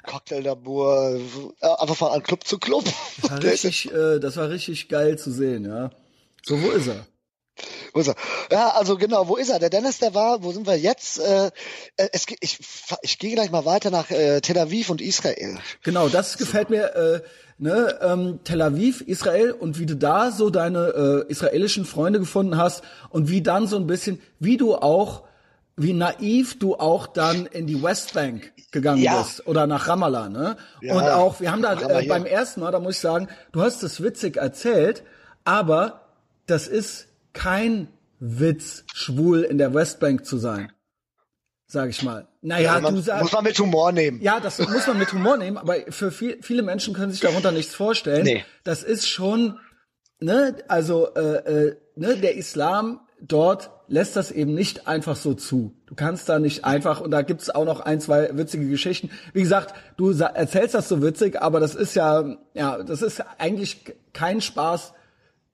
Cocktail 0.08 0.40
Labor, 0.40 1.16
äh, 1.16 1.68
einfach 1.78 1.98
von 1.98 2.24
Club 2.24 2.48
zu 2.48 2.58
Club. 2.58 2.86
Das 3.22 3.32
war 3.32 3.44
richtig 3.44 3.92
äh, 3.94 4.20
das 4.20 4.38
war 4.38 4.50
richtig 4.50 4.88
geil 4.88 5.18
zu 5.18 5.30
sehen, 5.30 5.66
ja. 5.66 5.92
So 6.44 6.62
wo 6.62 6.72
ist 6.72 6.88
er? 6.88 7.06
Wo 7.94 8.00
ist 8.00 8.08
er? 8.08 8.16
Ja, 8.52 8.70
also 8.70 8.98
genau, 8.98 9.28
wo 9.28 9.36
ist 9.36 9.50
er? 9.50 9.60
Der 9.60 9.70
Dennis, 9.70 10.00
der 10.00 10.14
war, 10.14 10.44
wo 10.44 10.52
sind 10.52 10.66
wir 10.66 10.78
jetzt? 10.78 11.20
Äh, 11.20 11.48
äh 11.98 12.10
es, 12.14 12.26
ich 12.40 12.60
ich 13.02 13.20
gehe 13.20 13.36
gleich 13.36 13.52
mal 13.52 13.66
weiter 13.66 13.92
nach 13.92 14.10
äh, 14.10 14.42
Tel 14.42 14.58
Aviv 14.58 14.90
und 14.90 15.02
Israel. 15.02 15.58
Genau, 15.84 16.08
das 16.08 16.38
gefällt 16.38 16.70
mir. 16.70 16.96
Äh, 16.96 17.22
ne, 17.62 18.00
ähm, 18.02 18.40
Tel 18.44 18.62
Aviv, 18.62 19.02
Israel 19.02 19.52
und 19.52 19.80
wie 19.80 19.86
du 19.86 19.96
da 19.96 20.32
so 20.32 20.50
deine 20.50 21.26
äh, 21.28 21.32
israelischen 21.32 21.86
Freunde 21.86 22.20
gefunden 22.20 22.58
hast 22.58 22.84
und 23.10 23.30
wie 23.30 23.42
dann 23.42 23.68
so 23.68 23.78
ein 23.78 23.88
bisschen, 23.88 24.20
wie 24.40 24.58
du 24.58 24.76
auch, 24.76 25.24
wie 25.78 25.94
naiv 25.94 26.60
du 26.60 26.76
auch 26.76 27.08
dann 27.08 27.46
in 27.46 27.68
die 27.68 27.82
Westbank 27.82 28.52
gegangen 28.72 29.02
ja. 29.02 29.22
bist 29.22 29.48
oder 29.48 29.68
nach 29.68 29.88
Ramallah, 29.88 30.30
ne? 30.30 30.58
Ja, 30.82 30.96
und 30.96 31.04
auch, 31.04 31.40
wir 31.40 31.52
haben 31.52 31.62
da 31.62 31.74
äh, 31.74 32.08
beim 32.08 32.26
ersten 32.26 32.62
Mal, 32.62 32.72
da 32.72 32.80
muss 32.80 32.96
ich 32.96 33.02
sagen, 33.02 33.28
du 33.52 33.62
hast 33.62 33.84
es 33.84 34.02
witzig 34.02 34.38
erzählt, 34.38 35.04
aber 35.44 36.08
das 36.48 36.68
ist 36.68 37.08
kein 37.34 37.88
Witz, 38.20 38.84
schwul 38.94 39.42
in 39.42 39.58
der 39.58 39.74
Westbank 39.74 40.26
zu 40.26 40.38
sein. 40.38 40.72
Sag 41.66 41.90
ich 41.90 42.04
mal. 42.04 42.28
Naja, 42.42 42.76
ja, 42.76 42.80
man, 42.82 42.96
du 42.96 43.02
sagst. 43.02 43.24
Muss 43.24 43.32
man 43.32 43.44
mit 43.46 43.58
Humor 43.58 43.92
nehmen. 43.94 44.22
Ja, 44.22 44.40
das 44.40 44.60
muss 44.60 44.88
man 44.88 44.98
mit 44.98 45.14
Humor 45.14 45.38
nehmen, 45.38 45.58
aber 45.58 45.76
für 45.90 46.12
viel, 46.12 46.38
viele 46.42 46.64
Menschen 46.64 46.94
können 46.94 47.12
sich 47.12 47.22
darunter 47.22 47.52
nichts 47.52 47.74
vorstellen. 47.74 48.24
Nee. 48.24 48.44
Das 48.64 48.84
ist 48.84 49.08
schon, 49.08 49.58
ne, 50.20 50.58
also, 50.68 51.14
äh, 51.16 51.68
äh, 51.70 51.78
ne, 51.96 52.18
der 52.18 52.36
Islam 52.36 53.00
dort 53.22 53.72
lässt 53.88 54.16
das 54.16 54.32
eben 54.32 54.54
nicht 54.54 54.88
einfach 54.88 55.16
so 55.16 55.34
zu. 55.34 55.74
Du 55.86 55.96
kannst 55.96 56.28
da 56.28 56.40
nicht 56.40 56.66
einfach, 56.66 57.02
und 57.02 57.12
da 57.12 57.22
gibt's 57.22 57.50
auch 57.50 57.66
noch 57.66 57.80
ein, 57.80 58.02
zwei 58.02 58.36
witzige 58.38 58.68
Geschichten. 58.68 59.10
Wie 59.34 59.42
gesagt, 59.42 59.76
du 59.98 60.12
erzählst 60.12 60.76
das 60.76 60.90
so 60.90 61.02
witzig, 61.02 61.42
aber 61.42 61.60
das 61.60 61.76
ist 61.76 61.96
ja, 61.96 62.38
ja, 62.54 62.82
das 62.84 63.02
ist 63.02 63.24
eigentlich 63.38 63.86
kein 64.14 64.42
Spaß, 64.42 64.94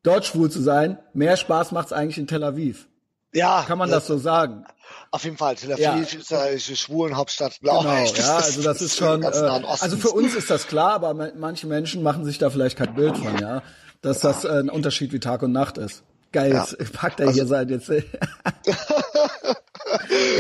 dort 0.08 0.26
schwul 0.26 0.50
zu 0.50 0.62
sein. 0.62 0.98
Mehr 1.14 1.38
Spaß 1.38 1.72
macht's 1.72 1.94
eigentlich 1.94 2.18
in 2.18 2.28
Tel 2.28 2.44
Aviv. 2.44 2.88
Ja. 3.34 3.64
Kann 3.68 3.78
man 3.78 3.92
das 3.92 4.08
so 4.08 4.18
sagen? 4.18 4.66
Auf 5.12 5.24
jeden 5.26 5.38
Fall. 5.38 5.56
Tel 5.56 5.74
Aviv 5.74 5.84
ja. 5.84 5.98
ist 5.98 6.34
eine 6.34 6.60
Schwulenhauptstadt. 6.60 7.60
Blau. 7.62 7.82
Genau, 7.82 7.94
ja, 7.94 8.38
also 8.38 8.64
das 8.64 8.82
ist 8.82 8.98
schon, 9.00 9.24
äh, 9.24 9.28
also 9.28 9.98
für 9.98 10.12
uns 10.12 10.34
ist 10.36 10.50
das 10.50 10.68
klar, 10.68 10.94
aber 10.94 11.14
manche 11.14 11.68
Menschen 11.68 12.02
machen 12.04 12.26
sich 12.26 12.38
da 12.38 12.50
vielleicht 12.50 12.78
kein 12.78 12.96
Bild 12.96 13.18
von, 13.18 13.38
ja, 13.40 13.62
dass 14.02 14.20
das 14.20 14.46
äh, 14.46 14.60
ein 14.60 14.70
Unterschied 14.70 15.12
wie 15.12 15.20
Tag 15.20 15.44
und 15.44 15.52
Nacht 15.52 15.78
ist. 15.78 16.04
Geil, 16.32 16.54
ja. 16.54 16.66
packt 16.94 17.20
er 17.20 17.28
also, 17.28 17.40
hier 17.40 17.48
sein 17.48 17.70
jetzt. 17.70 17.90
ihr 17.90 18.06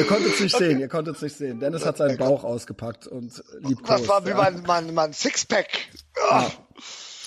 konntet 0.07 0.33
es 0.33 0.39
nicht 0.39 0.57
sehen, 0.57 0.79
ihr 0.79 0.89
konntet 0.89 1.15
es 1.15 1.21
nicht 1.21 1.37
sehen. 1.37 1.59
Dennis 1.59 1.85
hat 1.85 1.97
seinen 1.97 2.17
Bauch 2.17 2.43
ausgepackt 2.43 3.07
und 3.07 3.43
lieb 3.59 3.79
Das 3.85 4.07
war 4.07 4.25
wie 4.25 4.29
ja. 4.29 4.37
mein, 4.37 4.63
mein, 4.65 4.93
mein 4.93 5.13
Sixpack. 5.13 5.67
Ja. 6.29 6.51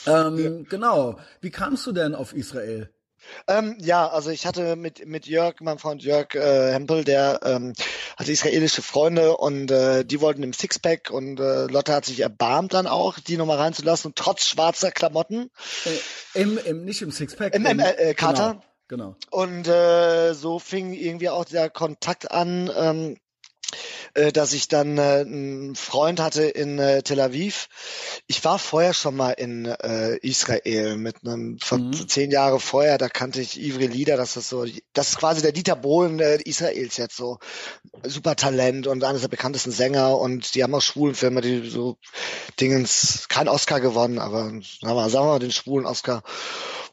Ähm, 0.07 0.67
genau. 0.69 1.19
Wie 1.41 1.51
kamst 1.51 1.87
du 1.87 1.93
denn 1.93 2.15
auf 2.15 2.33
Israel? 2.33 2.91
Ähm, 3.47 3.77
ja, 3.81 4.09
also 4.09 4.31
ich 4.31 4.47
hatte 4.47 4.77
mit 4.77 5.07
mit 5.07 5.27
Jörg, 5.27 5.61
meinem 5.61 5.79
Freund 5.79 6.03
Jörg 6.03 6.35
äh, 6.35 6.73
Hempel, 6.73 7.05
der 7.05 7.41
ähm, 7.45 7.75
hatte 8.17 8.33
israelische 8.33 8.83
Freunde 8.83 9.37
und 9.37 9.71
äh, 9.71 10.05
die 10.05 10.21
wollten 10.21 10.43
im 10.43 10.53
Sixpack 10.53 11.11
und 11.11 11.39
äh, 11.39 11.67
Lotte 11.67 11.93
hat 11.95 12.05
sich 12.05 12.21
erbarmt 12.21 12.75
dann 12.75 12.87
auch, 12.87 13.19
die 13.19 13.37
nochmal 13.37 13.59
reinzulassen, 13.59 14.13
trotz 14.15 14.47
schwarzer 14.47 14.91
Klamotten. 14.91 15.51
Äh, 15.85 16.41
im, 16.41 16.59
im, 16.59 16.85
nicht 16.85 17.03
im 17.03 17.11
Sixpack. 17.11 17.55
Im, 17.55 17.67
im 17.67 17.79
äh, 17.79 17.91
äh, 17.93 18.15
Kater. 18.15 18.63
Genau. 18.89 19.15
genau. 19.15 19.45
Und 19.45 19.69
äh, 19.69 20.33
so 20.35 20.59
fing 20.59 20.93
irgendwie 20.93 21.29
auch 21.29 21.45
der 21.45 21.71
Kontakt 21.71 22.31
an. 22.31 22.71
Ähm, 22.75 23.17
äh, 24.15 24.33
dass 24.33 24.53
ich 24.53 24.69
dann 24.69 24.99
äh, 24.99 25.21
einen 25.21 25.75
Freund 25.75 26.21
hatte 26.21 26.45
in 26.45 26.79
äh, 26.79 27.03
Tel 27.03 27.21
Aviv. 27.21 27.69
Ich 28.27 28.45
war 28.45 28.59
vorher 28.59 28.95
schon 28.95 29.17
mal 29.17 29.33
in 29.33 29.67
äh, 29.67 30.17
Israel 30.19 30.97
mit 30.97 31.17
einem 31.25 31.59
mhm. 31.71 32.09
zehn 32.09 32.31
Jahre 32.31 32.61
vorher, 32.61 32.99
da 32.99 33.09
kannte 33.09 33.41
ich 33.41 33.61
Ivri 33.61 33.87
Lieder, 33.87 34.17
das 34.17 34.37
ist 34.37 34.49
so, 34.49 34.65
das 34.93 35.11
ist 35.11 35.19
quasi 35.19 35.43
der 35.43 35.53
Dieter 35.53 35.77
Bohlen 35.77 36.21
äh, 36.21 36.37
Israels 36.43 36.97
jetzt 36.97 37.17
so. 37.17 37.39
Super 38.05 38.37
Talent 38.37 38.87
und 38.87 39.05
eines 39.05 39.21
der 39.23 39.29
bekanntesten 39.29 39.73
Sänger 39.73 40.19
und 40.19 40.55
die 40.55 40.63
haben 40.63 40.75
auch 40.75 40.83
schwulen 40.83 41.15
Filme, 41.15 41.41
die 41.41 41.69
so 41.69 41.97
Dingens, 42.59 43.27
kein 43.29 43.49
Oscar 43.49 43.81
gewonnen, 43.81 44.19
aber 44.19 44.51
sagen 44.81 44.97
wir, 44.97 45.11
sagen 45.11 45.27
wir 45.27 45.33
mal 45.33 45.39
den 45.39 45.53
schwulen 45.53 45.87
Oscar. 45.87 46.23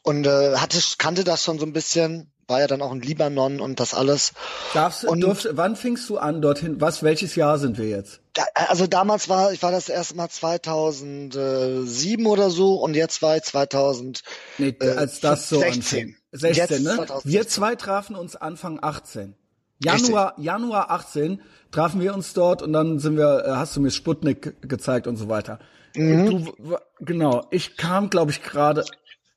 Und 0.02 0.26
äh, 0.26 0.56
hatte, 0.56 0.78
kannte 0.98 1.24
das 1.24 1.44
schon 1.44 1.58
so 1.58 1.66
ein 1.66 1.72
bisschen 1.72 2.30
war 2.48 2.60
ja 2.60 2.66
dann 2.66 2.82
auch 2.82 2.92
in 2.92 3.00
Libanon 3.00 3.60
und 3.60 3.78
das 3.78 3.94
alles. 3.94 4.32
Darfst, 4.72 5.04
und 5.04 5.20
durfst, 5.20 5.48
wann 5.52 5.76
fingst 5.76 6.08
du 6.08 6.18
an 6.18 6.40
dorthin? 6.40 6.80
Was, 6.80 7.02
welches 7.02 7.36
Jahr 7.36 7.58
sind 7.58 7.78
wir 7.78 7.88
jetzt? 7.88 8.20
Da, 8.32 8.42
also 8.54 8.86
damals 8.86 9.28
war, 9.28 9.52
ich 9.52 9.62
war 9.62 9.70
das 9.70 9.88
erste 9.88 10.16
Mal 10.16 10.28
2007 10.28 12.26
oder 12.26 12.50
so 12.50 12.76
und 12.76 12.94
jetzt 12.94 13.20
war 13.22 13.36
ich 13.36 13.42
2000. 13.42 14.22
Nee, 14.56 14.74
als 14.80 15.20
das 15.20 15.48
so 15.48 15.60
16. 15.60 16.16
16, 16.32 16.82
ne? 16.82 17.06
Wir 17.24 17.46
zwei 17.48 17.76
trafen 17.76 18.16
uns 18.16 18.34
Anfang 18.36 18.78
18. 18.82 19.34
Januar, 19.82 20.30
Richtig. 20.30 20.44
Januar 20.44 20.90
18 20.90 21.40
trafen 21.70 22.00
wir 22.00 22.14
uns 22.14 22.32
dort 22.32 22.62
und 22.62 22.72
dann 22.72 22.98
sind 22.98 23.16
wir, 23.16 23.44
äh, 23.44 23.50
hast 23.50 23.76
du 23.76 23.80
mir 23.80 23.90
Sputnik 23.90 24.56
gezeigt 24.62 25.06
und 25.06 25.16
so 25.16 25.28
weiter. 25.28 25.58
Mhm. 25.94 26.26
Du, 26.26 26.78
genau, 27.00 27.46
ich 27.50 27.76
kam, 27.76 28.10
glaube 28.10 28.30
ich, 28.30 28.42
gerade, 28.42 28.84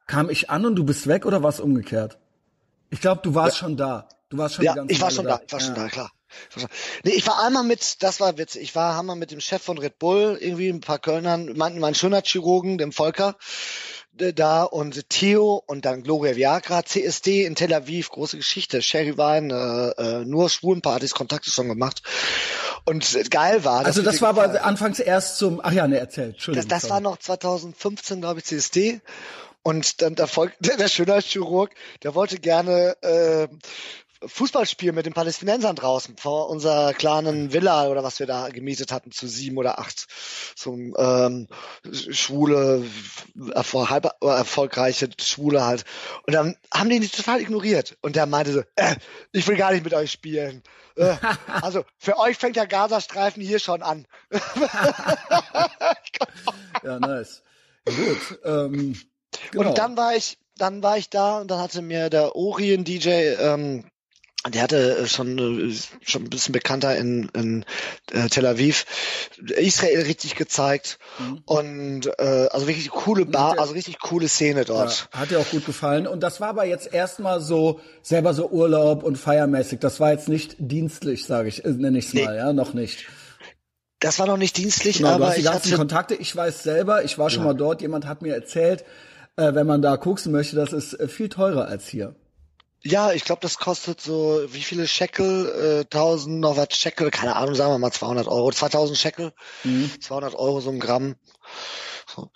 kam 0.07 0.29
ich 0.29 0.49
an 0.49 0.65
und 0.65 0.75
du 0.75 0.83
bist 0.83 1.07
weg 1.07 1.25
oder 1.25 1.43
war 1.43 1.49
es 1.49 1.59
umgekehrt? 1.59 2.17
Ich 2.91 3.01
glaube, 3.01 3.21
du 3.23 3.33
warst 3.33 3.55
ja. 3.55 3.59
schon 3.61 3.77
da. 3.77 4.07
Du 4.29 4.37
warst 4.37 4.55
schon 4.55 4.65
ja, 4.65 4.73
die 4.73 4.77
ganze 4.77 4.93
ich 4.93 5.01
war 5.01 5.09
schon 5.09 5.25
da. 5.25 5.37
da. 5.37 5.43
Ich 5.45 5.51
war 5.51 5.59
ja. 5.59 5.65
schon 5.65 5.75
da, 5.75 5.89
klar. 5.89 6.11
Nee, 7.03 7.11
ich 7.11 7.27
war 7.27 7.43
einmal 7.43 7.63
mit, 7.63 8.03
das 8.03 8.21
war 8.21 8.37
witzig, 8.37 8.61
ich 8.61 8.75
war 8.75 8.97
einmal 8.97 9.17
mit 9.17 9.31
dem 9.31 9.41
Chef 9.41 9.61
von 9.61 9.77
Red 9.77 9.99
Bull, 9.99 10.37
irgendwie 10.39 10.69
ein 10.69 10.79
paar 10.79 10.99
Kölnern, 10.99 11.53
mein, 11.57 11.77
mein 11.79 11.93
schöner 11.93 12.21
Chirurgen, 12.21 12.77
dem 12.77 12.93
Volker, 12.93 13.35
da 14.13 14.63
und 14.63 15.09
Theo 15.09 15.61
und 15.65 15.85
dann 15.85 16.03
Gloria 16.03 16.35
Viagra, 16.35 16.85
CSD 16.85 17.45
in 17.45 17.55
Tel 17.55 17.73
Aviv, 17.73 18.09
große 18.09 18.37
Geschichte, 18.37 18.81
Sherry 18.81 19.17
Wein, 19.17 19.51
äh, 19.51 19.89
äh, 19.89 20.25
nur 20.25 20.49
Schwulenpartys, 20.49 21.13
Kontakte 21.13 21.49
schon 21.49 21.67
gemacht. 21.67 22.01
Und 22.85 23.29
geil 23.29 23.63
war. 23.63 23.85
Also 23.85 24.01
das 24.01 24.21
war 24.21 24.29
aber 24.29 24.63
anfangs 24.63 24.99
erst 24.99 25.37
zum, 25.37 25.59
ach 25.63 25.71
ja, 25.71 25.87
ne, 25.87 25.99
erzählt, 25.99 26.33
Entschuldigung. 26.33 26.69
Das, 26.69 26.81
das 26.81 26.89
war 26.89 26.99
noch 26.99 27.17
2015, 27.17 28.21
glaube 28.21 28.39
ich, 28.39 28.45
CSD. 28.45 29.01
Und 29.63 30.01
dann 30.01 30.15
der, 30.15 30.27
Volk, 30.27 30.53
der, 30.59 30.77
der 30.77 30.87
schöne 30.87 31.19
Chirurg, 31.19 31.71
der 32.03 32.15
wollte 32.15 32.39
gerne 32.39 32.95
äh, 33.01 33.47
Fußballspiel 34.23 34.91
mit 34.91 35.07
den 35.07 35.13
Palästinensern 35.13 35.75
draußen 35.75 36.15
vor 36.17 36.49
unserer 36.49 36.93
kleinen 36.93 37.53
Villa 37.53 37.87
oder 37.87 38.03
was 38.03 38.19
wir 38.19 38.27
da 38.27 38.49
gemietet 38.49 38.91
hatten 38.91 39.11
zu 39.11 39.27
sieben 39.27 39.57
oder 39.57 39.79
acht. 39.79 40.07
So 40.55 40.73
ähm, 40.73 41.47
schwule 41.91 42.85
halb 43.73 44.11
erfolgreiche 44.21 45.09
Schwule 45.19 45.65
halt. 45.65 45.85
Und 46.27 46.33
dann 46.33 46.55
haben 46.71 46.89
die 46.89 46.99
nicht 46.99 47.15
total 47.15 47.41
ignoriert. 47.41 47.97
Und 48.01 48.15
der 48.15 48.27
meinte 48.27 48.53
so 48.53 48.61
äh, 48.75 48.95
ich 49.31 49.47
will 49.47 49.57
gar 49.57 49.71
nicht 49.71 49.83
mit 49.83 49.93
euch 49.93 50.11
spielen. 50.11 50.61
Äh, 50.95 51.15
also 51.61 51.83
für 51.97 52.19
euch 52.19 52.37
fängt 52.37 52.57
der 52.57 52.67
Gazastreifen 52.67 53.41
hier 53.41 53.59
schon 53.59 53.81
an. 53.81 54.07
Ja 56.83 56.99
nice. 56.99 57.43
Gut 57.85 58.39
ähm, 58.43 58.95
genau. 59.51 59.69
und 59.69 59.77
dann 59.77 59.97
war 59.97 60.15
ich 60.15 60.37
dann 60.57 60.83
war 60.83 60.97
ich 60.97 61.09
da 61.09 61.39
und 61.39 61.49
dann 61.49 61.59
hatte 61.59 61.81
mir 61.81 62.09
der 62.09 62.35
Orien 62.35 62.83
DJ 62.83 63.09
ähm, 63.39 63.83
der 64.49 64.63
hatte 64.63 64.97
äh, 64.97 65.07
schon 65.07 65.37
äh, 65.69 65.75
schon 66.01 66.23
ein 66.23 66.29
bisschen 66.29 66.51
bekannter 66.51 66.97
in, 66.97 67.29
in 67.33 67.63
äh, 68.11 68.27
Tel 68.27 68.45
Aviv 68.47 68.85
Israel 69.55 70.01
richtig 70.01 70.35
gezeigt 70.35 70.97
mhm. 71.19 71.41
und 71.45 72.07
äh, 72.17 72.47
also 72.49 72.67
wirklich 72.67 72.89
coole 72.89 73.25
Bar, 73.25 73.59
also 73.59 73.73
richtig 73.73 73.99
coole 73.99 74.27
Szene 74.27 74.65
dort. 74.65 75.09
Ja, 75.13 75.19
hat 75.19 75.31
dir 75.31 75.39
auch 75.39 75.49
gut 75.49 75.65
gefallen 75.65 76.07
und 76.07 76.21
das 76.21 76.41
war 76.41 76.49
aber 76.49 76.65
jetzt 76.65 76.91
erstmal 76.91 77.39
so 77.39 77.81
selber 78.01 78.33
so 78.33 78.49
Urlaub 78.49 79.03
und 79.03 79.17
feiermäßig. 79.17 79.79
Das 79.79 79.99
war 79.99 80.11
jetzt 80.11 80.27
nicht 80.27 80.55
dienstlich, 80.57 81.25
sage 81.25 81.49
ich, 81.49 81.63
nenne 81.63 81.99
ich 81.99 82.07
es 82.07 82.13
nee. 82.13 82.25
mal, 82.25 82.35
ja, 82.35 82.51
noch 82.51 82.73
nicht. 82.73 83.07
Das 83.99 84.17
war 84.17 84.25
noch 84.25 84.37
nicht 84.37 84.57
dienstlich, 84.57 84.97
genau, 84.97 85.09
aber 85.09 85.25
du 85.25 85.27
hast 85.27 85.37
die 85.37 85.43
ganzen 85.43 85.67
hatte... 85.67 85.77
Kontakte. 85.77 86.15
Ich 86.15 86.35
weiß 86.35 86.63
selber, 86.63 87.03
ich 87.03 87.19
war 87.19 87.29
schon 87.29 87.41
ja. 87.41 87.49
mal 87.49 87.53
dort. 87.53 87.83
Jemand 87.83 88.07
hat 88.07 88.23
mir 88.23 88.33
erzählt, 88.33 88.83
äh, 89.35 89.53
wenn 89.53 89.67
man 89.67 89.81
da 89.81 89.97
gucken 89.97 90.31
möchte, 90.31 90.55
das 90.55 90.73
ist 90.73 90.93
äh, 90.93 91.07
viel 91.07 91.29
teurer 91.29 91.67
als 91.67 91.87
hier. 91.87 92.15
Ja, 92.83 93.11
ich 93.11 93.25
glaube, 93.25 93.41
das 93.41 93.59
kostet 93.59 94.01
so, 94.01 94.41
wie 94.47 94.61
viele 94.61 94.87
Shekel? 94.87 95.83
Äh, 95.83 95.95
1000 95.95 96.39
noch 96.39 96.57
was 96.57 96.75
Shekel, 96.75 97.11
keine 97.11 97.35
Ahnung, 97.35 97.53
sagen 97.53 97.71
wir 97.71 97.77
mal 97.77 97.91
200 97.91 98.27
Euro, 98.27 98.51
2000 98.51 98.97
Shekel, 98.97 99.33
mhm. 99.63 99.91
200 99.99 100.33
Euro 100.33 100.61
so 100.61 100.71
ein 100.71 100.79
Gramm. 100.79 101.15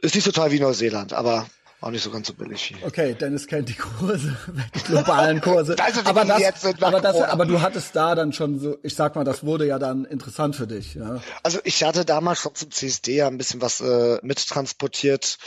Ist 0.02 0.16
nicht 0.16 0.24
so 0.24 0.32
teuer 0.32 0.52
wie 0.52 0.60
Neuseeland, 0.60 1.14
aber 1.14 1.48
auch 1.82 1.92
nicht 1.92 2.04
so 2.04 2.10
ganz 2.10 2.28
so 2.28 2.34
billig. 2.34 2.74
Okay, 2.84 3.14
Dennis 3.14 3.48
kennt 3.48 3.70
die 3.70 3.76
Kurse, 3.76 4.38
die 4.76 4.80
globalen 4.80 5.42
Kurse. 5.42 5.76
das 5.78 6.06
aber, 6.06 6.26
das, 6.26 6.66
aber, 6.82 7.02
das, 7.02 7.22
aber 7.22 7.46
du 7.46 7.62
hattest 7.62 7.96
da 7.96 8.16
dann 8.16 8.32
schon 8.32 8.60
so, 8.60 8.78
ich 8.82 8.96
sag 8.96 9.16
mal, 9.16 9.24
das 9.24 9.44
wurde 9.44 9.68
ja 9.68 9.78
dann 9.78 10.06
interessant 10.06 10.56
für 10.56 10.68
dich. 10.68 10.96
Ja? 10.96 11.22
Also 11.44 11.60
ich 11.64 11.84
hatte 11.84 12.06
damals 12.06 12.40
schon 12.40 12.56
zum 12.56 12.72
CSD 12.72 13.18
ja 13.18 13.28
ein 13.28 13.38
bisschen 13.38 13.62
was 13.62 13.82
äh, 13.82 14.20
mittransportiert 14.22 15.38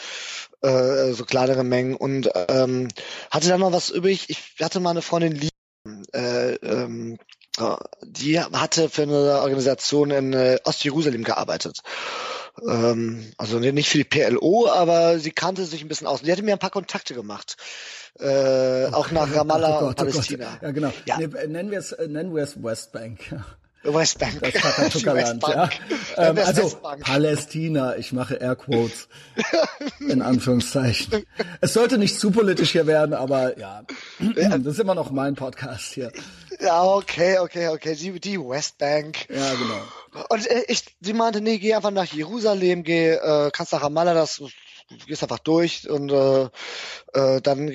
äh, 0.63 1.13
so 1.13 1.25
kleinere 1.25 1.65
Mengen 1.65 1.95
und 1.95 2.31
ähm, 2.49 2.89
hatte 3.31 3.49
dann 3.49 3.61
noch 3.61 3.73
was 3.73 3.91
übrig. 3.91 4.27
Ich 4.29 4.55
hatte 4.61 4.81
mal 4.81 4.91
eine 4.91 5.03
Freundin, 5.03 5.49
äh, 6.13 6.55
ähm, 6.55 7.19
die 8.03 8.41
hatte 8.41 8.89
für 8.89 9.03
eine 9.03 9.41
Organisation 9.41 10.11
in 10.11 10.33
äh, 10.33 10.59
Ostjerusalem 10.65 11.25
gearbeitet. 11.25 11.81
Ähm, 12.67 13.33
also 13.37 13.59
nicht 13.59 13.89
für 13.89 13.99
die 13.99 14.05
PLO, 14.05 14.69
aber 14.69 15.19
sie 15.19 15.31
kannte 15.31 15.65
sich 15.65 15.83
ein 15.83 15.89
bisschen 15.89 16.07
aus. 16.07 16.23
Die 16.23 16.33
hatte 16.33 16.43
mir 16.43 16.53
ein 16.53 16.59
paar 16.59 16.71
Kontakte 16.71 17.15
gemacht. 17.15 17.57
Äh, 18.19 18.87
oh, 18.91 18.95
auch 18.95 19.11
nach 19.11 19.33
Ramallah 19.35 19.69
oh 19.77 19.81
Gott, 19.81 19.89
und 19.89 19.97
Palästina. 19.97 20.59
Oh 20.61 20.65
ja, 20.65 20.71
genau. 20.73 20.93
Ja. 21.05 21.19
Nee, 21.19 21.29
nennen 21.47 21.71
wir 21.71 21.79
es 21.79 21.97
nennen 21.99 22.35
wir 22.35 22.43
es 22.43 22.63
Westbank. 22.63 23.35
Westbank. 23.95 24.41
Das 24.41 24.53
Takatuka-Land, 24.55 25.43
ja. 25.49 25.71
Ähm, 26.17 26.39
also 26.39 26.65
Westbank. 26.65 27.05
Palästina, 27.05 27.97
ich 27.97 28.13
mache 28.13 28.37
Airquotes 28.37 29.09
in 30.01 30.23
Anführungszeichen. 30.23 31.25
Es 31.61 31.73
sollte 31.73 31.99
nicht 31.99 32.19
zu 32.19 32.31
politisch 32.31 32.73
hier 32.73 32.87
werden, 32.87 33.15
aber 33.15 33.59
ja, 33.59 33.83
das 34.19 34.67
ist 34.67 34.81
immer 34.81 34.95
noch 34.95 35.11
mein 35.11 35.35
Podcast 35.35 35.93
hier. 35.93 36.13
Ja, 36.61 36.83
okay, 36.85 37.39
okay, 37.39 37.69
okay. 37.69 37.95
Die, 37.95 38.19
die 38.19 38.39
Westbank. 38.39 39.29
Ja, 39.29 39.55
genau. 39.55 40.25
Und 40.29 40.47
äh, 40.47 40.65
ich, 40.69 40.85
sie 41.01 41.13
meinte, 41.13 41.41
nee, 41.41 41.59
geh 41.59 41.75
einfach 41.75 41.91
nach 41.91 42.07
Jerusalem, 42.07 42.83
geh, 42.83 43.11
äh, 43.11 43.51
kannst 43.53 43.73
nach 43.73 43.83
Ramallah, 43.83 44.15
das 44.15 44.43
gehst 45.07 45.23
einfach 45.23 45.39
durch 45.39 45.89
und 45.89 46.11
äh, 46.11 46.45
äh, 47.13 47.41
dann 47.43 47.71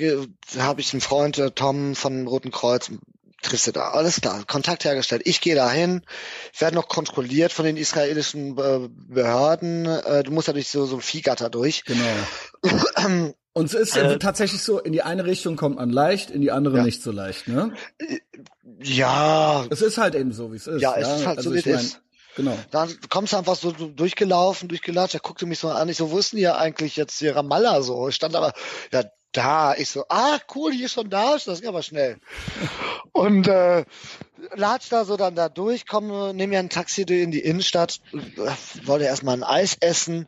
habe 0.57 0.81
ich 0.81 0.93
einen 0.93 1.01
Freund, 1.01 1.37
äh, 1.37 1.51
Tom 1.51 1.95
von 1.95 2.27
Roten 2.27 2.51
Kreuz, 2.51 2.91
triffst 3.43 3.67
du 3.67 3.71
da. 3.71 3.89
Alles 3.91 4.21
klar, 4.21 4.43
Kontakt 4.45 4.85
hergestellt. 4.85 5.23
Ich 5.25 5.41
gehe 5.41 5.55
dahin, 5.55 6.01
werde 6.57 6.75
noch 6.75 6.87
kontrolliert 6.87 7.51
von 7.51 7.65
den 7.65 7.77
israelischen 7.77 8.57
äh, 8.57 8.89
Behörden. 8.89 9.85
Äh, 9.85 10.23
du 10.23 10.31
musst 10.31 10.47
ja 10.47 10.53
durch 10.53 10.69
so, 10.69 10.85
so 10.85 10.95
ein 10.95 11.01
Viehgatter 11.01 11.49
durch. 11.49 11.83
Genau. 11.85 13.33
Und 13.55 13.65
es 13.65 13.75
ist 13.75 13.95
äh, 13.95 14.17
tatsächlich 14.17 14.63
so, 14.63 14.79
in 14.79 14.93
die 14.93 15.03
eine 15.03 15.25
Richtung 15.25 15.57
kommt 15.57 15.75
man 15.75 15.91
leicht, 15.91 16.31
in 16.31 16.41
die 16.41 16.51
andere 16.51 16.77
ja. 16.77 16.83
nicht 16.83 17.03
so 17.03 17.11
leicht, 17.11 17.47
ne? 17.47 17.71
Ja. 18.81 19.63
Es 19.69 19.83
ist 19.83 19.99
halt 19.99 20.15
eben 20.15 20.33
so, 20.33 20.51
wie 20.51 20.55
es 20.55 20.65
ist. 20.65 20.81
Ja, 20.81 20.95
es 20.95 21.07
ja? 21.07 21.15
ist 21.17 21.27
halt 21.27 21.37
also 21.37 21.51
so, 21.51 21.55
wie 21.55 21.59
es 21.59 21.65
ist. 21.67 22.01
Genau. 22.35 22.57
Dann 22.71 22.89
kommst 23.09 23.33
du 23.33 23.37
einfach 23.37 23.55
so 23.55 23.71
durchgelaufen, 23.71 24.67
durchgelatscht, 24.67 25.13
er 25.13 25.19
guckte 25.19 25.45
mich 25.45 25.59
so 25.59 25.69
an, 25.69 25.87
ich 25.87 25.97
so, 25.97 26.09
wo 26.09 26.17
ist 26.17 26.33
denn 26.33 26.39
hier 26.39 26.57
eigentlich 26.57 26.95
jetzt 26.95 27.19
hier 27.19 27.35
Ramallah 27.35 27.83
so? 27.83 28.07
Ich 28.07 28.15
stand 28.15 28.35
aber, 28.35 28.53
ja, 28.91 29.03
da. 29.33 29.75
Ich 29.75 29.89
so, 29.89 30.05
ah, 30.09 30.39
cool, 30.55 30.71
hier 30.71 30.85
ist 30.85 30.93
schon 30.93 31.09
da, 31.09 31.37
das 31.45 31.59
ging 31.59 31.69
aber 31.69 31.83
schnell. 31.83 32.17
Und 33.11 33.47
äh, 33.47 33.85
latsch 34.55 34.89
da 34.89 35.05
so 35.05 35.17
dann 35.17 35.35
da 35.35 35.49
durch, 35.49 35.85
komme, 35.85 36.33
nehme 36.33 36.51
mir 36.51 36.59
ein 36.59 36.69
Taxi 36.69 37.01
in 37.01 37.31
die 37.31 37.39
Innenstadt, 37.39 38.01
wollte 38.85 39.05
erstmal 39.05 39.35
ein 39.35 39.43
Eis 39.43 39.77
essen 39.79 40.27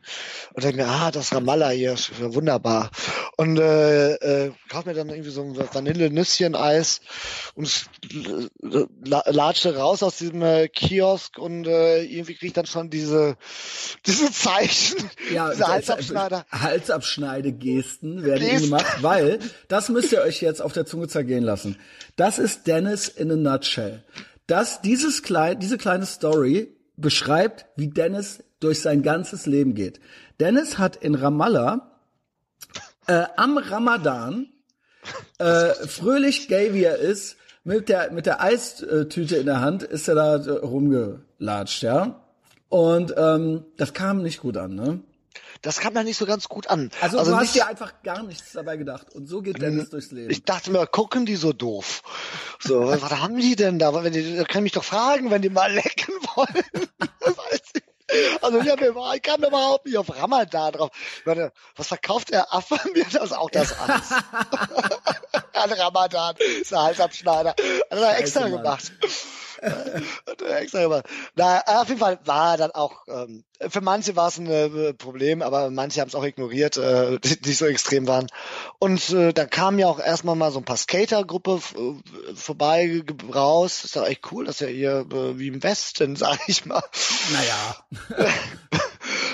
und 0.54 0.64
denke 0.64 0.82
mir, 0.82 0.88
ah, 0.88 1.10
das 1.10 1.34
Ramallah 1.34 1.70
hier, 1.70 1.96
wunderbar. 2.18 2.90
Und 3.36 3.58
äh, 3.58 4.14
äh, 4.14 4.52
kauf 4.68 4.86
mir 4.86 4.94
dann 4.94 5.10
irgendwie 5.10 5.30
so 5.30 5.42
ein 5.42 5.56
Vanille-Nüsschen-Eis 5.56 7.00
und 7.54 7.86
latsche 9.04 9.76
raus 9.76 10.02
aus 10.02 10.18
diesem 10.18 10.42
äh, 10.42 10.68
Kiosk 10.68 11.38
und 11.38 11.66
äh, 11.66 12.02
irgendwie 12.02 12.34
kriege 12.34 12.46
ich 12.48 12.52
dann 12.52 12.66
schon 12.66 12.90
diese 12.90 13.36
diese 14.06 14.32
Zeichen, 14.32 15.10
ja, 15.32 15.50
diese 15.50 15.66
Halsabschneider. 15.66 16.46
Halsabschneidegesten 16.50 18.24
werden 18.24 18.40
Gesten. 18.40 18.64
gemacht, 18.64 19.02
weil, 19.02 19.38
das 19.68 19.88
müsst 19.88 20.12
ihr 20.12 20.22
euch 20.22 20.40
jetzt 20.40 20.62
auf 20.62 20.72
der 20.72 20.86
Zunge 20.86 21.08
zergehen 21.08 21.44
lassen. 21.44 21.78
Das 22.16 22.38
ist 22.38 22.66
Dennis 22.66 23.08
in 23.08 23.30
a 23.30 23.36
nutshell 23.36 24.02
dass 24.46 24.80
dieses 24.80 25.22
klein, 25.22 25.58
diese 25.58 25.78
kleine 25.78 26.06
Story 26.06 26.74
beschreibt, 26.96 27.66
wie 27.76 27.88
Dennis 27.88 28.42
durch 28.60 28.80
sein 28.80 29.02
ganzes 29.02 29.46
Leben 29.46 29.74
geht. 29.74 30.00
Dennis 30.40 30.78
hat 30.78 30.96
in 30.96 31.14
Ramallah 31.14 31.90
äh, 33.06 33.24
am 33.36 33.58
Ramadan 33.58 34.48
äh, 35.38 35.70
fröhlich 35.86 36.48
gay 36.48 36.74
wie 36.74 36.84
er 36.84 36.98
ist, 36.98 37.36
mit 37.64 37.88
der 37.88 38.12
mit 38.12 38.26
der 38.26 38.42
Eistüte 38.42 39.36
in 39.36 39.46
der 39.46 39.60
Hand 39.60 39.82
ist 39.82 40.08
er 40.08 40.14
da 40.14 40.36
rumgelatscht, 40.36 41.82
ja. 41.82 42.22
Und 42.68 43.14
ähm, 43.16 43.64
das 43.76 43.92
kam 43.92 44.22
nicht 44.22 44.40
gut 44.40 44.56
an, 44.56 44.74
ne? 44.74 45.00
Das 45.66 45.80
kam 45.80 45.94
da 45.94 46.04
nicht 46.04 46.16
so 46.16 46.26
ganz 46.26 46.48
gut 46.48 46.68
an. 46.68 46.92
Also, 47.00 47.18
also 47.18 47.32
du 47.32 47.38
hast 47.38 47.56
dir 47.56 47.66
einfach 47.66 47.92
gar 48.04 48.22
nichts 48.22 48.52
dabei 48.52 48.76
gedacht. 48.76 49.12
Und 49.12 49.26
so 49.26 49.42
geht 49.42 49.60
Dennis 49.60 49.90
durchs 49.90 50.12
Leben. 50.12 50.30
Ich 50.30 50.44
dachte 50.44 50.70
mir, 50.70 50.86
gucken 50.86 51.26
die 51.26 51.34
so 51.34 51.52
doof. 51.52 52.02
So, 52.60 52.86
was 53.02 53.10
haben 53.10 53.36
die 53.36 53.56
denn 53.56 53.80
da? 53.80 53.92
Wenn 53.92 54.12
die, 54.12 54.44
können 54.44 54.62
mich 54.62 54.72
doch 54.72 54.84
fragen, 54.84 55.32
wenn 55.32 55.42
die 55.42 55.50
mal 55.50 55.72
lecken 55.72 56.14
wollen. 56.34 56.64
Also 58.40 58.60
ich, 58.60 58.66
mir, 58.66 58.94
ich 59.16 59.22
kam 59.22 59.42
überhaupt 59.42 59.84
nicht 59.84 59.98
auf 59.98 60.16
Ramadan 60.16 60.72
drauf. 60.72 60.90
Warte, 61.24 61.52
was 61.74 61.88
verkauft 61.88 62.30
der 62.30 62.54
Affe 62.54 62.78
mir 62.94 63.04
das 63.12 63.32
auch 63.32 63.50
das 63.50 63.72
Eis? 63.72 64.12
An 65.52 65.72
Ramadan. 65.72 66.36
Ist 66.60 66.72
ein 66.72 66.82
Halsabschneider. 66.82 67.50
Hat 67.50 67.58
er 67.90 68.18
extra 68.18 68.48
gemacht. 68.48 68.92
Er 69.02 69.08
extra 70.58 70.82
gemacht. 70.82 71.06
Na, 71.34 71.62
auf 71.66 71.88
jeden 71.88 72.00
Fall 72.00 72.18
war 72.24 72.56
dann 72.56 72.70
auch, 72.70 73.02
ähm, 73.08 73.44
für 73.68 73.80
manche 73.80 74.16
war 74.16 74.28
es 74.28 74.38
ein 74.38 74.46
äh, 74.46 74.94
Problem, 74.94 75.42
aber 75.42 75.70
manche 75.70 76.00
haben 76.00 76.08
es 76.08 76.14
auch 76.14 76.24
ignoriert, 76.24 76.76
äh, 76.76 77.18
die, 77.20 77.40
die 77.40 77.52
so 77.52 77.66
extrem 77.66 78.06
waren. 78.06 78.26
Und 78.78 79.10
äh, 79.10 79.32
da 79.32 79.46
kamen 79.46 79.78
ja 79.78 79.86
auch 79.86 79.98
erstmal 79.98 80.36
mal 80.36 80.52
so 80.52 80.58
ein 80.58 80.64
paar 80.64 80.76
Skater-Gruppe 80.76 81.60
äh, 81.76 82.34
vorbei 82.34 83.02
raus. 83.34 83.84
Ist 83.84 83.96
doch 83.96 84.06
echt 84.06 84.30
cool, 84.32 84.44
dass 84.44 84.60
er 84.60 84.68
hier 84.68 85.06
äh, 85.10 85.38
wie 85.38 85.48
im 85.48 85.62
Westen, 85.62 86.16
sag 86.16 86.38
ich 86.48 86.66
mal. 86.66 86.82
Naja. 87.32 87.76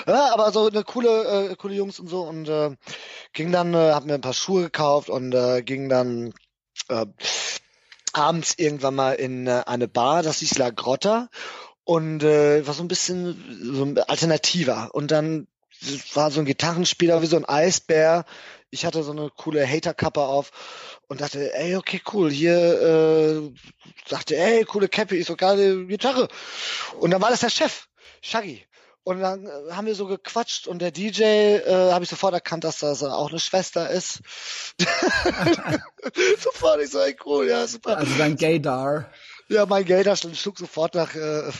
ja, 0.07 0.33
aber 0.33 0.53
so 0.53 0.67
eine 0.67 0.85
coole, 0.85 1.51
äh, 1.51 1.57
coole 1.57 1.75
Jungs 1.75 1.99
und 1.99 2.09
so 2.09 2.23
und 2.23 2.49
äh, 2.49 2.77
ging 3.33 3.53
dann, 3.53 3.75
äh, 3.75 3.93
hab 3.93 4.05
mir 4.05 4.15
ein 4.15 4.21
paar 4.21 4.35
Schuhe 4.35 4.65
gekauft 4.65 5.11
und 5.11 5.35
äh, 5.35 5.63
ging 5.63 5.89
dann 5.89 6.33
äh, 6.89 7.07
abends 8.13 8.55
irgendwann 8.57 8.95
mal 8.95 9.15
in 9.15 9.47
äh, 9.47 9.63
eine 9.67 9.89
Bar, 9.89 10.23
das 10.23 10.39
hieß 10.39 10.59
La 10.59 10.71
Grotta 10.71 11.29
und 11.85 12.23
äh, 12.23 12.67
war 12.67 12.75
so 12.75 12.83
ein 12.83 12.89
bisschen 12.89 13.61
so 13.61 14.03
alternativer 14.03 14.91
und 14.93 15.11
dann 15.11 15.47
war 16.15 16.31
so 16.31 16.41
ein 16.41 16.47
Gitarrenspieler 16.47 17.23
wie 17.23 17.27
so 17.27 17.37
ein 17.37 17.45
Eisbär. 17.45 18.25
Ich 18.71 18.87
hatte 18.87 19.03
so 19.03 19.13
eine 19.13 19.31
coole 19.31 19.67
Haterkappe 19.67 20.21
auf 20.21 20.51
und 21.09 21.21
dachte, 21.21 21.55
ey, 21.55 21.77
okay, 21.77 22.01
cool, 22.13 22.31
hier 22.31 22.55
äh, 22.55 23.51
sagte, 24.09 24.37
ey, 24.37 24.65
coole 24.65 24.89
Cappy, 24.89 25.17
ist 25.17 25.27
so 25.27 25.37
geile 25.37 25.87
Gitarre. 25.87 26.29
Und 27.01 27.11
dann 27.11 27.21
war 27.21 27.31
das 27.31 27.41
der 27.41 27.51
Chef, 27.51 27.89
Shaggy. 28.23 28.65
Und 29.05 29.21
dann 29.21 29.47
äh, 29.47 29.73
haben 29.73 29.87
wir 29.87 29.95
so 29.95 30.07
gequatscht 30.07 30.69
und 30.69 30.81
der 30.81 30.93
DJ 30.93 31.23
äh, 31.23 31.93
habe 31.93 32.05
ich 32.05 32.11
sofort 32.11 32.35
erkannt, 32.35 32.65
dass 32.65 32.79
das 32.79 33.03
auch 33.03 33.31
eine 33.31 33.41
Schwester 33.41 33.91
ist. 33.91 34.21
sofort, 36.39 36.81
ich 36.81 36.91
so, 36.91 37.01
ey, 37.01 37.17
cool, 37.25 37.49
ja, 37.49 37.67
super. 37.67 37.99
Also 37.99 38.15
dein 38.17 38.37
Gaydar. 38.37 39.11
Ja, 39.49 39.67
mein 39.67 39.85
Gaydar 39.85 40.17
schlug 40.17 40.59
sofort 40.59 40.95
nach 40.95 41.15
äh, 41.15 41.51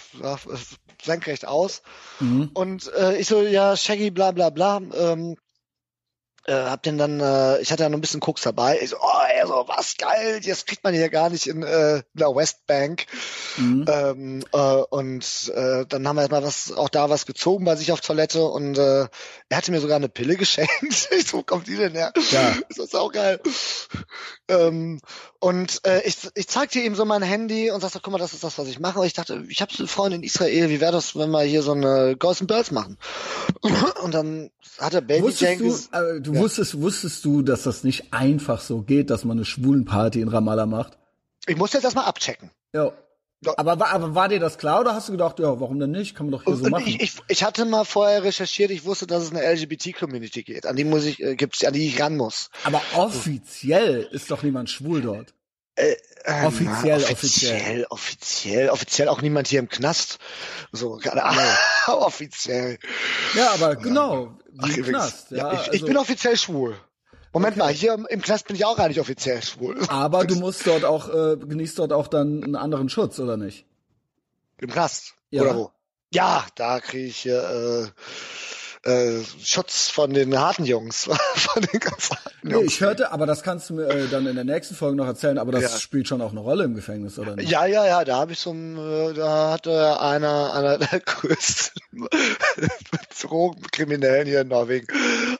senkrecht 1.03 1.47
aus. 1.47 1.83
Mhm. 2.21 2.51
Und 2.55 2.93
äh, 2.95 3.17
ich 3.17 3.27
so, 3.27 3.43
ja, 3.43 3.77
Shaggy, 3.77 4.11
bla 4.13 4.31
bla 4.31 4.51
bla. 4.51 4.81
Ähm, 4.95 5.37
äh, 6.47 6.53
hab 6.53 6.83
den 6.83 6.99
dann, 6.99 7.21
äh, 7.21 7.61
ich 7.61 7.71
hatte 7.71 7.85
ja 7.85 7.89
noch 7.89 7.99
ein 7.99 8.01
bisschen 8.01 8.21
Koks 8.21 8.43
dabei. 8.43 8.79
Ich 8.81 8.91
so, 8.91 8.97
oh, 9.01 9.23
ey, 9.29 9.47
so, 9.47 9.65
was 9.67 9.97
geil, 9.97 10.41
das 10.45 10.67
kriegt 10.67 10.85
man 10.85 10.95
hier 10.95 11.09
gar 11.09 11.31
nicht 11.31 11.47
in, 11.47 11.63
äh, 11.63 12.03
der 12.15 12.29
Westbank. 12.29 13.07
Mhm. 13.57 13.85
Ähm, 13.89 14.45
äh, 14.53 14.59
und 14.59 15.53
äh, 15.55 15.87
dann 15.87 16.09
haben 16.09 16.17
wir 16.17 16.29
mal 16.29 16.43
was, 16.43 16.73
auch 16.73 16.89
da 16.89 17.11
was 17.11 17.27
gezogen 17.27 17.65
bei 17.65 17.77
sich 17.77 17.93
auf 17.93 18.01
Toilette 18.01 18.45
und 18.45 18.79
äh, 18.79 19.07
er 19.49 19.57
hatte 19.57 19.71
mir 19.71 19.81
sogar 19.81 19.97
eine 19.97 20.09
Pille 20.09 20.37
geschenkt. 20.43 21.09
ich 21.11 21.27
so, 21.27 21.39
wo 21.39 21.43
kommt 21.43 21.67
die 21.67 21.77
denn 21.77 21.93
her? 21.93 22.13
Ja. 22.31 22.55
Das 22.69 22.79
ist 22.79 22.97
auch 22.97 23.13
geil. 23.13 23.41
Ähm, 24.49 25.01
und 25.39 25.85
äh, 25.87 26.03
ich, 26.03 26.17
ich 26.35 26.49
zeigte 26.49 26.79
ihm 26.79 26.95
so 26.95 27.05
mein 27.05 27.23
Handy 27.23 27.71
und 27.71 27.81
sagte, 27.81 28.01
guck 28.03 28.13
mal, 28.13 28.19
das 28.19 28.33
ist 28.33 28.45
das, 28.45 28.59
was 28.59 28.69
ich 28.69 28.79
mache. 28.79 29.01
Und 29.01 29.07
ich 29.07 29.13
dachte, 29.13 29.45
ich 29.49 29.61
habe 29.61 29.73
eine 29.77 29.89
Freundin 29.89 30.21
in 30.21 30.27
Israel, 30.27 30.71
wie 30.71 30.81
wäre 30.81 30.93
das, 30.93 31.17
wenn 31.17 31.31
wir 31.31 31.43
hier 31.43 31.63
so 31.63 31.73
eine 31.73 32.17
Girls 32.17 32.41
and 32.41 32.49
Birds 32.49 32.71
machen? 32.71 32.99
und 34.03 34.15
dann 34.15 34.51
hat 34.79 34.95
er 34.95 35.01
Baby 35.01 35.23
Wusstest 35.23 35.61
du, 35.61 35.97
äh, 35.97 36.21
du 36.21 36.32
ja. 36.35 36.41
wusstest, 36.41 36.81
wusstest 36.81 37.25
du, 37.25 37.43
dass 37.43 37.63
das 37.63 37.85
nicht 37.85 38.13
einfach 38.13 38.61
so 38.61 38.83
geht, 38.83 39.11
dass 39.11 39.25
man 39.25 39.39
eine 39.39 39.45
Schwulenparty 39.45 40.21
in 40.21 40.29
Ramallah 40.29 40.67
macht? 40.67 40.99
Ich 41.47 41.57
musste 41.57 41.79
jetzt 41.79 41.85
erstmal 41.85 42.05
abchecken. 42.05 42.51
Ja. 42.73 42.93
ja. 43.45 43.55
Aber, 43.57 43.79
war, 43.81 43.91
aber 43.91 44.15
war 44.15 44.29
dir 44.29 44.41
das 44.41 44.59
klar 44.59 44.81
oder 44.81 44.95
hast 44.95 45.09
du 45.09 45.13
gedacht, 45.13 45.39
ja, 45.39 45.61
warum 45.61 45.79
denn 45.79 45.91
nicht? 45.91 46.15
Kann 46.15 46.27
man 46.27 46.33
doch 46.33 46.45
hier 46.45 46.57
so 46.57 46.69
machen. 46.69 46.87
Ich, 46.87 47.01
ich, 47.01 47.13
ich 47.29 47.45
hatte 47.45 47.65
mal 47.65 47.85
vorher 47.85 48.23
recherchiert, 48.23 48.71
ich 48.71 48.85
wusste, 48.85 49.07
dass 49.07 49.25
es 49.25 49.31
eine 49.31 49.43
LGBT-Community 49.43 50.43
geht. 50.43 50.67
An 50.67 50.77
die 50.77 50.85
muss 50.85 51.05
ich, 51.05 51.23
äh, 51.23 51.35
gibt's, 51.37 51.65
an 51.65 51.73
die 51.73 51.87
ich 51.87 52.01
ran 52.01 52.17
muss. 52.17 52.51
Aber 52.65 52.81
offiziell 52.95 54.09
ist 54.13 54.31
doch 54.31 54.43
niemand 54.43 54.71
schwul 54.71 55.03
dort. 55.03 55.35
Äh, 55.75 55.97
äh, 56.25 56.45
offiziell, 56.45 56.99
na, 56.99 57.11
offiziell, 57.11 57.87
offiziell, 57.89 58.69
offiziell, 58.69 59.09
auch 59.09 59.23
niemand 59.23 59.49
hier 59.49 59.59
im 59.59 59.69
Knast. 59.69 60.19
So, 60.71 60.97
gerade 60.97 61.23
offiziell. 61.87 62.79
Ja, 63.35 63.53
aber 63.53 63.77
genau, 63.77 64.39
Ach, 64.59 64.77
im 64.77 64.85
Knast. 64.85 65.31
Ja, 65.31 65.37
ja 65.37 65.53
ich, 65.53 65.59
also, 65.59 65.73
ich, 65.73 65.85
bin 65.85 65.97
offiziell 65.97 66.37
schwul. 66.37 66.77
Moment 67.33 67.55
okay. 67.55 67.65
mal, 67.65 67.73
hier 67.73 67.99
im 68.09 68.21
Knast 68.21 68.47
bin 68.47 68.57
ich 68.57 68.65
auch 68.65 68.77
gar 68.77 68.89
nicht 68.89 69.01
offiziell 69.01 69.43
schwul. 69.43 69.79
Aber 69.89 70.25
du 70.25 70.35
musst 70.41 70.67
dort 70.67 70.85
auch, 70.85 71.09
äh, 71.09 71.37
genießt 71.37 71.79
dort 71.79 71.93
auch 71.93 72.09
dann 72.09 72.45
einen 72.45 72.57
anderen 72.57 72.89
Schutz, 72.89 73.19
oder 73.19 73.37
nicht? 73.37 73.65
Im 74.59 74.71
Knast? 74.71 75.15
Ja. 75.31 75.43
Oder 75.43 75.57
wo? 75.57 75.71
Ja, 76.13 76.45
da 76.57 76.81
kriege 76.81 77.07
ich 77.07 77.27
äh, 77.27 77.87
äh, 78.85 79.21
Schutz 79.43 79.89
von 79.89 80.13
den 80.13 80.37
harten 80.39 80.65
Jungs, 80.65 81.05
von 81.35 81.63
den 81.63 81.81
ganz 81.81 82.11
harten 82.11 82.51
Jungs. 82.51 82.63
Nee, 82.63 82.67
ich 82.67 82.81
hörte, 82.81 83.13
aber 83.13 83.27
das 83.27 83.43
kannst 83.43 83.71
du 83.71 83.75
mir 83.75 83.89
äh, 83.89 84.09
dann 84.09 84.27
in 84.27 84.35
der 84.35 84.45
nächsten 84.45 84.75
Folge 84.75 84.97
noch 84.97 85.07
erzählen, 85.07 85.39
aber 85.39 85.53
das 85.53 85.63
ja. 85.63 85.79
spielt 85.79 86.09
schon 86.09 86.21
auch 86.21 86.33
eine 86.33 86.41
Rolle 86.41 86.65
im 86.65 86.75
Gefängnis, 86.75 87.19
oder 87.19 87.37
nicht? 87.37 87.49
Ja, 87.49 87.67
ja, 87.67 87.87
ja, 87.87 88.05
da 88.05 88.17
habe 88.17 88.33
ich 88.33 88.41
so 88.41 88.53
äh, 88.53 89.15
da 89.15 89.53
hatte 89.53 90.01
einer, 90.01 90.53
einer 90.55 90.79
der 90.79 91.01
größten 91.05 92.09
Drogenkriminellen 93.21 94.27
hier 94.27 94.41
in 94.41 94.49
Norwegen, 94.49 94.89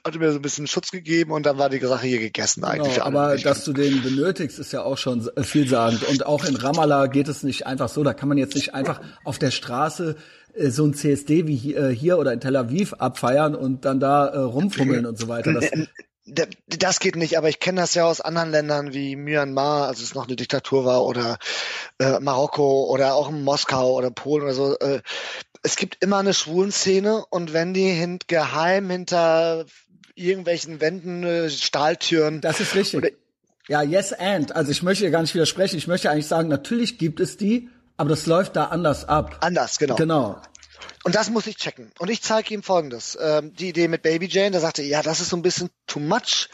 hatte 0.05 0.19
mir 0.19 0.31
so 0.31 0.39
ein 0.39 0.43
bisschen 0.43 0.69
Schutz 0.69 0.93
gegeben 0.93 1.33
und 1.33 1.45
dann 1.45 1.59
war 1.59 1.69
die 1.69 1.81
Sache 1.81 2.07
hier 2.07 2.21
gegessen 2.21 2.63
eigentlich. 2.65 2.95
Genau, 2.95 3.07
aber 3.07 3.37
dass 3.37 3.65
du 3.65 3.73
den 3.73 4.03
benötigst, 4.03 4.61
ist 4.61 4.73
ja 4.73 4.83
auch 4.83 4.99
schon 4.99 5.29
vielsagend. 5.43 6.05
Und 6.05 6.27
auch 6.27 6.45
in 6.45 6.55
Ramallah 6.55 7.09
geht 7.09 7.27
es 7.27 7.43
nicht 7.43 7.67
einfach 7.67 7.89
so, 7.89 8.05
da 8.05 8.15
kann 8.15 8.29
man 8.29 8.39
jetzt 8.39 8.55
nicht 8.55 8.75
einfach 8.75 9.01
auf 9.25 9.39
der 9.39 9.51
Straße 9.51 10.11
äh, 10.13 10.15
so 10.57 10.85
ein 10.85 10.95
CSD 10.95 11.47
wie 11.47 11.57
hier, 11.57 11.79
äh, 11.79 11.95
hier 11.95 12.19
oder 12.19 12.33
in 12.33 12.41
Tel 12.41 12.57
Aviv 12.57 12.95
abfeiern 12.95 13.55
und 13.55 13.85
dann 13.85 14.01
da 14.01 14.27
äh, 14.27 14.39
rumfummeln 14.39 15.07
und 15.07 15.19
so 15.19 15.29
weiter. 15.29 15.53
Das, 15.53 15.71
das 16.67 17.01
geht 17.01 17.17
nicht, 17.17 17.39
aber 17.39 17.49
ich 17.49 17.59
kenne 17.61 17.81
das 17.81 17.95
ja 17.95 18.05
aus 18.05 18.21
anderen 18.21 18.51
Ländern 18.51 18.93
wie 18.93 19.17
Myanmar, 19.17 19.89
als 19.89 20.01
es 20.01 20.15
noch 20.15 20.27
eine 20.27 20.37
Diktatur 20.37 20.85
war, 20.85 21.05
oder 21.05 21.39
äh, 21.99 22.21
Marokko 22.21 22.87
oder 22.91 23.15
auch 23.15 23.31
in 23.31 23.43
Moskau 23.43 23.95
oder 23.95 24.11
Polen 24.11 24.45
oder 24.45 24.55
so. 24.55 24.79
Äh, 24.79 25.01
es 25.63 25.77
gibt 25.77 26.03
immer 26.03 26.19
eine 26.19 26.35
Schwulenszene 26.35 27.25
und 27.31 27.53
wenn 27.53 27.73
die 27.73 27.89
hint 27.89 28.29
geheim 28.29 28.91
hinter 28.91 29.65
irgendwelchen 30.15 30.81
Wänden, 30.81 31.25
äh, 31.25 31.51
Stahltüren. 31.51 32.41
Das 32.41 32.61
ist 32.61 32.75
richtig. 32.75 33.17
Ja, 33.69 33.83
yes 33.83 34.13
and. 34.13 34.55
Also 34.55 34.71
ich 34.71 34.83
möchte 34.83 35.11
gar 35.11 35.23
nicht 35.23 35.35
widersprechen. 35.35 35.79
Ich 35.79 35.87
möchte 35.87 36.11
eigentlich 36.11 36.27
sagen, 36.27 36.49
natürlich 36.49 36.99
gibt 36.99 37.21
es 37.21 37.37
die, 37.37 37.71
aber 37.97 38.11
das 38.11 38.27
läuft 38.27 38.57
da 38.57 38.67
anders 38.67 39.09
ab. 39.09 39.39
Anders, 39.41 39.79
genau. 39.79 39.97
Genau. 39.97 40.41
Und 41.05 41.15
das 41.15 41.31
muss 41.31 41.47
ich 41.47 41.57
checken. 41.57 41.91
Und 41.99 42.11
ich 42.11 42.23
zeige 42.23 42.55
ihm 42.55 42.63
folgendes. 42.63 43.19
Ähm, 43.21 43.55
die 43.55 43.69
Idee 43.69 43.89
mit 43.89 44.03
Baby 44.03 44.29
Jane, 44.29 44.53
da 44.53 44.61
sagte 44.61 44.83
er, 44.83 44.89
ja, 44.89 45.03
das 45.03 45.21
ist 45.21 45.31
so 45.31 45.37
ein 45.37 45.43
bisschen 45.43 45.71
too 45.87 46.01
much. 46.01 46.49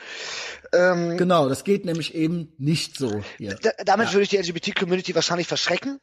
Ähm, 0.73 1.17
genau, 1.17 1.49
das 1.49 1.65
geht 1.65 1.85
nämlich 1.85 2.15
eben 2.15 2.53
nicht 2.59 2.97
so. 2.97 3.23
Damit 3.85 4.09
ja. 4.09 4.13
würde 4.13 4.23
ich 4.23 4.29
die 4.29 4.39
LGBT-Community 4.39 5.15
wahrscheinlich 5.15 5.47
verschrecken. 5.47 6.01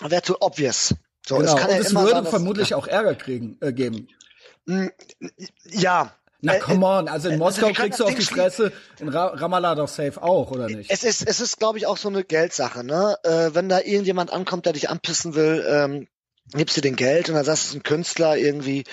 Wäre 0.00 0.22
zu 0.22 0.40
obvious. 0.40 0.94
So, 1.26 1.36
genau. 1.36 1.54
es 1.54 1.60
kann 1.60 1.70
Und 1.70 1.76
ja 1.76 1.82
es 1.82 1.94
würde 1.94 2.10
sein, 2.10 2.26
vermutlich 2.26 2.70
ja. 2.70 2.76
auch 2.76 2.86
Ärger 2.86 3.14
kriegen, 3.14 3.58
äh, 3.60 3.72
geben. 3.72 4.08
Mm, 4.66 4.86
ja, 5.70 6.14
na 6.40 6.54
äh, 6.54 6.58
come 6.60 6.86
on, 6.86 7.08
also 7.08 7.28
in 7.28 7.34
äh, 7.34 7.38
Moskau 7.38 7.66
also 7.66 7.82
kriegst 7.82 8.00
du 8.00 8.04
auf 8.04 8.14
die 8.14 8.22
Fresse, 8.22 8.72
in 9.00 9.08
Ramallah 9.08 9.74
doch 9.74 9.88
safe 9.88 10.22
auch, 10.22 10.50
oder 10.50 10.68
nicht? 10.68 10.90
Es 10.90 11.02
ist, 11.02 11.26
es 11.26 11.40
ist, 11.40 11.58
glaube 11.58 11.78
ich, 11.78 11.86
auch 11.86 11.96
so 11.96 12.08
eine 12.08 12.22
Geldsache, 12.22 12.84
ne? 12.84 13.16
Äh, 13.24 13.54
wenn 13.54 13.68
da 13.68 13.80
irgendjemand 13.80 14.32
ankommt, 14.32 14.66
der 14.66 14.72
dich 14.72 14.88
anpissen 14.88 15.34
will, 15.34 15.64
ähm, 15.68 16.08
gibst 16.54 16.76
du 16.76 16.80
den 16.80 16.96
Geld 16.96 17.28
und 17.28 17.34
dann 17.34 17.44
sagst 17.44 17.64
du, 17.64 17.66
es 17.66 17.70
ist 17.70 17.76
ein 17.76 17.82
Künstler 17.82 18.36
irgendwie. 18.36 18.84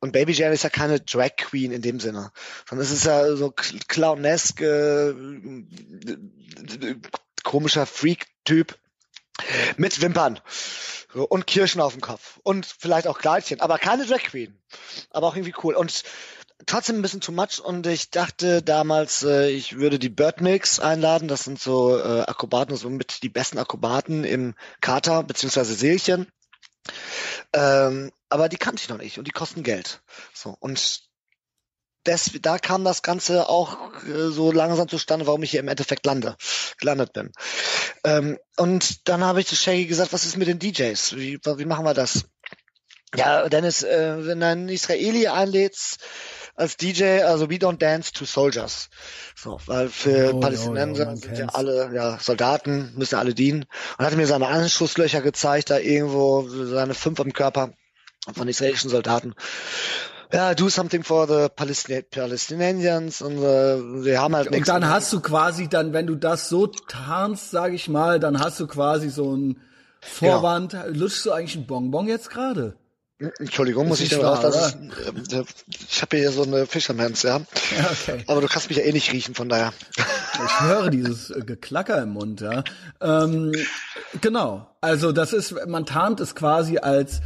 Und 0.00 0.12
Baby 0.12 0.32
Jane 0.32 0.54
ist 0.54 0.64
ja 0.64 0.70
keine 0.70 1.00
Drag 1.00 1.36
Queen 1.36 1.72
in 1.72 1.82
dem 1.82 2.00
Sinne, 2.00 2.30
sondern 2.68 2.86
es 2.86 2.92
ist 2.92 3.04
ja 3.04 3.34
so 3.36 3.52
clownesk, 3.52 4.60
äh, 4.60 5.14
komischer 7.42 7.86
Freak-Typ 7.86 8.78
mit 9.76 10.00
Wimpern 10.00 10.40
und 11.14 11.46
Kirschen 11.46 11.80
auf 11.80 11.92
dem 11.92 12.00
Kopf 12.00 12.38
und 12.44 12.64
vielleicht 12.64 13.06
auch 13.06 13.18
Kleidchen, 13.18 13.60
aber 13.60 13.78
keine 13.78 14.06
Drag 14.06 14.22
Queen, 14.22 14.56
aber 15.10 15.26
auch 15.26 15.36
irgendwie 15.36 15.54
cool. 15.62 15.74
Und 15.74 16.04
trotzdem 16.66 16.96
ein 16.96 17.02
bisschen 17.02 17.20
too 17.20 17.32
much 17.32 17.60
und 17.62 17.86
ich 17.86 18.10
dachte 18.10 18.62
damals, 18.62 19.22
äh, 19.22 19.50
ich 19.50 19.76
würde 19.78 19.98
die 19.98 20.08
Birdmix 20.08 20.80
einladen. 20.80 21.28
Das 21.28 21.44
sind 21.44 21.60
so 21.60 21.98
äh, 21.98 22.22
Akrobaten, 22.22 22.76
so 22.76 22.90
mit 22.90 23.22
die 23.22 23.28
besten 23.28 23.58
Akrobaten 23.58 24.24
im 24.24 24.54
Kater 24.80 25.22
beziehungsweise 25.22 25.74
Seelchen. 25.74 26.26
Ähm, 27.52 28.10
aber 28.28 28.48
die 28.48 28.56
kannte 28.56 28.82
ich 28.82 28.88
noch 28.88 28.98
nicht 28.98 29.18
und 29.18 29.26
die 29.26 29.32
kosten 29.32 29.62
Geld. 29.62 30.02
So 30.32 30.56
und 30.58 31.02
das, 32.04 32.30
da 32.40 32.58
kam 32.58 32.84
das 32.84 33.02
Ganze 33.02 33.48
auch 33.48 33.92
äh, 34.04 34.30
so 34.30 34.50
langsam 34.50 34.88
zustande, 34.88 35.26
warum 35.26 35.42
ich 35.42 35.52
hier 35.52 35.60
im 35.60 35.68
Endeffekt 35.68 36.04
lande, 36.04 36.36
gelandet 36.78 37.12
bin. 37.12 37.30
Ähm, 38.04 38.38
und 38.56 39.08
dann 39.08 39.24
habe 39.24 39.40
ich 39.40 39.46
zu 39.46 39.56
Shaggy 39.56 39.86
gesagt, 39.86 40.12
was 40.12 40.24
ist 40.24 40.36
mit 40.36 40.48
den 40.48 40.58
DJs? 40.58 41.16
Wie, 41.16 41.38
wie 41.38 41.64
machen 41.64 41.84
wir 41.84 41.94
das? 41.94 42.24
Ja, 43.14 43.48
Dennis, 43.48 43.82
äh, 43.82 44.26
wenn 44.26 44.40
du 44.40 44.46
einen 44.46 44.68
Israeli 44.68 45.28
einlädst, 45.28 45.98
als 46.62 46.76
DJ, 46.76 47.22
also 47.22 47.50
We 47.50 47.56
Don't 47.56 47.78
Dance 47.78 48.12
to 48.12 48.24
Soldiers. 48.24 48.88
So, 49.34 49.58
weil 49.66 49.88
für 49.88 50.34
oh, 50.34 50.40
Palästinenser 50.40 51.08
oh, 51.08 51.12
oh, 51.12 51.16
sind 51.16 51.36
ja 51.36 51.46
alle 51.46 51.90
ja, 51.92 52.18
Soldaten, 52.20 52.92
müssen 52.96 53.16
alle 53.16 53.34
dienen. 53.34 53.66
Und 53.98 54.06
hat 54.06 54.16
mir 54.16 54.26
seine 54.26 54.46
Anschlusslöcher 54.46 55.20
gezeigt, 55.20 55.70
da 55.70 55.78
irgendwo 55.78 56.48
seine 56.48 56.94
fünf 56.94 57.20
am 57.20 57.32
Körper 57.32 57.72
von 58.32 58.46
israelischen 58.46 58.90
Soldaten. 58.90 59.34
ja, 60.32 60.54
do 60.54 60.68
something 60.68 61.02
for 61.02 61.26
the 61.26 61.48
Palestin 61.54 62.04
Palestinians 62.10 63.20
und 63.20 63.38
äh, 63.38 64.04
wir 64.04 64.20
haben 64.20 64.34
halt 64.34 64.50
Und 64.50 64.68
dann 64.68 64.88
hast 64.88 65.12
du 65.12 65.20
quasi 65.20 65.68
dann, 65.68 65.92
wenn 65.92 66.06
du 66.06 66.14
das 66.14 66.48
so 66.48 66.68
tarnst, 66.68 67.50
sag 67.50 67.72
ich 67.72 67.88
mal, 67.88 68.20
dann 68.20 68.38
hast 68.38 68.60
du 68.60 68.66
quasi 68.66 69.10
so 69.10 69.36
ein 69.36 69.60
Vorwand. 70.00 70.72
Genau. 70.72 70.86
Lutschst 70.88 71.26
du 71.26 71.32
eigentlich 71.32 71.56
ein 71.56 71.66
Bonbon 71.66 72.08
jetzt 72.08 72.30
gerade? 72.30 72.76
Entschuldigung, 73.38 73.88
muss 73.88 74.00
ich 74.00 74.08
denn 74.08 74.20
raus? 74.20 74.40
Das 74.40 74.56
ist, 74.56 74.74
äh, 75.32 75.44
ich 75.88 76.02
habe 76.02 76.16
hier 76.16 76.32
so 76.32 76.42
eine 76.42 76.66
Fishermans, 76.66 77.22
ja. 77.22 77.38
ja 77.38 77.90
okay. 77.90 78.24
Aber 78.26 78.40
du 78.40 78.48
kannst 78.48 78.68
mich 78.68 78.78
ja 78.78 78.84
eh 78.84 78.92
nicht 78.92 79.12
riechen, 79.12 79.34
von 79.34 79.48
daher. 79.48 79.72
Ich 80.44 80.60
höre 80.60 80.90
dieses 80.90 81.30
äh, 81.30 81.40
Geklacker 81.40 82.02
im 82.02 82.10
Mund, 82.10 82.40
ja. 82.40 82.64
Ähm, 83.00 83.52
genau. 84.20 84.66
Also 84.80 85.12
das 85.12 85.32
ist, 85.32 85.54
man 85.66 85.86
tarnt 85.86 86.20
es 86.20 86.34
quasi 86.34 86.78
als 86.78 87.20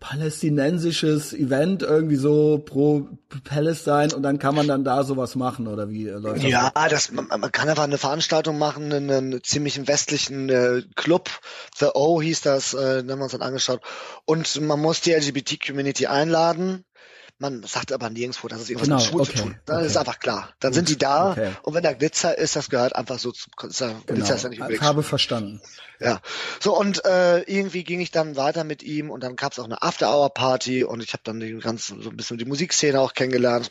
palästinensisches 0.00 1.34
Event 1.34 1.82
irgendwie 1.82 2.16
so 2.16 2.58
pro 2.58 3.06
Palestine 3.44 4.14
und 4.16 4.22
dann 4.22 4.38
kann 4.38 4.54
man 4.54 4.66
dann 4.66 4.82
da 4.82 5.04
sowas 5.04 5.36
machen 5.36 5.68
oder 5.68 5.90
wie 5.90 6.06
läuft 6.06 6.42
das? 6.42 6.50
Ja, 6.50 6.72
das, 6.88 7.12
man, 7.12 7.26
man 7.28 7.52
kann 7.52 7.68
einfach 7.68 7.84
eine 7.84 7.98
Veranstaltung 7.98 8.58
machen 8.58 8.90
in 8.90 9.10
einem 9.10 9.44
ziemlichen 9.44 9.86
westlichen 9.86 10.48
äh, 10.48 10.82
Club. 10.96 11.28
The 11.76 11.90
O 11.94 12.20
hieß 12.20 12.40
das, 12.40 12.72
äh, 12.72 12.98
haben 12.98 13.08
wir 13.08 13.22
uns 13.22 13.32
dann 13.32 13.42
angeschaut. 13.42 13.82
Und 14.24 14.60
man 14.62 14.80
muss 14.80 15.02
die 15.02 15.12
LGBT-Community 15.12 16.06
einladen 16.06 16.84
man 17.40 17.62
sagt 17.62 17.90
aber 17.90 18.10
nirgendwo, 18.10 18.48
dass 18.48 18.60
es 18.60 18.68
irgendwas 18.68 18.88
genau, 18.88 18.98
mit 18.98 19.06
Schwul 19.06 19.20
okay, 19.22 19.32
zu 19.32 19.42
tun. 19.44 19.56
Dann 19.64 19.78
okay. 19.78 19.86
ist 19.86 19.96
einfach 19.96 20.18
klar. 20.18 20.50
Dann 20.60 20.74
sind 20.74 20.90
die 20.90 20.98
da 20.98 21.32
okay. 21.32 21.52
und 21.62 21.74
wenn 21.74 21.82
da 21.82 21.94
Glitzer 21.94 22.36
ist, 22.36 22.54
das 22.54 22.68
gehört 22.68 22.94
einfach 22.94 23.18
so 23.18 23.32
zum 23.32 23.52
Glitzer 23.56 23.94
genau. 24.06 24.34
ist 24.34 24.42
ja 24.42 24.48
nicht. 24.50 24.62
Ich 24.68 24.80
habe 24.82 25.02
verstanden. 25.02 25.60
Ja. 25.98 26.20
So 26.60 26.78
und 26.78 27.04
äh, 27.06 27.40
irgendwie 27.40 27.82
ging 27.82 28.00
ich 28.00 28.10
dann 28.10 28.36
weiter 28.36 28.64
mit 28.64 28.82
ihm 28.82 29.10
und 29.10 29.24
dann 29.24 29.36
gab 29.36 29.52
es 29.52 29.58
auch 29.58 29.64
eine 29.64 29.82
After-Hour-Party 29.82 30.84
und 30.84 31.02
ich 31.02 31.14
habe 31.14 31.22
dann 31.24 31.40
die 31.40 31.58
ganzen 31.58 32.02
so 32.02 32.10
ein 32.10 32.16
bisschen 32.16 32.36
die 32.36 32.44
Musikszene 32.44 33.00
auch 33.00 33.14
kennengelernt. 33.14 33.70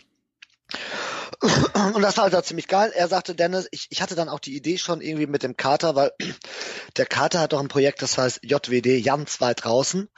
Und 1.93 2.01
das 2.01 2.17
war 2.17 2.29
halt 2.29 2.45
ziemlich 2.45 2.67
geil. 2.67 2.91
Er 2.93 3.07
sagte, 3.07 3.33
Dennis, 3.33 3.67
ich, 3.71 3.87
ich 3.91 4.01
hatte 4.01 4.15
dann 4.15 4.27
auch 4.27 4.39
die 4.39 4.55
Idee 4.55 4.77
schon 4.77 4.99
irgendwie 4.99 5.25
mit 5.25 5.43
dem 5.43 5.55
Kater, 5.55 5.95
weil 5.95 6.11
der 6.97 7.05
Kater 7.05 7.39
hat 7.39 7.53
doch 7.53 7.61
ein 7.61 7.69
Projekt, 7.69 8.01
das 8.01 8.17
heißt 8.17 8.41
JWD, 8.43 8.99
Jans 8.99 9.39
weit 9.39 9.63
draußen. 9.63 10.09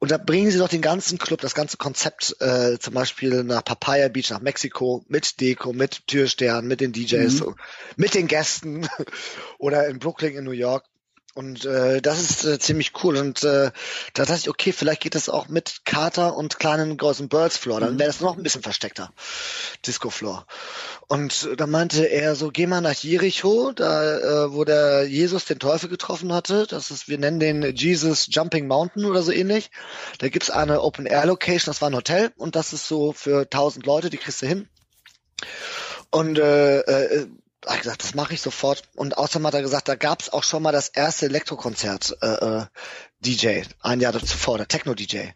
Und 0.00 0.10
da 0.10 0.18
bringen 0.18 0.50
sie 0.50 0.58
doch 0.58 0.68
den 0.68 0.82
ganzen 0.82 1.18
Club, 1.18 1.40
das 1.40 1.54
ganze 1.54 1.76
Konzept 1.76 2.36
äh, 2.40 2.78
zum 2.80 2.94
Beispiel 2.94 3.44
nach 3.44 3.64
Papaya 3.64 4.08
Beach, 4.08 4.30
nach 4.30 4.40
Mexiko, 4.40 5.04
mit 5.08 5.40
Deko, 5.40 5.72
mit 5.72 6.08
Türstern, 6.08 6.66
mit 6.66 6.80
den 6.80 6.92
DJs, 6.92 7.40
mhm. 7.40 7.54
mit 7.96 8.14
den 8.14 8.26
Gästen 8.26 8.88
oder 9.58 9.86
in 9.86 10.00
Brooklyn 10.00 10.36
in 10.36 10.44
New 10.44 10.50
York. 10.50 10.84
Und 11.36 11.66
äh, 11.66 12.00
das 12.00 12.18
ist 12.18 12.44
äh, 12.46 12.58
ziemlich 12.58 12.92
cool. 13.04 13.18
Und 13.18 13.44
äh, 13.44 13.70
da 14.14 14.24
dachte 14.24 14.40
ich, 14.40 14.48
okay, 14.48 14.72
vielleicht 14.72 15.02
geht 15.02 15.14
das 15.14 15.28
auch 15.28 15.48
mit 15.48 15.82
Carter 15.84 16.34
und 16.34 16.58
kleinen 16.58 16.96
Golden 16.96 17.28
Birds 17.28 17.58
Floor. 17.58 17.80
Dann 17.80 17.94
mhm. 17.94 17.98
wäre 17.98 18.08
das 18.08 18.22
noch 18.22 18.38
ein 18.38 18.42
bisschen 18.42 18.62
versteckter. 18.62 19.12
Disco 19.86 20.08
Floor. 20.08 20.46
Und 21.08 21.46
äh, 21.52 21.56
da 21.56 21.66
meinte 21.66 22.06
er 22.06 22.36
so, 22.36 22.50
geh 22.50 22.66
mal 22.66 22.80
nach 22.80 22.94
Jericho, 22.94 23.72
da 23.72 24.46
äh, 24.46 24.52
wo 24.54 24.64
der 24.64 25.06
Jesus 25.06 25.44
den 25.44 25.58
Teufel 25.58 25.90
getroffen 25.90 26.32
hatte. 26.32 26.66
Das 26.66 26.90
ist, 26.90 27.06
wir 27.06 27.18
nennen 27.18 27.38
den 27.38 27.76
Jesus 27.76 28.28
Jumping 28.30 28.66
Mountain 28.66 29.04
oder 29.04 29.22
so 29.22 29.30
ähnlich. 29.30 29.70
Da 30.18 30.30
gibt's 30.30 30.48
eine 30.48 30.80
Open 30.80 31.04
Air 31.04 31.26
Location, 31.26 31.70
das 31.70 31.82
war 31.82 31.90
ein 31.90 31.96
Hotel 31.96 32.32
und 32.38 32.56
das 32.56 32.72
ist 32.72 32.88
so 32.88 33.12
für 33.12 33.50
tausend 33.50 33.84
Leute, 33.84 34.08
die 34.08 34.16
kriegst 34.16 34.40
du 34.40 34.46
hin. 34.46 34.70
Und 36.10 36.38
äh, 36.38 36.78
äh, 36.80 37.26
habe 37.66 37.78
gesagt, 37.78 38.04
das 38.04 38.14
mache 38.14 38.34
ich 38.34 38.40
sofort. 38.40 38.82
Und 38.94 39.18
außerdem 39.18 39.46
hat 39.46 39.54
er 39.54 39.62
gesagt, 39.62 39.88
da 39.88 39.96
gab 39.96 40.20
es 40.20 40.32
auch 40.32 40.44
schon 40.44 40.62
mal 40.62 40.72
das 40.72 40.88
erste 40.88 41.26
Elektrokonzert 41.26 42.16
äh, 42.22 42.26
äh, 42.26 42.64
DJ, 43.20 43.62
ein 43.80 44.00
Jahr 44.00 44.12
zuvor, 44.12 44.58
der 44.58 44.68
Techno-DJ 44.68 45.30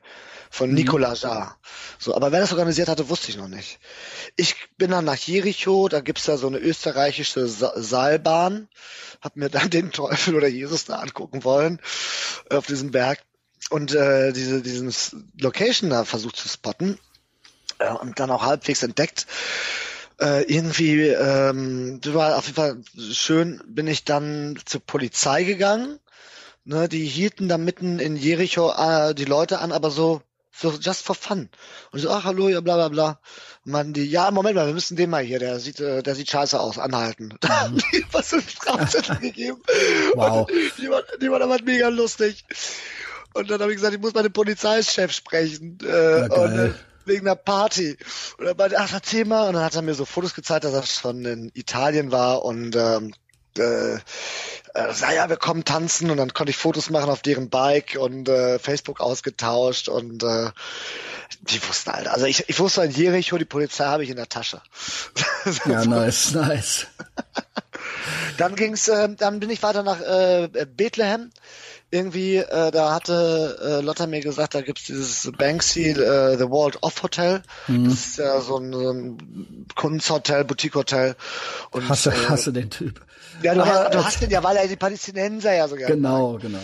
von 0.50 0.70
mhm. 0.70 0.74
Nicolas 0.74 1.22
Jarre. 1.22 1.54
So, 1.98 2.14
aber 2.14 2.32
wer 2.32 2.40
das 2.40 2.52
organisiert 2.52 2.88
hatte, 2.88 3.08
wusste 3.08 3.30
ich 3.30 3.36
noch 3.36 3.48
nicht. 3.48 3.78
Ich 4.36 4.56
bin 4.76 4.90
dann 4.90 5.04
nach 5.04 5.16
Jericho, 5.16 5.88
da 5.88 6.00
gibt's 6.00 6.24
da 6.24 6.36
so 6.36 6.48
eine 6.48 6.58
österreichische 6.58 7.46
Sa 7.46 7.72
Seilbahn, 7.76 8.68
hab 9.20 9.36
mir 9.36 9.48
dann 9.48 9.70
den 9.70 9.92
Teufel 9.92 10.34
oder 10.34 10.48
Jesus 10.48 10.84
da 10.84 10.96
angucken 10.96 11.44
wollen 11.44 11.80
auf 12.50 12.66
diesem 12.66 12.90
Berg 12.90 13.20
und 13.70 13.94
äh, 13.94 14.32
diese 14.32 14.62
diesen 14.62 14.92
Location 15.38 15.90
da 15.90 16.04
versucht 16.04 16.36
zu 16.36 16.48
spotten 16.48 16.98
äh, 17.78 17.92
und 17.92 18.18
dann 18.18 18.30
auch 18.30 18.42
halbwegs 18.42 18.82
entdeckt 18.82 19.26
äh, 20.20 20.42
irgendwie, 20.42 21.08
ähm, 21.08 22.00
das 22.02 22.14
war 22.14 22.36
auf 22.36 22.44
jeden 22.46 22.56
Fall 22.56 22.82
schön, 23.12 23.62
bin 23.66 23.86
ich 23.86 24.04
dann 24.04 24.58
zur 24.64 24.80
Polizei 24.80 25.44
gegangen. 25.44 25.98
Ne, 26.64 26.88
die 26.88 27.06
hielten 27.06 27.48
da 27.48 27.56
mitten 27.56 27.98
in 27.98 28.16
Jericho 28.16 28.70
äh, 28.72 29.14
die 29.14 29.24
Leute 29.24 29.60
an, 29.60 29.72
aber 29.72 29.90
so, 29.90 30.20
so 30.52 30.70
just 30.72 31.02
for 31.02 31.14
fun. 31.14 31.48
Und 31.90 31.98
ich 31.98 32.02
so, 32.02 32.10
ach 32.10 32.24
hallo, 32.24 32.50
ja, 32.50 32.60
bla 32.60 32.76
bla 32.76 32.88
bla. 32.88 33.20
Und 33.64 33.72
man 33.72 33.92
die, 33.94 34.04
ja, 34.04 34.30
Moment 34.30 34.56
mal, 34.56 34.66
wir 34.66 34.74
müssen 34.74 34.96
den 34.96 35.08
mal 35.08 35.22
hier, 35.22 35.38
der 35.38 35.58
sieht, 35.58 35.80
äh, 35.80 36.02
der 36.02 36.14
sieht 36.14 36.30
scheiße 36.30 36.60
aus, 36.60 36.78
anhalten. 36.78 37.34
Da 37.40 37.62
haben 37.62 37.74
mhm. 37.76 37.82
die 37.92 38.04
was 38.12 38.28
für 38.28 38.42
Strafzettel 38.42 39.16
gegeben. 39.20 39.62
Wow. 40.14 40.50
Und 40.50 40.78
die, 40.78 40.90
war, 40.90 41.02
die 41.20 41.30
war 41.30 41.40
aber 41.40 41.62
mega 41.64 41.88
lustig. 41.88 42.44
Und 43.32 43.50
dann 43.50 43.60
habe 43.60 43.72
ich 43.72 43.76
gesagt, 43.76 43.94
ich 43.94 44.00
muss 44.00 44.12
mit 44.12 44.24
dem 44.24 44.32
Polizeichef 44.32 45.12
sprechen. 45.12 45.78
Äh, 45.82 46.20
ja, 46.20 46.26
und, 46.26 46.58
äh, 46.58 46.72
wegen 47.04 47.26
einer 47.26 47.36
Party. 47.36 47.96
Und 48.38 48.46
er 48.46 48.54
meinte, 48.54 48.78
ach, 48.78 48.92
erzähl 48.92 49.24
mal. 49.24 49.48
Und 49.48 49.54
dann 49.54 49.64
hat 49.64 49.74
er 49.74 49.82
mir 49.82 49.94
so 49.94 50.04
Fotos 50.04 50.34
gezeigt, 50.34 50.64
dass 50.64 50.74
er 50.74 50.84
schon 50.84 51.24
in 51.24 51.50
Italien 51.54 52.12
war 52.12 52.44
und 52.44 52.76
ähm, 52.76 53.14
äh, 53.58 53.94
äh, 54.74 55.14
ja, 55.14 55.28
wir 55.28 55.36
kommen 55.36 55.64
tanzen 55.64 56.10
und 56.10 56.16
dann 56.16 56.32
konnte 56.32 56.50
ich 56.50 56.56
Fotos 56.56 56.90
machen 56.90 57.10
auf 57.10 57.22
deren 57.22 57.50
Bike 57.50 57.96
und 57.98 58.28
äh, 58.28 58.58
Facebook 58.58 59.00
ausgetauscht 59.00 59.88
und 59.88 60.22
äh, 60.22 60.50
die 61.40 61.60
wussten 61.68 61.92
halt. 61.92 62.06
Also 62.06 62.26
ich, 62.26 62.48
ich 62.48 62.58
wusste 62.58 62.84
in 62.84 62.92
Jericho, 62.92 63.38
die 63.38 63.44
Polizei 63.44 63.84
habe 63.86 64.04
ich 64.04 64.10
in 64.10 64.16
der 64.16 64.28
Tasche. 64.28 64.62
ja, 65.66 65.84
nice, 65.84 66.32
nice. 66.32 66.86
dann 68.36 68.54
ging's, 68.54 68.88
äh, 68.88 69.08
dann 69.16 69.40
bin 69.40 69.50
ich 69.50 69.62
weiter 69.62 69.82
nach 69.82 70.00
äh, 70.00 70.48
Bethlehem 70.66 71.30
irgendwie, 71.90 72.36
äh, 72.36 72.70
da 72.70 72.94
hatte 72.94 73.58
äh, 73.62 73.80
Lotta 73.84 74.06
mir 74.06 74.20
gesagt, 74.20 74.54
da 74.54 74.60
gibt's 74.60 74.84
dieses 74.84 75.30
Banksy, 75.36 75.90
äh, 75.90 76.36
The 76.38 76.48
World 76.48 76.78
Off 76.82 77.02
Hotel. 77.02 77.42
Mhm. 77.66 77.84
Das 77.86 77.94
ist 77.94 78.18
ja 78.18 78.40
so 78.40 78.58
ein, 78.58 78.72
so 78.72 78.90
ein 78.90 79.66
Kunsthotel, 79.74 80.44
Boutique-Hotel. 80.44 81.16
Und, 81.70 81.88
hasse, 81.88 82.10
äh, 82.10 82.28
hasse 82.28 82.52
den 82.52 82.70
Typ. 82.70 83.00
Ja, 83.42 83.54
du, 83.54 83.62
aber, 83.62 83.90
du 83.90 84.04
hast 84.04 84.20
den 84.20 84.30
ja, 84.30 84.42
weil 84.42 84.56
er 84.56 84.68
die 84.68 84.76
Palästinenser 84.76 85.54
ja 85.54 85.66
so 85.68 85.76
gerne 85.76 85.94
Genau, 85.94 86.32
mag. 86.32 86.42
genau. 86.42 86.58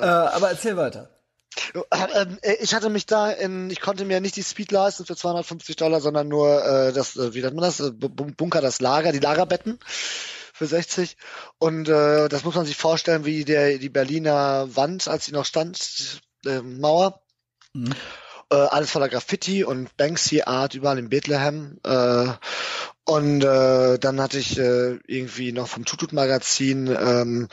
Ja. 0.00 0.26
Äh, 0.26 0.34
aber 0.34 0.50
erzähl 0.50 0.76
weiter. 0.76 1.10
Ähm, 2.14 2.38
äh, 2.42 2.56
ich 2.60 2.74
hatte 2.74 2.90
mich 2.90 3.06
da 3.06 3.30
in, 3.30 3.70
ich 3.70 3.80
konnte 3.80 4.04
mir 4.04 4.20
nicht 4.20 4.36
die 4.36 4.42
Speed 4.42 4.72
leisten 4.72 5.06
für 5.06 5.16
250 5.16 5.76
Dollar, 5.76 6.00
sondern 6.00 6.28
nur 6.28 6.64
äh, 6.64 6.92
das, 6.92 7.16
äh, 7.16 7.34
wie 7.34 7.40
nennt 7.40 7.56
man 7.56 7.64
das, 7.64 7.82
Bunker, 7.96 8.60
das 8.60 8.80
Lager, 8.80 9.12
die 9.12 9.20
Lagerbetten 9.20 9.78
für 10.56 10.66
60. 10.66 11.16
Und 11.58 11.88
äh, 11.88 12.28
das 12.28 12.44
muss 12.44 12.54
man 12.54 12.64
sich 12.64 12.76
vorstellen, 12.76 13.24
wie 13.24 13.44
der 13.44 13.78
die 13.78 13.90
Berliner 13.90 14.74
Wand, 14.74 15.06
als 15.06 15.26
sie 15.26 15.32
noch 15.32 15.44
stand, 15.44 16.22
äh, 16.46 16.62
Mauer. 16.62 17.20
Mhm. 17.74 17.94
Äh, 18.48 18.54
alles 18.54 18.90
voller 18.92 19.08
Graffiti 19.08 19.64
und 19.64 19.96
Banksy-Art 19.96 20.74
überall 20.74 20.98
in 20.98 21.08
Bethlehem. 21.08 21.78
Äh, 21.84 22.28
und 23.08 23.42
äh, 23.42 23.98
dann 23.98 24.20
hatte 24.20 24.38
ich 24.38 24.58
äh, 24.58 24.98
irgendwie 25.06 25.52
noch 25.52 25.68
vom 25.68 25.84
Tutut-Magazin, 25.84 26.88
ähm, 26.88 27.48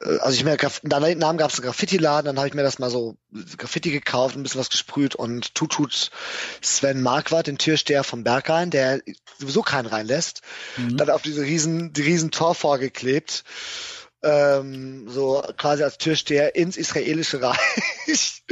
äh, 0.00 0.18
also 0.18 0.36
ich 0.36 0.44
mir 0.44 0.56
daneben 0.84 1.38
gab 1.38 1.50
es 1.50 1.58
einen 1.58 1.66
Graffiti-Laden, 1.66 2.26
dann 2.26 2.38
habe 2.38 2.46
ich 2.46 2.54
mir 2.54 2.62
das 2.62 2.78
mal 2.78 2.88
so 2.88 3.16
Graffiti 3.56 3.90
gekauft, 3.90 4.36
ein 4.36 4.44
bisschen 4.44 4.60
was 4.60 4.70
gesprüht 4.70 5.16
und 5.16 5.56
Tutut 5.56 6.10
Sven 6.60 7.02
Marquardt, 7.02 7.48
den 7.48 7.58
Türsteher 7.58 8.04
vom 8.04 8.22
Berghain, 8.22 8.70
der 8.70 9.00
sowieso 9.40 9.62
keinen 9.62 9.86
reinlässt, 9.86 10.42
mhm. 10.76 10.96
dann 10.96 11.10
auf 11.10 11.22
diese 11.22 11.42
riesen, 11.42 11.92
die 11.92 12.02
riesen 12.02 12.30
Tor 12.30 12.54
vorgeklebt. 12.54 13.42
Ähm, 14.24 15.08
so 15.08 15.42
quasi 15.56 15.82
als 15.82 15.98
Türsteher 15.98 16.54
ins 16.54 16.76
israelische 16.76 17.42
Reich. 17.42 17.58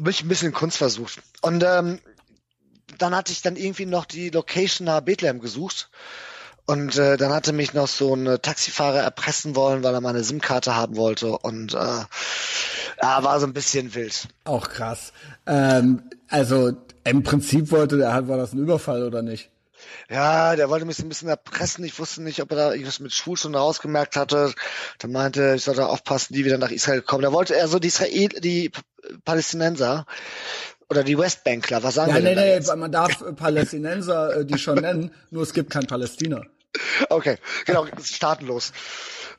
mich 0.00 0.22
ein 0.22 0.28
bisschen 0.28 0.52
Kunst 0.52 0.78
versucht. 0.78 1.22
Und 1.40 1.64
ähm, 1.64 1.98
dann 2.98 3.14
hatte 3.14 3.32
ich 3.32 3.42
dann 3.42 3.56
irgendwie 3.56 3.86
noch 3.86 4.04
die 4.04 4.30
Location 4.30 4.86
nach 4.86 5.00
Bethlehem 5.00 5.40
gesucht. 5.40 5.90
Und 6.64 6.96
äh, 6.96 7.16
dann 7.16 7.32
hatte 7.32 7.52
mich 7.52 7.74
noch 7.74 7.88
so 7.88 8.14
ein 8.14 8.38
Taxifahrer 8.40 9.00
erpressen 9.00 9.56
wollen, 9.56 9.82
weil 9.82 9.94
er 9.94 10.00
meine 10.00 10.22
SIM-Karte 10.22 10.76
haben 10.76 10.96
wollte. 10.96 11.36
Und 11.38 11.74
äh, 11.74 11.76
ja, 11.76 13.24
war 13.24 13.40
so 13.40 13.46
ein 13.46 13.52
bisschen 13.52 13.94
wild. 13.94 14.28
Auch 14.44 14.68
krass. 14.68 15.12
Ähm, 15.46 16.08
also 16.28 16.72
im 17.04 17.24
Prinzip 17.24 17.72
wollte 17.72 17.96
der, 17.96 18.28
war 18.28 18.36
das 18.36 18.52
ein 18.52 18.60
Überfall 18.60 19.02
oder 19.02 19.22
nicht? 19.22 19.50
Ja, 20.08 20.54
der 20.54 20.70
wollte 20.70 20.84
mich 20.84 20.96
so 20.96 21.02
ein 21.02 21.08
bisschen 21.08 21.28
erpressen. 21.28 21.84
Ich 21.84 21.98
wusste 21.98 22.22
nicht, 22.22 22.40
ob 22.40 22.50
er 22.52 22.56
da 22.56 22.72
irgendwas 22.72 23.00
mit 23.00 23.12
Schwul 23.12 23.36
schon 23.36 23.56
rausgemerkt 23.56 24.16
hatte. 24.16 24.54
Der 25.02 25.08
meinte, 25.08 25.54
ich 25.56 25.64
sollte 25.64 25.88
aufpassen, 25.88 26.34
die 26.34 26.44
wieder 26.44 26.58
nach 26.58 26.70
Israel 26.70 27.02
kommen. 27.02 27.22
Da 27.22 27.32
wollte 27.32 27.56
er 27.56 27.66
so 27.66 27.80
die 27.80 27.88
Israel, 27.88 28.28
die 28.28 28.70
Palästinenser 29.24 30.06
oder 30.88 31.04
die 31.04 31.18
Westbankler, 31.18 31.82
was 31.82 31.94
sagen 31.94 32.10
ja, 32.10 32.16
wir 32.16 32.22
nee, 32.22 32.34
nee, 32.34 32.60
nee, 32.60 32.76
man 32.76 32.92
darf 32.92 33.22
Palästinenser 33.36 34.36
äh, 34.36 34.44
die 34.44 34.58
schon 34.58 34.78
nennen, 34.78 35.10
nur 35.30 35.42
es 35.42 35.52
gibt 35.52 35.70
kein 35.70 35.86
Palästina. 35.86 36.42
Okay, 37.08 37.36
genau, 37.66 37.86
staatenlos. 38.02 38.72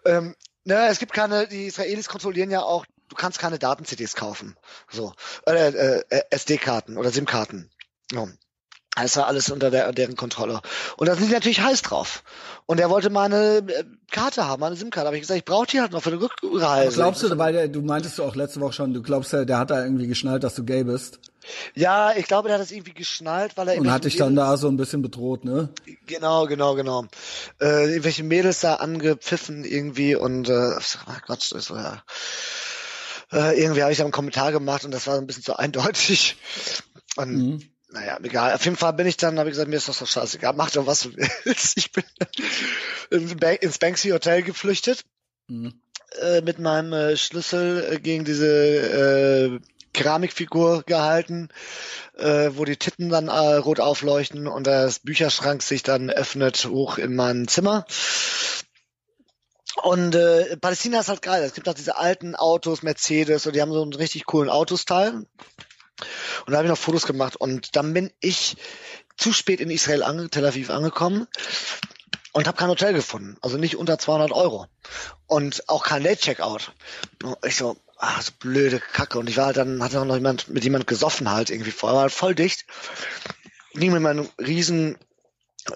Ähm, 0.06 0.36
ne, 0.66 0.88
es 0.88 1.00
gibt 1.00 1.14
keine, 1.14 1.48
die 1.48 1.68
Israelis 1.68 2.10
kontrollieren 2.10 2.52
ja 2.52 2.62
auch, 2.62 2.86
du 3.10 3.16
kannst 3.16 3.40
keine 3.40 3.60
Daten-CDs 3.60 4.16
kaufen. 4.16 4.56
So. 4.90 5.14
Äh, 5.45 5.70
äh, 5.70 6.24
SD-Karten 6.30 6.98
oder 6.98 7.12
SIM-Karten. 7.12 7.70
Ja. 8.12 8.28
Es 9.02 9.18
war 9.18 9.26
alles 9.26 9.49
unter 9.49 9.72
der, 9.72 9.91
deren 9.91 10.15
Kontrolle. 10.15 10.61
Und 10.98 11.07
da 11.07 11.15
sind 11.15 11.28
die 11.28 11.34
natürlich 11.34 11.61
heiß 11.61 11.82
drauf. 11.82 12.24
Und 12.68 12.80
er 12.80 12.91
wollte 12.91 13.10
meine 13.10 13.57
äh, 13.68 13.84
Karte 14.11 14.45
haben, 14.48 14.60
meine 14.60 14.76
SIM-Karte. 14.76 15.07
Aber 15.07 15.15
ich 15.15 15.22
gesagt, 15.22 15.40
ich 15.40 15.45
brauche 15.45 15.65
die 15.65 15.82
halt 15.82 15.91
noch 15.91 16.03
für 16.03 16.11
eine 16.11 16.22
Rückreise. 16.22 16.95
glaubst 16.95 17.24
du, 17.24 17.38
weil 17.38 17.53
der, 17.53 17.68
du 17.68 17.82
meintest 17.82 18.20
du 18.20 18.24
auch 18.24 18.36
letzte 18.36 18.61
Woche 18.61 18.74
schon, 18.74 18.94
du 18.94 19.02
glaubst 19.02 19.34
ja, 19.34 19.45
der 19.45 19.57
hat 19.57 19.72
da 19.72 19.84
irgendwie 19.84 20.06
geschnallt, 20.06 20.44
dass 20.44 20.53
du 20.53 20.64
gay 20.64 20.84
bist. 20.84 21.20
Ja, 21.74 22.15
ich 22.15 22.28
glaube, 22.28 22.49
der 22.49 22.56
hat 22.56 22.61
das 22.61 22.72
irgendwie 22.72 22.94
geschnallt, 22.94 23.57
weil 23.57 23.68
er 23.68 23.80
Und 23.80 23.91
hat 23.91 24.06
dich 24.06 24.15
dann 24.15 24.36
da 24.36 24.56
so 24.57 24.68
ein 24.68 24.78
bisschen 24.78 25.02
bedroht, 25.02 25.44
ne? 25.44 25.70
Genau, 26.06 26.45
genau, 26.45 26.76
genau. 26.76 27.06
Äh, 27.60 27.90
irgendwelche 27.90 28.24
Mädels 28.24 28.60
da 28.60 28.76
angepfiffen 28.76 29.65
irgendwie 29.65 30.15
und 30.15 30.49
äh, 30.49 30.76
oh 30.76 31.11
Gott, 31.26 31.49
das 31.52 31.72
war 31.72 31.84
ja. 31.84 32.03
Äh, 33.32 33.60
irgendwie 33.60 33.82
habe 33.82 33.91
ich 33.91 33.98
da 33.98 34.03
einen 34.03 34.14
Kommentar 34.14 34.52
gemacht 34.52 34.86
und 34.86 34.91
das 34.91 35.07
war 35.07 35.18
ein 35.18 35.26
bisschen 35.26 35.44
zu 35.44 35.57
eindeutig. 35.57 36.38
Und 37.18 37.34
mhm 37.36 37.73
naja, 37.94 38.18
egal. 38.24 38.53
Auf 38.53 38.65
jeden 38.65 38.76
Fall 38.76 38.94
bin 38.94 39.06
ich 39.06 39.18
dann, 39.18 39.38
habe 39.38 39.49
ich 39.49 39.53
gesagt, 39.53 39.70
mir 39.70 39.78
ist 39.78 39.88
das 39.88 39.99
doch 39.99 40.07
scheißegal, 40.07 40.53
mach 40.53 40.72
doch 40.72 40.88
was 40.88 41.02
du 41.02 41.15
willst. 41.15 41.78
Ich 41.78 41.91
bin 41.91 42.03
ins 43.11 43.78
Banksy 43.78 44.10
Hotel 44.10 44.41
geflüchtet 44.41 45.03
mhm. 45.48 45.80
äh, 46.20 46.41
mit 46.41 46.57
meinem 46.57 46.91
äh, 46.94 47.15
Schlüssel 47.18 47.88
äh, 47.88 47.99
gegen 47.99 48.26
diese 48.26 48.48
äh, 48.48 49.60
Keramikfigur 49.94 50.82
gehalten, 50.84 51.49
äh, 52.18 52.49
wo 52.53 52.65
die 52.65 52.78
Titten 52.78 53.10
dann 53.10 53.28
äh, 53.28 53.56
rot 53.57 53.80
aufleuchten 53.80 54.48
und 54.48 54.65
das 54.65 54.98
Bücherschrank 54.99 55.61
sich 55.61 55.84
dann 55.84 56.10
öffnet 56.10 56.65
hoch 56.65 56.98
in 56.98 57.15
mein 57.15 57.48
Zimmer. 57.48 57.86
Und 59.84 60.15
äh, 60.15 60.57
Palästina 60.57 60.99
ist 60.99 61.10
halt 61.10 61.22
geil. 61.22 61.44
Es 61.44 61.53
gibt 61.53 61.70
auch 61.70 61.74
diese 61.76 61.98
alten 61.98 62.36
Autos, 62.36 62.82
Mercedes, 62.82 63.45
und 63.45 63.56
die 63.56 63.61
haben 63.61 63.72
so 63.72 63.84
einen 63.84 63.94
richtig 63.94 64.26
coolen 64.26 64.49
Autostyle. 64.49 65.26
Und 66.45 66.52
da 66.52 66.57
habe 66.57 66.65
ich 66.65 66.72
noch 66.72 66.78
Fotos 66.78 67.06
gemacht 67.06 67.36
und 67.36 67.76
dann 67.76 67.94
bin 67.94 68.11
ich 68.20 68.57
zu 69.18 69.32
spät 69.34 69.60
in 69.60 69.70
Israel, 69.70 70.03
ange 70.03 70.30
Tel 70.30 70.45
Aviv 70.45 70.70
angekommen 70.70 71.28
und 72.34 72.48
habe 72.48 72.57
kein 72.57 72.70
Hotel 72.70 72.94
gefunden. 72.94 73.38
Also 73.41 73.57
nicht 73.57 73.78
unter 73.78 73.98
200 73.99 74.32
Euro. 74.32 74.68
Und 75.28 75.70
auch 75.70 75.84
kein 75.84 76.03
Late-Checkout. 76.03 76.74
Ich 77.45 77.56
so, 77.56 77.78
ah, 77.98 78.22
so 78.22 78.32
blöde 78.40 78.80
Kacke. 78.80 79.20
Und 79.20 79.30
ich 79.30 79.38
war 79.38 79.48
halt 79.48 79.57
dann, 79.57 79.84
hatte 79.84 80.03
noch 80.03 80.15
jemand, 80.15 80.49
mit 80.49 80.64
jemand 80.64 80.88
gesoffen 80.88 81.32
halt 81.32 81.49
irgendwie 81.49 81.72
vorher, 81.72 81.95
war 81.95 82.03
halt 82.03 82.11
voll 82.11 82.36
dicht. 82.36 82.65
Ging 83.74 83.94
mit 83.94 84.02
meinem 84.02 84.30
riesen 84.40 84.98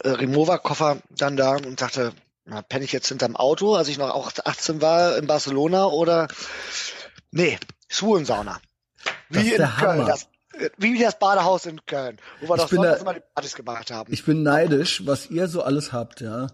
äh, 0.03 0.09
Remover-Koffer 0.09 0.97
dann 1.09 1.37
da 1.37 1.51
und 1.51 1.81
dachte, 1.81 2.13
na, 2.45 2.61
penne 2.61 2.85
ich 2.85 2.91
jetzt 2.91 3.09
hinterm 3.09 3.35
Auto, 3.35 3.75
als 3.75 3.87
ich 3.87 3.97
noch 3.97 4.09
auch 4.09 4.31
18 4.43 4.81
war 4.81 5.17
in 5.17 5.27
Barcelona 5.27 5.85
oder 5.85 6.27
nee, 7.31 7.59
Schwulensauna. 7.87 8.59
Wie 9.29 9.53
in 9.53 9.63
Köln. 9.63 10.05
Das, 10.05 10.27
wie 10.77 10.99
das 10.99 11.19
Badehaus 11.19 11.65
in 11.65 11.85
Köln, 11.85 12.17
wo 12.41 12.49
wir 12.49 12.57
doch 12.57 12.69
sonst 12.69 13.01
immer 13.01 13.13
die 13.13 13.21
Partys 13.33 13.55
gemacht 13.55 13.91
haben. 13.91 14.11
Ich 14.11 14.25
bin 14.25 14.43
neidisch, 14.43 15.05
was 15.05 15.29
ihr 15.29 15.47
so 15.47 15.61
alles 15.61 15.91
habt, 15.93 16.21
ja. 16.21 16.47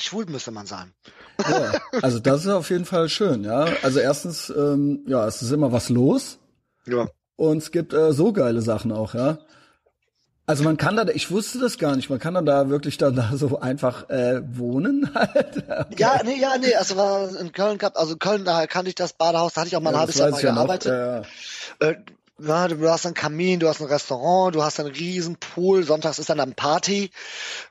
Schwul 0.00 0.26
müsste 0.26 0.50
man 0.50 0.66
sein. 0.66 0.92
Ja, 1.38 1.72
also 2.02 2.18
das 2.18 2.44
ist 2.44 2.50
auf 2.50 2.70
jeden 2.70 2.84
Fall 2.84 3.08
schön, 3.08 3.44
ja. 3.44 3.66
Also 3.82 3.98
erstens, 3.98 4.50
ähm, 4.50 5.04
ja, 5.06 5.26
es 5.26 5.42
ist 5.42 5.50
immer 5.50 5.72
was 5.72 5.88
los. 5.88 6.38
Ja. 6.86 7.08
Und 7.36 7.58
es 7.58 7.70
gibt 7.70 7.92
äh, 7.92 8.12
so 8.12 8.32
geile 8.32 8.62
Sachen 8.62 8.92
auch, 8.92 9.14
ja. 9.14 9.38
Also 10.48 10.62
man 10.62 10.76
kann 10.76 10.96
da, 10.96 11.04
ich 11.08 11.30
wusste 11.32 11.58
das 11.58 11.76
gar 11.76 11.96
nicht, 11.96 12.08
man 12.08 12.20
kann 12.20 12.34
dann 12.34 12.46
da 12.46 12.68
wirklich 12.68 12.98
dann 12.98 13.16
da 13.16 13.30
so 13.34 13.58
einfach 13.58 14.08
äh, 14.10 14.40
wohnen 14.56 15.10
halt. 15.14 15.64
Okay. 15.68 15.96
Ja, 15.98 16.20
nee, 16.24 16.40
ja, 16.40 16.56
nee, 16.56 16.74
also 16.74 16.96
war 16.96 17.36
in 17.36 17.50
Köln 17.52 17.78
gab, 17.78 17.98
also 17.98 18.12
in 18.12 18.18
Köln, 18.20 18.44
da 18.44 18.66
kannte 18.68 18.88
ich 18.88 18.94
das 18.94 19.12
Badehaus, 19.12 19.54
da 19.54 19.62
hatte 19.62 19.68
ich 19.68 19.76
auch 19.76 19.80
mal 19.80 19.90
ein 19.90 19.94
ja, 19.94 20.00
halbes 20.00 20.16
Jahr 20.16 20.30
mal 20.30 20.40
gearbeitet. 20.40 20.92
Ja, 20.92 21.16
ja. 21.16 21.90
Äh, 21.90 21.96
ja, 22.38 22.68
du 22.68 22.88
hast 22.90 23.06
einen 23.06 23.14
Kamin, 23.14 23.60
du 23.60 23.68
hast 23.68 23.80
ein 23.80 23.86
Restaurant, 23.86 24.54
du 24.54 24.62
hast 24.62 24.78
einen 24.78 24.90
riesen 24.90 25.36
Pool, 25.36 25.84
sonntags 25.84 26.18
ist 26.18 26.28
dann 26.28 26.38
eine 26.38 26.52
Party. 26.52 27.10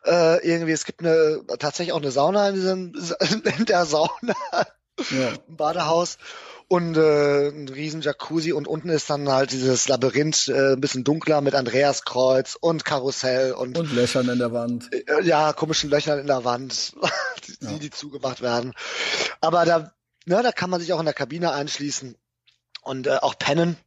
Äh, 0.05 0.45
irgendwie, 0.45 0.71
es 0.71 0.85
gibt 0.85 1.01
eine 1.01 1.41
tatsächlich 1.59 1.93
auch 1.93 2.01
eine 2.01 2.11
Sauna 2.11 2.49
in, 2.49 2.55
diesem, 2.55 2.93
in 3.57 3.65
der 3.65 3.85
Sauna. 3.85 4.33
Ja. 5.11 5.33
Badehaus 5.47 6.17
und 6.67 6.97
äh, 6.97 7.49
ein 7.49 7.67
riesen 7.69 8.01
Jacuzzi 8.01 8.51
und 8.51 8.67
unten 8.67 8.89
ist 8.89 9.09
dann 9.09 9.29
halt 9.29 9.51
dieses 9.51 9.87
Labyrinth 9.87 10.47
äh, 10.47 10.73
ein 10.73 10.81
bisschen 10.81 11.03
dunkler 11.03 11.41
mit 11.41 11.53
Andreaskreuz 11.53 12.57
und 12.59 12.85
Karussell 12.85 13.53
und 13.53 13.77
und 13.77 13.93
Löchern 13.93 14.29
in 14.29 14.39
der 14.39 14.51
Wand. 14.51 14.91
Äh, 14.91 15.23
ja, 15.23 15.53
komischen 15.53 15.89
Löchern 15.89 16.19
in 16.19 16.27
der 16.27 16.43
Wand, 16.43 16.93
die, 17.47 17.65
ja. 17.65 17.77
die 17.77 17.89
zugemacht 17.89 18.41
werden. 18.41 18.73
Aber 19.41 19.65
da, 19.65 19.93
ne, 20.25 20.41
da 20.41 20.51
kann 20.51 20.69
man 20.69 20.81
sich 20.81 20.91
auch 20.93 20.99
in 20.99 21.05
der 21.05 21.13
Kabine 21.13 21.53
einschließen 21.53 22.15
und 22.81 23.07
äh, 23.07 23.17
auch 23.21 23.37
pennen. 23.37 23.77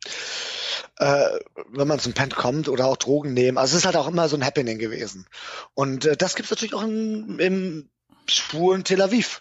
Äh, 0.99 1.39
wenn 1.71 1.87
man 1.87 2.01
zum 2.01 2.13
Pen 2.13 2.31
kommt 2.31 2.69
oder 2.69 2.87
auch 2.87 2.97
Drogen 2.97 3.33
nehmen. 3.33 3.57
Also 3.57 3.77
es 3.77 3.83
ist 3.83 3.87
halt 3.87 3.95
auch 3.95 4.09
immer 4.09 4.29
so 4.29 4.37
ein 4.37 4.45
Happening 4.45 4.79
gewesen. 4.79 5.27
Und 5.75 6.05
äh, 6.07 6.17
das 6.17 6.35
gibt's 6.35 6.51
natürlich 6.51 6.75
auch 6.75 6.83
in, 6.83 7.39
im 7.39 7.89
schwulen 8.27 8.83
Tel 8.83 9.01
Aviv. 9.01 9.41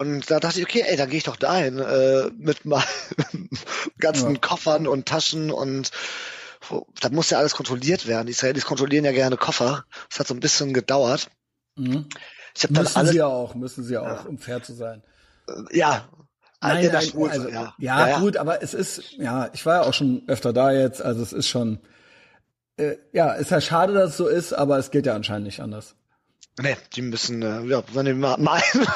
Und 0.00 0.30
da 0.30 0.40
dachte 0.40 0.58
ich, 0.58 0.64
okay, 0.64 0.82
ey, 0.86 0.96
dann 0.96 1.10
gehe 1.10 1.18
ich 1.18 1.24
doch 1.24 1.36
dahin 1.36 1.78
äh, 1.78 2.30
mit 2.38 2.64
meinen 2.64 3.50
ganzen 3.98 4.32
ja. 4.32 4.40
Koffern 4.40 4.86
und 4.86 5.06
Taschen 5.06 5.50
und 5.50 5.90
da 7.02 7.10
muss 7.10 7.28
ja 7.28 7.36
alles 7.36 7.54
kontrolliert 7.54 8.06
werden. 8.06 8.26
Die 8.26 8.32
Israelis 8.32 8.64
kontrollieren 8.64 9.04
ja 9.04 9.12
gerne 9.12 9.36
Koffer. 9.36 9.84
Das 10.08 10.20
hat 10.20 10.26
so 10.26 10.32
ein 10.32 10.40
bisschen 10.40 10.72
gedauert. 10.72 11.28
Mhm. 11.76 12.06
Ich 12.56 12.62
hab 12.62 12.72
dann 12.72 12.84
müssen 12.84 12.96
alles, 12.96 13.10
sie 13.10 13.18
ja 13.18 13.26
auch, 13.26 13.54
müssen 13.54 13.84
sie 13.84 13.98
auch, 13.98 14.06
ja. 14.06 14.20
um 14.22 14.38
fair 14.38 14.62
zu 14.62 14.72
sein. 14.72 15.02
Äh, 15.46 15.76
ja. 15.76 16.08
Nein, 16.62 16.86
nein, 16.86 16.94
also, 16.94 17.48
ja. 17.50 17.74
Ja, 17.76 18.08
ja, 18.08 18.18
gut, 18.20 18.38
aber 18.38 18.62
es 18.62 18.72
ist, 18.72 19.12
ja, 19.18 19.50
ich 19.52 19.66
war 19.66 19.82
ja 19.82 19.82
auch 19.82 19.94
schon 19.94 20.22
öfter 20.28 20.54
da 20.54 20.72
jetzt, 20.72 21.02
also 21.02 21.22
es 21.22 21.34
ist 21.34 21.48
schon, 21.48 21.78
äh, 22.78 22.96
ja, 23.12 23.32
ist 23.32 23.50
ja 23.50 23.60
schade, 23.60 23.92
dass 23.92 24.12
es 24.12 24.16
so 24.16 24.28
ist, 24.28 24.54
aber 24.54 24.78
es 24.78 24.90
geht 24.90 25.04
ja 25.04 25.14
anscheinend 25.14 25.44
nicht 25.44 25.60
anders. 25.60 25.94
Nee, 26.58 26.76
die 26.94 27.02
müssen, 27.02 27.42
äh, 27.42 27.62
ja, 27.64 27.82
wenn 27.92 28.06
die 28.06 28.12
mal 28.12 28.36
meinen. 28.38 28.86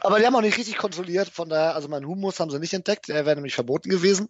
Aber 0.00 0.18
die 0.18 0.26
haben 0.26 0.34
auch 0.34 0.40
nicht 0.40 0.58
richtig 0.58 0.76
kontrolliert, 0.76 1.28
von 1.28 1.48
daher, 1.48 1.74
also 1.74 1.88
meinen 1.88 2.06
Humus 2.06 2.40
haben 2.40 2.50
sie 2.50 2.58
nicht 2.58 2.74
entdeckt, 2.74 3.08
der 3.08 3.26
wäre 3.26 3.36
nämlich 3.36 3.54
verboten 3.54 3.90
gewesen. 3.90 4.28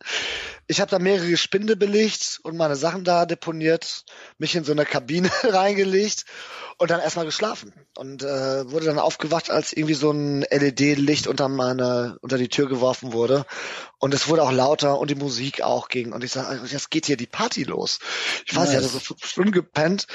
Ich 0.66 0.80
habe 0.80 0.90
da 0.90 0.98
mehrere 0.98 1.36
Spinde 1.36 1.76
belegt 1.76 2.40
und 2.42 2.56
meine 2.56 2.76
Sachen 2.76 3.04
da 3.04 3.26
deponiert, 3.26 4.04
mich 4.38 4.54
in 4.54 4.64
so 4.64 4.72
eine 4.72 4.84
Kabine 4.84 5.30
reingelegt 5.44 6.24
und 6.78 6.90
dann 6.90 7.00
erstmal 7.00 7.26
geschlafen. 7.26 7.72
Und 7.96 8.22
äh, 8.22 8.70
wurde 8.70 8.86
dann 8.86 8.98
aufgewacht, 8.98 9.50
als 9.50 9.72
irgendwie 9.72 9.94
so 9.94 10.10
ein 10.10 10.42
LED-Licht 10.42 11.26
unter 11.26 11.48
meine, 11.48 12.18
unter 12.20 12.38
die 12.38 12.48
Tür 12.48 12.68
geworfen 12.68 13.12
wurde. 13.12 13.46
Und 13.98 14.12
es 14.12 14.28
wurde 14.28 14.42
auch 14.42 14.52
lauter 14.52 14.98
und 14.98 15.10
die 15.10 15.14
Musik 15.14 15.62
auch 15.62 15.88
ging. 15.88 16.12
Und 16.12 16.24
ich 16.24 16.32
sage, 16.32 16.60
jetzt 16.66 16.90
geht 16.90 17.06
hier 17.06 17.16
die 17.16 17.26
Party 17.26 17.62
los. 17.62 18.00
Ich 18.46 18.54
weiß, 18.54 18.64
nice. 18.64 18.70
ich 18.70 18.76
hatte 18.76 18.88
so 18.88 19.00
fünf 19.00 19.24
Stunden 19.24 19.52
gepennt. 19.52 20.06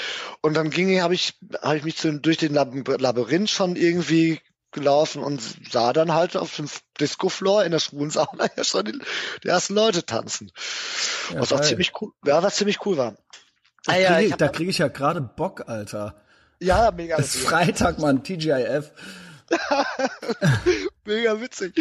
Und 0.42 0.56
dann 0.56 0.70
ging, 0.70 1.02
habe 1.02 1.14
ich, 1.14 1.38
habe 1.62 1.78
ich 1.78 1.84
mich 1.84 1.98
zu, 1.98 2.20
durch 2.20 2.38
den 2.38 2.49
Labyrinth 2.54 3.50
schon 3.50 3.76
irgendwie 3.76 4.40
gelaufen 4.72 5.24
und 5.24 5.42
sah 5.72 5.94
dann 5.94 6.14
halt 6.14 6.38
auf 6.38 6.56
dem 6.56 6.70
Disco-Floor 7.00 7.64
in 7.64 7.72
der 7.72 7.80
schwulen 7.80 8.12
Sauna 8.12 8.48
ja 8.56 8.64
schon 8.64 8.86
die, 8.86 9.00
die 9.44 9.48
ersten 9.48 9.74
Leute 9.74 10.06
tanzen. 10.06 10.52
Ja, 11.34 11.42
was 11.42 11.50
geil. 11.50 11.60
auch 11.60 11.64
ziemlich 11.64 11.92
cool, 12.02 12.12
ja, 12.26 12.44
was 12.44 12.56
ziemlich 12.56 12.86
cool 12.86 12.98
war. 12.98 13.16
Ah, 13.88 13.96
ja, 13.96 14.16
krieg 14.16 14.30
ich, 14.30 14.36
da 14.36 14.48
kriege 14.50 14.70
ich 14.70 14.78
ja 14.78 14.88
gerade 14.90 15.22
Bock, 15.22 15.68
Alter. 15.68 16.22
Ja, 16.60 16.92
mega. 16.92 17.18
Es 17.18 17.36
ist 17.36 17.48
Freitag, 17.48 18.00
Mann, 18.00 18.24
TGIF. 18.24 18.92
Mega 21.06 21.42
witzig. 21.42 21.74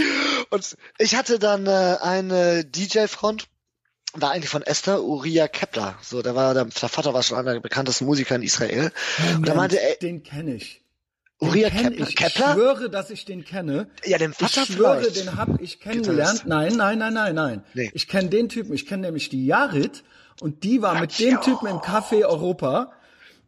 Und 0.50 0.76
ich 0.98 1.16
hatte 1.16 1.38
dann 1.38 1.66
äh, 1.66 1.96
eine 2.00 2.64
DJ-Front, 2.64 3.48
war 4.14 4.30
eigentlich 4.32 4.50
von 4.50 4.62
Esther 4.62 5.02
Uriah 5.02 5.48
Kepler. 5.48 5.96
So, 6.02 6.22
der 6.22 6.34
war, 6.34 6.54
der, 6.54 6.64
der 6.64 6.88
Vater 6.88 7.14
war 7.14 7.22
schon 7.22 7.38
einer 7.38 7.52
der 7.52 7.60
bekanntesten 7.60 8.06
Musiker 8.06 8.34
in 8.36 8.42
Israel. 8.42 8.90
Moment, 9.18 9.38
und 9.38 9.48
da 9.48 9.54
meinte 9.54 9.80
er, 9.80 9.96
den 9.96 10.22
kenne 10.22 10.54
ich. 10.54 10.82
Uriah 11.40 11.70
kenn 11.70 11.90
Kepler? 11.90 12.08
Ich, 12.08 12.16
Kepler? 12.16 12.46
Ich 12.48 12.52
schwöre, 12.54 12.90
dass 12.90 13.10
ich 13.10 13.24
den 13.24 13.44
kenne. 13.44 13.88
Ja, 14.04 14.18
den 14.18 14.32
Vater 14.32 14.62
Ich 14.62 14.74
schwöre, 14.74 15.00
vielleicht. 15.00 15.20
den 15.20 15.36
hab 15.36 15.60
ich 15.60 15.80
kennengelernt. 15.80 16.44
Nein, 16.46 16.74
nein, 16.76 16.98
nein, 16.98 17.14
nein, 17.14 17.34
nein. 17.34 17.64
Nee. 17.74 17.90
Ich 17.94 18.08
kenne 18.08 18.28
den 18.28 18.48
Typen. 18.48 18.72
Ich 18.74 18.86
kenne 18.86 19.02
nämlich 19.06 19.28
die 19.28 19.46
Jarit 19.46 20.02
und 20.40 20.64
die 20.64 20.82
war 20.82 20.98
mit 21.00 21.18
dem 21.18 21.40
Typen 21.40 21.66
im 21.68 21.76
Café 21.78 22.24
Europa 22.24 22.92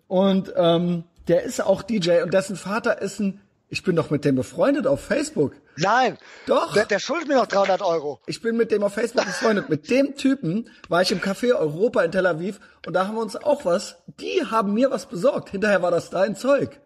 und 0.06 0.52
ähm, 0.56 1.04
der 1.28 1.42
ist 1.42 1.60
auch 1.60 1.82
DJ 1.82 2.22
und 2.22 2.34
dessen 2.34 2.56
Vater 2.56 3.00
ist 3.00 3.20
ein 3.20 3.40
ich 3.70 3.84
bin 3.84 3.94
doch 3.94 4.10
mit 4.10 4.24
dem 4.24 4.34
befreundet 4.34 4.88
auf 4.88 5.00
Facebook. 5.00 5.54
Nein. 5.76 6.18
Doch. 6.46 6.74
Der, 6.74 6.86
der 6.86 6.98
schuldet 6.98 7.28
mir 7.28 7.36
noch 7.36 7.46
300 7.46 7.82
Euro. 7.82 8.20
Ich 8.26 8.42
bin 8.42 8.56
mit 8.56 8.72
dem 8.72 8.82
auf 8.82 8.94
Facebook 8.94 9.24
befreundet. 9.24 9.68
mit 9.68 9.88
dem 9.90 10.16
Typen 10.16 10.68
war 10.88 11.02
ich 11.02 11.12
im 11.12 11.20
Café 11.20 11.54
Europa 11.54 12.02
in 12.02 12.10
Tel 12.10 12.26
Aviv 12.26 12.58
und 12.84 12.94
da 12.94 13.06
haben 13.06 13.14
wir 13.14 13.22
uns 13.22 13.36
auch 13.36 13.64
was, 13.64 13.96
die 14.06 14.44
haben 14.44 14.74
mir 14.74 14.90
was 14.90 15.06
besorgt. 15.06 15.50
Hinterher 15.50 15.82
war 15.82 15.92
das 15.92 16.10
dein 16.10 16.34
Zeug. 16.34 16.80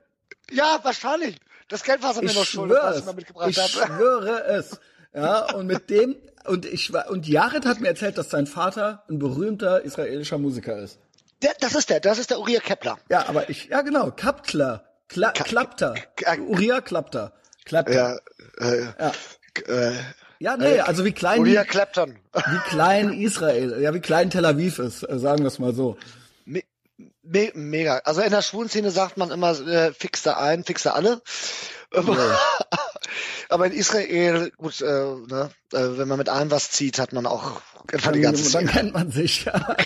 Ja, 0.51 0.78
wahrscheinlich. 0.82 1.40
Das 1.69 1.82
Geld, 1.82 2.02
was 2.02 2.19
er 2.19 2.23
mir 2.23 2.35
noch 2.35 2.44
schuldet, 2.44 2.78
was 2.82 2.98
ich 2.98 3.05
mal 3.06 3.15
mitgebracht 3.15 3.48
ich 3.48 3.59
habe. 3.59 3.69
Ich 3.69 3.74
schwöre 3.97 4.44
es. 4.44 4.78
Ja, 5.15 5.55
und 5.55 5.66
mit 5.66 5.89
dem, 5.89 6.16
und 6.44 6.66
ich 6.66 6.93
war, 6.93 7.09
und 7.09 7.27
Jared 7.27 7.65
hat 7.65 7.81
mir 7.81 7.89
erzählt, 7.89 8.19
dass 8.19 8.28
sein 8.28 8.47
Vater 8.47 9.05
ein 9.09 9.19
berühmter 9.19 9.82
israelischer 9.82 10.36
Musiker 10.36 10.77
ist. 10.77 10.98
Der, 11.40 11.55
das 11.61 11.74
ist 11.74 11.89
der, 11.89 12.01
das 12.01 12.19
ist 12.19 12.28
der 12.31 12.40
Uriah 12.40 12.61
Kepler. 12.61 12.98
Ja, 13.09 13.27
aber 13.28 13.48
ich, 13.48 13.66
ja 13.66 13.81
genau, 13.81 14.11
Kaptler. 14.11 14.85
Kla 15.14 15.30
Klappter. 15.30 15.94
Uriah 16.48 16.80
Klappter. 16.80 17.32
Klappter. 17.64 18.20
Ja, 18.60 18.66
äh, 18.66 18.86
ja. 18.98 19.12
Äh, 19.68 19.92
Ja, 20.40 20.56
nee, 20.56 20.80
also 20.80 21.04
wie 21.04 21.12
klein 21.12 21.40
Uriah 21.40 21.64
Clapton. 21.64 22.18
wie 22.32 22.58
klein 22.68 23.12
Israel, 23.12 23.80
ja, 23.80 23.94
wie 23.94 24.00
klein 24.00 24.30
Tel 24.30 24.44
Aviv 24.44 24.80
ist, 24.80 25.04
äh, 25.08 25.18
sagen 25.18 25.40
wir 25.42 25.46
es 25.46 25.60
mal 25.60 25.72
so. 25.72 25.96
Me 26.44 26.62
me 27.22 27.52
mega. 27.54 27.98
Also 28.04 28.20
in 28.22 28.30
der 28.30 28.42
schwulen 28.42 28.68
Szene 28.68 28.90
sagt 28.90 29.16
man 29.16 29.30
immer, 29.30 29.52
äh, 29.66 29.92
fix 29.92 30.22
da 30.22 30.34
ein, 30.38 30.64
fix 30.64 30.82
da 30.82 30.90
alle. 30.90 31.22
Ja. 31.94 32.02
Aber 33.48 33.66
in 33.66 33.72
Israel, 33.72 34.50
gut, 34.56 34.80
äh, 34.80 34.84
ne, 34.84 35.50
äh, 35.72 35.96
wenn 35.96 36.08
man 36.08 36.18
mit 36.18 36.28
allem 36.28 36.50
was 36.50 36.72
zieht, 36.72 36.98
hat 36.98 37.12
man 37.12 37.26
auch 37.26 37.60
kennt 37.86 38.04
man 38.04 38.14
die 38.14 38.20
ganze 38.20 38.50
Dann 38.50 38.66
kennt 38.66 38.92
man 38.94 39.12
sich, 39.12 39.44
ja. 39.44 39.76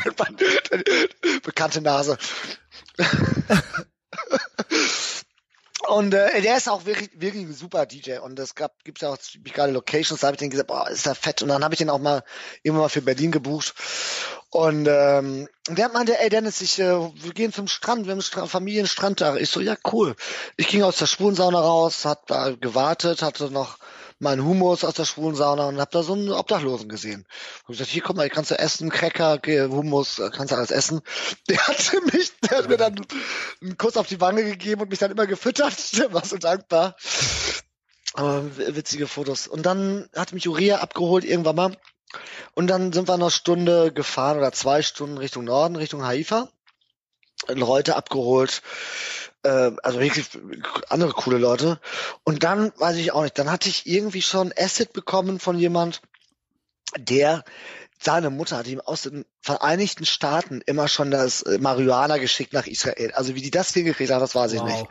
bekannte 1.45 1.83
Nase. 1.83 2.17
Und 5.87 6.13
äh, 6.13 6.43
der 6.43 6.57
ist 6.57 6.69
auch 6.69 6.85
wirklich, 6.87 7.11
wirklich 7.15 7.45
ein 7.45 7.55
super 7.55 7.87
DJ. 7.87 8.19
Und 8.19 8.39
es 8.39 8.55
gab, 8.55 8.83
gibt's 8.85 9.01
ja 9.01 9.11
auch 9.11 9.19
ziemlich 9.19 9.55
geile 9.55 9.73
Locations. 9.73 10.21
Da 10.21 10.27
habe 10.27 10.35
ich 10.35 10.41
den 10.41 10.51
gesagt, 10.51 10.69
boah, 10.69 10.89
ist 10.91 11.07
der 11.07 11.15
fett. 11.15 11.41
Und 11.41 11.49
dann 11.49 11.63
habe 11.63 11.75
ich 11.75 11.79
den 11.79 11.89
auch 11.89 12.01
mal 12.01 12.25
immer 12.63 12.81
mal 12.81 12.89
für 12.89 13.01
Berlin 13.01 13.31
gebucht. 13.31 13.75
Und 14.51 14.89
ähm, 14.89 15.49
der 15.69 15.89
meinte, 15.91 16.19
ey 16.19 16.31
Dennis, 16.31 16.61
ich, 16.63 16.79
äh, 16.79 16.85
wir 16.85 17.33
gehen 17.33 17.53
zum 17.53 17.69
Strand, 17.69 18.07
wir 18.07 18.13
haben 18.13 18.23
Stra 18.23 18.47
Familienstrandtag. 18.47 19.41
Ich 19.41 19.51
so, 19.51 19.61
ja 19.61 19.77
cool. 19.93 20.17
Ich 20.57 20.69
ging 20.69 20.83
aus 20.83 20.97
der 20.97 21.07
Schwulensauna 21.07 21.61
raus, 21.61 22.05
hat 22.05 22.23
da 22.29 22.51
gewartet, 22.51 23.23
hatte 23.23 23.51
noch 23.51 23.79
meinen 24.19 24.45
Humus 24.45 24.85
aus 24.85 24.95
der 24.95 25.05
schwulen 25.05 25.37
Sauna 25.37 25.67
und 25.67 25.81
hab 25.81 25.91
da 25.91 26.03
so 26.03 26.15
einen 26.15 26.31
Obdachlosen 26.31 26.89
gesehen. 26.89 27.27
Und 27.67 27.75
ich 27.75 27.79
dachte, 27.79 27.93
hier, 27.93 28.03
guck 28.03 28.17
mal, 28.17 28.23
hier 28.23 28.31
kannst 28.31 28.51
du 28.51 28.59
essen, 28.59 28.91
Cracker, 28.91 29.41
Humus, 29.69 30.19
äh, 30.19 30.31
kannst 30.31 30.53
du 30.53 30.57
alles 30.57 30.71
essen. 30.71 31.01
Der 31.49 31.67
hatte 31.67 32.01
mich, 32.13 32.33
der 32.41 32.59
hat 32.59 32.69
mir 32.69 32.77
dann 32.77 33.07
einen 33.63 33.79
Kuss 33.79 33.97
auf 33.97 34.07
die 34.07 34.21
Wange 34.21 34.45
gegeben 34.45 34.83
und 34.83 34.91
mich 34.91 34.99
dann 34.99 35.11
immer 35.11 35.27
gefüttert. 35.27 35.75
Der 35.99 36.13
war 36.13 36.25
so 36.25 36.37
dankbar. 36.37 36.97
Aber 38.15 38.57
witzige 38.57 39.07
Fotos. 39.07 39.47
Und 39.47 39.67
dann 39.67 40.09
hat 40.15 40.33
mich 40.33 40.49
Uriah 40.49 40.79
abgeholt 40.79 41.25
irgendwann 41.25 41.57
mal. 41.57 41.77
Und 42.55 42.69
dann 42.69 42.93
sind 42.93 43.07
wir 43.07 43.15
eine 43.15 43.31
Stunde 43.31 43.93
gefahren 43.93 44.39
oder 44.39 44.51
zwei 44.53 44.83
Stunden 44.83 45.19
Richtung 45.19 45.45
Norden, 45.45 45.77
Richtung 45.77 46.05
Haifa. 46.05 46.49
Leute 47.47 47.97
abgeholt, 47.97 48.63
äh, 49.43 49.73
also 49.83 50.01
wirklich 50.01 50.29
andere 50.89 51.13
coole 51.13 51.39
Leute. 51.39 51.81
Und 52.25 52.45
dann 52.45 52.73
weiß 52.77 52.97
ich 52.97 53.13
auch 53.13 53.23
nicht, 53.23 53.39
dann 53.39 53.51
hatte 53.51 53.69
ich 53.69 53.87
irgendwie 53.87 54.23
schon 54.23 54.53
Asset 54.57 54.93
bekommen 54.93 55.39
von 55.39 55.59
jemand, 55.59 56.03
der 56.97 57.45
seine 58.01 58.31
Mutter 58.31 58.59
hat 58.59 58.69
ihm 58.69 58.81
aus 58.81 59.03
den 59.03 59.25
Vereinigten 59.41 60.07
Staaten 60.07 60.61
immer 60.67 60.89
schon 60.89 61.11
das 61.11 61.43
äh, 61.43 61.59
Marihuana 61.59 62.19
geschickt 62.19 62.53
nach 62.53 62.67
Israel. 62.67 63.13
Also 63.13 63.35
wie 63.35 63.43
die 63.43 63.51
das 63.51 63.73
hingekriegt 63.73 64.11
haben, 64.11 64.21
das 64.21 64.35
weiß 64.35 64.53
ich 64.53 64.61
wow. 64.61 64.69
nicht. 64.69 64.87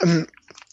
Ähm, 0.00 0.26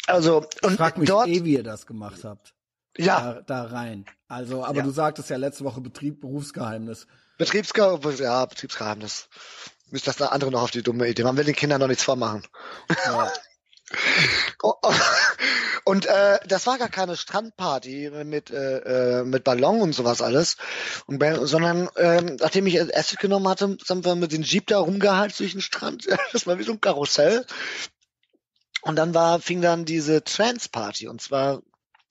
also 0.08 0.38
und 0.62 0.72
ich 0.72 0.78
frag 0.78 0.98
mich 0.98 1.10
dort, 1.10 1.28
eh, 1.28 1.44
wie 1.44 1.54
ihr 1.54 1.64
das 1.64 1.86
gemacht 1.86 2.24
habt. 2.24 2.54
Ja. 2.98 3.34
Da, 3.34 3.42
da 3.42 3.64
rein. 3.66 4.06
Also, 4.28 4.64
aber 4.64 4.78
ja. 4.78 4.84
du 4.84 4.92
sagtest 4.92 5.30
ja 5.30 5.38
letzte 5.38 5.64
Woche 5.64 5.82
Betrieb, 5.82 6.22
Berufsgeheimnis. 6.22 7.08
Betriebsgeheimnis, 7.38 8.20
ja, 8.20 8.46
Betriebsgeheimnis. 8.46 9.30
Müsste 9.92 10.08
das 10.08 10.18
der 10.18 10.32
andere 10.32 10.52
noch 10.52 10.62
auf 10.62 10.72
die 10.72 10.84
dumme 10.84 11.08
Idee. 11.08 11.24
Man 11.24 11.38
will 11.38 11.46
den 11.46 11.56
Kindern 11.56 11.80
noch 11.82 11.88
nichts 11.88 12.04
vormachen. 12.04 12.44
Ja. 13.06 13.32
Oh, 14.62 14.74
oh. 14.84 14.94
Und 15.84 16.06
äh, 16.06 16.38
das 16.46 16.68
war 16.68 16.78
gar 16.78 16.90
keine 16.90 17.18
Strandparty 17.18 18.12
mit 18.24 18.52
äh, 18.52 19.22
äh, 19.22 19.24
mit 19.24 19.44
Ballon 19.44 19.82
und 19.82 19.94
sowas 19.94 20.22
alles, 20.22 20.58
und, 21.08 21.24
sondern 21.48 21.90
äh, 21.96 22.22
nachdem 22.22 22.68
ich 22.68 22.80
Acid 22.80 23.20
genommen 23.20 23.48
hatte, 23.48 23.78
sind 23.84 24.06
wir 24.06 24.14
mit 24.14 24.32
dem 24.32 24.44
Jeep 24.44 24.68
da 24.68 24.78
rumgeheizt 24.78 25.40
durch 25.40 25.54
den 25.54 25.62
Strand. 25.62 26.08
Das 26.34 26.46
war 26.46 26.60
wie 26.60 26.64
so 26.64 26.74
ein 26.74 26.82
Karussell. 26.82 27.46
Und 28.82 28.98
dann 28.98 29.16
war 29.16 29.40
fing 29.40 29.62
dann 29.62 29.86
diese 29.86 30.24
Trance-Party 30.24 31.08
und 31.08 31.22
zwar 31.22 31.64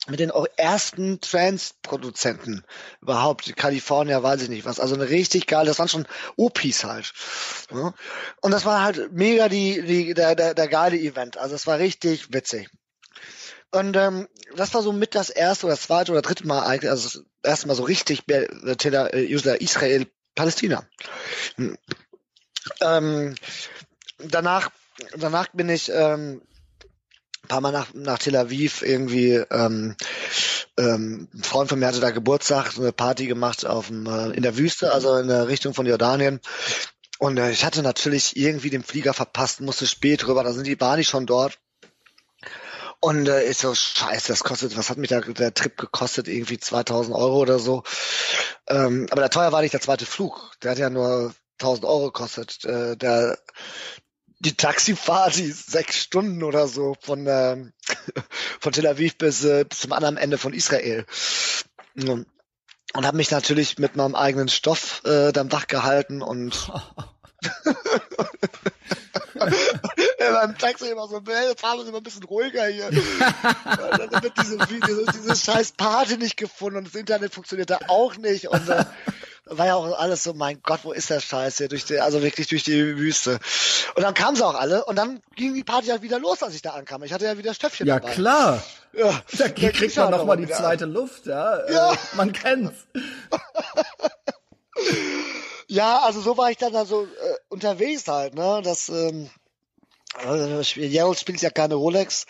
mit 0.09 0.21
den 0.21 0.33
ersten 0.57 1.21
Trance-Produzenten 1.21 2.65
überhaupt. 3.01 3.55
Kalifornien, 3.57 4.23
weiß 4.23 4.43
ich 4.43 4.49
nicht 4.49 4.65
was. 4.65 4.81
Also 4.81 4.95
eine 4.95 5.09
richtig 5.09 5.47
geile, 5.47 5.67
das 5.67 5.79
waren 5.79 5.89
schon 5.89 6.07
OPs 6.37 6.85
halt. 6.85 7.13
Und 8.41 8.51
das 8.51 8.65
war 8.65 8.83
halt 8.83 9.13
mega 9.13 9.49
die, 9.49 9.83
die, 9.83 10.15
der, 10.15 10.35
der, 10.35 10.55
der 10.55 10.69
geile 10.69 10.99
Event. 10.99 11.37
Also 11.37 11.55
es 11.55 11.67
war 11.67 11.79
richtig 11.79 12.33
witzig. 12.33 12.69
Und 13.71 13.97
ähm, 13.97 14.29
das 14.57 14.73
war 14.73 14.83
so 14.83 14.93
mit 14.93 15.15
das 15.15 15.29
erste 15.29 15.67
oder 15.67 15.77
zweite 15.77 16.13
oder 16.13 16.23
dritte 16.23 16.47
Mal 16.47 16.65
eigentlich, 16.65 16.91
also 16.91 17.21
das 17.21 17.27
erste 17.43 17.69
Mal 17.69 17.75
so 17.75 17.83
richtig 17.83 18.23
äh, 18.29 19.25
Israel, 19.63 20.07
Palästina. 20.35 20.87
Ähm, 22.81 23.35
danach, 24.19 24.71
danach 25.17 25.49
bin 25.53 25.69
ich 25.69 25.91
ähm, 25.93 26.43
paar 27.49 27.61
Mal 27.61 27.73
nach, 27.73 27.93
nach 27.95 28.19
Tel 28.19 28.37
Aviv 28.37 28.83
irgendwie 28.83 29.35
ähm, 29.51 29.97
ähm, 30.79 31.29
ein 31.35 31.43
Freund 31.43 31.69
von 31.69 31.79
mir 31.79 31.87
hatte 31.87 32.01
da 32.01 32.11
Geburtstag, 32.11 32.73
so 32.73 32.83
eine 32.83 32.93
Party 32.93 33.27
gemacht 33.27 33.67
auf 33.67 33.89
dem, 33.89 34.07
äh, 34.07 34.31
in 34.31 34.43
der 34.43 34.57
Wüste, 34.57 34.93
also 34.93 35.17
in 35.17 35.29
der 35.29 35.49
Richtung 35.49 35.75
von 35.75 35.87
Jordanien. 35.87 36.41
Und 37.19 37.37
äh, 37.37 37.51
ich 37.51 37.65
hatte 37.65 37.83
natürlich 37.83 38.37
irgendwie 38.37 38.71
den 38.71 38.85
Flieger 38.85 39.13
verpasst, 39.13 39.61
musste 39.61 39.87
spät 39.87 40.27
rüber, 40.29 40.45
da 40.45 40.53
sind 40.53 40.67
die 40.67 40.77
Bahni 40.77 41.05
schon 41.05 41.27
dort. 41.27 41.59
Und 43.01 43.29
äh, 43.29 43.45
ist 43.49 43.61
so, 43.61 43.75
scheiße, 43.75 44.29
das 44.29 44.45
kostet, 44.45 44.77
was 44.77 44.91
hat 44.91 44.99
mich 44.99 45.11
da 45.11 45.21
der 45.21 45.55
Trip 45.55 45.77
gekostet? 45.77 46.29
Irgendwie 46.29 46.59
2000 46.59 47.15
Euro 47.15 47.39
oder 47.39 47.59
so. 47.59 47.85
Ähm, 48.69 49.07
aber 49.11 49.21
der 49.21 49.31
teuer 49.31 49.53
war 49.53 49.63
nicht 49.63 49.75
der 49.75 49.81
zweite 49.81 50.07
Flug. 50.07 50.53
Der 50.63 50.73
hat 50.73 50.79
ja 50.79 50.91
nur 50.91 51.33
1000 51.61 51.85
Euro 51.85 52.07
gekostet. 52.07 52.65
Äh, 52.65 52.97
der, 52.97 53.39
die 54.41 54.55
Taxifahrt, 54.55 55.37
die 55.37 55.51
sechs 55.51 55.99
Stunden 55.99 56.43
oder 56.43 56.69
so 56.69 56.97
von, 57.01 57.27
ähm, 57.27 57.73
von 58.61 58.73
Tel 58.73 58.87
Aviv 58.87 59.19
bis, 59.19 59.45
äh, 59.45 59.65
bis 59.65 59.81
zum 59.81 59.93
anderen 59.93 60.17
Ende 60.17 60.39
von 60.39 60.55
Israel. 60.55 61.05
Und 61.97 62.27
habe 62.95 63.17
mich 63.17 63.31
natürlich 63.31 63.79
mit 63.79 63.97
meinem 63.97 64.15
eigenen 64.15 64.49
Stoff 64.49 65.03
äh, 65.05 65.33
dann 65.33 65.53
wach 65.53 65.67
gehalten 65.67 66.23
und 66.23 66.71
ja, 70.19 70.33
beim 70.33 70.57
Taxi 70.59 70.89
immer 70.89 71.07
so, 71.07 71.23
hey, 71.27 71.55
fahren 71.57 71.79
wir 71.79 71.87
immer 71.87 71.99
ein 71.99 72.03
bisschen 72.03 72.25
ruhiger 72.25 72.67
hier. 72.67 72.91
dann 73.65 74.23
wird 74.23 74.33
diese, 74.41 74.59
diese, 74.59 75.07
diese 75.13 75.37
scheiß 75.37 75.73
Party 75.73 76.17
nicht 76.17 76.37
gefunden 76.37 76.79
und 76.79 76.87
das 76.87 76.95
Internet 76.95 77.35
funktionierte 77.35 77.79
auch 77.89 78.17
nicht 78.17 78.49
und 78.49 78.69
äh, 78.69 78.85
war 79.51 79.67
ja 79.67 79.75
auch 79.75 79.99
alles 79.99 80.25
so, 80.25 80.35
mein 80.35 80.61
Gott, 80.63 80.81
wo 80.83 80.93
ist 80.93 81.11
der 81.11 81.21
Scheiß 81.21 81.59
hier 81.59 81.69
durch 81.69 81.85
die, 81.85 82.01
also 82.01 82.23
wirklich 82.23 82.49
durch 82.49 82.65
die 82.65 82.97
Wüste. 82.97 83.39
Und 83.95 84.03
dann 84.03 84.15
kamen 84.15 84.37
sie 84.37 84.47
auch 84.47 84.55
alle 84.55 84.85
und 84.85 84.97
dann 84.97 85.21
ging 85.37 85.55
die 85.55 85.65
Party 85.65 85.89
halt 85.89 86.03
wieder 86.03 86.19
los, 86.19 86.43
als 86.43 86.55
ich 86.55 86.63
da 86.63 86.73
ankam. 86.73 87.03
Ich 87.03 87.13
hatte 87.13 87.25
ja 87.25 87.39
wieder 87.39 87.55
Stöffchen 87.55 87.87
ja, 87.87 87.99
dabei. 87.99 88.13
Klar. 88.13 88.63
Ja, 88.93 89.23
da 89.37 89.49
kriegt 89.49 89.97
man 89.97 90.11
noch 90.11 90.25
mal 90.25 90.37
die 90.37 90.49
zweite 90.49 90.87
Luft, 90.87 91.27
ja. 91.27 91.57
Äh, 91.57 91.73
ja. 91.73 91.93
Äh, 91.93 91.97
man 92.15 92.33
kennt's. 92.33 92.87
ja, 95.69 96.01
also 96.01 96.21
so 96.21 96.37
war 96.37 96.51
ich 96.51 96.57
dann 96.57 96.75
also 96.75 97.05
äh, 97.05 97.35
unterwegs 97.49 98.09
halt, 98.09 98.35
ne, 98.35 98.61
das, 98.65 98.89
ähm, 98.89 99.31
äh, 100.25 100.89
Gerald 100.89 101.19
spielt 101.19 101.43
ja 101.43 101.51
keine 101.51 101.75
Rolex 101.75 102.27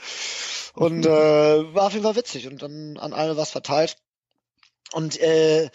und 0.74 1.06
äh, 1.06 1.74
war 1.74 1.86
auf 1.86 1.92
jeden 1.92 2.04
Fall 2.04 2.16
witzig 2.16 2.48
und 2.48 2.62
dann 2.62 2.98
an 2.98 3.12
alle 3.12 3.36
was 3.36 3.50
verteilt. 3.50 3.96
Und 4.92 5.20
äh, 5.20 5.70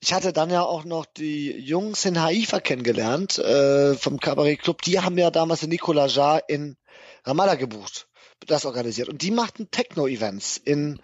ich 0.00 0.12
hatte 0.12 0.32
dann 0.32 0.50
ja 0.50 0.62
auch 0.62 0.84
noch 0.84 1.06
die 1.06 1.52
Jungs 1.52 2.04
in 2.04 2.20
Haifa 2.20 2.60
kennengelernt 2.60 3.38
äh, 3.38 3.94
vom 3.94 4.20
Cabaret 4.20 4.60
Club. 4.60 4.82
Die 4.82 5.00
haben 5.00 5.16
ja 5.16 5.30
damals 5.30 5.60
den 5.60 5.70
Nicolas 5.70 6.14
Jar 6.14 6.42
in 6.48 6.76
Ramallah 7.24 7.54
gebucht, 7.54 8.08
das 8.46 8.66
organisiert. 8.66 9.08
Und 9.08 9.22
die 9.22 9.30
machten 9.30 9.70
Techno-Events 9.70 10.58
in 10.58 11.00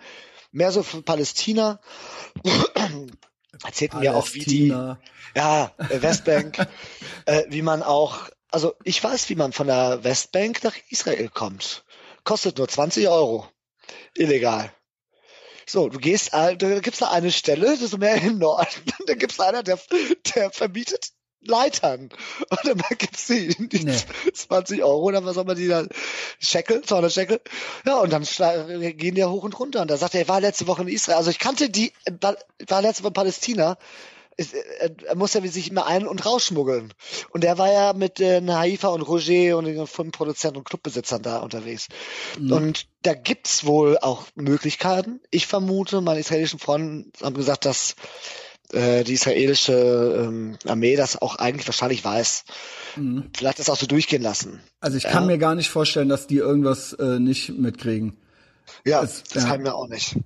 mehr 0.53 0.73
so 0.73 0.82
für 0.82 1.03
Palästina. 1.03 1.81
Erzählten 3.65 4.01
mir 4.01 4.15
auch, 4.15 4.32
wie 4.35 4.45
die 4.45 4.69
ja 5.35 5.73
äh, 5.78 6.03
Westbank, 6.03 6.59
äh, 7.27 7.45
wie 7.49 7.62
man 7.62 7.82
auch, 7.82 8.28
also 8.51 8.74
ich 8.85 9.03
weiß, 9.03 9.28
wie 9.31 9.36
man 9.36 9.53
von 9.53 9.66
der 9.69 10.05
Westbank 10.05 10.62
nach 10.65 10.74
Israel 10.91 11.28
kommt. 11.28 11.85
Kostet 12.24 12.59
nur 12.59 12.69
20 12.69 13.09
Euro. 13.09 13.47
Illegal. 14.15 14.73
So, 15.66 15.89
du 15.89 15.99
gehst, 15.99 16.32
da 16.32 16.55
gibt's 16.55 16.99
da 16.99 17.11
eine 17.11 17.32
Stelle, 17.32 17.66
das 17.66 17.82
ist 17.82 17.99
mehr 17.99 18.16
im 18.16 18.39
Norden, 18.39 18.66
da 19.07 19.15
gibt's 19.15 19.41
einer, 19.41 19.62
der, 19.62 19.78
der 20.35 20.51
verbietet 20.51 21.11
Leitern. 21.47 22.09
Und 22.51 22.65
dann 22.65 22.82
gibt's 22.99 23.27
die, 23.27 23.49
die 23.69 23.85
nee. 23.85 23.97
20 24.32 24.82
Euro, 24.82 25.03
oder 25.03 25.24
was 25.24 25.35
soll 25.35 25.45
man 25.45 25.57
die 25.57 25.69
da, 25.69 25.86
Scheckel, 26.39 26.82
200 26.82 27.12
Scheckel. 27.12 27.41
Ja, 27.85 27.99
und 27.99 28.12
dann 28.12 28.24
gehen 28.97 29.15
die 29.15 29.24
hoch 29.24 29.43
und 29.43 29.59
runter. 29.59 29.82
Und 29.82 29.91
da 29.91 29.97
sagt 29.97 30.15
er, 30.15 30.23
er 30.23 30.28
war 30.28 30.41
letzte 30.41 30.66
Woche 30.66 30.82
in 30.82 30.89
Israel. 30.89 31.19
Also 31.19 31.31
ich 31.31 31.39
kannte 31.39 31.70
die, 31.70 31.93
war 32.20 32.82
letzte 32.82 33.03
Woche 33.03 33.11
in 33.11 33.15
Palästina 33.15 33.77
er 34.36 35.15
muss 35.16 35.35
ja 35.35 35.40
sich 35.47 35.70
immer 35.70 35.86
ein- 35.86 36.06
und 36.06 36.24
rausschmuggeln. 36.24 36.93
Und 37.31 37.44
er 37.44 37.59
war 37.59 37.73
ja 37.73 37.93
mit 37.93 38.20
äh, 38.20 38.43
Haifa 38.47 38.89
und 38.89 39.02
Roger 39.02 39.56
und 39.56 39.66
den 39.66 39.86
fünf 39.86 40.12
Produzenten 40.12 40.59
und 40.59 40.65
Clubbesitzern 40.65 41.23
da 41.23 41.39
unterwegs. 41.39 41.89
Mhm. 42.39 42.52
Und 42.52 42.86
da 43.02 43.15
gibt's 43.15 43.65
wohl 43.65 43.98
auch 43.98 44.27
Möglichkeiten. 44.35 45.20
Ich 45.31 45.47
vermute, 45.47 46.01
meine 46.01 46.20
israelischen 46.20 46.59
Freunde 46.59 47.11
haben 47.23 47.35
gesagt, 47.35 47.65
dass 47.65 47.97
äh, 48.73 49.05
die 49.05 49.15
israelische 49.15 50.24
ähm, 50.27 50.56
Armee 50.66 50.97
das 50.97 51.20
auch 51.20 51.36
eigentlich 51.36 51.66
wahrscheinlich 51.66 52.05
weiß. 52.05 52.44
Mhm. 52.97 53.31
Vielleicht 53.36 53.59
das 53.59 53.69
auch 53.69 53.77
so 53.77 53.86
durchgehen 53.86 54.23
lassen. 54.23 54.61
Also 54.81 54.97
ich 54.97 55.05
kann 55.05 55.24
ja. 55.24 55.32
mir 55.32 55.39
gar 55.39 55.55
nicht 55.55 55.70
vorstellen, 55.70 56.09
dass 56.09 56.27
die 56.27 56.39
irgendwas 56.39 56.93
äh, 56.94 57.19
nicht 57.19 57.51
mitkriegen. 57.51 58.16
Ja, 58.85 59.02
das, 59.02 59.23
das 59.24 59.43
ja. 59.43 59.51
kann 59.51 59.61
ich 59.61 59.66
mir 59.66 59.74
auch 59.74 59.89
nicht 59.89 60.16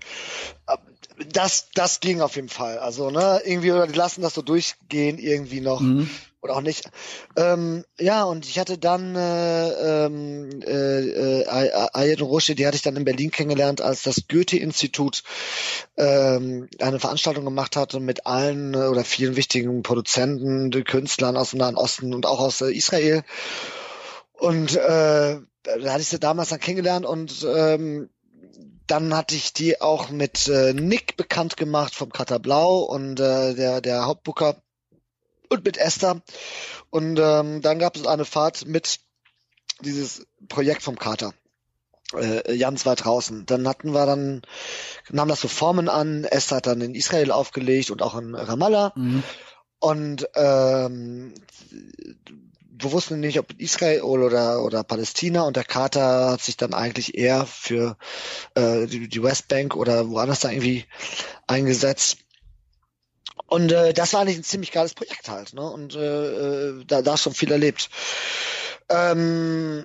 Das, 1.33 1.69
das 1.75 2.01
ging 2.01 2.21
auf 2.21 2.37
jeden 2.37 2.49
Fall. 2.49 2.79
Also, 2.79 3.11
ne, 3.11 3.41
irgendwie, 3.45 3.73
oder 3.73 3.87
die 3.87 3.99
lassen 3.99 4.23
das 4.23 4.35
so 4.35 4.43
durchgehen, 4.43 5.19
irgendwie 5.19 5.61
noch. 5.61 5.81
Mhm. 5.81 6.09
Oder 6.41 6.55
auch 6.55 6.61
nicht. 6.61 6.89
Ähm, 7.35 7.85
ja, 7.99 8.23
und 8.23 8.47
ich 8.47 8.61
hatte 8.61 8.79
dann 8.79 9.17
äh, 9.17 9.71
ähm, 10.07 10.63
äh, 10.63 11.41
äh, 11.43 11.89
Ayed 11.93 12.23
Rusche, 12.23 12.55
die 12.55 12.65
hatte 12.65 12.77
ich 12.77 12.83
dann 12.83 12.95
in 12.95 13.05
Berlin 13.05 13.33
kennengelernt, 13.33 13.81
als 13.81 14.05
das 14.05 14.29
Goethe-Institut 14.29 15.25
ähm, 15.97 16.69
eine 16.79 17.01
Veranstaltung 17.01 17.45
gemacht 17.45 17.75
hatte 17.75 17.99
mit 17.99 18.27
allen 18.27 18.75
äh, 18.75 18.87
oder 18.87 19.05
vielen 19.05 19.35
wichtigen 19.35 19.83
Produzenten, 19.83 20.71
Künstlern 20.85 21.37
aus 21.37 21.51
dem 21.51 21.59
Nahen 21.59 21.77
Osten 21.77 22.15
und 22.15 22.25
auch 22.25 22.39
aus 22.39 22.61
äh, 22.61 22.71
Israel. 22.71 23.25
Und 24.35 24.77
äh, 24.77 25.39
da 25.65 25.93
hatte 25.93 26.01
ich 26.03 26.09
sie 26.09 26.21
damals 26.21 26.51
dann 26.51 26.61
kennengelernt 26.61 27.05
und 27.05 27.45
ähm, 27.53 28.11
dann 28.91 29.15
hatte 29.15 29.35
ich 29.35 29.53
die 29.53 29.81
auch 29.81 30.11
mit 30.11 30.49
äh, 30.49 30.73
Nick 30.73 31.17
bekannt 31.17 31.57
gemacht 31.57 31.95
vom 31.95 32.11
Kater 32.11 32.39
Blau 32.39 32.81
und 32.81 33.21
äh, 33.21 33.55
der, 33.55 33.81
der 33.81 34.07
Hauptbooker 34.07 34.57
und 35.49 35.65
mit 35.65 35.77
Esther. 35.77 36.21
Und 36.91 37.19
ähm, 37.21 37.63
dann 37.63 37.79
gab 37.79 37.97
es 37.97 38.07
eine 38.07 38.25
Fahrt 38.25 38.67
mit 38.67 39.01
dieses 39.81 40.27
Projekt 40.49 40.83
vom 40.83 40.99
Kater. 40.99 41.33
Äh, 42.15 42.55
Jans 42.55 42.87
war 42.87 42.97
draußen. 42.97 43.47
Dann 43.47 43.69
hatten 43.69 43.93
wir 43.93 44.07
dann, 44.07 44.43
nahm 45.11 45.29
das 45.29 45.43
so 45.43 45.49
Formen 45.49 45.89
an. 45.89 46.25
Esther 46.25 46.57
hat 46.57 46.67
dann 46.67 46.81
in 46.81 46.95
Israel 46.95 47.31
aufgelegt 47.31 47.91
und 47.91 48.03
auch 48.03 48.17
in 48.17 48.35
Ramallah. 48.35 48.93
Mhm. 48.97 49.23
Und 49.81 50.29
ähm, 50.35 51.35
wir 52.81 52.93
wussten 52.93 53.21
nicht, 53.21 53.39
ob 53.39 53.53
Israel 53.59 54.03
oder, 54.03 54.63
oder 54.63 54.85
Palästina 54.85 55.43
und 55.43 55.57
der 55.57 55.65
Kater 55.65 56.31
hat 56.33 56.43
sich 56.43 56.57
dann 56.57 56.75
eigentlich 56.75 57.17
eher 57.17 57.47
für 57.47 57.97
äh, 58.55 58.87
die, 58.87 59.09
die 59.09 59.23
Westbank 59.23 59.77
oder 59.77 60.09
woanders 60.09 60.41
da 60.41 60.51
irgendwie 60.51 60.85
eingesetzt. 61.47 62.19
Und 63.47 63.73
äh, 63.73 63.93
das 63.95 64.13
war 64.13 64.21
eigentlich 64.21 64.37
ein 64.37 64.45
ziemlich 64.45 64.73
geiles 64.73 64.95
Projekt 64.95 65.29
halt, 65.29 65.55
ne? 65.55 65.63
Und 65.63 65.95
äh, 65.95 65.99
äh 66.01 66.85
da, 66.85 67.03
da 67.03 67.17
schon 67.17 67.35
viel 67.35 67.51
erlebt. 67.51 67.89
Ähm, 68.91 69.85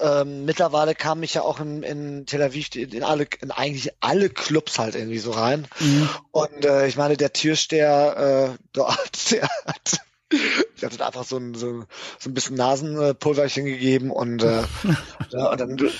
ähm, 0.00 0.44
mittlerweile 0.44 0.94
kam 0.94 1.22
ich 1.22 1.34
ja 1.34 1.42
auch 1.42 1.60
in, 1.60 1.82
in 1.82 2.26
Tel 2.26 2.42
Aviv 2.42 2.74
in 2.74 3.02
alle, 3.02 3.26
in 3.40 3.50
eigentlich 3.50 3.92
alle 4.00 4.30
Clubs 4.30 4.78
halt 4.78 4.94
irgendwie 4.94 5.18
so 5.18 5.30
rein. 5.30 5.66
Mhm. 5.80 6.08
Und 6.32 6.64
äh, 6.64 6.86
ich 6.86 6.96
meine, 6.96 7.16
der 7.16 7.32
Türsteher 7.32 8.56
äh, 8.56 8.64
dort, 8.72 9.30
der 9.30 9.48
hat 9.66 10.00
ich 10.30 10.82
hatte 10.82 11.06
einfach 11.06 11.24
so 11.24 11.36
ein, 11.36 11.54
so, 11.54 11.84
so 12.18 12.30
ein 12.30 12.34
bisschen 12.34 12.56
Nasenpulverchen 12.56 13.64
gegeben 13.64 14.10
und, 14.10 14.42
äh, 14.42 14.62
ja, 15.30 15.50
und 15.50 15.60
dann, 15.60 15.90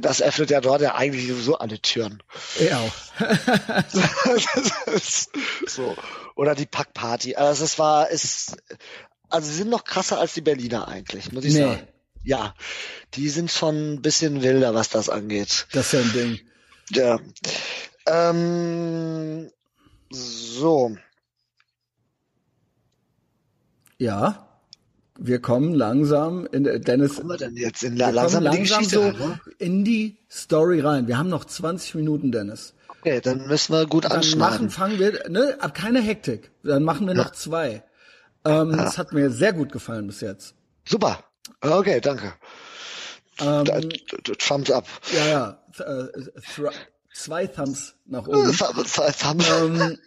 das 0.00 0.22
öffnet 0.22 0.50
ja 0.50 0.60
dort 0.60 0.80
ja 0.80 0.94
eigentlich 0.94 1.28
sowieso 1.28 1.58
alle 1.58 1.80
Türen. 1.80 2.22
Ja. 2.58 2.80
so. 5.66 5.96
Oder 6.34 6.54
die 6.54 6.66
Packparty. 6.66 7.36
Also 7.36 7.64
es 7.64 7.78
war, 7.78 8.10
ist, 8.10 8.56
also 9.28 9.48
sie 9.48 9.56
sind 9.56 9.70
noch 9.70 9.84
krasser 9.84 10.18
als 10.18 10.34
die 10.34 10.40
Berliner 10.40 10.88
eigentlich, 10.88 11.32
muss 11.32 11.44
ich 11.44 11.54
nee. 11.54 11.60
sagen. 11.60 11.88
Ja, 12.24 12.54
die 13.14 13.28
sind 13.28 13.52
schon 13.52 13.94
ein 13.94 14.02
bisschen 14.02 14.42
wilder, 14.42 14.74
was 14.74 14.88
das 14.88 15.08
angeht. 15.08 15.68
Das 15.72 15.86
ist 15.86 15.92
ja 15.92 16.00
ein 16.00 16.12
Ding. 16.12 16.40
Ja. 16.90 17.20
Ähm, 18.06 19.50
so. 20.10 20.96
Ja, 23.98 24.46
wir 25.18 25.40
kommen 25.40 25.74
langsam 25.74 26.46
in 26.52 26.64
Dennis. 26.64 27.16
Kommen 27.16 27.30
wir 27.30 27.36
denn 27.36 27.56
jetzt 27.56 27.82
in 27.82 27.96
la 27.96 28.10
langsam, 28.10 28.44
langsam 28.44 28.84
so 28.84 29.08
rein, 29.08 29.40
in 29.58 29.84
die 29.84 30.18
Story 30.30 30.80
rein. 30.80 31.08
Wir 31.08 31.18
haben 31.18 31.28
noch 31.28 31.44
20 31.44 31.94
Minuten, 31.94 32.32
Dennis. 32.32 32.74
Okay, 32.88 33.20
dann 33.20 33.46
müssen 33.46 33.72
wir 33.72 33.86
gut 33.86 34.04
dann 34.04 34.12
anschneiden. 34.12 34.38
Machen, 34.38 34.70
fangen 34.70 34.98
wir, 34.98 35.28
ne, 35.28 35.56
ab 35.60 35.74
keine 35.74 36.00
Hektik. 36.00 36.50
Dann 36.62 36.82
machen 36.82 37.06
wir 37.06 37.14
ja. 37.14 37.22
noch 37.22 37.32
zwei. 37.32 37.82
Ähm, 38.44 38.70
ja. 38.72 38.76
Das 38.76 38.98
hat 38.98 39.12
mir 39.12 39.30
sehr 39.30 39.52
gut 39.52 39.72
gefallen 39.72 40.06
bis 40.06 40.20
jetzt. 40.20 40.54
Super. 40.84 41.24
Okay, 41.60 42.00
danke. 42.00 42.34
Ähm, 43.40 43.90
Thumbs 44.38 44.70
up. 44.70 44.86
Ja, 45.14 45.26
ja. 45.26 45.62
Äh, 45.78 46.08
zwei 47.12 47.46
Thumbs 47.46 47.94
nach 48.06 48.26
oben. 48.26 48.52
Zwei 48.52 49.10
Thumbs. 49.12 49.46
Ähm, 49.50 49.98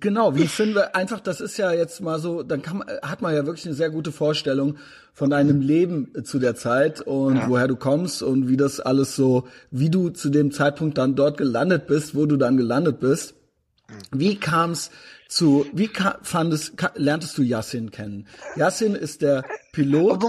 Genau, 0.00 0.34
wie 0.34 0.46
finden 0.46 0.76
wir 0.76 0.96
einfach, 0.96 1.20
das 1.20 1.42
ist 1.42 1.58
ja 1.58 1.70
jetzt 1.70 2.00
mal 2.00 2.18
so, 2.18 2.42
dann 2.42 2.62
kann 2.62 2.78
man, 2.78 2.88
hat 3.02 3.20
man 3.20 3.34
ja 3.34 3.44
wirklich 3.44 3.66
eine 3.66 3.74
sehr 3.74 3.90
gute 3.90 4.10
Vorstellung 4.10 4.78
von 5.12 5.28
deinem 5.28 5.60
Leben 5.60 6.24
zu 6.24 6.38
der 6.38 6.54
Zeit 6.54 7.02
und 7.02 7.36
ja. 7.36 7.48
woher 7.48 7.68
du 7.68 7.76
kommst 7.76 8.22
und 8.22 8.48
wie 8.48 8.56
das 8.56 8.80
alles 8.80 9.14
so, 9.14 9.46
wie 9.70 9.90
du 9.90 10.08
zu 10.08 10.30
dem 10.30 10.50
Zeitpunkt 10.50 10.96
dann 10.96 11.14
dort 11.14 11.36
gelandet 11.36 11.86
bist, 11.88 12.14
wo 12.14 12.24
du 12.24 12.38
dann 12.38 12.56
gelandet 12.56 13.00
bist. 13.00 13.34
Wie 14.10 14.36
kam 14.40 14.70
es 14.70 14.90
zu, 15.28 15.66
wie 15.74 15.90
fandest, 16.22 16.72
lerntest 16.94 17.36
du 17.36 17.42
Yassin 17.42 17.90
kennen? 17.90 18.26
Yassin 18.56 18.94
ist 18.94 19.20
der 19.20 19.44
Pilot. 19.72 20.24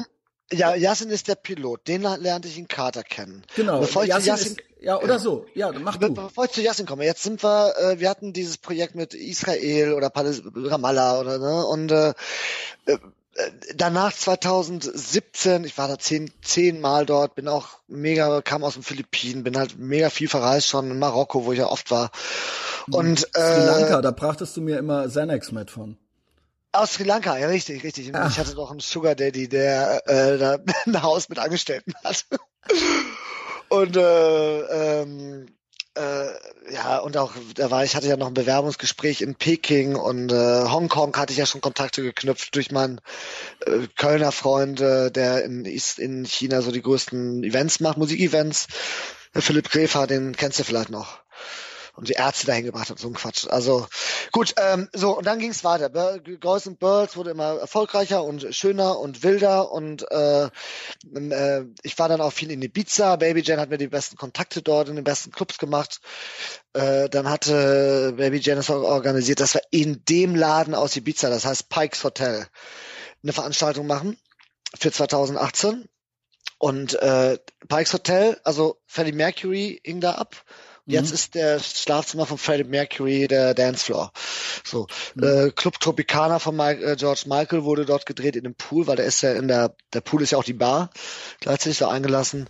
Ja, 0.52 0.76
Yassin 0.76 1.10
ist 1.10 1.30
der 1.30 1.36
Pilot. 1.36 1.88
Den 1.88 2.02
lernte 2.02 2.50
ich 2.50 2.58
in 2.58 2.68
Kater 2.68 3.04
kennen. 3.04 3.44
Genau. 3.56 3.80
Bevor 3.80 4.04
ich 4.04 4.10
Yassin, 4.10 4.28
Yassin 4.28 4.58
ja, 4.84 4.98
oder 4.98 5.14
ja. 5.14 5.20
so. 5.20 5.46
Ja, 5.54 5.72
dann 5.72 5.84
mach 5.84 5.98
du. 5.98 6.14
Bevor 6.14 6.46
ich 6.46 6.52
zu 6.52 6.62
Yassin 6.62 6.86
komme, 6.86 7.06
jetzt 7.06 7.24
sind 7.24 7.42
wir, 7.44 7.74
äh, 7.78 8.00
wir 8.00 8.10
hatten 8.10 8.34
dieses 8.34 8.58
Projekt 8.58 8.96
mit 8.96 9.14
Israel 9.14 9.94
oder 9.94 10.10
Paläs 10.10 10.44
Ramallah 10.46 11.20
oder 11.20 11.38
ne 11.40 11.66
und 11.66 11.92
äh, 11.92 12.14
äh, 12.86 12.98
danach 13.76 14.14
2017, 14.14 15.64
ich 15.64 15.78
war 15.78 15.88
da 15.88 15.98
zehn, 15.98 16.32
zehn 16.44 16.82
Mal 16.82 17.06
dort, 17.06 17.36
bin 17.36 17.48
auch 17.48 17.80
mega, 17.88 18.42
kam 18.42 18.64
aus 18.64 18.74
den 18.74 18.84
Philippinen, 18.84 19.44
bin 19.44 19.58
halt 19.58 19.80
mega 19.80 20.10
viel 20.10 20.28
verreist 20.28 20.68
schon 20.68 20.92
in 20.92 21.00
Marokko, 21.00 21.46
wo 21.46 21.54
ich 21.54 21.60
ja 21.60 21.68
oft 21.68 21.90
war. 21.90 22.12
Und 22.92 23.24
äh, 23.36 23.40
Sri 23.40 23.66
Lanka, 23.66 24.02
da 24.02 24.12
brachtest 24.12 24.58
du 24.58 24.62
mir 24.62 24.78
immer 24.78 25.08
Xanax 25.08 25.52
mit 25.52 25.72
von. 25.72 25.98
Aus 26.74 26.94
Sri 26.94 27.06
Lanka, 27.06 27.38
ja 27.38 27.48
richtig, 27.48 27.84
richtig. 27.84 28.14
Ach. 28.14 28.30
Ich 28.30 28.38
hatte 28.38 28.54
doch 28.54 28.70
einen 28.70 28.82
Sugar 28.82 29.16
Daddy, 29.16 29.48
der 29.48 30.04
äh, 30.08 30.38
da 30.38 30.58
ein 30.86 31.02
Haus 31.02 31.30
mit 31.30 31.40
Angestellten 31.40 31.94
hat. 32.04 32.26
Und 33.74 33.98
äh, 33.98 35.02
ähm, 35.02 35.48
äh, 35.96 36.28
ja, 36.72 37.00
und 37.00 37.18
auch, 37.18 37.34
da 37.56 37.72
war 37.72 37.84
ich, 37.84 37.96
hatte 37.96 38.08
ja 38.08 38.18
noch 38.18 38.28
ein 38.28 38.36
Bewerbungsgespräch 38.36 39.22
in 39.22 39.34
Peking 39.34 39.96
und 39.96 40.32
äh, 40.32 40.66
Hongkong 40.70 41.18
hatte 41.18 41.34
ich 41.34 41.40
ja 41.40 41.48
schon 41.48 41.60
Kontakte 41.60 42.04
geknüpft 42.04 42.54
durch 42.54 42.70
meinen 42.70 43.02
äh, 43.66 43.88
Kölner 43.98 44.32
Freund, 44.32 44.80
äh, 44.80 45.10
der 45.10 45.44
in, 45.44 45.66
in 45.66 46.24
China 46.26 46.62
so 46.62 46.72
die 46.72 46.84
größten 46.84 47.44
Events 47.44 47.80
macht, 47.80 47.98
Musikevents. 47.98 48.68
Philipp 49.34 49.72
Gräfer, 49.72 50.06
den 50.06 50.36
kennst 50.36 50.60
du 50.60 50.64
vielleicht 50.64 50.92
noch 50.92 51.23
und 51.96 52.10
die 52.10 52.14
Ärzte 52.14 52.48
dahin 52.48 52.66
gebracht 52.66 52.90
hat, 52.90 53.00
so 53.00 53.08
ein 53.08 53.14
Quatsch. 53.14 53.48
Also 53.48 53.88
gut, 54.32 54.56
ähm, 54.58 54.90
so 54.94 55.18
und 55.18 55.26
dann 55.26 55.40
ging 55.40 55.52
es 55.52 55.64
weiter. 55.64 55.90
Girls 55.90 56.68
and 56.68 56.80
Birds 56.80 57.16
wurde 57.16 57.32
immer 57.32 57.60
erfolgreicher 57.60 58.24
und 58.24 58.48
schöner 58.56 59.00
und 59.00 59.24
wilder 59.24 59.72
und 59.72 60.10
äh, 60.12 60.46
äh, 61.14 61.66
ich 61.84 62.00
war 62.00 62.10
dann 62.10 62.22
auch 62.22 62.34
viel 62.34 62.52
in 62.52 62.62
Ibiza. 62.62 63.16
Baby 63.18 63.42
Jan 63.42 63.60
hat 63.60 63.70
mir 63.70 63.78
die 63.78 63.88
besten 63.88 64.18
Kontakte 64.18 64.62
dort 64.62 64.90
in 64.90 64.96
den 64.96 65.04
besten 65.04 65.32
Clubs 65.32 65.60
gemacht. 65.60 66.02
Äh, 66.74 67.10
dann 67.10 67.30
hatte 67.30 68.14
Baby 68.18 68.40
Jan 68.40 68.58
es 68.58 68.70
organisiert, 68.70 69.40
dass 69.40 69.54
wir 69.54 69.62
in 69.70 70.04
dem 70.10 70.36
Laden 70.36 70.74
aus 70.74 70.96
Ibiza, 70.96 71.30
das 71.30 71.46
heißt 71.46 71.70
Pikes 71.70 72.04
Hotel, 72.04 72.48
eine 73.22 73.34
Veranstaltung 73.34 73.86
machen 73.86 74.18
für 74.78 74.92
2018. 74.92 75.88
Und 76.58 76.94
äh, 76.94 77.38
Pikes 77.68 77.94
Hotel, 77.94 78.40
also 78.44 78.80
Freddie 78.88 79.12
Mercury 79.12 79.82
hing 79.84 80.00
da 80.00 80.14
ab 80.14 80.44
Jetzt 80.86 81.10
mhm. 81.10 81.14
ist 81.14 81.36
der 81.36 81.60
Schlafzimmer 81.60 82.26
von 82.26 82.38
Freddie 82.38 82.66
Mercury 82.66 83.30
der 83.30 83.54
Dancefloor. 83.54 84.12
So 84.66 84.88
mhm. 85.16 85.24
äh, 85.24 85.52
Club 85.52 85.80
Tropicana 85.80 86.40
von 86.40 86.58
Mike, 86.58 86.84
äh, 86.84 86.96
George 86.98 87.24
Michael 87.28 87.64
wurde 87.64 87.86
dort 87.86 88.06
gedreht 88.06 88.36
in 88.36 88.44
dem 88.44 88.56
Pool, 88.56 88.86
weil 88.86 88.98
der 88.98 89.06
ist 89.06 89.22
ja 89.22 89.32
in 89.32 89.48
der 89.48 89.76
der 89.94 90.02
Pool 90.02 90.22
ist 90.22 90.32
ja 90.32 90.38
auch 90.38 90.44
die 90.44 90.52
Bar 90.52 90.90
gleichzeitig 91.40 91.78
so 91.78 91.88
eingelassen. 91.88 92.50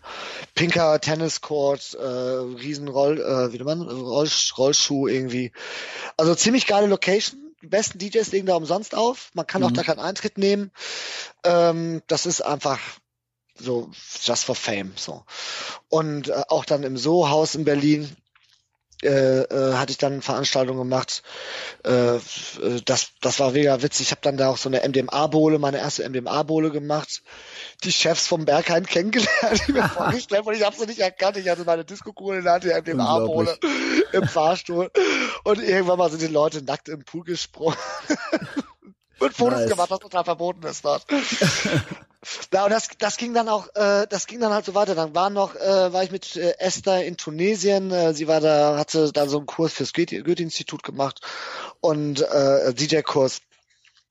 Pinker 0.55 0.99
Tenniscourt, 0.99 1.93
äh, 1.93 2.03
Riesenroll, 2.03 3.19
äh, 3.19 3.53
wie 3.53 3.64
man 3.64 3.81
Roll, 3.81 4.30
Rollschuh 4.57 5.07
irgendwie. 5.07 5.51
Also 6.18 6.34
ziemlich 6.34 6.65
geile 6.65 6.88
Location. 6.88 7.39
Die 7.61 7.68
besten 7.68 7.99
DJs 7.99 8.31
legen 8.31 8.47
da 8.47 8.55
umsonst 8.55 8.95
auf. 8.95 9.30
Man 9.35 9.45
kann 9.45 9.61
mhm. 9.61 9.68
auch 9.68 9.72
da 9.72 9.84
keinen 9.84 9.99
Eintritt 9.99 10.39
nehmen. 10.39 10.72
Ähm, 11.43 12.01
das 12.07 12.26
ist 12.26 12.41
einfach 12.41 12.80
so 13.55 13.91
just 14.23 14.45
for 14.45 14.55
fame 14.55 14.93
so 14.95 15.23
und 15.89 16.30
äh, 16.30 16.41
auch 16.47 16.65
dann 16.65 16.81
im 16.81 16.97
So-Haus 16.97 17.53
in 17.53 17.65
Berlin 17.65 18.10
äh, 19.03 19.41
äh, 19.43 19.73
hatte 19.75 19.91
ich 19.91 19.97
dann 19.97 20.21
Veranstaltungen 20.21 20.80
gemacht. 20.80 21.23
Äh, 21.85 22.15
äh 22.15 22.19
das, 22.85 23.09
das 23.21 23.39
war 23.39 23.51
mega 23.51 23.81
witzig. 23.81 24.07
Ich 24.07 24.11
habe 24.11 24.21
dann 24.21 24.38
da 24.38 24.49
auch 24.49 24.57
so 24.57 24.69
eine 24.69 24.88
MDMA-Bohle, 24.88 25.59
meine 25.59 25.77
erste 25.77 26.07
MDMA-Bohle 26.07 26.71
gemacht. 26.71 27.21
Die 27.84 27.91
Chefs 27.91 28.27
vom 28.27 28.45
Berghain 28.45 28.85
kennengelernt, 28.85 29.63
die 29.67 29.73
mir 29.73 29.89
vorgestellt 29.89 30.45
und 30.45 30.53
ich 30.55 30.63
habe 30.63 30.75
sie 30.75 30.85
nicht 30.85 30.99
erkannt. 30.99 31.38
Ich 31.38 31.49
hatte 31.49 31.65
meine 31.65 31.85
Disco-Kugel 31.85 32.39
in 32.39 32.43
der 32.43 32.53
Hand, 32.53 32.63
die 32.63 32.69
MDMA-Bohle 32.69 33.57
im 34.13 34.27
Fahrstuhl. 34.27 34.91
Und 35.43 35.61
irgendwann 35.61 35.97
mal 35.97 36.09
sind 36.09 36.21
die 36.21 36.27
Leute 36.27 36.63
nackt 36.63 36.89
im 36.89 37.03
Pool 37.03 37.23
gesprungen. 37.23 37.77
und 39.19 39.34
Fotos 39.34 39.59
nice. 39.59 39.69
gemacht, 39.69 39.89
was 39.91 39.99
total 39.99 40.23
verboten 40.23 40.63
ist 40.63 40.85
dort. 40.85 41.05
Ja, 42.53 42.65
und 42.65 42.71
das, 42.71 42.89
das 42.99 43.17
ging 43.17 43.33
dann 43.33 43.49
auch, 43.49 43.67
äh, 43.75 44.07
das 44.07 44.27
ging 44.27 44.39
dann 44.39 44.53
halt 44.53 44.65
so 44.65 44.75
weiter. 44.75 44.95
Dann 44.95 45.13
war 45.15 45.29
noch, 45.29 45.55
äh, 45.55 45.93
war 45.93 46.03
ich 46.03 46.11
mit 46.11 46.35
äh, 46.35 46.55
Esther 46.59 47.05
in 47.05 47.17
Tunesien. 47.17 47.91
Äh, 47.91 48.13
sie 48.13 48.27
war 48.27 48.39
da, 48.39 48.77
hatte 48.77 49.11
da 49.11 49.27
so 49.27 49.37
einen 49.37 49.45
Kurs 49.45 49.73
fürs 49.73 49.93
Goethe-Institut 49.93 50.83
gemacht 50.83 51.21
und 51.81 52.21
äh, 52.21 52.73
DJ-Kurs. 52.73 53.41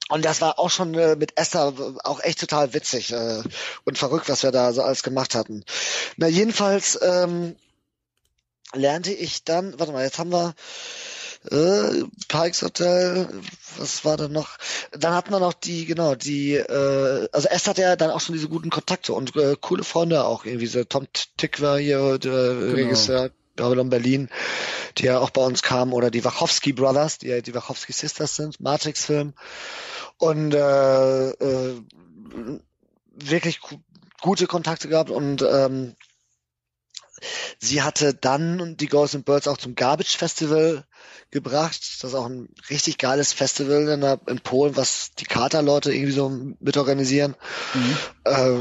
Und 0.09 0.24
das 0.24 0.40
war 0.40 0.59
auch 0.59 0.70
schon 0.70 0.94
äh, 0.94 1.16
mit 1.16 1.39
Esther 1.39 1.72
auch 2.05 2.20
echt 2.22 2.40
total 2.40 2.74
witzig 2.74 3.12
äh, 3.12 3.43
und 3.84 3.97
verrückt, 3.97 4.28
was 4.28 4.43
wir 4.43 4.51
da 4.51 4.72
so 4.72 4.82
alles 4.82 5.02
gemacht 5.02 5.34
hatten. 5.34 5.64
Na 6.16 6.26
jedenfalls 6.26 6.98
ähm, 7.01 7.56
lernte 8.74 9.12
ich 9.12 9.44
dann, 9.44 9.78
warte 9.78 9.93
mal, 9.93 10.05
jetzt 10.05 10.18
haben 10.18 10.32
wir 10.32 10.55
äh, 11.51 12.05
Pikes 12.28 12.62
Hotel, 12.62 13.28
was 13.78 14.05
war 14.05 14.16
da 14.16 14.28
noch? 14.28 14.59
Dann 14.93 15.14
hat 15.14 15.31
man 15.31 15.40
noch 15.40 15.55
die, 15.55 15.86
genau, 15.86 16.14
die, 16.14 16.55
äh, 16.55 17.28
also 17.32 17.48
Esther 17.48 17.70
hat 17.70 17.78
ja 17.78 17.97
dann 17.97 18.10
auch 18.10 18.20
schon 18.20 18.35
diese 18.35 18.48
guten 18.48 18.70
Kontakte 18.70 19.12
und 19.12 19.35
äh, 19.36 19.56
coole 19.60 19.85
Freunde 19.85 20.24
auch 20.24 20.44
irgendwie. 20.44 20.66
So 20.66 20.85
Tom 20.85 21.06
Tick 21.36 21.60
war 21.60 21.78
hier, 21.78 22.19
der 22.19 22.55
genau. 22.55 22.74
Regisseur 22.74 23.31
Babylon 23.56 23.90
Berlin, 23.90 24.28
die 24.98 25.05
ja 25.05 25.19
auch 25.19 25.31
bei 25.31 25.43
uns 25.43 25.62
kamen, 25.62 25.93
oder 25.93 26.10
die 26.10 26.24
Wachowski 26.24 26.73
Brothers, 26.73 27.19
die 27.19 27.28
ja 27.28 27.40
die 27.40 27.55
Wachowski 27.55 27.93
Sisters 27.93 28.36
sind, 28.36 28.60
Matrix-Film. 28.60 29.35
Und 30.19 30.55
äh, 30.55 31.31
äh, 31.31 31.82
wirklich 33.14 33.60
gute 34.20 34.47
Kontakte 34.47 34.89
gehabt 34.89 35.10
und 35.10 35.43
ähm, 35.43 35.97
sie 37.59 37.82
hatte 37.82 38.14
dann 38.14 38.77
die 38.77 38.86
Ghosts 38.86 39.16
and 39.16 39.24
Birds 39.24 39.48
auch 39.48 39.59
zum 39.59 39.74
Garbage 39.74 40.16
Festival 40.16 40.85
gebracht. 41.31 41.81
Das 41.81 42.11
ist 42.11 42.15
auch 42.15 42.27
ein 42.27 42.49
richtig 42.70 42.99
geiles 42.99 43.33
Festival 43.33 43.89
in, 43.89 44.01
der, 44.01 44.20
in 44.27 44.41
Polen, 44.41 44.77
was 44.77 45.12
die 45.19 45.24
Kater-Leute 45.24 45.93
irgendwie 45.93 46.12
so 46.12 46.29
mitorganisieren. 46.61 47.37
Mhm. 47.74 47.97
Äh, 48.24 48.59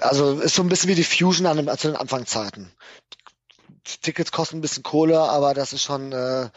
also 0.00 0.40
ist 0.40 0.54
so 0.54 0.62
ein 0.62 0.68
bisschen 0.68 0.90
wie 0.90 0.94
die 0.94 1.04
Fusion 1.04 1.46
an 1.46 1.56
den, 1.56 1.78
zu 1.78 1.88
den 1.88 1.96
Anfangszeiten. 1.96 2.72
Tickets 4.02 4.32
kosten 4.32 4.58
ein 4.58 4.60
bisschen 4.60 4.82
Kohle, 4.82 5.20
aber 5.20 5.54
das 5.54 5.72
ist 5.72 5.82
schon 5.82 6.12
äh, 6.12 6.50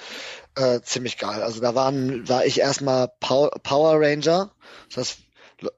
äh, 0.56 0.82
ziemlich 0.82 1.18
geil. 1.18 1.42
Also 1.42 1.60
da 1.60 1.76
waren, 1.76 2.28
war 2.30 2.46
ich 2.46 2.60
erstmal 2.60 3.10
Power 3.20 4.00
Ranger. 4.00 4.52
Das 4.90 4.98
heißt, 4.98 5.18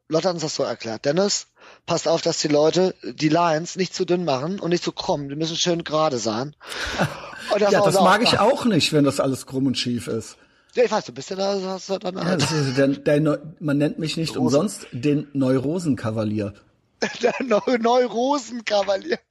Lotte 0.07 0.27
hat 0.27 0.35
uns 0.35 0.43
das 0.43 0.55
so 0.55 0.63
erklärt. 0.63 1.05
Dennis, 1.05 1.47
passt 1.85 2.07
auf, 2.07 2.21
dass 2.21 2.39
die 2.39 2.47
Leute 2.47 2.95
die 3.03 3.29
Lines 3.29 3.75
nicht 3.75 3.93
zu 3.93 4.05
dünn 4.05 4.25
machen 4.25 4.59
und 4.59 4.69
nicht 4.69 4.83
zu 4.83 4.91
krumm. 4.91 5.29
Die 5.29 5.35
müssen 5.35 5.55
schön 5.55 5.83
gerade 5.83 6.19
sein. 6.19 6.55
Das 7.59 7.71
ja, 7.71 7.81
das 7.81 7.95
mag 7.95 8.23
ich 8.23 8.39
auch 8.39 8.65
nicht, 8.65 8.93
wenn 8.93 9.03
das 9.03 9.19
alles 9.19 9.45
krumm 9.45 9.67
und 9.67 9.77
schief 9.77 10.07
ist. 10.07 10.37
Ja, 10.75 10.83
ich 10.83 10.91
weiß, 10.91 11.05
du 11.05 11.11
bist 11.11 11.29
ja 11.29 11.35
da, 11.35 11.59
hast 11.61 11.89
du 11.89 11.97
dann 11.97 12.23
halt. 12.23 12.41
Ja, 12.41 12.87
der, 12.87 13.19
der, 13.19 13.39
man 13.59 13.77
nennt 13.77 13.99
mich 13.99 14.17
nicht 14.17 14.31
Rosen. 14.31 14.41
umsonst 14.41 14.87
den 14.91 15.27
Neurosenkavalier. 15.33 16.53
der 17.21 17.33
Neu 17.43 17.77
Neurosenkavalier. 17.79 19.19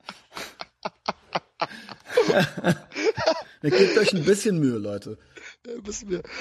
Gebt 3.63 3.99
euch 3.99 4.13
ein 4.13 4.25
bisschen 4.25 4.59
Mühe, 4.59 4.79
Leute. 4.79 5.19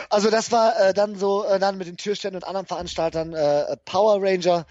Also 0.10 0.30
das 0.30 0.52
war 0.52 0.80
äh, 0.80 0.94
dann 0.94 1.16
so, 1.16 1.46
äh, 1.46 1.60
dann 1.60 1.78
mit 1.78 1.88
den 1.88 1.98
Türständen 1.98 2.42
und 2.42 2.48
anderen 2.48 2.68
Veranstaltern 2.68 3.34
äh, 3.34 3.76
Power 3.86 4.22
Ranger. 4.22 4.66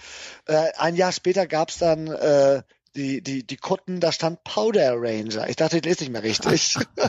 Äh, 0.47 0.69
ein 0.77 0.95
Jahr 0.95 1.13
später 1.13 1.47
gab's 1.47 1.79
dann 1.79 2.07
äh, 2.07 2.63
die, 2.97 3.23
die, 3.23 3.47
die 3.47 3.57
Kutten, 3.57 4.01
da 4.01 4.13
stand 4.13 4.45
Powder 4.45 4.95
Ranger. 4.97 5.49
Ich 5.49 5.57
dachte, 5.57 5.79
ich 5.79 5.85
lese 5.85 6.05
nicht 6.05 6.13
mehr 6.13 6.23
richtig. 6.23 6.77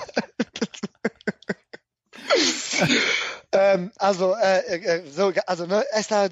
ähm, 3.51 3.91
also, 3.97 4.35
äh, 4.35 4.59
äh, 4.59 5.03
so, 5.09 5.31
also 5.45 5.65
ne, 5.65 5.85
Esther, 5.91 6.29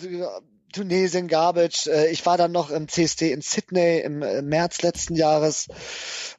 Tunesien, 0.74 1.28
Garbage. 1.28 1.88
Äh, 1.88 2.10
ich 2.10 2.26
war 2.26 2.38
dann 2.38 2.52
noch 2.52 2.72
im 2.72 2.88
CSD 2.88 3.32
in 3.32 3.42
Sydney 3.42 4.00
im, 4.00 4.20
März 4.20 4.82
letzten 4.82 5.16
Jahres. 5.16 5.68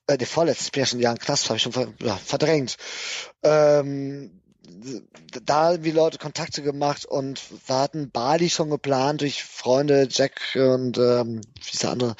Äh, 0.06 0.18
der 0.18 0.26
vorletzten, 0.26 0.66
ich 0.66 0.72
bin 0.72 0.80
ja 0.80 0.86
schon 0.86 1.00
Jahren 1.00 1.18
Knast, 1.18 1.48
habe 1.48 1.56
ich 1.56 1.62
schon 1.62 1.72
verdrängt. 1.72 2.76
Ähm, 3.42 4.42
da 5.44 5.82
wie 5.82 5.90
Leute 5.90 6.18
Kontakte 6.18 6.62
gemacht 6.62 7.04
und 7.04 7.40
wir 7.66 7.76
hatten 7.76 8.10
Bali 8.10 8.50
schon 8.50 8.70
geplant 8.70 9.20
durch 9.20 9.44
Freunde 9.44 10.08
Jack 10.10 10.40
und 10.54 10.98
ähm, 10.98 11.40
wie 11.62 11.72
ist 11.72 11.82
der 11.82 11.90
andere. 11.90 12.16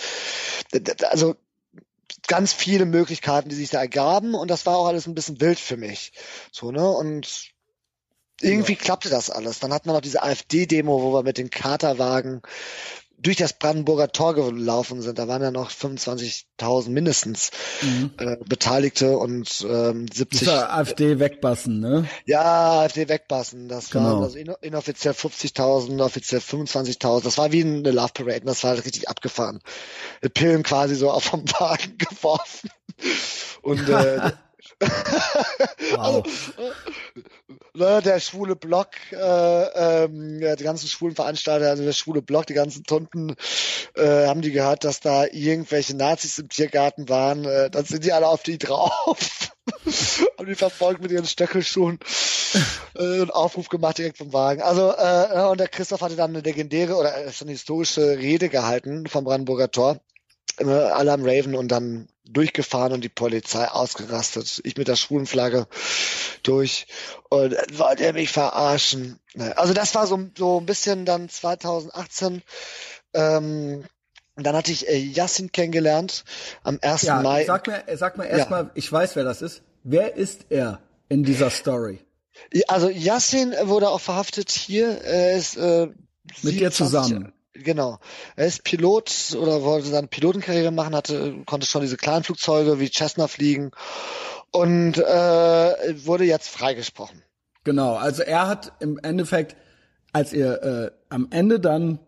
Also 1.11 1.37
ganz 2.27 2.53
viele 2.53 2.87
Möglichkeiten, 2.87 3.49
die 3.49 3.55
sich 3.55 3.71
da 3.71 3.81
ergaben 3.81 4.35
und 4.35 4.51
das 4.51 4.67
war 4.67 4.77
auch 4.77 4.87
alles 4.87 5.07
ein 5.07 5.15
bisschen 5.15 5.41
wild 5.41 5.59
für 5.59 5.77
mich. 5.77 6.13
So, 6.53 6.71
ne? 6.71 6.89
Und 6.89 7.53
irgendwie 8.41 8.73
ja. 8.73 8.79
klappte 8.79 9.09
das 9.09 9.31
alles. 9.31 9.61
Dann 9.61 9.73
hatten 9.73 9.89
wir 9.89 9.93
noch 9.93 10.01
diese 10.01 10.23
AfD-Demo, 10.23 11.03
wo 11.03 11.13
wir 11.13 11.23
mit 11.23 11.39
den 11.39 11.51
Katerwagen 11.51 12.43
durch 13.25 13.37
das 13.37 13.55
Brandenburger 13.55 14.09
Tor 14.09 14.35
gelaufen 14.35 15.01
sind. 15.01 15.19
Da 15.19 15.27
waren 15.27 15.43
ja 15.43 15.51
noch 15.51 15.71
25.000 15.71 16.91
mindestens 16.91 17.51
mhm. 17.81 18.11
äh, 18.19 18.37
Beteiligte 18.47 19.17
und 19.17 19.67
ähm, 19.69 20.07
70. 20.13 20.41
Das 20.41 20.49
war 20.49 20.73
AfD 20.73 21.19
wegbassen, 21.19 21.81
ne? 21.81 22.07
Ja, 22.27 22.83
AfD 22.83 23.09
wegbassen. 23.09 23.69
Das 23.69 23.91
genau. 23.91 24.19
war 24.19 24.23
also 24.25 24.39
inoffiziell 24.39 25.15
50.000, 25.15 26.05
offiziell 26.05 26.41
25.000. 26.41 27.25
Das 27.25 27.39
war 27.39 27.51
wie 27.51 27.63
eine 27.63 27.91
Love 27.91 28.13
Parade. 28.13 28.41
Und 28.41 28.47
das 28.47 28.63
war 28.63 28.73
halt 28.73 28.85
richtig 28.85 29.09
abgefahren. 29.09 29.61
Pillen 30.35 30.63
quasi 30.63 30.95
so 30.95 31.11
auf 31.11 31.25
vom 31.25 31.45
Wagen 31.59 31.97
geworfen. 31.99 32.71
Und 33.63 33.89
äh, 33.89 34.33
wow. 34.81 35.99
also, 35.99 36.23
ne, 37.75 38.03
der 38.03 38.21
schwule 38.21 38.57
Block, 38.57 38.89
äh, 39.13 40.05
ähm, 40.05 40.41
die 40.41 40.65
ganzen 40.65 40.89
schwulen 40.89 41.15
Veranstalter, 41.15 41.71
also 41.71 41.85
der 41.85 41.93
schwule 41.93 42.23
Block, 42.23 42.47
die 42.47 42.55
ganzen 42.55 42.85
Tunden, 42.85 43.37
äh, 43.97 44.27
haben 44.27 44.43
die 44.43 44.53
gehört, 44.53 44.85
dass 44.85 45.01
da 45.01 45.25
irgendwelche 45.27 45.97
Nazis 45.97 46.39
im 46.39 46.49
Tiergarten 46.49 47.09
waren, 47.09 47.45
äh, 47.45 47.71
dann 47.71 47.85
sind 47.85 48.05
die 48.05 48.13
alle 48.13 48.29
auf 48.29 48.43
die 48.43 48.59
drauf. 48.59 49.51
haben 50.39 50.47
die 50.47 50.55
verfolgt 50.55 51.03
mit 51.03 51.11
ihren 51.11 51.27
Stöckelschuhen 51.27 51.99
äh, 52.95 53.03
einen 53.03 53.31
Aufruf 53.31 53.69
gemacht 53.69 53.99
direkt 53.99 54.19
vom 54.19 54.33
Wagen. 54.33 54.63
Also 54.63 54.93
äh, 54.93 55.47
und 55.51 55.59
der 55.59 55.69
Christoph 55.69 56.03
hatte 56.03 56.17
dann 56.17 56.31
eine 56.31 56.41
legendäre 56.41 56.95
oder 56.97 57.17
äh, 57.17 57.31
eine 57.41 57.51
historische 57.51 58.19
Rede 58.19 58.49
gehalten 58.49 59.07
vom 59.07 59.25
Brandenburger 59.25 59.71
Tor 59.71 60.01
alle 60.59 61.13
am 61.13 61.25
Raven 61.25 61.55
und 61.55 61.69
dann 61.69 62.09
durchgefahren 62.25 62.93
und 62.93 63.03
die 63.03 63.09
Polizei 63.09 63.67
ausgerastet. 63.67 64.61
Ich 64.65 64.77
mit 64.77 64.89
der 64.89 64.97
schwulen 64.97 65.27
Flagge 65.27 65.67
durch 66.43 66.87
und 67.29 67.55
wollte 67.79 68.05
er 68.05 68.13
mich 68.13 68.31
verarschen. 68.31 69.19
Also 69.57 69.75
das 69.75 69.95
war 69.95 70.07
so, 70.07 70.19
so 70.37 70.61
ein 70.61 70.67
bisschen 70.67 71.05
dann 71.05 71.29
2018. 71.29 72.43
Ähm, 73.13 73.85
dann 74.37 74.57
hatte 74.57 74.73
ich 74.73 74.89
äh, 74.89 74.97
Yassin 74.97 75.53
kennengelernt 75.53 76.25
am 76.63 76.79
1. 76.81 77.03
Ja, 77.03 77.21
Mai. 77.21 77.45
Sag 77.45 77.67
mir, 77.67 77.85
sag 77.97 78.19
mir 78.19 78.27
erstmal, 78.27 78.65
ja. 78.65 78.71
ich 78.75 78.91
weiß, 78.91 79.17
wer 79.17 79.25
das 79.25 79.43
ist. 79.43 79.63
Wer 79.85 80.17
ist 80.17 80.47
er 80.49 80.81
in 81.09 81.23
dieser 81.25 81.51
Story? 81.51 82.01
Also 82.67 82.89
Yassin 82.89 83.55
wurde 83.63 83.91
auch 83.91 84.01
verhaftet 84.01 84.51
hier. 84.51 84.89
Er 85.03 85.37
ist 85.37 85.57
äh, 85.57 85.89
mit 86.43 86.59
dir 86.59 86.73
zusammen. 86.73 87.33
Genau. 87.55 87.99
Er 88.35 88.47
ist 88.47 88.65
Pilot 88.65 89.37
oder 89.41 89.63
wollte 89.63 89.89
seine 89.89 90.09
Pilotenkarriere 90.09 90.73
machen, 90.73 90.95
hatte, 90.95 91.37
konnte 91.47 91.67
schon 91.67 91.83
diese 91.83 91.97
kleinen 91.97 92.25
Flugzeuge 92.25 92.81
wie 92.81 92.91
Cessna 92.91 93.29
fliegen 93.29 93.71
und 94.51 94.99
äh, 94.99 96.07
wurde 96.07 96.25
jetzt 96.25 96.49
freigesprochen. 96.49 97.23
Genau, 97.63 97.95
also 97.95 98.23
er 98.23 98.49
hat 98.49 98.73
im 98.81 98.99
Endeffekt, 98.99 99.57
als 100.13 100.33
ihr 100.33 100.63
äh, 100.63 100.91
am 101.09 101.29
Ende 101.31 101.61
dann 101.61 102.01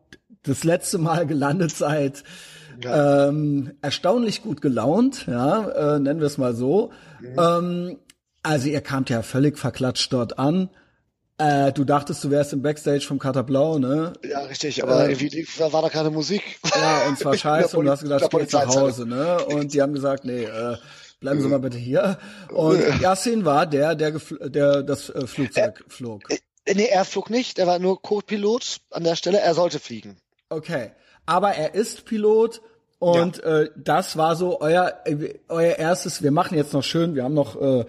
das 0.42 0.64
letzte 0.64 0.98
Mal 0.98 1.26
gelandet 1.26 1.72
seid, 1.72 2.24
ja. 2.82 3.28
ähm, 3.28 3.72
erstaunlich 3.82 4.42
gut 4.42 4.60
gelaunt, 4.60 5.26
ja, 5.26 5.94
äh, 5.94 5.98
nennen 5.98 6.20
wir 6.20 6.26
es 6.26 6.38
mal 6.38 6.54
so. 6.54 6.92
Mhm. 7.20 7.38
Ähm, 7.38 7.98
also 8.42 8.68
ihr 8.68 8.80
kamt 8.80 9.10
ja 9.10 9.22
völlig 9.22 9.58
verklatscht 9.58 10.12
dort 10.12 10.38
an 10.38 10.70
äh, 11.38 11.72
du 11.72 11.84
dachtest, 11.84 12.24
du 12.24 12.30
wärst 12.30 12.52
im 12.52 12.62
Backstage 12.62 13.02
vom 13.02 13.18
Kater 13.18 13.42
Blau, 13.42 13.78
ne? 13.78 14.14
Ja, 14.24 14.40
richtig, 14.40 14.82
aber 14.82 15.06
äh, 15.06 15.12
irgendwie 15.12 15.46
war 15.58 15.82
da 15.82 15.90
keine 15.90 16.10
Musik. 16.10 16.42
Ja, 16.74 17.06
und 17.08 17.18
zwar 17.18 17.34
scheiße 17.36 17.76
und 17.76 17.84
du 17.84 17.90
hast 17.90 18.02
gedacht, 18.02 18.22
ich 18.22 18.30
geh 18.30 18.46
zu 18.46 18.66
Hause, 18.66 19.06
ne? 19.06 19.44
Und 19.44 19.74
die 19.74 19.82
haben 19.82 19.92
gesagt, 19.92 20.24
nee, 20.24 20.44
äh, 20.44 20.76
bleiben 21.20 21.42
Sie 21.42 21.48
mal 21.48 21.58
bitte 21.58 21.76
hier. 21.76 22.18
Und 22.48 22.80
Yassin 23.00 23.44
war 23.44 23.66
der, 23.66 23.94
der, 23.94 24.12
der 24.46 24.82
das 24.82 25.10
äh, 25.10 25.26
Flugzeug 25.26 25.84
er, 25.84 25.90
flog. 25.90 26.22
Äh, 26.30 26.74
nee, 26.74 26.86
er 26.86 27.04
flog 27.04 27.28
nicht, 27.28 27.58
er 27.58 27.66
war 27.66 27.78
nur 27.78 28.00
Co-Pilot 28.00 28.78
an 28.90 29.04
der 29.04 29.16
Stelle, 29.16 29.38
er 29.38 29.54
sollte 29.54 29.78
fliegen. 29.78 30.16
Okay, 30.48 30.92
aber 31.26 31.50
er 31.50 31.74
ist 31.74 32.06
Pilot 32.06 32.62
und 32.98 33.38
ja. 33.38 33.60
äh, 33.60 33.70
das 33.76 34.16
war 34.16 34.36
so 34.36 34.60
euer 34.60 35.02
euer 35.48 35.74
erstes. 35.74 36.22
Wir 36.22 36.30
machen 36.30 36.56
jetzt 36.56 36.72
noch 36.72 36.82
schön. 36.82 37.14
Wir 37.14 37.24
haben 37.24 37.34
noch 37.34 37.60
äh, 37.60 37.84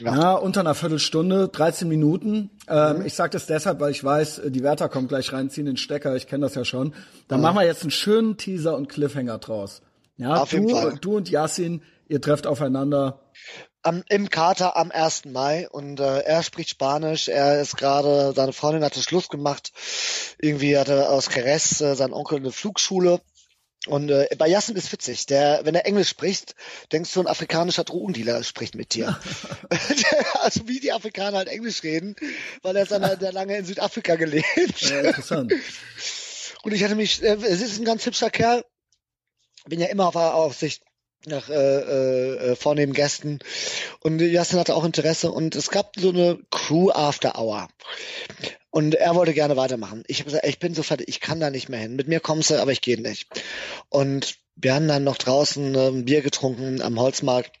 ja. 0.00 0.14
ja 0.16 0.32
unter 0.34 0.60
einer 0.60 0.74
Viertelstunde, 0.74 1.48
13 1.48 1.88
Minuten. 1.88 2.50
Ähm, 2.68 2.98
mhm. 2.98 3.06
Ich 3.06 3.14
sage 3.14 3.30
das 3.30 3.46
deshalb, 3.46 3.80
weil 3.80 3.90
ich 3.90 4.02
weiß, 4.02 4.42
die 4.46 4.62
Wärter 4.62 4.88
kommen 4.88 5.08
gleich 5.08 5.32
rein, 5.32 5.50
ziehen 5.50 5.66
den 5.66 5.76
Stecker. 5.76 6.16
Ich 6.16 6.26
kenne 6.26 6.46
das 6.46 6.54
ja 6.54 6.64
schon. 6.64 6.94
Dann 7.28 7.40
mhm. 7.40 7.44
machen 7.44 7.56
wir 7.56 7.66
jetzt 7.66 7.82
einen 7.82 7.90
schönen 7.90 8.36
Teaser 8.36 8.76
und 8.76 8.88
Cliffhanger 8.88 9.38
draus. 9.38 9.82
Ja, 10.16 10.42
Auf 10.42 10.50
du, 10.50 10.90
du 11.00 11.16
und 11.16 11.30
Yassin, 11.30 11.82
ihr 12.08 12.20
trefft 12.20 12.46
aufeinander. 12.46 13.20
Am, 13.82 14.02
Im 14.10 14.28
Kater 14.28 14.76
am 14.76 14.90
1. 14.90 15.24
Mai 15.26 15.66
und 15.70 16.00
äh, 16.00 16.18
er 16.20 16.42
spricht 16.42 16.68
Spanisch, 16.68 17.28
er 17.28 17.62
ist 17.62 17.78
gerade, 17.78 18.34
seine 18.36 18.52
Freundin 18.52 18.84
hatte 18.84 19.00
Schluss 19.00 19.30
gemacht, 19.30 19.72
irgendwie 20.38 20.76
hatte 20.76 21.08
aus 21.08 21.34
Jerez 21.34 21.80
äh, 21.80 21.94
sein 21.94 22.12
Onkel 22.12 22.40
eine 22.40 22.52
Flugschule 22.52 23.22
und 23.86 24.10
äh, 24.10 24.28
bei 24.36 24.46
Yassin 24.46 24.76
ist 24.76 24.92
witzig, 24.92 25.24
der, 25.26 25.60
wenn 25.64 25.74
er 25.74 25.86
Englisch 25.86 26.08
spricht, 26.08 26.54
denkst 26.92 27.12
du, 27.14 27.20
ein 27.20 27.26
afrikanischer 27.26 27.84
Drogendealer 27.84 28.42
spricht 28.42 28.74
mit 28.74 28.92
dir. 28.92 29.18
also 30.40 30.68
wie 30.68 30.80
die 30.80 30.92
Afrikaner 30.92 31.38
halt 31.38 31.48
Englisch 31.48 31.82
reden, 31.82 32.14
weil 32.62 32.76
er 32.76 32.82
ist 32.82 32.92
dann 32.92 33.04
halt 33.04 33.22
lange 33.22 33.56
in 33.56 33.64
Südafrika 33.64 34.16
gelebt. 34.16 34.80
Ja, 34.82 35.00
interessant. 35.00 35.54
Und 36.62 36.72
ich 36.74 36.84
hatte 36.84 36.94
mich, 36.94 37.22
äh, 37.22 37.36
es 37.36 37.62
ist 37.62 37.78
ein 37.78 37.86
ganz 37.86 38.04
hübscher 38.04 38.28
Kerl, 38.28 38.64
bin 39.66 39.80
ja 39.80 39.86
immer 39.86 40.08
auf 40.08 40.16
Aufsicht 40.16 40.82
nach 41.26 41.48
äh, 41.48 41.54
äh, 41.54 42.56
vornehmen 42.56 42.92
Gästen 42.92 43.40
und 44.00 44.20
Justin 44.20 44.58
hatte 44.58 44.74
auch 44.74 44.84
Interesse 44.84 45.30
und 45.30 45.54
es 45.54 45.70
gab 45.70 45.92
so 45.98 46.08
eine 46.08 46.38
Crew 46.50 46.90
After 46.90 47.38
Hour 47.38 47.68
und 48.70 48.94
er 48.94 49.14
wollte 49.14 49.34
gerne 49.34 49.56
weitermachen. 49.56 50.04
Ich 50.06 50.20
habe 50.20 50.26
gesagt, 50.26 50.46
ich 50.46 50.58
bin 50.58 50.74
so 50.74 50.82
fertig, 50.82 51.08
ich 51.08 51.20
kann 51.20 51.40
da 51.40 51.50
nicht 51.50 51.68
mehr 51.68 51.80
hin. 51.80 51.96
Mit 51.96 52.08
mir 52.08 52.20
kommst 52.20 52.50
du, 52.50 52.60
aber 52.60 52.72
ich 52.72 52.80
gehe 52.80 53.00
nicht. 53.00 53.28
Und 53.88 54.36
wir 54.56 54.74
haben 54.74 54.88
dann 54.88 55.04
noch 55.04 55.16
draußen 55.16 55.74
äh, 55.74 55.88
ein 55.88 56.04
Bier 56.04 56.22
getrunken 56.22 56.80
am 56.80 56.98
Holzmarkt. 57.00 57.52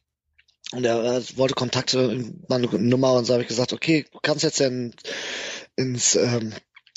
Und 0.72 0.84
er 0.84 1.02
äh, 1.16 1.22
wollte 1.36 1.54
Kontakte, 1.54 2.32
meine 2.48 2.66
Nummer 2.66 3.14
und 3.14 3.24
so 3.24 3.32
habe 3.32 3.42
ich 3.42 3.48
gesagt, 3.48 3.72
okay, 3.72 4.06
du 4.12 4.18
kannst 4.22 4.44
jetzt 4.44 4.60
in, 4.60 4.94
ins, 5.74 6.14
ähm, 6.14 6.52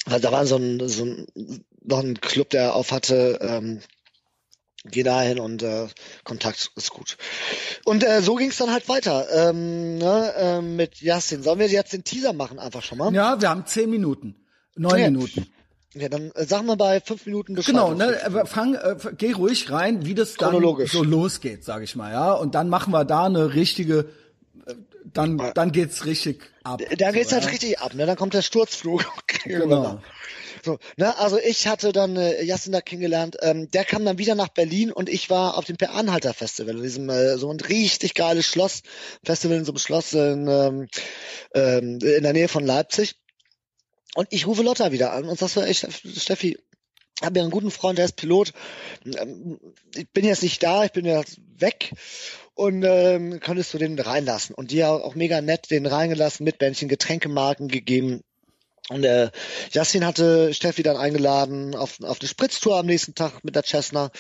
da 0.06 0.31
war 0.31 0.45
so 0.45 0.57
ein, 0.57 0.88
so 0.88 1.06
ein, 1.06 1.64
noch 1.81 1.99
ein 1.99 2.19
Club, 2.22 2.52
der 2.52 2.76
auf 2.76 2.91
hatte, 2.91 3.40
ähm, 3.41 3.81
geh 4.85 5.03
dahin 5.03 5.39
und 5.39 5.64
äh, 5.64 5.88
Kontakt 6.23 6.72
ist 6.76 6.91
gut. 6.91 7.18
Und 7.85 8.03
äh, 8.03 8.22
so 8.22 8.35
ging 8.35 8.49
es 8.49 8.57
dann 8.57 8.72
halt 8.72 8.89
weiter 8.89 9.27
ähm, 9.31 9.97
ne, 9.97 10.34
äh, 10.38 10.61
mit 10.61 11.01
Yassin. 11.01 11.43
Sollen 11.43 11.60
wir 11.60 11.68
jetzt 11.68 11.93
den 11.93 12.03
Teaser 12.03 12.34
machen 12.34 12.60
einfach 12.60 12.84
schon 12.84 12.97
mal? 12.97 13.14
Ja, 13.14 13.39
wir 13.39 13.49
haben 13.49 13.65
zehn 13.65 13.89
Minuten, 13.89 14.35
neun 14.76 14.99
ja. 14.99 15.10
Minuten. 15.10 15.47
Ja, 15.95 16.10
dann 16.10 16.31
äh, 16.31 16.45
sagen 16.45 16.65
wir 16.65 16.76
bei 16.76 16.99
fünf 17.01 17.26
Minuten 17.26 17.53
Bescheid. 17.53 17.73
Genau, 17.73 17.93
ne, 17.93 18.19
äh, 18.19 18.45
fang, 18.45 18.73
äh, 18.73 18.95
geh 19.18 19.34
ruhig 19.34 19.69
rein, 19.72 20.05
wie 20.05 20.15
das 20.15 20.34
dann 20.35 20.60
so 20.88 21.03
losgeht, 21.03 21.64
sag 21.64 21.84
ich 21.84 21.95
mal, 21.95 22.11
ja. 22.11 22.34
Und 22.34 22.55
dann 22.55 22.68
machen 22.68 22.91
wir 22.91 23.05
da 23.05 23.26
eine 23.26 23.53
richtige, 23.53 24.10
äh, 24.65 24.73
dann, 25.05 25.51
dann 25.53 25.72
geht's 25.72 26.05
richtig 26.05 26.41
ab. 26.64 26.81
Dann 26.97 27.14
geht's 27.14 27.30
so, 27.30 27.35
halt 27.35 27.45
ja? 27.45 27.51
richtig 27.51 27.80
ab, 27.80 27.93
ne? 27.93 28.05
Dann 28.07 28.15
kommt 28.15 28.34
der 28.34 28.41
Sturzflug. 28.41 29.05
genau. 29.45 30.01
So, 30.64 30.80
ne, 30.95 31.18
also 31.18 31.38
ich 31.38 31.68
hatte 31.68 31.91
dann 31.91 32.15
äh, 32.15 32.41
Jasin 32.44 32.72
da 32.72 32.81
kennengelernt. 32.81 33.35
Ähm, 33.41 33.69
der 33.72 33.84
kam 33.84 34.06
dann 34.06 34.18
wieder 34.18 34.35
nach 34.35 34.48
Berlin 34.48 34.91
und 34.91 35.10
ich 35.10 35.30
war 35.30 35.57
auf 35.57 35.65
dem 35.65 35.76
Per 35.76 35.94
Anhalter 35.94 36.34
Festival, 36.34 36.81
diesem 36.81 37.10
äh, 37.10 37.38
so 37.38 37.52
ein 37.52 37.60
richtig 37.60 38.14
geiles 38.14 38.45
Schloss 38.45 38.81
Festival 39.26 39.57
in 39.57 39.65
so 39.65 39.72
einem 39.72 39.80
Schloss 39.80 40.14
in, 40.14 40.48
ähm, 40.48 40.88
ähm, 41.53 41.99
in 41.99 42.23
der 42.23 42.34
Nähe 42.34 42.48
von 42.48 42.65
Leipzig. 42.65 43.15
Und 44.15 44.27
ich 44.30 44.48
rufe 44.48 44.64
Lotta 44.64 44.91
wieder 44.91 45.11
an 45.11 45.26
und 45.26 45.38
sag 45.38 45.57
ey, 45.57 45.73
Steffi, 45.73 46.57
habe 47.22 47.40
ja 47.40 47.44
einen 47.44 47.52
guten 47.52 47.72
Freund, 47.72 47.98
der 47.98 48.06
ist 48.06 48.15
Pilot. 48.15 48.53
Ähm, 49.06 49.60
ich 49.95 50.10
bin 50.11 50.26
jetzt 50.26 50.44
nicht 50.44 50.64
da, 50.64 50.85
ich 50.85 50.91
bin 50.91 51.06
jetzt 51.06 51.40
weg 51.57 51.91
und 52.53 52.84
ähm, 52.84 53.40
könntest 53.40 53.73
du 53.73 53.77
den 53.77 53.99
reinlassen. 53.99 54.56
Und 54.56 54.72
die 54.72 54.84
auch 54.84 55.15
mega 55.15 55.41
nett 55.41 55.72
den 55.72 55.85
reingelassen, 55.85 56.44
mit 56.44 56.57
Bändchen, 56.60 56.88
Getränkemarken 56.88 57.68
gegeben. 57.68 58.22
Und 58.89 59.05
äh, 59.05 59.31
Jasmin 59.72 60.05
hatte 60.05 60.53
Steffi 60.53 60.84
dann 60.84 60.97
eingeladen 60.97 61.73
auf, 61.73 62.01
auf 62.01 62.19
eine 62.19 62.27
Spritztour 62.27 62.77
am 62.77 62.85
nächsten 62.85 63.15
Tag 63.15 63.43
mit 63.43 63.55
der 63.55 63.64
Cessna. 63.64 64.11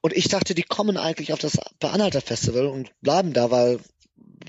Und 0.00 0.16
ich 0.16 0.28
dachte, 0.28 0.54
die 0.54 0.62
kommen 0.62 0.96
eigentlich 0.96 1.32
auf 1.32 1.38
das 1.38 1.58
Beanhalter 1.78 2.22
Festival 2.22 2.66
und 2.66 2.90
bleiben 3.02 3.34
da, 3.34 3.50
weil 3.50 3.80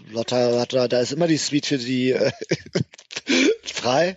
Lotta 0.09 0.59
hat 0.59 0.73
da, 0.73 0.87
da 0.87 0.99
ist 1.01 1.11
immer 1.11 1.27
die 1.27 1.37
Suite 1.37 1.65
für 1.65 1.77
die 1.77 2.11
äh, 2.11 2.31
frei. 3.63 4.15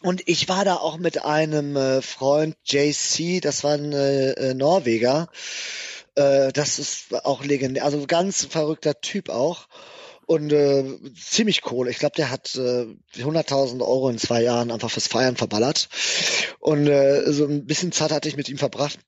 Und 0.00 0.22
ich 0.26 0.48
war 0.48 0.64
da 0.64 0.76
auch 0.76 0.96
mit 0.96 1.24
einem 1.24 1.76
äh, 1.76 2.02
Freund 2.02 2.56
JC, 2.64 3.40
das 3.40 3.62
war 3.62 3.74
ein 3.74 3.92
äh, 3.92 4.54
Norweger. 4.54 5.28
Äh, 6.14 6.52
das 6.52 6.78
ist 6.78 7.24
auch 7.24 7.44
legendär, 7.44 7.84
also 7.84 8.06
ganz 8.06 8.46
verrückter 8.46 9.00
Typ 9.00 9.28
auch 9.28 9.68
und 10.26 10.52
äh, 10.52 10.84
ziemlich 11.14 11.62
Kohle. 11.62 11.90
Ich 11.90 11.98
glaube, 11.98 12.16
der 12.16 12.30
hat 12.30 12.54
äh, 12.54 12.86
100.000 13.16 13.80
Euro 13.80 14.08
in 14.08 14.18
zwei 14.18 14.42
Jahren 14.42 14.70
einfach 14.70 14.90
fürs 14.90 15.08
Feiern 15.08 15.36
verballert. 15.36 15.88
Und 16.58 16.86
äh, 16.86 17.32
so 17.32 17.44
ein 17.46 17.66
bisschen 17.66 17.92
Zeit 17.92 18.12
hatte 18.12 18.28
ich 18.28 18.36
mit 18.36 18.48
ihm 18.48 18.58
verbracht. 18.58 18.98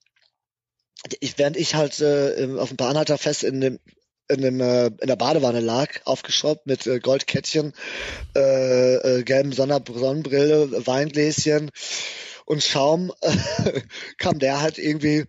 Ich, 1.21 1.39
während 1.39 1.57
ich 1.57 1.75
halt 1.75 2.01
äh, 2.01 2.49
auf 2.59 2.69
dem 2.69 2.77
Bahnhalterfest 2.77 3.45
in 3.45 3.61
dem 3.61 3.79
in, 4.29 4.41
dem, 4.41 4.61
äh, 4.61 4.87
in 4.87 5.07
der 5.07 5.17
Badewanne 5.17 5.61
lag, 5.61 6.01
aufgeschraubt 6.05 6.67
mit 6.67 6.87
äh, 6.87 6.99
Goldkettchen, 6.99 7.75
äh, 8.35 8.95
äh, 8.95 9.23
gelben 9.23 9.53
Sonnenbrille, 9.53 10.87
Weingläschen 10.87 11.71
und 12.45 12.63
Schaum, 12.63 13.13
äh, 13.21 13.81
kam 14.19 14.39
der 14.39 14.61
halt 14.61 14.79
irgendwie 14.79 15.25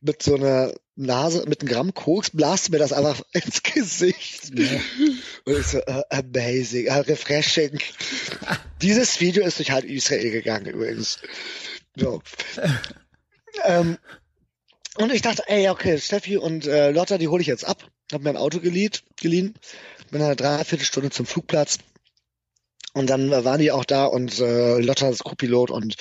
mit 0.00 0.22
so 0.22 0.36
einer 0.36 0.72
Nase, 0.94 1.44
mit 1.46 1.60
einem 1.60 1.70
Gramm 1.70 1.94
Koks, 1.94 2.30
blast 2.30 2.70
mir 2.70 2.78
das 2.78 2.92
einfach 2.92 3.22
ins 3.32 3.62
Gesicht. 3.62 4.58
Ja. 4.58 4.80
Und 5.44 5.58
ich 5.58 5.66
so, 5.66 5.78
uh, 5.78 6.02
amazing, 6.10 6.88
uh, 6.88 7.00
refreshing. 7.00 7.78
Dieses 8.80 9.20
Video 9.20 9.44
ist 9.44 9.58
durch 9.58 9.70
halb 9.70 9.84
Israel 9.84 10.30
gegangen 10.30 10.66
übrigens. 10.66 11.18
So. 11.96 12.22
ähm, 13.64 13.98
und 14.96 15.12
ich 15.12 15.22
dachte, 15.22 15.44
ey, 15.46 15.68
okay, 15.68 15.98
Steffi 15.98 16.36
und 16.36 16.66
äh, 16.66 16.90
Lotta, 16.90 17.18
die 17.18 17.28
hole 17.28 17.40
ich 17.40 17.48
jetzt 17.48 17.66
ab. 17.66 17.88
Hab 18.12 18.22
mir 18.22 18.30
ein 18.30 18.36
Auto 18.36 18.60
geliehen, 18.60 18.92
geliehen. 19.20 19.54
Bin 20.10 20.20
eine 20.20 20.36
Dreiviertelstunde 20.36 21.10
zum 21.10 21.24
Flugplatz. 21.24 21.78
Und 22.94 23.08
dann 23.08 23.30
waren 23.30 23.60
die 23.60 23.72
auch 23.72 23.84
da 23.84 24.04
und 24.04 24.38
äh, 24.40 24.78
Lotta 24.78 25.08
ist 25.08 25.24
Co-Pilot 25.24 25.70
und 25.70 25.96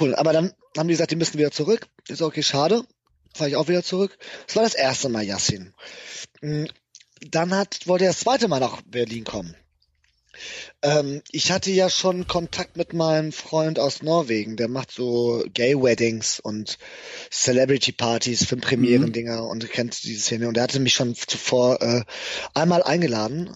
cool. 0.00 0.14
Aber 0.14 0.32
dann 0.32 0.52
haben 0.76 0.88
die 0.88 0.94
gesagt, 0.94 1.10
die 1.10 1.16
müssen 1.16 1.38
wieder 1.38 1.50
zurück. 1.50 1.86
Ist 2.08 2.22
okay, 2.22 2.42
schade 2.42 2.84
fahre 3.34 3.50
ich 3.50 3.56
auch 3.56 3.68
wieder 3.68 3.82
zurück. 3.82 4.16
Das 4.46 4.56
war 4.56 4.62
das 4.62 4.74
erste 4.74 5.08
Mal 5.08 5.24
Yassin. 5.24 5.72
Hm, 6.40 6.68
dann 7.30 7.54
hat, 7.54 7.86
wollte 7.86 8.04
er 8.04 8.10
das 8.10 8.20
zweite 8.20 8.48
Mal 8.48 8.60
nach 8.60 8.82
Berlin 8.82 9.24
kommen. 9.24 9.56
Ähm, 10.80 11.22
ich 11.30 11.52
hatte 11.52 11.70
ja 11.70 11.90
schon 11.90 12.26
Kontakt 12.26 12.76
mit 12.76 12.94
meinem 12.94 13.32
Freund 13.32 13.78
aus 13.78 14.02
Norwegen, 14.02 14.56
der 14.56 14.68
macht 14.68 14.90
so 14.90 15.44
Gay-Weddings 15.52 16.40
und 16.40 16.78
Celebrity-Partys, 17.30 18.46
Filmpremieren-Dinger 18.46 19.42
mhm. 19.42 19.48
und 19.48 19.70
kennt 19.70 20.02
diese 20.02 20.20
Szene. 20.20 20.48
Und 20.48 20.56
er 20.56 20.64
hatte 20.64 20.80
mich 20.80 20.94
schon 20.94 21.14
zuvor 21.14 21.80
äh, 21.82 22.02
einmal 22.54 22.82
eingeladen. 22.82 23.54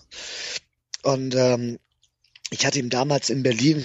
Und 1.02 1.34
ähm, 1.34 1.78
ich 2.58 2.66
hatte 2.66 2.78
ihm 2.78 2.90
damals 2.90 3.30
in 3.30 3.42
Berlin 3.42 3.84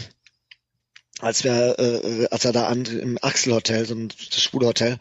als 1.22 1.44
wir, 1.44 1.78
äh, 1.80 2.28
als 2.32 2.46
er 2.46 2.52
da 2.52 2.66
an 2.68 2.86
im 2.86 3.18
Axel-Hotel, 3.22 3.86
so 3.86 3.94
ein 3.94 4.10
Schwule-Hotel, 4.18 4.98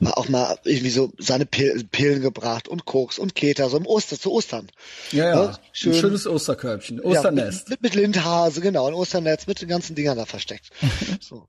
war 0.00 0.18
auch 0.18 0.28
mal 0.28 0.58
irgendwie 0.64 0.90
so 0.90 1.12
seine 1.18 1.46
Pil 1.46 1.84
Pillen 1.90 2.20
gebracht 2.20 2.66
und 2.66 2.84
Koks 2.86 3.18
und 3.18 3.34
Keter, 3.34 3.68
so 3.70 3.76
im 3.76 3.86
Oster, 3.86 4.18
zu 4.18 4.32
Ostern. 4.32 4.68
Ja, 5.12 5.28
ja. 5.28 5.44
ja 5.44 5.58
schön, 5.72 5.92
ein 5.92 6.00
schönes 6.00 6.26
Osterkörbchen, 6.26 7.00
Osternest. 7.00 7.68
Ja, 7.68 7.70
mit, 7.70 7.82
mit, 7.82 7.94
mit 7.94 8.02
Lindhase, 8.02 8.60
genau, 8.60 8.88
ein 8.88 8.94
Osternetz 8.94 9.46
mit 9.46 9.60
den 9.60 9.68
ganzen 9.68 9.94
Dingern 9.94 10.16
da 10.18 10.26
versteckt. 10.26 10.70
so. 11.20 11.46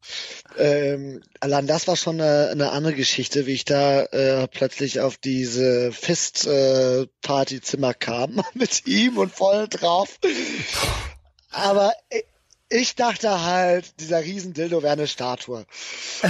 ähm, 0.57 1.21
allein 1.39 1.65
das 1.65 1.87
war 1.87 1.95
schon 1.95 2.21
eine, 2.21 2.49
eine 2.49 2.71
andere 2.71 2.93
Geschichte, 2.93 3.47
wie 3.47 3.53
ich 3.53 3.65
da 3.65 4.03
äh, 4.03 4.47
plötzlich 4.47 4.99
auf 4.99 5.17
diese 5.17 5.91
Fest-Partyzimmer 5.91 7.89
äh, 7.89 7.95
kam 7.95 8.43
mit 8.53 8.85
ihm 8.87 9.17
und 9.17 9.31
voll 9.31 9.67
drauf. 9.67 10.19
Aber 11.51 11.93
ich 12.69 12.95
dachte 12.95 13.43
halt, 13.43 13.99
dieser 13.99 14.23
Riesendildo 14.23 14.81
wäre 14.81 14.93
eine 14.93 15.07
Statue. 15.07 15.65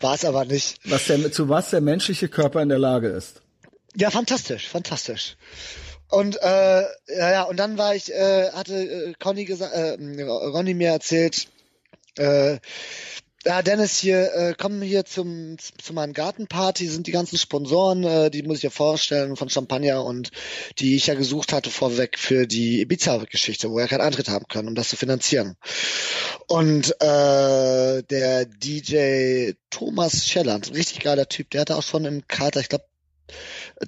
War 0.00 0.14
es 0.14 0.24
aber 0.24 0.44
nicht. 0.44 0.78
Was 0.84 1.06
der, 1.06 1.32
zu 1.32 1.48
was 1.48 1.70
der 1.70 1.80
menschliche 1.80 2.28
Körper 2.28 2.62
in 2.62 2.68
der 2.68 2.78
Lage 2.78 3.08
ist. 3.08 3.40
Ja, 3.96 4.10
fantastisch, 4.10 4.68
fantastisch. 4.68 5.36
Und 6.08 6.40
äh, 6.40 6.82
ja, 6.82 7.32
ja, 7.32 7.42
und 7.44 7.56
dann 7.56 7.76
war 7.78 7.94
ich, 7.94 8.12
äh, 8.12 8.50
hatte 8.52 8.74
äh, 8.74 9.14
Conny 9.18 9.44
gesagt, 9.44 9.74
äh, 9.74 9.96
Ronny 10.22 10.74
mir 10.74 10.90
erzählt, 10.90 11.48
äh, 12.16 12.58
ja, 13.44 13.62
Dennis, 13.62 13.98
hier, 13.98 14.34
äh, 14.34 14.54
kommen 14.54 14.82
hier 14.82 15.04
zum, 15.04 15.56
zu 15.58 15.92
meinen 15.92 16.12
Gartenparty, 16.12 16.88
sind 16.88 17.06
die 17.06 17.12
ganzen 17.12 17.38
Sponsoren, 17.38 18.02
äh, 18.02 18.30
die 18.30 18.42
muss 18.42 18.56
ich 18.56 18.62
dir 18.62 18.70
vorstellen, 18.70 19.36
von 19.36 19.48
Champagner 19.48 20.04
und 20.04 20.30
die 20.78 20.96
ich 20.96 21.06
ja 21.06 21.14
gesucht 21.14 21.52
hatte 21.52 21.70
vorweg 21.70 22.18
für 22.18 22.46
die 22.46 22.80
Ibiza-Geschichte, 22.80 23.70
wo 23.70 23.78
er 23.78 23.86
keinen 23.86 24.00
Eintritt 24.00 24.28
haben 24.28 24.46
kann, 24.48 24.66
um 24.66 24.74
das 24.74 24.88
zu 24.88 24.96
finanzieren. 24.96 25.56
Und 26.48 26.90
äh, 27.00 28.02
der 28.02 28.44
DJ 28.46 29.52
Thomas 29.70 30.26
Schelland, 30.26 30.74
richtig 30.74 31.00
geiler 31.00 31.28
Typ, 31.28 31.50
der 31.50 31.60
hatte 31.60 31.76
auch 31.76 31.82
schon 31.82 32.04
im 32.06 32.26
Kater, 32.26 32.60
ich 32.60 32.68
glaube, 32.68 32.86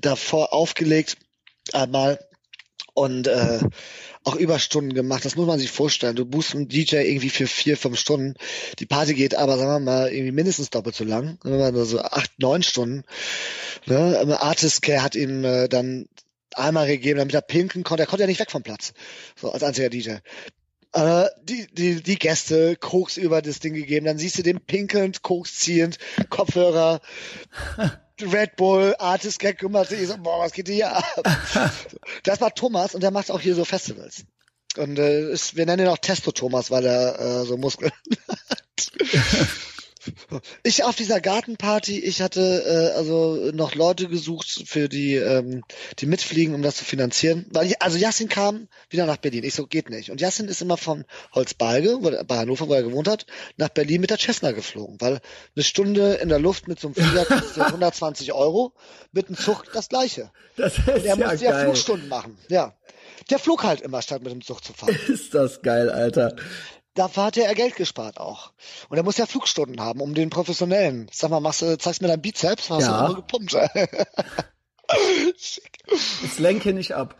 davor 0.00 0.52
aufgelegt, 0.52 1.16
einmal 1.72 2.18
und 2.94 3.26
äh, 3.26 3.60
auch 4.24 4.36
Überstunden 4.36 4.94
gemacht. 4.94 5.24
Das 5.24 5.36
muss 5.36 5.46
man 5.46 5.58
sich 5.58 5.70
vorstellen. 5.70 6.16
Du 6.16 6.24
buchst 6.24 6.54
einen 6.54 6.68
DJ 6.68 6.96
irgendwie 6.96 7.30
für 7.30 7.46
vier, 7.46 7.76
fünf 7.76 7.98
Stunden. 7.98 8.34
Die 8.78 8.86
Party 8.86 9.14
geht 9.14 9.34
aber, 9.34 9.56
sagen 9.56 9.70
wir 9.70 9.92
mal, 9.92 10.12
irgendwie 10.12 10.32
mindestens 10.32 10.70
doppelt 10.70 10.94
so 10.94 11.04
lang. 11.04 11.38
Wenn 11.42 11.58
man 11.58 11.84
so 11.84 12.00
acht, 12.00 12.30
neun 12.38 12.62
Stunden. 12.62 13.04
Ne? 13.86 14.38
Artist 14.40 14.82
Care 14.82 15.02
hat 15.02 15.14
ihm 15.14 15.44
äh, 15.44 15.68
dann 15.68 16.06
einmal 16.54 16.86
gegeben, 16.86 17.18
damit 17.18 17.34
er 17.34 17.42
pinken 17.42 17.84
konnte. 17.84 18.02
Er 18.02 18.06
konnte 18.06 18.24
ja 18.24 18.26
nicht 18.26 18.40
weg 18.40 18.50
vom 18.50 18.62
Platz. 18.62 18.92
So 19.36 19.50
als 19.52 19.62
einziger 19.62 19.88
DJ. 19.88 20.16
Äh, 20.92 21.26
die, 21.42 21.66
die, 21.72 22.02
die 22.02 22.18
Gäste 22.18 22.76
Koks 22.76 23.16
über 23.16 23.42
das 23.42 23.60
Ding 23.60 23.74
gegeben. 23.74 24.06
Dann 24.06 24.18
siehst 24.18 24.38
du 24.38 24.42
den 24.42 24.60
pinkelnd, 24.60 25.22
Koks 25.22 25.56
ziehend, 25.56 25.98
Kopfhörer. 26.30 27.00
Red 28.20 28.56
Bull, 28.56 28.94
Artist 28.98 29.38
Gag 29.38 29.58
kümmert 29.58 29.88
sich, 29.88 30.06
so, 30.06 30.18
boah, 30.18 30.40
was 30.40 30.52
geht 30.52 30.68
hier 30.68 30.94
ab? 30.94 31.04
das 32.24 32.40
war 32.40 32.54
Thomas 32.54 32.94
und 32.94 33.02
der 33.02 33.10
macht 33.10 33.30
auch 33.30 33.40
hier 33.40 33.54
so 33.54 33.64
Festivals. 33.64 34.24
Und 34.76 34.98
äh, 34.98 35.32
ist, 35.32 35.56
wir 35.56 35.64
nennen 35.64 35.86
ihn 35.86 35.88
auch 35.88 35.98
Testo 35.98 36.30
Thomas, 36.30 36.70
weil 36.70 36.84
er 36.84 37.18
äh, 37.18 37.44
so 37.46 37.56
Muskeln 37.56 37.92
hat. 38.28 38.92
Ich 40.62 40.84
auf 40.84 40.96
dieser 40.96 41.20
Gartenparty, 41.20 41.98
ich 41.98 42.22
hatte 42.22 42.40
äh, 42.40 42.96
also 42.96 43.50
noch 43.52 43.74
Leute 43.74 44.08
gesucht 44.08 44.62
für 44.66 44.88
die, 44.88 45.14
ähm, 45.14 45.62
die 45.98 46.06
mitfliegen, 46.06 46.54
um 46.54 46.62
das 46.62 46.76
zu 46.76 46.84
finanzieren. 46.84 47.46
Weil 47.50 47.74
also 47.80 47.98
Yassin 47.98 48.28
kam 48.28 48.68
wieder 48.88 49.06
nach 49.06 49.18
Berlin. 49.18 49.44
Ich 49.44 49.54
so, 49.54 49.66
geht 49.66 49.90
nicht. 49.90 50.10
Und 50.10 50.20
Yassin 50.20 50.48
ist 50.48 50.62
immer 50.62 50.76
von 50.76 51.04
Holzbalge, 51.34 51.98
wo, 52.00 52.10
bei 52.24 52.38
Hannover, 52.38 52.68
wo 52.68 52.74
er 52.74 52.82
gewohnt 52.82 53.08
hat, 53.08 53.26
nach 53.56 53.68
Berlin 53.68 54.00
mit 54.00 54.10
der 54.10 54.18
Cessna 54.18 54.52
geflogen. 54.52 54.96
Weil 55.00 55.20
eine 55.54 55.64
Stunde 55.64 56.14
in 56.14 56.28
der 56.28 56.38
Luft 56.38 56.68
mit 56.68 56.80
so 56.80 56.88
einem 56.88 56.94
Flieger 56.94 57.24
kostet 57.24 57.62
120 57.62 58.32
Euro, 58.32 58.72
mit 59.12 59.26
einem 59.26 59.36
Zug 59.36 59.64
das 59.72 59.88
gleiche. 59.88 60.30
Das 60.56 60.78
ist 60.78 60.86
der 60.86 61.04
ja 61.04 61.16
musste 61.16 61.44
ja. 61.44 61.62
Flugstunden 61.62 62.08
machen. 62.08 62.38
Ja. 62.48 62.74
Der 63.28 63.38
flog 63.38 63.64
halt 63.64 63.80
immer, 63.80 64.02
statt 64.02 64.22
mit 64.22 64.32
dem 64.32 64.42
Zug 64.42 64.64
zu 64.64 64.72
fahren. 64.72 64.98
Ist 65.08 65.34
das 65.34 65.62
geil, 65.62 65.90
Alter. 65.90 66.36
Da 66.94 67.14
hat 67.14 67.36
er 67.36 67.54
Geld 67.54 67.76
gespart 67.76 68.18
auch. 68.18 68.52
Und 68.88 68.96
er 68.96 69.02
muss 69.02 69.16
ja 69.16 69.26
Flugstunden 69.26 69.80
haben, 69.80 70.00
um 70.00 70.14
den 70.14 70.30
professionellen. 70.30 71.08
Sag 71.12 71.30
mal, 71.30 71.40
machst 71.40 71.62
du, 71.62 71.78
zeigst 71.78 72.02
mir 72.02 72.08
deinen 72.08 72.22
Bizeps? 72.22 72.70
Hast 72.70 72.82
Ja. 72.86 73.08
du 73.08 73.14
gepumpt. 73.16 73.54
Jetzt 76.22 76.38
lenke 76.38 76.72
nicht 76.72 76.92
ab. 76.94 77.14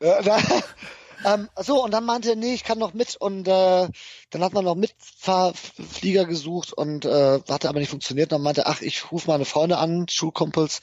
Ja, 0.00 0.22
da, 0.22 0.38
ähm, 1.24 1.48
so, 1.60 1.82
und 1.82 1.90
dann 1.92 2.04
meinte 2.04 2.30
er, 2.30 2.36
nee, 2.36 2.54
ich 2.54 2.64
kann 2.64 2.78
noch 2.78 2.94
mit. 2.94 3.16
Und 3.16 3.48
äh, 3.48 3.88
dann 4.30 4.42
hat 4.44 4.52
man 4.52 4.64
noch 4.64 4.74
Mitfahrflieger 4.76 6.24
gesucht 6.24 6.72
und 6.72 7.04
äh, 7.04 7.40
hatte 7.48 7.68
aber 7.68 7.80
nicht 7.80 7.90
funktioniert. 7.90 8.32
Dann 8.32 8.42
meinte 8.42 8.62
er, 8.62 8.68
ach, 8.68 8.82
ich 8.82 9.10
rufe 9.10 9.28
meine 9.30 9.44
Freunde 9.44 9.78
an, 9.78 10.06
Schulkumpels, 10.08 10.80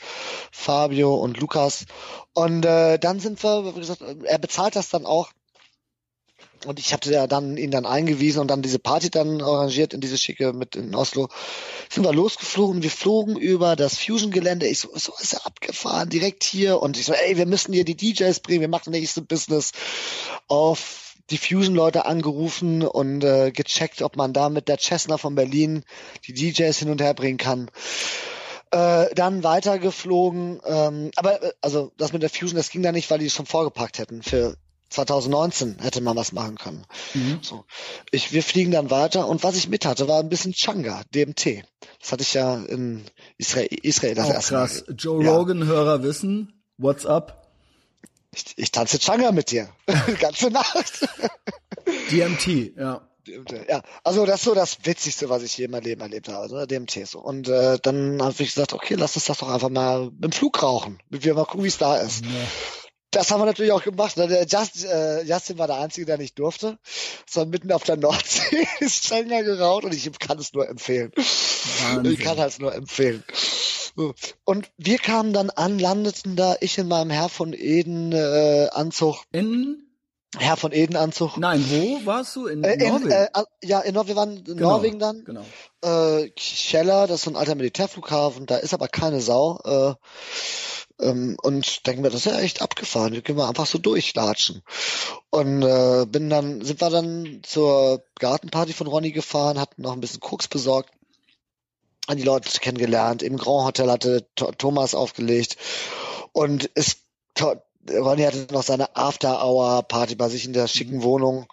Fabio 0.52 1.16
und 1.16 1.40
Lukas. 1.40 1.86
Und 2.34 2.66
äh, 2.66 3.00
dann 3.00 3.20
sind 3.20 3.42
wir, 3.44 3.76
wie 3.76 3.80
gesagt, 3.80 4.02
er 4.24 4.38
bezahlt 4.38 4.76
das 4.76 4.90
dann 4.90 5.06
auch. 5.06 5.30
Und 6.66 6.80
ich 6.80 6.94
hatte 6.94 7.12
ja 7.12 7.28
dann 7.28 7.58
ihn 7.58 7.72
dann 7.72 7.86
eingewiesen 7.86 8.42
und 8.42 8.48
dann 8.50 8.62
diese 8.62 8.80
Party 8.80 9.10
dann 9.10 9.42
arrangiert 9.42 9.94
in 9.94 10.02
diese 10.02 10.18
schicke 10.18 10.54
mit 10.54 10.76
in 10.76 10.96
Oslo. 10.96 11.30
Sind 11.90 12.04
wir 12.04 12.14
losgeflogen, 12.14 12.84
wir 12.84 12.92
flogen 12.92 13.38
über 13.38 13.76
das 13.76 13.98
Fusion-Gelände. 13.98 14.68
Ich 14.68 14.80
so, 14.80 14.90
so 14.96 15.14
ist 15.22 15.34
er 15.34 15.46
abgefahren, 15.46 16.10
direkt 16.10 16.44
hier. 16.44 16.82
Und 16.82 16.98
ich 16.98 17.06
so, 17.06 17.14
ey, 17.14 17.38
wir 17.38 17.46
müssen 17.46 17.74
hier 17.74 17.86
die 17.86 17.96
DJs 17.96 18.40
bringen, 18.42 18.62
wir 18.62 18.68
machen 18.68 18.92
nächste 18.92 19.22
Business. 19.22 19.72
Auf 20.48 21.16
die 21.30 21.38
Fusion-Leute 21.38 22.06
angerufen 22.06 22.84
und 22.84 23.24
äh, 23.24 23.52
gecheckt, 23.52 24.02
ob 24.02 24.16
man 24.16 24.34
da 24.34 24.50
mit 24.50 24.68
der 24.68 24.80
Cessna 24.80 25.18
von 25.18 25.36
Berlin 25.36 25.84
die 26.28 26.34
DJs 26.34 26.78
hin 26.78 26.90
und 26.90 27.02
her 27.02 27.14
bringen 27.14 27.38
kann. 27.38 27.70
Äh, 28.72 29.14
dann 29.16 29.44
weitergeflogen, 29.44 30.60
ähm, 30.66 31.12
aber 31.16 31.42
äh, 31.42 31.52
also 31.62 31.92
das 31.98 32.14
mit 32.14 32.22
der 32.22 32.30
Fusion, 32.30 32.56
das 32.56 32.70
ging 32.70 32.84
da 32.84 32.92
nicht, 32.92 33.10
weil 33.10 33.20
die 33.20 33.26
es 33.26 33.34
schon 33.34 33.48
vorgepackt 33.48 33.98
hätten. 33.98 34.22
Für 34.22 34.56
2019 34.90 35.78
hätte 35.80 36.02
man 36.02 36.16
was 36.18 36.32
machen 36.32 36.58
können. 36.58 36.86
Mhm. 37.14 37.40
So. 37.42 37.66
Ich, 38.12 38.32
wir 38.34 38.44
fliegen 38.44 38.72
dann 38.72 38.90
weiter 38.90 39.28
und 39.28 39.44
was 39.44 39.56
ich 39.56 39.70
mit 39.70 39.86
hatte, 39.86 40.08
war 40.08 40.20
ein 40.20 40.30
bisschen 40.30 40.54
Changa, 40.54 41.04
DMT. 41.14 41.64
Das 42.00 42.12
hatte 42.12 42.24
ich 42.24 42.34
ja 42.34 42.56
in 42.64 43.06
Israel, 43.38 43.68
Israel 43.84 44.16
das 44.16 44.28
Auch 44.28 44.34
erste 44.34 44.54
krass. 44.54 44.84
Mal. 44.88 44.96
Joe 44.96 45.24
Ja. 45.24 45.36
Rogan-Hörer 45.36 46.04
wissen, 46.04 46.62
what's 46.78 47.06
up? 47.06 47.48
Ich, 48.34 48.46
ich 48.58 48.72
tanze 48.72 49.00
Changa 49.00 49.32
mit 49.32 49.52
dir. 49.52 49.70
Die 50.08 50.14
ganze 50.20 50.50
Nacht. 50.52 51.08
DMT, 52.12 52.76
ja. 52.78 53.02
Ja, 53.68 53.84
also 54.04 54.26
das 54.26 54.38
ist 54.40 54.46
so 54.46 54.56
das 54.56 54.78
Witzigste, 54.86 55.30
was 55.30 55.44
ich 55.44 55.56
je 55.56 55.66
in 55.66 55.72
meinem 55.72 55.84
Leben 55.84 56.02
erlebt 56.02 56.30
habe, 56.30 56.52
ne? 56.52 56.66
DMT 56.66 57.06
so. 57.08 57.20
Und 57.20 57.48
äh, 57.48 57.78
dann 57.80 58.20
habe 58.24 58.32
ich 58.32 58.56
gesagt, 58.56 58.74
okay, 58.74 58.96
lass 58.96 59.16
uns 59.16 59.26
das 59.26 59.38
doch 59.38 59.50
einfach 59.50 59.70
mal 59.70 60.10
im 60.20 60.32
Flug 60.32 60.64
rauchen. 60.64 61.00
Wir 61.10 61.36
mal 61.36 61.46
gucken, 61.46 61.64
wie 61.64 61.68
es 61.68 61.78
da 61.78 61.98
ist. 61.98 62.24
Das 63.12 63.32
haben 63.32 63.42
wir 63.42 63.46
natürlich 63.46 63.72
auch 63.72 63.84
gemacht. 63.84 64.18
Ne? 64.18 64.28
Der 64.28 64.46
Just, 64.46 64.86
äh, 64.86 65.24
Justin 65.24 65.58
war 65.58 65.68
der 65.68 65.78
Einzige, 65.80 66.06
der 66.06 66.18
nicht 66.18 66.38
durfte. 66.38 66.78
Sondern 67.30 67.50
mitten 67.50 67.72
auf 67.72 67.84
der 67.84 67.98
Nordsee 67.98 68.68
ist 68.80 69.08
Changa 69.08 69.42
geraucht 69.42 69.84
und 69.86 69.94
ich 69.94 70.10
kann 70.20 70.38
es 70.38 70.54
nur 70.54 70.68
empfehlen. 70.70 71.12
Wahnsinn. 71.16 72.14
Ich 72.14 72.20
kann 72.20 72.38
es 72.40 72.60
nur 72.60 72.74
empfehlen. 72.74 73.24
Und 74.46 74.70
wir 74.78 74.98
kamen 75.00 75.34
dann 75.34 75.50
an, 75.50 75.80
landeten 75.80 76.36
da, 76.36 76.56
ich 76.62 76.78
in 76.78 76.88
meinem 76.88 77.10
Herr 77.10 77.28
von 77.30 77.54
Eden 77.54 78.14
äh, 78.14 78.70
Anzug, 78.72 79.24
In, 79.32 79.84
Herr 80.38 80.56
von 80.56 80.72
Eden 80.72 80.96
Anzug. 80.96 81.36
nein, 81.38 81.66
wo 81.70 82.06
warst 82.06 82.36
du? 82.36 82.46
In 82.46 82.64
Äh, 82.64 82.74
in, 82.76 82.88
Norwegen? 82.94 83.12
äh, 83.12 83.28
ja, 83.64 83.80
in 83.82 83.96
Nor 83.96 84.08
wir 84.08 84.16
waren 84.16 84.38
in 84.38 84.44
Genau, 84.46 84.70
Norwegen 84.70 85.00
dann. 85.00 85.26
Genau. 85.26 85.44
Äh, 85.84 86.32
Scheller, 86.38 87.08
das 87.08 87.18
ist 87.18 87.24
so 87.26 87.32
ein 87.32 87.36
alter 87.36 87.56
Militärflughafen, 87.56 88.46
da 88.46 88.58
ist 88.58 88.74
aber 88.74 88.88
keine 88.88 89.20
Sau. 89.20 89.60
Äh, 89.66 89.96
ähm, 91.00 91.38
und 91.42 91.88
denken 91.88 92.04
wir, 92.04 92.10
das 92.10 92.26
ist 92.26 92.32
ja 92.32 92.40
echt 92.40 92.62
abgefahren. 92.62 93.14
Hier 93.14 93.22
können 93.22 93.38
wir 93.38 93.48
einfach 93.48 93.66
so 93.66 93.78
durchlatschen. 93.78 94.64
Und 95.30 95.64
äh, 95.64 96.06
bin 96.06 96.30
dann, 96.30 96.62
sind 96.62 96.82
wir 96.82 96.90
dann 96.90 97.42
zur 97.44 98.04
Gartenparty 98.20 98.74
von 98.74 98.88
Ronny 98.88 99.12
gefahren, 99.12 99.60
hatten 99.60 99.82
noch 99.82 99.94
ein 99.94 100.02
bisschen 100.02 100.20
Koks 100.20 100.48
besorgt, 100.48 100.92
haben 102.08 102.18
die 102.18 102.24
Leute 102.24 102.50
kennengelernt. 102.60 103.24
Im 103.24 103.38
Grand 103.38 103.68
Hotel 103.68 103.90
hatte 103.90 104.28
Th 104.36 104.58
Thomas 104.58 104.94
aufgelegt. 104.94 105.58
Und 106.34 106.70
es 106.76 106.98
Ronny 107.90 108.24
hatte 108.24 108.48
noch 108.52 108.64
seine 108.64 108.96
After-Hour-Party 108.96 110.16
bei 110.16 110.28
sich 110.28 110.46
in 110.46 110.54
der 110.54 110.68
schicken 110.68 111.02
Wohnung. 111.02 111.48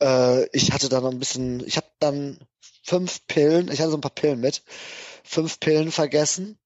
Äh, 0.00 0.46
ich 0.56 0.72
hatte 0.72 0.88
dann 0.88 1.02
noch 1.02 1.10
ein 1.10 1.18
bisschen, 1.18 1.64
ich 1.66 1.76
habe 1.76 1.86
dann 1.98 2.38
fünf 2.82 3.26
Pillen, 3.26 3.70
ich 3.70 3.80
hatte 3.80 3.90
so 3.90 3.98
ein 3.98 4.00
paar 4.00 4.10
Pillen 4.10 4.40
mit, 4.40 4.62
fünf 5.22 5.60
Pillen 5.60 5.92
vergessen 5.92 6.59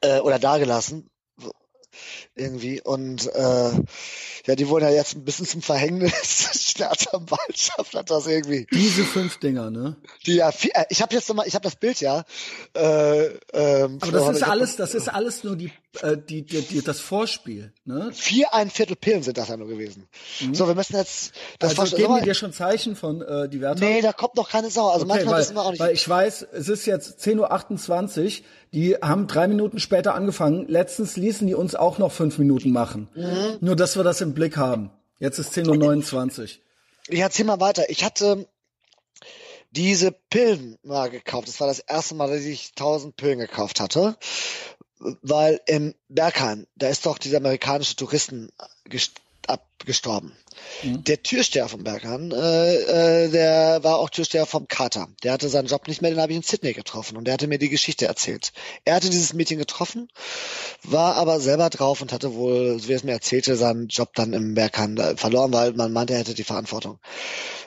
äh, 0.00 0.20
oder 0.20 0.38
dagelassen 0.38 1.08
irgendwie 2.34 2.80
und 2.80 3.26
äh, 3.34 3.70
ja, 4.46 4.54
die 4.56 4.68
wurden 4.68 4.84
ja 4.84 4.90
jetzt 4.90 5.14
ein 5.14 5.24
bisschen 5.24 5.46
zum 5.46 5.62
Verhängnis. 5.62 6.48
Staatsanwaltschaft 6.72 7.94
hat 7.94 8.10
das 8.10 8.26
irgendwie. 8.26 8.66
Diese 8.72 9.04
fünf 9.04 9.38
Dinger, 9.38 9.70
ne? 9.70 9.96
Die 10.26 10.36
ja, 10.36 10.48
äh, 10.48 10.84
ich 10.88 11.02
habe 11.02 11.14
jetzt 11.14 11.28
nochmal, 11.28 11.46
ich 11.46 11.54
habe 11.54 11.64
das 11.64 11.76
Bild 11.76 12.00
ja. 12.00 12.24
Äh, 12.74 13.26
ähm, 13.52 13.98
Aber 14.00 14.12
das 14.12 14.36
ist 14.36 14.42
alles, 14.42 14.76
das 14.76 14.94
ist 14.94 15.08
alles 15.08 15.44
nur 15.44 15.56
die, 15.56 15.70
äh, 16.00 16.16
die, 16.16 16.42
die, 16.46 16.62
die 16.62 16.82
das 16.82 17.00
Vorspiel, 17.00 17.72
ne? 17.84 18.10
Vier 18.14 18.54
ein 18.54 18.70
Viertel 18.70 18.96
Pillen 18.96 19.22
sind 19.22 19.36
das 19.36 19.48
ja 19.48 19.56
nur 19.56 19.68
gewesen. 19.68 20.08
So, 20.52 20.66
wir 20.66 20.74
müssen 20.74 20.96
jetzt 20.96 21.32
das 21.58 21.78
Also 21.78 21.96
geben 21.96 22.14
Sag 22.14 22.24
dir 22.24 22.34
schon 22.34 22.52
Zeichen 22.52 22.96
von 22.96 23.20
äh, 23.20 23.48
die 23.48 23.60
Werte? 23.60 23.84
Nee, 23.84 24.00
da 24.00 24.12
kommt 24.12 24.36
noch 24.36 24.48
keine 24.48 24.70
Sau. 24.70 24.88
Also 24.88 25.04
Okay, 25.04 25.14
manchmal 25.14 25.34
weil, 25.34 25.40
wissen 25.42 25.54
wir 25.54 25.62
auch 25.62 25.70
nicht. 25.70 25.80
weil 25.80 25.92
ich 25.94 26.08
weiß, 26.08 26.46
es 26.52 26.68
ist 26.68 26.86
jetzt 26.86 27.20
10.28 27.20 28.38
Uhr, 28.40 28.44
die 28.72 28.94
haben 28.96 29.26
drei 29.26 29.48
Minuten 29.48 29.78
später 29.80 30.14
angefangen. 30.14 30.66
Letztens 30.68 31.16
ließen 31.16 31.46
die 31.46 31.54
uns 31.54 31.74
auch 31.74 31.98
noch 31.98 32.12
fünf 32.12 32.38
Minuten 32.38 32.70
machen. 32.72 33.08
Mhm. 33.14 33.58
Nur, 33.60 33.76
dass 33.76 33.96
wir 33.96 34.04
das 34.04 34.20
im 34.20 34.32
Blick 34.34 34.56
haben. 34.56 34.90
Jetzt 35.18 35.38
ist 35.38 35.52
10.29 35.52 36.40
Uhr. 36.40 36.48
Ich 37.08 37.18
erzähl 37.20 37.44
mal 37.44 37.60
weiter. 37.60 37.90
Ich 37.90 38.04
hatte 38.04 38.46
diese 39.70 40.12
Pillen 40.12 40.78
mal 40.82 41.10
gekauft. 41.10 41.48
Das 41.48 41.60
war 41.60 41.66
das 41.66 41.78
erste 41.80 42.14
Mal, 42.14 42.28
dass 42.28 42.44
ich 42.44 42.70
1000 42.76 43.16
Pillen 43.16 43.38
gekauft 43.38 43.80
hatte. 43.80 44.16
Weil 45.22 45.60
in 45.66 45.94
Bergheim, 46.08 46.66
da 46.76 46.88
ist 46.88 47.06
doch 47.06 47.18
dieser 47.18 47.38
amerikanische 47.38 47.96
Touristen 47.96 48.50
gest 48.84 49.12
abgestorben. 49.46 50.32
Der 50.82 51.22
Türsteher 51.22 51.68
vom 51.68 51.82
Bergheim, 51.82 52.30
äh, 52.30 52.74
äh, 53.24 53.28
der 53.28 53.82
war 53.82 53.98
auch 53.98 54.10
Türsteher 54.10 54.46
vom 54.46 54.68
Kater. 54.68 55.08
Der 55.22 55.32
hatte 55.32 55.48
seinen 55.48 55.66
Job 55.66 55.88
nicht 55.88 56.02
mehr, 56.02 56.10
den 56.10 56.20
habe 56.20 56.32
ich 56.32 56.36
in 56.36 56.42
Sydney 56.42 56.72
getroffen 56.72 57.16
und 57.16 57.24
der 57.24 57.34
hatte 57.34 57.46
mir 57.46 57.58
die 57.58 57.68
Geschichte 57.68 58.06
erzählt. 58.06 58.52
Er 58.84 58.94
hatte 58.94 59.10
dieses 59.10 59.32
Mädchen 59.32 59.58
getroffen, 59.58 60.08
war 60.82 61.16
aber 61.16 61.40
selber 61.40 61.70
drauf 61.70 62.00
und 62.00 62.12
hatte 62.12 62.34
wohl, 62.34 62.78
so 62.78 62.88
wie 62.88 62.92
er 62.92 62.96
es 62.96 63.04
mir 63.04 63.12
erzählte, 63.12 63.56
seinen 63.56 63.88
Job 63.88 64.14
dann 64.14 64.32
im 64.32 64.54
Bergheim 64.54 64.96
da 64.96 65.16
verloren, 65.16 65.52
weil 65.52 65.72
man 65.72 65.92
meinte, 65.92 66.12
er 66.14 66.20
hätte 66.20 66.34
die 66.34 66.44
Verantwortung. 66.44 66.98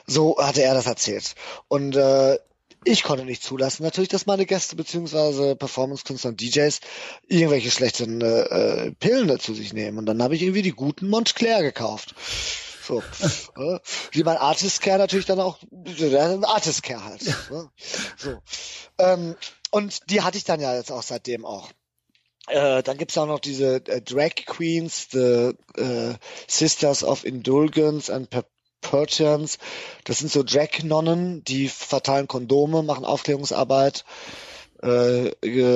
So 0.06 0.36
hatte 0.38 0.62
er 0.62 0.74
das 0.74 0.86
erzählt. 0.86 1.34
Und 1.68 1.96
äh, 1.96 2.38
ich 2.86 3.02
konnte 3.02 3.24
nicht 3.24 3.42
zulassen, 3.42 3.82
natürlich, 3.82 4.08
dass 4.08 4.26
meine 4.26 4.46
Gäste 4.46 4.76
beziehungsweise 4.76 5.56
Performance-Künstler 5.56 6.30
und 6.30 6.40
DJs 6.40 6.80
irgendwelche 7.26 7.70
schlechten 7.70 8.20
äh, 8.20 8.92
Pillen 8.92 9.38
zu 9.40 9.54
sich 9.54 9.72
nehmen. 9.72 9.98
Und 9.98 10.06
dann 10.06 10.22
habe 10.22 10.36
ich 10.36 10.42
irgendwie 10.42 10.62
die 10.62 10.72
guten 10.72 11.08
Montclair 11.08 11.62
gekauft. 11.62 12.14
So. 12.86 13.02
äh, 13.56 13.80
wie 14.12 14.22
mein 14.22 14.36
Artist 14.36 14.80
Care 14.80 14.98
natürlich 14.98 15.26
dann 15.26 15.40
auch, 15.40 15.58
der 15.70 16.38
Artist 16.44 16.84
Care 16.84 17.04
halt. 17.04 17.24
Ne? 17.50 17.70
So. 18.16 18.38
Ähm, 18.98 19.34
und 19.70 20.08
die 20.10 20.22
hatte 20.22 20.38
ich 20.38 20.44
dann 20.44 20.60
ja 20.60 20.74
jetzt 20.74 20.92
auch 20.92 21.02
seitdem 21.02 21.44
auch. 21.44 21.70
Äh, 22.46 22.84
dann 22.84 22.96
gibt's 22.96 23.18
auch 23.18 23.26
noch 23.26 23.40
diese 23.40 23.84
äh, 23.86 24.00
Drag 24.00 24.34
Queens, 24.46 25.08
the 25.10 25.54
äh, 25.76 26.14
Sisters 26.46 27.02
of 27.02 27.24
Indulgence 27.24 28.08
and 28.08 28.30
Perchance. 28.80 29.58
Das 30.04 30.18
sind 30.18 30.30
so 30.30 30.42
Drag-Nonnen, 30.42 31.44
die 31.44 31.68
verteilen 31.68 32.28
Kondome, 32.28 32.82
machen 32.82 33.04
Aufklärungsarbeit 33.04 34.04
äh, 34.82 35.30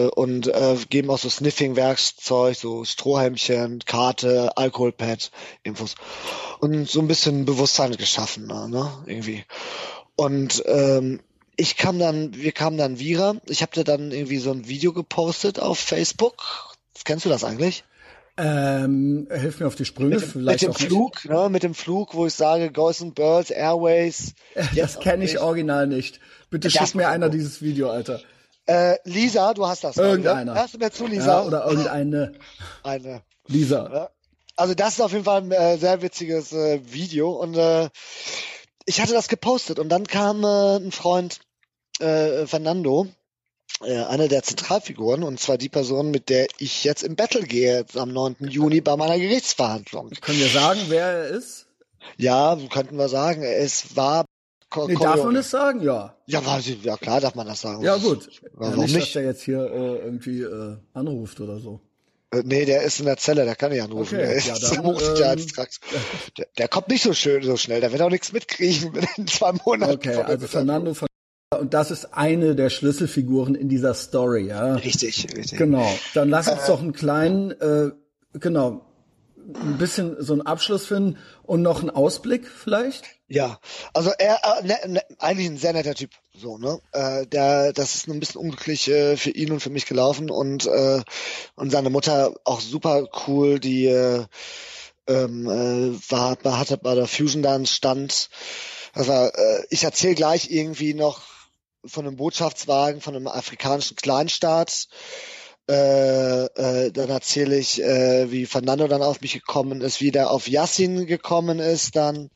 und 0.08 0.46
äh, 0.46 0.76
geben 0.88 1.10
auch 1.10 1.18
so 1.18 1.28
Sniffing-Werkzeug, 1.28 2.56
so 2.56 2.84
Strohhelmchen, 2.84 3.80
Karte, 3.84 4.56
Alkoholpad, 4.56 5.30
Infos. 5.62 5.94
Und 6.60 6.88
so 6.88 7.00
ein 7.00 7.08
bisschen 7.08 7.44
Bewusstsein 7.44 7.96
geschaffen, 7.96 8.46
ne? 8.46 8.92
Irgendwie. 9.06 9.44
Und 10.16 10.62
ähm, 10.66 11.20
ich 11.56 11.76
kam 11.76 11.98
dann, 11.98 12.34
wir 12.34 12.52
kamen 12.52 12.78
dann 12.78 12.98
Vira. 12.98 13.36
Ich 13.46 13.62
habe 13.62 13.72
da 13.74 13.84
dann 13.84 14.12
irgendwie 14.12 14.38
so 14.38 14.50
ein 14.50 14.68
Video 14.68 14.92
gepostet 14.92 15.60
auf 15.60 15.78
Facebook. 15.78 16.76
Kennst 17.04 17.24
du 17.24 17.28
das 17.28 17.44
eigentlich? 17.44 17.84
Ähm, 18.42 19.28
hilf 19.30 19.60
mir 19.60 19.66
auf 19.66 19.74
die 19.74 19.84
Sprünge. 19.84 20.16
Mit, 20.16 20.24
vielleicht 20.24 20.66
mit 20.66 20.80
dem 20.80 20.86
Flug, 20.88 21.24
ne, 21.26 21.48
mit 21.50 21.62
dem 21.62 21.74
Flug, 21.74 22.14
wo 22.14 22.26
ich 22.26 22.32
sage, 22.32 22.72
Ghosts 22.72 23.02
and 23.02 23.14
Birds, 23.14 23.50
Airways. 23.50 24.32
Das 24.74 24.98
kenne 24.98 25.24
ich 25.24 25.38
original 25.38 25.86
nicht. 25.86 26.20
Bitte 26.48 26.70
schick 26.70 26.94
mir 26.94 27.08
einer 27.08 27.28
dieses 27.28 27.60
Video, 27.60 27.90
Alter. 27.90 28.20
Äh, 28.64 28.96
Lisa, 29.04 29.52
du 29.52 29.66
hast 29.66 29.84
das. 29.84 29.98
Irgendeiner. 29.98 30.54
Hörst 30.54 30.72
du 30.72 30.78
mir 30.78 30.90
zu, 30.90 31.06
Lisa? 31.08 31.40
Ja, 31.40 31.44
oder 31.44 31.66
irgendeine. 31.66 32.32
Eine. 32.82 33.22
Lisa. 33.46 34.10
Also 34.56 34.74
das 34.74 34.94
ist 34.94 35.00
auf 35.00 35.12
jeden 35.12 35.24
Fall 35.24 35.42
ein 35.42 35.52
äh, 35.52 35.76
sehr 35.76 36.00
witziges 36.00 36.52
äh, 36.52 36.80
Video 36.90 37.32
und 37.32 37.56
äh, 37.56 37.90
ich 38.86 39.02
hatte 39.02 39.12
das 39.12 39.28
gepostet 39.28 39.78
und 39.78 39.90
dann 39.90 40.06
kam 40.06 40.44
äh, 40.44 40.76
ein 40.76 40.92
Freund, 40.92 41.40
äh, 41.98 42.46
Fernando, 42.46 43.06
eine 43.80 44.28
der 44.28 44.42
Zentralfiguren, 44.42 45.22
und 45.22 45.40
zwar 45.40 45.56
die 45.56 45.68
Person, 45.68 46.10
mit 46.10 46.28
der 46.28 46.48
ich 46.58 46.84
jetzt 46.84 47.02
im 47.02 47.16
Battle 47.16 47.42
gehe, 47.42 47.86
am 47.94 48.12
9. 48.12 48.36
Juni 48.40 48.80
bei 48.80 48.96
meiner 48.96 49.18
Gerichtsverhandlung. 49.18 50.10
Können 50.20 50.38
wir 50.38 50.48
sagen, 50.48 50.80
wer 50.88 51.06
er 51.06 51.28
ist? 51.28 51.66
Ja, 52.16 52.58
könnten 52.70 52.96
wir 52.96 53.08
sagen. 53.08 53.42
Es 53.42 53.96
war 53.96 54.24
nee, 54.86 54.94
darf 54.94 55.24
man 55.24 55.34
das 55.34 55.50
sagen? 55.50 55.82
Ja. 55.82 56.16
Ja, 56.26 56.40
ja, 56.82 56.96
klar 56.96 57.20
darf 57.20 57.34
man 57.34 57.46
das 57.46 57.60
sagen. 57.60 57.82
Ja, 57.82 57.96
gut. 57.96 58.28
Warum 58.54 58.74
ja, 58.74 58.82
nicht, 58.82 58.94
nicht? 58.94 59.06
dass 59.06 59.12
der 59.14 59.24
jetzt 59.24 59.42
hier 59.42 59.58
äh, 59.58 60.04
irgendwie 60.04 60.42
äh, 60.42 60.76
anruft 60.94 61.40
oder 61.40 61.58
so. 61.58 61.80
Äh, 62.32 62.42
Nee, 62.44 62.64
der 62.64 62.82
ist 62.82 63.00
in 63.00 63.06
der 63.06 63.16
Zelle, 63.16 63.44
der 63.44 63.56
kann 63.56 63.72
nicht 63.72 63.82
anrufen. 63.82 64.16
Okay, 64.16 64.26
der, 64.26 64.34
ist, 64.34 64.46
ja, 64.46 64.58
dann, 64.58 64.94
der, 64.94 65.32
ähm, 65.32 65.46
der, 66.38 66.46
der, 66.58 66.68
kommt 66.68 66.88
nicht 66.88 67.02
so 67.02 67.12
schön 67.12 67.42
so 67.42 67.56
schnell, 67.56 67.80
der 67.80 67.90
wird 67.92 68.02
auch 68.02 68.10
nichts 68.10 68.32
mitkriegen 68.32 68.92
in 69.16 69.26
zwei 69.26 69.52
Monaten. 69.64 69.94
Okay, 69.94 70.22
also 70.22 70.46
Fernando 70.46 70.94
von 70.94 71.09
und 71.58 71.74
das 71.74 71.90
ist 71.90 72.14
eine 72.14 72.54
der 72.54 72.70
Schlüsselfiguren 72.70 73.56
in 73.56 73.68
dieser 73.68 73.94
Story, 73.94 74.46
ja. 74.46 74.74
Richtig, 74.74 75.26
richtig. 75.36 75.58
Genau. 75.58 75.92
Dann 76.14 76.28
lass 76.28 76.46
uns 76.46 76.66
doch 76.66 76.80
einen 76.80 76.92
kleinen, 76.92 77.50
äh, 77.50 77.90
genau, 78.34 78.86
ein 79.56 79.76
bisschen 79.76 80.14
so 80.20 80.32
einen 80.32 80.42
Abschluss 80.42 80.86
finden 80.86 81.18
und 81.42 81.62
noch 81.62 81.80
einen 81.80 81.90
Ausblick 81.90 82.46
vielleicht. 82.46 83.04
Ja, 83.26 83.58
also 83.92 84.12
er 84.16 84.38
äh, 84.44 84.64
ne, 84.64 84.76
ne, 84.86 85.02
eigentlich 85.18 85.48
ein 85.48 85.56
sehr 85.56 85.72
netter 85.72 85.96
Typ, 85.96 86.10
so 86.36 86.56
ne. 86.56 86.78
Äh, 86.92 87.26
der, 87.26 87.72
das 87.72 87.96
ist 87.96 88.06
ein 88.06 88.20
bisschen 88.20 88.40
unglücklich 88.40 88.88
äh, 88.88 89.16
für 89.16 89.30
ihn 89.30 89.50
und 89.50 89.58
für 89.58 89.70
mich 89.70 89.86
gelaufen 89.86 90.30
und 90.30 90.66
äh, 90.66 91.02
und 91.56 91.70
seine 91.70 91.90
Mutter 91.90 92.32
auch 92.44 92.60
super 92.60 93.08
cool, 93.26 93.58
die 93.58 93.86
äh, 93.86 94.24
ähm, 95.08 95.46
äh, 95.46 96.10
war 96.12 96.38
hatte 96.60 96.76
bei 96.76 96.94
der 96.94 97.08
Fusion 97.08 97.42
Dance 97.42 97.74
stand. 97.74 98.30
Das 98.94 99.08
war, 99.08 99.36
äh, 99.36 99.64
ich 99.70 99.82
erzähle 99.82 100.14
gleich 100.14 100.52
irgendwie 100.52 100.94
noch 100.94 101.39
von 101.84 102.06
einem 102.06 102.16
Botschaftswagen 102.16 103.00
von 103.00 103.16
einem 103.16 103.28
afrikanischen 103.28 103.96
Kleinstaat. 103.96 104.88
Äh, 105.68 106.44
äh, 106.46 106.90
dann 106.90 107.10
erzähle 107.10 107.56
ich, 107.56 107.82
äh, 107.82 108.30
wie 108.30 108.46
Fernando 108.46 108.88
dann 108.88 109.02
auf 109.02 109.20
mich 109.20 109.34
gekommen 109.34 109.82
ist, 109.82 110.00
wie 110.00 110.10
der 110.10 110.30
auf 110.30 110.48
Yassin 110.48 111.06
gekommen 111.06 111.60
ist 111.60 111.94
dann 111.94 112.30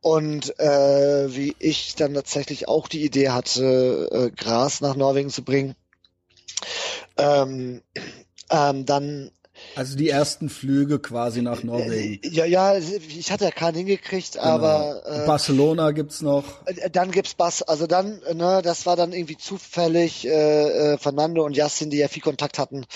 und 0.00 0.58
äh, 0.58 1.34
wie 1.34 1.54
ich 1.58 1.94
dann 1.94 2.14
tatsächlich 2.14 2.66
auch 2.66 2.88
die 2.88 3.04
Idee 3.04 3.30
hatte, 3.30 4.08
äh, 4.10 4.30
Gras 4.30 4.80
nach 4.80 4.96
Norwegen 4.96 5.30
zu 5.30 5.44
bringen. 5.44 5.74
Ähm, 7.16 7.82
ähm, 8.50 8.86
dann 8.86 9.30
Also 9.78 9.96
die 9.96 10.08
ersten 10.08 10.48
Flüge 10.48 10.98
quasi 10.98 11.40
nach 11.40 11.62
Norwegen. 11.62 12.18
ja, 12.34 12.44
ja, 12.44 12.76
ich 12.76 13.30
hatte 13.30 13.44
ja 13.44 13.52
keinen 13.52 13.76
hingekriegt, 13.76 14.36
aber 14.36 15.00
Genau. 15.04 15.22
äh, 15.22 15.26
Barcelona 15.26 15.92
gibt's 15.92 16.20
noch. 16.20 16.66
Äh, 16.66 16.90
Dann 16.90 17.12
gibt's 17.12 17.34
Bass, 17.34 17.62
also 17.62 17.86
dann, 17.86 18.20
ne, 18.34 18.60
das 18.64 18.86
war 18.86 18.96
dann 18.96 19.12
irgendwie 19.12 19.36
zufällig 19.36 20.26
äh, 20.26 20.32
äh, 20.94 20.98
Fernando 20.98 21.44
und 21.44 21.56
Justin, 21.56 21.90
die 21.90 21.98
ja 21.98 22.08
viel 22.08 22.22
Kontakt 22.22 22.58
hatten. 22.58 22.86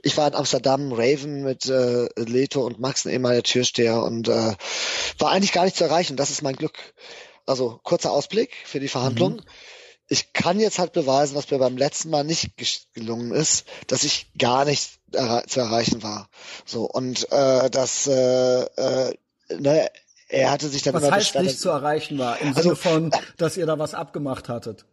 Ich 0.00 0.16
war 0.16 0.28
in 0.28 0.34
Amsterdam, 0.34 0.92
Raven 0.94 1.42
mit 1.42 1.66
äh, 1.66 2.08
Leto 2.16 2.64
und 2.64 2.80
Max, 2.80 3.04
ein 3.04 3.12
ehemaliger 3.12 3.42
Türsteher 3.42 4.02
und 4.02 4.26
äh, 4.28 4.54
war 5.18 5.30
eigentlich 5.32 5.52
gar 5.52 5.64
nicht 5.66 5.76
zu 5.76 5.84
erreichen. 5.84 6.16
Das 6.16 6.30
ist 6.30 6.40
mein 6.40 6.56
Glück. 6.56 6.78
Also 7.44 7.80
kurzer 7.82 8.12
Ausblick 8.12 8.54
für 8.64 8.80
die 8.80 8.88
Verhandlungen. 8.88 9.42
Ich 10.12 10.32
kann 10.32 10.58
jetzt 10.58 10.80
halt 10.80 10.92
beweisen, 10.92 11.36
was 11.36 11.48
mir 11.50 11.58
beim 11.58 11.76
letzten 11.76 12.10
Mal 12.10 12.24
nicht 12.24 12.50
gelungen 12.94 13.30
ist, 13.32 13.64
dass 13.86 14.02
ich 14.02 14.26
gar 14.36 14.64
nicht 14.64 14.98
erre 15.12 15.44
zu 15.46 15.60
erreichen 15.60 16.02
war. 16.02 16.28
So 16.66 16.84
und 16.84 17.30
äh, 17.30 17.70
das, 17.70 18.08
äh, 18.08 18.62
äh, 18.62 19.14
ne, 19.56 19.88
er 20.28 20.50
hatte 20.50 20.68
sich 20.68 20.82
dann 20.82 20.94
Was 20.94 21.04
immer 21.04 21.12
heißt 21.12 21.36
nicht 21.36 21.60
zu 21.60 21.68
erreichen 21.70 22.18
war? 22.18 22.40
Im 22.40 22.48
Also- 22.48 22.62
Sinne 22.62 22.76
von, 22.76 23.10
dass 23.36 23.56
ihr 23.56 23.66
da 23.66 23.78
was 23.78 23.94
abgemacht 23.94 24.48
hattet. 24.48 24.84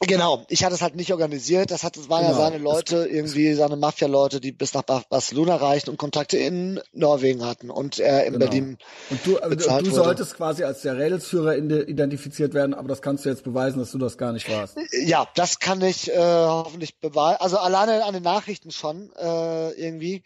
Genau, 0.00 0.44
ich 0.48 0.64
hatte 0.64 0.74
es 0.74 0.82
halt 0.82 0.96
nicht 0.96 1.12
organisiert. 1.12 1.70
Das 1.70 1.82
hat, 1.84 1.96
das 1.96 2.08
waren 2.08 2.24
ja 2.24 2.30
Genau. 2.32 2.40
seine 2.42 2.58
Leute, 2.58 3.06
irgendwie 3.10 3.54
seine 3.54 3.76
Mafia-Leute, 3.76 4.40
die 4.40 4.50
bis 4.52 4.74
nach 4.74 4.82
Bar- 4.82 5.04
Barcelona 5.08 5.56
reichten 5.56 5.88
und 5.90 5.96
Kontakte 5.98 6.36
in 6.36 6.80
Norwegen 6.92 7.46
hatten 7.46 7.70
und 7.70 8.00
er 8.00 8.26
in 8.26 8.34
Genau. 8.34 8.44
Berlin. 8.44 8.78
Und 9.08 9.20
du, 9.24 9.36
äh, 9.38 9.48
bezahlt 9.48 9.86
du 9.86 9.92
wurde. 9.92 10.02
solltest 10.04 10.34
quasi 10.36 10.64
als 10.64 10.82
der 10.82 10.98
Rädelsführer 10.98 11.56
ide- 11.56 11.84
identifiziert 11.84 12.54
werden, 12.54 12.74
aber 12.74 12.88
das 12.88 13.02
kannst 13.02 13.24
du 13.24 13.28
jetzt 13.30 13.44
beweisen, 13.44 13.78
dass 13.78 13.92
du 13.92 13.98
das 13.98 14.18
gar 14.18 14.32
nicht 14.32 14.50
warst. 14.50 14.76
Ja, 14.92 15.28
das 15.36 15.60
kann 15.60 15.80
ich 15.80 16.10
äh, 16.12 16.16
hoffentlich 16.18 16.98
beweisen. 16.98 17.38
Also 17.40 17.58
alleine 17.58 18.04
an 18.04 18.14
den 18.14 18.24
Nachrichten 18.24 18.72
schon 18.72 19.10
äh, 19.16 19.70
irgendwie. 19.80 20.22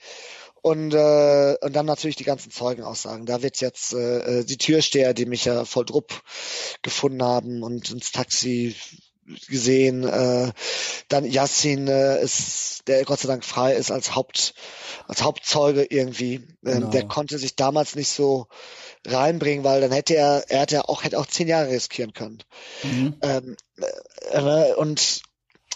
Und, 0.60 0.92
äh, 0.92 1.56
und 1.60 1.76
dann 1.76 1.86
natürlich 1.86 2.16
die 2.16 2.24
ganzen 2.24 2.50
Zeugenaussagen. 2.50 3.26
Da 3.26 3.42
wird 3.42 3.60
jetzt 3.60 3.92
äh, 3.92 4.40
äh, 4.40 4.44
die 4.44 4.56
Türsteher, 4.58 5.14
die 5.14 5.26
mich 5.26 5.44
ja 5.44 5.64
voll 5.64 5.84
Drupp 5.84 6.20
gefunden 6.82 7.22
haben 7.22 7.62
und 7.62 7.90
ins 7.92 8.10
Taxi 8.10 8.74
gesehen. 9.48 10.04
Äh, 10.04 10.52
dann 11.08 11.24
Yassin 11.24 11.88
äh, 11.88 12.22
ist, 12.22 12.86
der 12.86 13.04
Gott 13.04 13.20
sei 13.20 13.28
Dank 13.28 13.44
frei 13.44 13.74
ist 13.74 13.90
als 13.90 14.14
Haupt 14.14 14.54
als 15.06 15.22
Hauptzeuge 15.22 15.86
irgendwie. 15.88 16.34
Ähm, 16.34 16.78
Genau. 16.78 16.90
Der 16.90 17.06
konnte 17.06 17.38
sich 17.38 17.56
damals 17.56 17.94
nicht 17.94 18.10
so 18.10 18.46
reinbringen, 19.06 19.64
weil 19.64 19.80
dann 19.80 19.92
hätte 19.92 20.14
er, 20.14 20.44
er 20.48 20.60
hätte 20.60 20.88
auch 20.88 21.02
hätte 21.04 21.18
auch 21.18 21.26
zehn 21.26 21.48
Jahre 21.48 21.70
riskieren 21.70 22.12
können. 22.12 22.42
Mhm. 22.82 23.16
Ähm, 23.22 23.56
äh, 24.30 24.74
und 24.74 25.22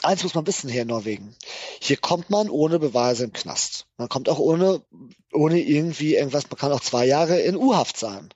eins 0.05 0.23
muss 0.23 0.35
man 0.35 0.47
wissen 0.47 0.69
hier 0.69 0.83
in 0.83 0.89
Norwegen. 0.89 1.35
Hier 1.81 1.97
kommt 1.97 2.31
man 2.31 2.49
ohne 2.49 2.79
Beweise 2.79 3.25
im 3.25 3.33
Knast. 3.33 3.87
Man 3.97 4.09
kommt 4.09 4.29
auch 4.29 4.39
ohne, 4.39 4.83
ohne 5.33 5.61
irgendwie 5.61 6.17
irgendwas, 6.17 6.49
man 6.51 6.59
kann 6.59 6.73
auch 6.73 6.81
zwei 6.81 7.07
Jahre 7.07 7.41
in 7.41 7.57
U-Haft 7.57 7.97
sein. 7.97 8.31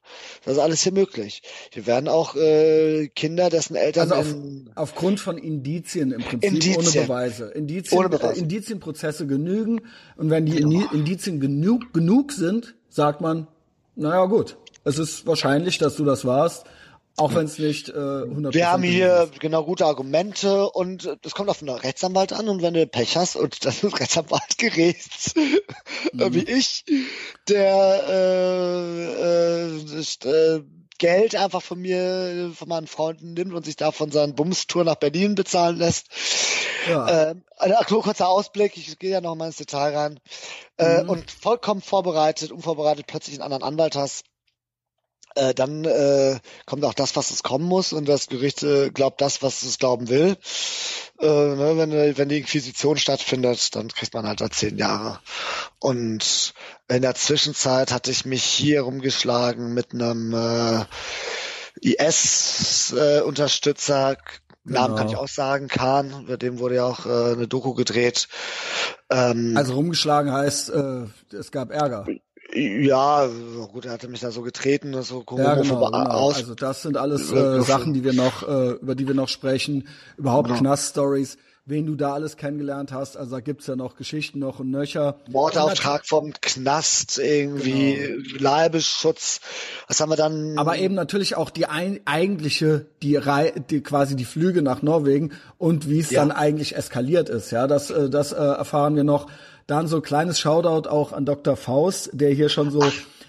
Das 0.44 0.54
ist 0.54 0.58
alles 0.60 0.82
hier 0.82 0.92
möglich. 0.92 1.42
Hier 1.72 1.86
werden 1.86 2.08
auch 2.08 2.36
äh, 2.36 3.08
Kinder, 3.08 3.50
dessen 3.50 3.74
Eltern 3.76 4.12
Also 4.12 4.14
auf, 4.14 4.30
in, 4.30 4.70
aufgrund 4.74 5.20
von 5.20 5.38
Indizien 5.38 6.12
im 6.12 6.22
Prinzip, 6.22 6.50
Indizien. 6.52 6.76
ohne 6.78 6.90
Beweise. 7.06 7.46
Indizien, 7.50 7.98
Ohne 7.98 8.08
Beweise. 8.08 8.34
Äh, 8.38 8.42
Indizienprozesse 8.42 9.26
genügen 9.26 9.80
und 10.16 10.30
wenn 10.30 10.46
die 10.46 10.52
Genau. 10.56 10.68
Indi- 10.70 10.94
Indizien 10.94 11.40
genug, 11.40 11.92
genug 11.92 12.32
sind, 12.32 12.74
sagt 12.88 13.20
man, 13.20 13.46
naja 13.94 14.24
gut, 14.26 14.56
es 14.84 14.98
ist 14.98 15.26
wahrscheinlich, 15.26 15.78
dass 15.78 15.96
du 15.96 16.04
das 16.04 16.24
warst, 16.24 16.64
auch 17.16 17.34
wenn 17.34 17.46
es 17.46 17.58
nicht 17.58 17.88
äh, 17.88 17.92
100% 17.92 18.54
wir 18.54 18.70
haben 18.70 18.82
hier 18.82 19.30
ist. 19.32 19.40
genau 19.40 19.64
gute 19.64 19.86
Argumente 19.86 20.68
und 20.70 21.18
es 21.24 21.34
kommt 21.34 21.48
auf 21.48 21.62
einen 21.62 21.74
Rechtsanwalt 21.76 22.32
an 22.32 22.48
und 22.48 22.62
wenn 22.62 22.74
du 22.74 22.86
Pech 22.86 23.16
hast 23.16 23.36
und 23.36 23.64
das 23.64 23.82
ist 23.82 23.98
Rechtsanwalt 24.00 24.58
gerätst, 24.58 25.36
äh, 25.36 26.32
wie 26.32 26.44
ich, 26.44 26.84
der 27.48 28.04
äh, 28.08 29.76
äh, 29.76 29.84
das, 29.96 30.16
äh, 30.24 30.62
Geld 30.98 31.34
einfach 31.36 31.62
von 31.62 31.78
mir, 31.80 32.52
von 32.54 32.68
meinen 32.68 32.86
Freunden 32.86 33.34
nimmt 33.34 33.52
und 33.52 33.66
sich 33.66 33.76
davon 33.76 34.10
seinen 34.10 34.34
Bumstour 34.34 34.82
nach 34.84 34.94
Berlin 34.94 35.34
bezahlen 35.34 35.76
lässt. 35.76 36.06
Ja. 36.88 37.30
Ähm, 37.32 37.44
ein 37.58 37.74
kurzer 37.86 38.28
Ausblick, 38.28 38.76
ich 38.78 38.98
gehe 38.98 39.10
ja 39.10 39.20
noch 39.20 39.34
mal 39.34 39.48
ins 39.48 39.56
Detail 39.56 39.94
rein. 39.94 40.20
Äh, 40.78 41.02
Mhm. 41.02 41.10
und 41.10 41.30
vollkommen 41.30 41.82
vorbereitet, 41.82 42.50
unvorbereitet 42.50 43.06
plötzlich 43.06 43.34
einen 43.36 43.42
anderen 43.42 43.62
Anwalt 43.62 43.94
hast, 43.96 44.24
äh, 45.36 45.54
dann 45.54 45.84
äh, 45.84 46.40
kommt 46.66 46.84
auch 46.84 46.94
das, 46.94 47.14
was 47.16 47.30
es 47.30 47.42
kommen 47.42 47.66
muss 47.66 47.92
und 47.92 48.08
das 48.08 48.28
Gericht 48.28 48.62
äh, 48.62 48.90
glaubt 48.90 49.20
das, 49.20 49.42
was 49.42 49.62
es 49.62 49.78
glauben 49.78 50.08
will. 50.08 50.36
Äh, 51.20 51.26
ne, 51.26 51.74
wenn, 51.76 51.92
äh, 51.92 52.16
wenn 52.18 52.28
die 52.28 52.38
Inquisition 52.38 52.96
stattfindet, 52.96 53.76
dann 53.76 53.88
kriegt 53.88 54.14
man 54.14 54.26
halt 54.26 54.40
da 54.40 54.50
zehn 54.50 54.78
Jahre. 54.78 55.20
Und 55.78 56.54
in 56.88 57.02
der 57.02 57.14
Zwischenzeit 57.14 57.92
hatte 57.92 58.10
ich 58.10 58.24
mich 58.24 58.42
hier 58.42 58.80
rumgeschlagen 58.82 59.74
mit 59.74 59.94
einem 59.94 60.34
äh, 60.34 60.84
IS-Unterstützer, 61.80 64.16
Genau. 64.66 64.80
Namen 64.80 64.96
kann 64.96 65.08
ich 65.08 65.16
auch 65.16 65.28
sagen, 65.28 65.68
Kahn, 65.68 66.24
über 66.24 66.36
dem 66.36 66.58
wurde 66.58 66.74
ja 66.74 66.86
auch 66.86 67.06
äh, 67.06 67.34
eine 67.34 67.46
Doku 67.46 67.74
gedreht. 67.74 68.26
Ähm, 69.10 69.54
also 69.56 69.74
rumgeschlagen 69.74 70.32
heißt, 70.32 70.70
äh, 70.70 71.04
es 71.32 71.52
gab 71.52 71.70
Ärger. 71.70 72.04
Ja, 72.54 73.28
gut, 73.72 73.86
er 73.86 73.92
hatte 73.92 74.08
mich 74.08 74.20
da 74.20 74.30
so 74.30 74.42
getreten, 74.42 75.00
so 75.02 75.24
ja, 75.36 75.54
genau, 75.56 75.86
genau. 75.86 76.04
Aus. 76.10 76.36
Also 76.36 76.54
das 76.54 76.82
sind 76.82 76.96
alles 76.96 77.32
äh, 77.32 77.60
Sachen, 77.62 77.92
die 77.92 78.04
wir 78.04 78.12
noch, 78.12 78.46
äh, 78.46 78.72
über 78.72 78.94
die 78.94 79.06
wir 79.06 79.14
noch 79.14 79.28
sprechen. 79.28 79.88
Überhaupt 80.16 80.48
genau. 80.48 80.60
Knast-Stories 80.60 81.38
wen 81.66 81.84
du 81.84 81.96
da 81.96 82.14
alles 82.14 82.36
kennengelernt 82.36 82.92
hast. 82.92 83.16
Also 83.16 83.32
da 83.32 83.40
gibt's 83.40 83.66
ja 83.66 83.76
noch 83.76 83.96
Geschichten 83.96 84.38
noch 84.38 84.60
und 84.60 84.70
nöcher. 84.70 85.16
Mordauftrag 85.28 86.06
vom 86.06 86.32
Knast, 86.40 87.18
irgendwie 87.18 87.94
genau. 87.94 88.38
Leibesschutz. 88.38 89.40
Was 89.88 90.00
haben 90.00 90.10
wir 90.10 90.16
dann? 90.16 90.56
Aber 90.58 90.78
eben 90.78 90.94
natürlich 90.94 91.36
auch 91.36 91.50
die 91.50 91.66
ein, 91.66 92.00
eigentliche, 92.04 92.86
die, 93.02 93.16
Rei 93.16 93.52
die 93.68 93.82
quasi 93.82 94.16
die 94.16 94.24
Flüge 94.24 94.62
nach 94.62 94.80
Norwegen 94.80 95.32
und 95.58 95.90
wie 95.90 95.98
es 95.98 96.10
ja. 96.10 96.20
dann 96.20 96.30
eigentlich 96.30 96.76
eskaliert 96.76 97.28
ist. 97.28 97.50
Ja, 97.50 97.66
das, 97.66 97.90
äh, 97.90 98.08
das 98.08 98.32
äh, 98.32 98.36
erfahren 98.36 98.94
wir 98.96 99.04
noch. 99.04 99.26
Dann 99.66 99.88
so 99.88 100.00
kleines 100.00 100.38
Shoutout 100.38 100.88
auch 100.88 101.12
an 101.12 101.24
Dr. 101.24 101.56
Faust, 101.56 102.10
der 102.12 102.30
hier 102.30 102.48
schon 102.48 102.70
so 102.70 102.82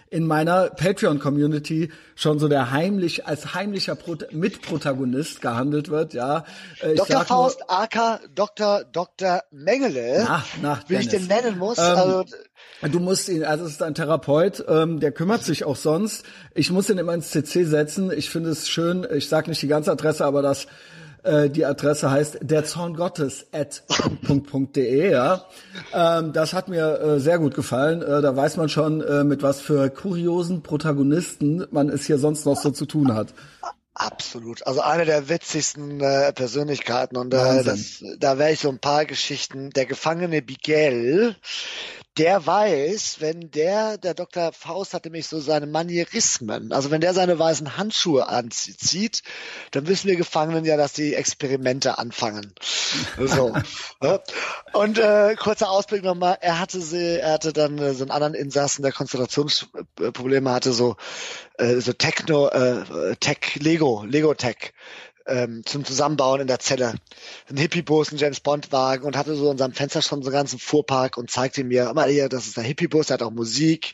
in 0.09 0.25
meiner 0.25 0.69
Patreon-Community 0.69 1.91
schon 2.15 2.39
so 2.39 2.47
der 2.47 2.71
heimlich, 2.71 3.25
als 3.25 3.53
heimlicher 3.53 3.95
Pro 3.95 4.15
Mitprotagonist 4.31 5.41
gehandelt 5.41 5.89
wird, 5.89 6.13
ja. 6.13 6.45
Äh, 6.81 6.93
ich 6.93 6.99
Dr. 6.99 7.25
Faust, 7.25 7.59
nur, 7.59 7.71
aka 7.71 8.19
Dr. 8.33 8.85
Dr. 8.85 9.41
Mengele, 9.51 10.23
nach, 10.23 10.45
nach 10.61 10.83
wie 10.87 10.95
ich 10.95 11.09
den 11.09 11.27
nennen 11.27 11.57
muss. 11.57 11.77
Ähm, 11.77 11.83
also, 11.83 12.23
Du 12.91 12.99
musst 12.99 13.27
ihn, 13.27 13.43
also 13.43 13.65
es 13.65 13.71
ist 13.71 13.83
ein 13.83 13.95
Therapeut, 13.95 14.63
ähm, 14.67 14.99
der 14.99 15.11
kümmert 15.11 15.43
sich 15.43 15.63
auch 15.63 15.75
sonst. 15.75 16.23
Ich 16.53 16.71
muss 16.71 16.89
ihn 16.89 16.99
immer 16.99 17.13
ins 17.13 17.31
CC 17.31 17.63
setzen. 17.63 18.11
Ich 18.15 18.29
finde 18.29 18.51
es 18.51 18.69
schön, 18.69 19.05
ich 19.11 19.27
sage 19.27 19.49
nicht 19.49 19.61
die 19.61 19.67
ganze 19.67 19.91
Adresse, 19.91 20.25
aber 20.25 20.41
das 20.43 20.67
äh, 21.27 21.49
die 21.49 21.65
Adresse 21.65 22.09
heißt 22.09 22.39
der 22.41 22.65
Zorn 22.65 22.95
Gottes 22.95 23.47
at 23.51 23.83
.de, 24.75 25.11
ja. 25.11 25.45
Ähm, 25.93 26.33
das 26.33 26.53
hat 26.53 26.67
mir 26.67 26.99
äh, 26.99 27.19
sehr 27.19 27.39
gut 27.39 27.53
gefallen. 27.53 28.01
Äh, 28.01 28.21
da 28.21 28.35
weiß 28.35 28.57
man 28.57 28.69
schon, 28.69 29.01
äh, 29.01 29.23
mit 29.23 29.43
was 29.43 29.61
für 29.61 29.89
kuriosen 29.89 30.63
Protagonisten 30.63 31.65
man 31.71 31.89
es 31.89 32.05
hier 32.05 32.17
sonst 32.17 32.45
noch 32.45 32.57
so 32.57 32.71
zu 32.71 32.85
tun 32.85 33.13
hat. 33.13 33.33
Absolut. 33.99 34.65
Also 34.67 34.81
eine 34.81 35.05
der 35.05 35.27
witzigsten 35.27 35.99
äh, 36.01 36.31
Persönlichkeiten 36.31 37.17
und 37.17 37.33
äh, 37.33 37.63
das, 37.63 38.03
da 38.19 38.37
wäre 38.37 38.51
ich 38.51 38.59
so 38.59 38.69
ein 38.69 38.77
paar 38.77 39.05
Geschichten. 39.05 39.71
Der 39.71 39.87
Gefangene 39.87 40.43
Bigel, 40.43 41.35
der 42.17 42.45
weiß, 42.45 43.17
wenn 43.19 43.51
der, 43.51 43.97
der 43.97 44.13
Dr. 44.13 44.51
Faust 44.51 44.93
hat 44.93 45.05
nämlich 45.05 45.27
so 45.27 45.39
seine 45.39 45.67
Manierismen, 45.67 46.71
also 46.71 46.89
wenn 46.89 47.01
der 47.01 47.13
seine 47.13 47.37
weißen 47.37 47.77
Handschuhe 47.77 48.27
anzieht, 48.27 49.21
dann 49.71 49.87
wissen 49.87 50.07
wir 50.07 50.15
Gefangenen 50.15 50.65
ja, 50.65 50.77
dass 50.77 50.93
die 50.93 51.13
Experimente 51.13 51.97
anfangen. 51.99 52.53
So. 53.17 53.53
Und 54.73 54.97
äh, 54.97 55.35
kurzer 55.35 55.69
Ausblick 55.69 56.03
nochmal, 56.03 56.37
er 56.41 56.59
hatte 56.59 56.81
sie, 56.81 57.19
er 57.19 57.33
hatte 57.33 57.53
dann 57.53 57.77
äh, 57.77 57.93
so 57.93 58.03
einen 58.03 58.11
anderen 58.11 58.33
Insassen, 58.33 58.81
der 58.81 58.91
Konzentrationsprobleme 58.91 60.51
hatte, 60.51 60.73
so, 60.73 60.95
äh, 61.57 61.75
so 61.75 61.93
Techno, 61.93 62.47
äh, 62.49 63.15
Tech, 63.19 63.55
Lego, 63.59 64.03
Lego 64.05 64.33
Tech 64.33 64.73
ähm, 65.27 65.63
zum 65.65 65.85
Zusammenbauen 65.85 66.41
in 66.41 66.47
der 66.47 66.59
Zelle. 66.59 66.95
Ein 67.49 67.57
Hippie-Bus, 67.57 68.11
ein 68.11 68.17
James-Bond-Wagen 68.17 69.05
und 69.05 69.17
hatte 69.17 69.35
so 69.35 69.51
in 69.51 69.57
seinem 69.57 69.73
Fenster 69.73 70.01
schon 70.01 70.23
so 70.23 70.29
einen 70.29 70.35
ganzen 70.35 70.59
Fuhrpark 70.59 71.17
und 71.17 71.29
zeigte 71.29 71.63
mir, 71.63 71.89
immer 71.89 72.05
hier, 72.05 72.29
das 72.29 72.47
ist 72.47 72.57
ein 72.57 72.65
Hippie-Bus, 72.65 73.07
der 73.07 73.15
hat 73.15 73.21
auch 73.21 73.31
Musik 73.31 73.93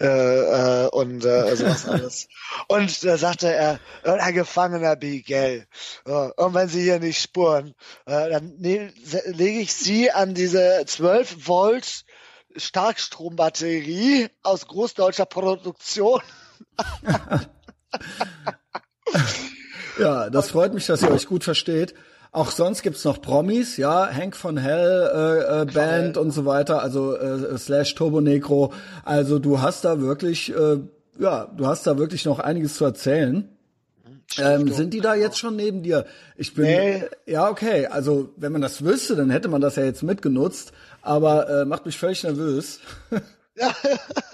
äh, 0.00 0.06
äh, 0.06 0.88
und 0.88 1.24
äh, 1.24 1.56
sowas 1.56 1.86
alles. 1.88 2.28
Und 2.66 3.04
da 3.04 3.16
sagte 3.18 3.52
er, 3.52 3.80
ein 4.02 4.34
gefangener 4.34 4.96
Bigel. 4.96 5.66
Ja, 6.06 6.32
und 6.36 6.54
wenn 6.54 6.68
Sie 6.68 6.82
hier 6.82 6.98
nicht 7.00 7.20
spuren, 7.20 7.74
äh, 8.06 8.30
dann 8.30 8.56
ne, 8.58 8.92
lege 9.26 9.60
ich 9.60 9.72
Sie 9.72 10.10
an 10.10 10.34
diese 10.34 10.84
12 10.86 11.46
Volt 11.46 12.04
Starkstrombatterie 12.56 14.28
aus 14.42 14.66
großdeutscher 14.66 15.26
Produktion. 15.26 16.22
Ja, 19.98 20.30
das 20.30 20.50
freut 20.50 20.74
mich, 20.74 20.86
dass 20.86 21.02
ihr 21.02 21.10
euch 21.10 21.26
gut 21.26 21.44
versteht. 21.44 21.94
Auch 22.30 22.50
sonst 22.50 22.82
gibt's 22.82 23.04
noch 23.04 23.22
Promis, 23.22 23.78
ja, 23.78 24.08
Hank 24.12 24.36
von 24.36 24.58
Hell 24.58 25.10
äh, 25.14 25.62
äh, 25.62 25.64
Band 25.64 26.18
und 26.18 26.30
so 26.30 26.44
weiter, 26.44 26.82
also 26.82 27.16
äh, 27.16 27.56
slash 27.56 27.94
Turbo 27.94 28.20
Negro. 28.20 28.72
Also 29.04 29.38
du 29.38 29.62
hast 29.62 29.84
da 29.84 30.00
wirklich, 30.00 30.54
äh, 30.54 30.78
ja, 31.18 31.46
du 31.56 31.66
hast 31.66 31.86
da 31.86 31.96
wirklich 31.96 32.26
noch 32.26 32.38
einiges 32.38 32.74
zu 32.74 32.84
erzählen. 32.84 33.48
Ähm, 34.36 34.70
sind 34.72 34.92
die 34.92 35.00
da 35.00 35.14
jetzt 35.14 35.38
schon 35.38 35.56
neben 35.56 35.82
dir? 35.82 36.04
Ich 36.36 36.54
bin, 36.54 36.66
nee. 36.66 37.02
ja 37.24 37.48
okay. 37.48 37.86
Also 37.86 38.30
wenn 38.36 38.52
man 38.52 38.60
das 38.60 38.84
wüsste, 38.84 39.16
dann 39.16 39.30
hätte 39.30 39.48
man 39.48 39.62
das 39.62 39.76
ja 39.76 39.84
jetzt 39.84 40.02
mitgenutzt. 40.02 40.72
Aber 41.00 41.48
äh, 41.48 41.64
macht 41.64 41.86
mich 41.86 41.96
völlig 41.96 42.22
nervös. 42.24 42.80
Ja. 43.56 43.74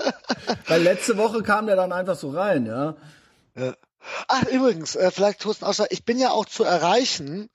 Weil 0.67 0.83
letzte 0.83 1.17
Woche 1.17 1.43
kam 1.43 1.67
der 1.67 1.77
dann 1.77 1.93
einfach 1.93 2.17
so 2.17 2.31
rein, 2.31 2.67
ja. 2.67 2.97
ja. 3.57 3.75
Ach, 4.29 4.45
übrigens, 4.45 4.97
äh, 4.97 5.11
vielleicht 5.11 5.41
Thorsten 5.41 5.65
Ausser, 5.65 5.87
ich 5.91 6.05
bin 6.05 6.19
ja 6.19 6.31
auch 6.31 6.45
zu 6.45 6.65
erreichen 6.65 7.51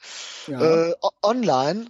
ja. 0.47 0.89
äh, 0.89 0.93
online. 1.21 1.89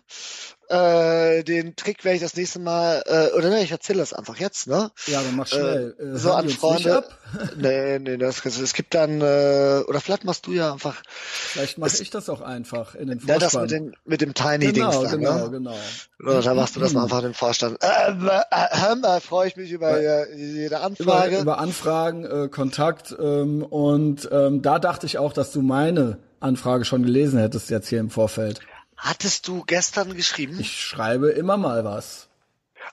Äh, 0.69 1.43
den 1.43 1.75
Trick 1.75 2.05
werde 2.05 2.17
ich 2.17 2.21
das 2.21 2.35
nächste 2.35 2.59
Mal, 2.59 3.01
äh, 3.07 3.35
oder 3.35 3.49
ne, 3.49 3.63
ich 3.63 3.71
erzähle 3.71 3.99
das 3.99 4.13
einfach 4.13 4.37
jetzt, 4.37 4.67
ne? 4.67 4.91
Ja, 5.07 5.23
dann 5.23 5.35
mach 5.35 5.47
schnell. 5.47 5.95
Äh, 5.97 6.15
so 6.15 6.31
an 6.31 6.47
Freunde. 6.47 7.03
nee, 7.57 7.97
nee, 7.97 8.17
das, 8.17 8.45
es 8.45 8.73
gibt 8.73 8.93
dann, 8.93 9.19
äh, 9.21 9.81
oder 9.87 9.99
vielleicht 9.99 10.25
machst 10.25 10.45
du 10.45 10.51
ja 10.53 10.71
einfach. 10.71 11.01
Vielleicht 11.07 11.79
mache 11.79 11.97
ich 11.99 12.11
das 12.11 12.29
auch 12.29 12.41
einfach 12.41 12.93
in 12.93 13.07
den 13.07 13.19
Vorstand. 13.19 13.41
Ja, 13.41 13.47
das 13.47 13.59
mit, 13.59 13.71
den, 13.71 13.95
mit 14.05 14.21
dem 14.21 14.35
Tiny-Dings 14.35 14.75
genau, 14.75 15.03
dann, 15.03 15.11
genau, 15.19 15.37
ne? 15.37 15.49
Genau, 15.49 15.75
Oder 16.23 16.41
dann 16.43 16.55
machst 16.55 16.75
du 16.75 16.81
das 16.81 16.93
mal 16.93 17.03
einfach 17.03 17.21
den 17.21 17.33
Vorstand. 17.33 17.77
Äh, 17.81 18.11
äh, 18.11 18.93
äh, 18.93 19.01
da 19.01 19.19
freue 19.21 19.47
ich 19.47 19.55
mich 19.55 19.71
über 19.71 19.99
äh, 19.99 20.35
jede 20.35 20.81
Anfrage. 20.81 21.31
Über, 21.33 21.41
über 21.41 21.57
Anfragen, 21.57 22.25
äh, 22.25 22.47
Kontakt 22.47 23.15
ähm, 23.19 23.63
und 23.63 24.29
ähm, 24.31 24.61
da 24.61 24.77
dachte 24.77 25.07
ich 25.07 25.17
auch, 25.17 25.33
dass 25.33 25.51
du 25.51 25.63
meine 25.63 26.19
Anfrage 26.39 26.85
schon 26.85 27.03
gelesen 27.03 27.39
hättest 27.39 27.69
jetzt 27.69 27.89
hier 27.89 27.99
im 27.99 28.09
Vorfeld. 28.09 28.59
Hattest 28.99 29.47
du 29.47 29.63
gestern 29.63 30.13
geschrieben? 30.13 30.59
Ich 30.59 30.77
schreibe 30.77 31.29
immer 31.31 31.55
mal 31.55 31.85
was. 31.85 32.27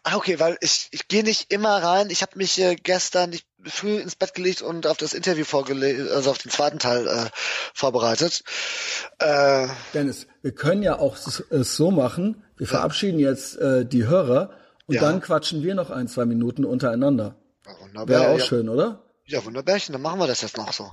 Ah, 0.05 0.15
okay, 0.15 0.39
weil 0.39 0.57
ich, 0.61 0.87
ich 0.93 1.09
gehe 1.09 1.25
nicht 1.25 1.53
immer 1.53 1.83
rein. 1.83 2.11
Ich 2.11 2.23
habe 2.23 2.39
mich 2.39 2.61
äh, 2.61 2.77
gestern 2.77 3.31
nicht 3.31 3.45
früh 3.65 3.97
ins 3.97 4.15
Bett 4.15 4.35
gelegt 4.35 4.63
und 4.63 4.87
auf 4.87 4.97
das 4.99 5.15
Interview 5.15 5.45
vorgelegt, 5.45 6.09
also 6.11 6.31
auf 6.31 6.39
den 6.39 6.53
zweiten 6.53 6.79
Teil 6.79 7.09
äh, 7.09 7.27
vorbereitet. 7.75 8.45
Äh, 9.19 9.67
Dennis, 9.95 10.29
wir 10.43 10.53
können 10.53 10.85
ja 10.85 11.01
auch 11.01 11.17
es 11.17 11.77
so 11.77 11.91
machen. 11.91 12.45
Wir 12.57 12.67
ja. 12.67 12.71
verabschieden 12.71 13.19
jetzt 13.19 13.57
äh, 13.57 13.85
die 13.85 14.07
Hörer 14.07 14.51
und 14.87 14.95
ja. 14.95 15.01
dann 15.01 15.21
quatschen 15.21 15.65
wir 15.65 15.75
noch 15.75 15.91
ein, 15.91 16.07
zwei 16.07 16.25
Minuten 16.25 16.65
untereinander. 16.65 17.35
Ja, 17.95 18.09
Wäre 18.09 18.29
auch 18.29 18.39
ja. 18.39 18.45
schön, 18.45 18.69
oder? 18.69 19.03
Ja, 19.25 19.45
wunderbärchen, 19.45 19.93
dann 19.93 20.03
machen 20.03 20.21
wir 20.21 20.29
das 20.29 20.43
jetzt 20.43 20.57
noch 20.57 20.73
so. 20.73 20.89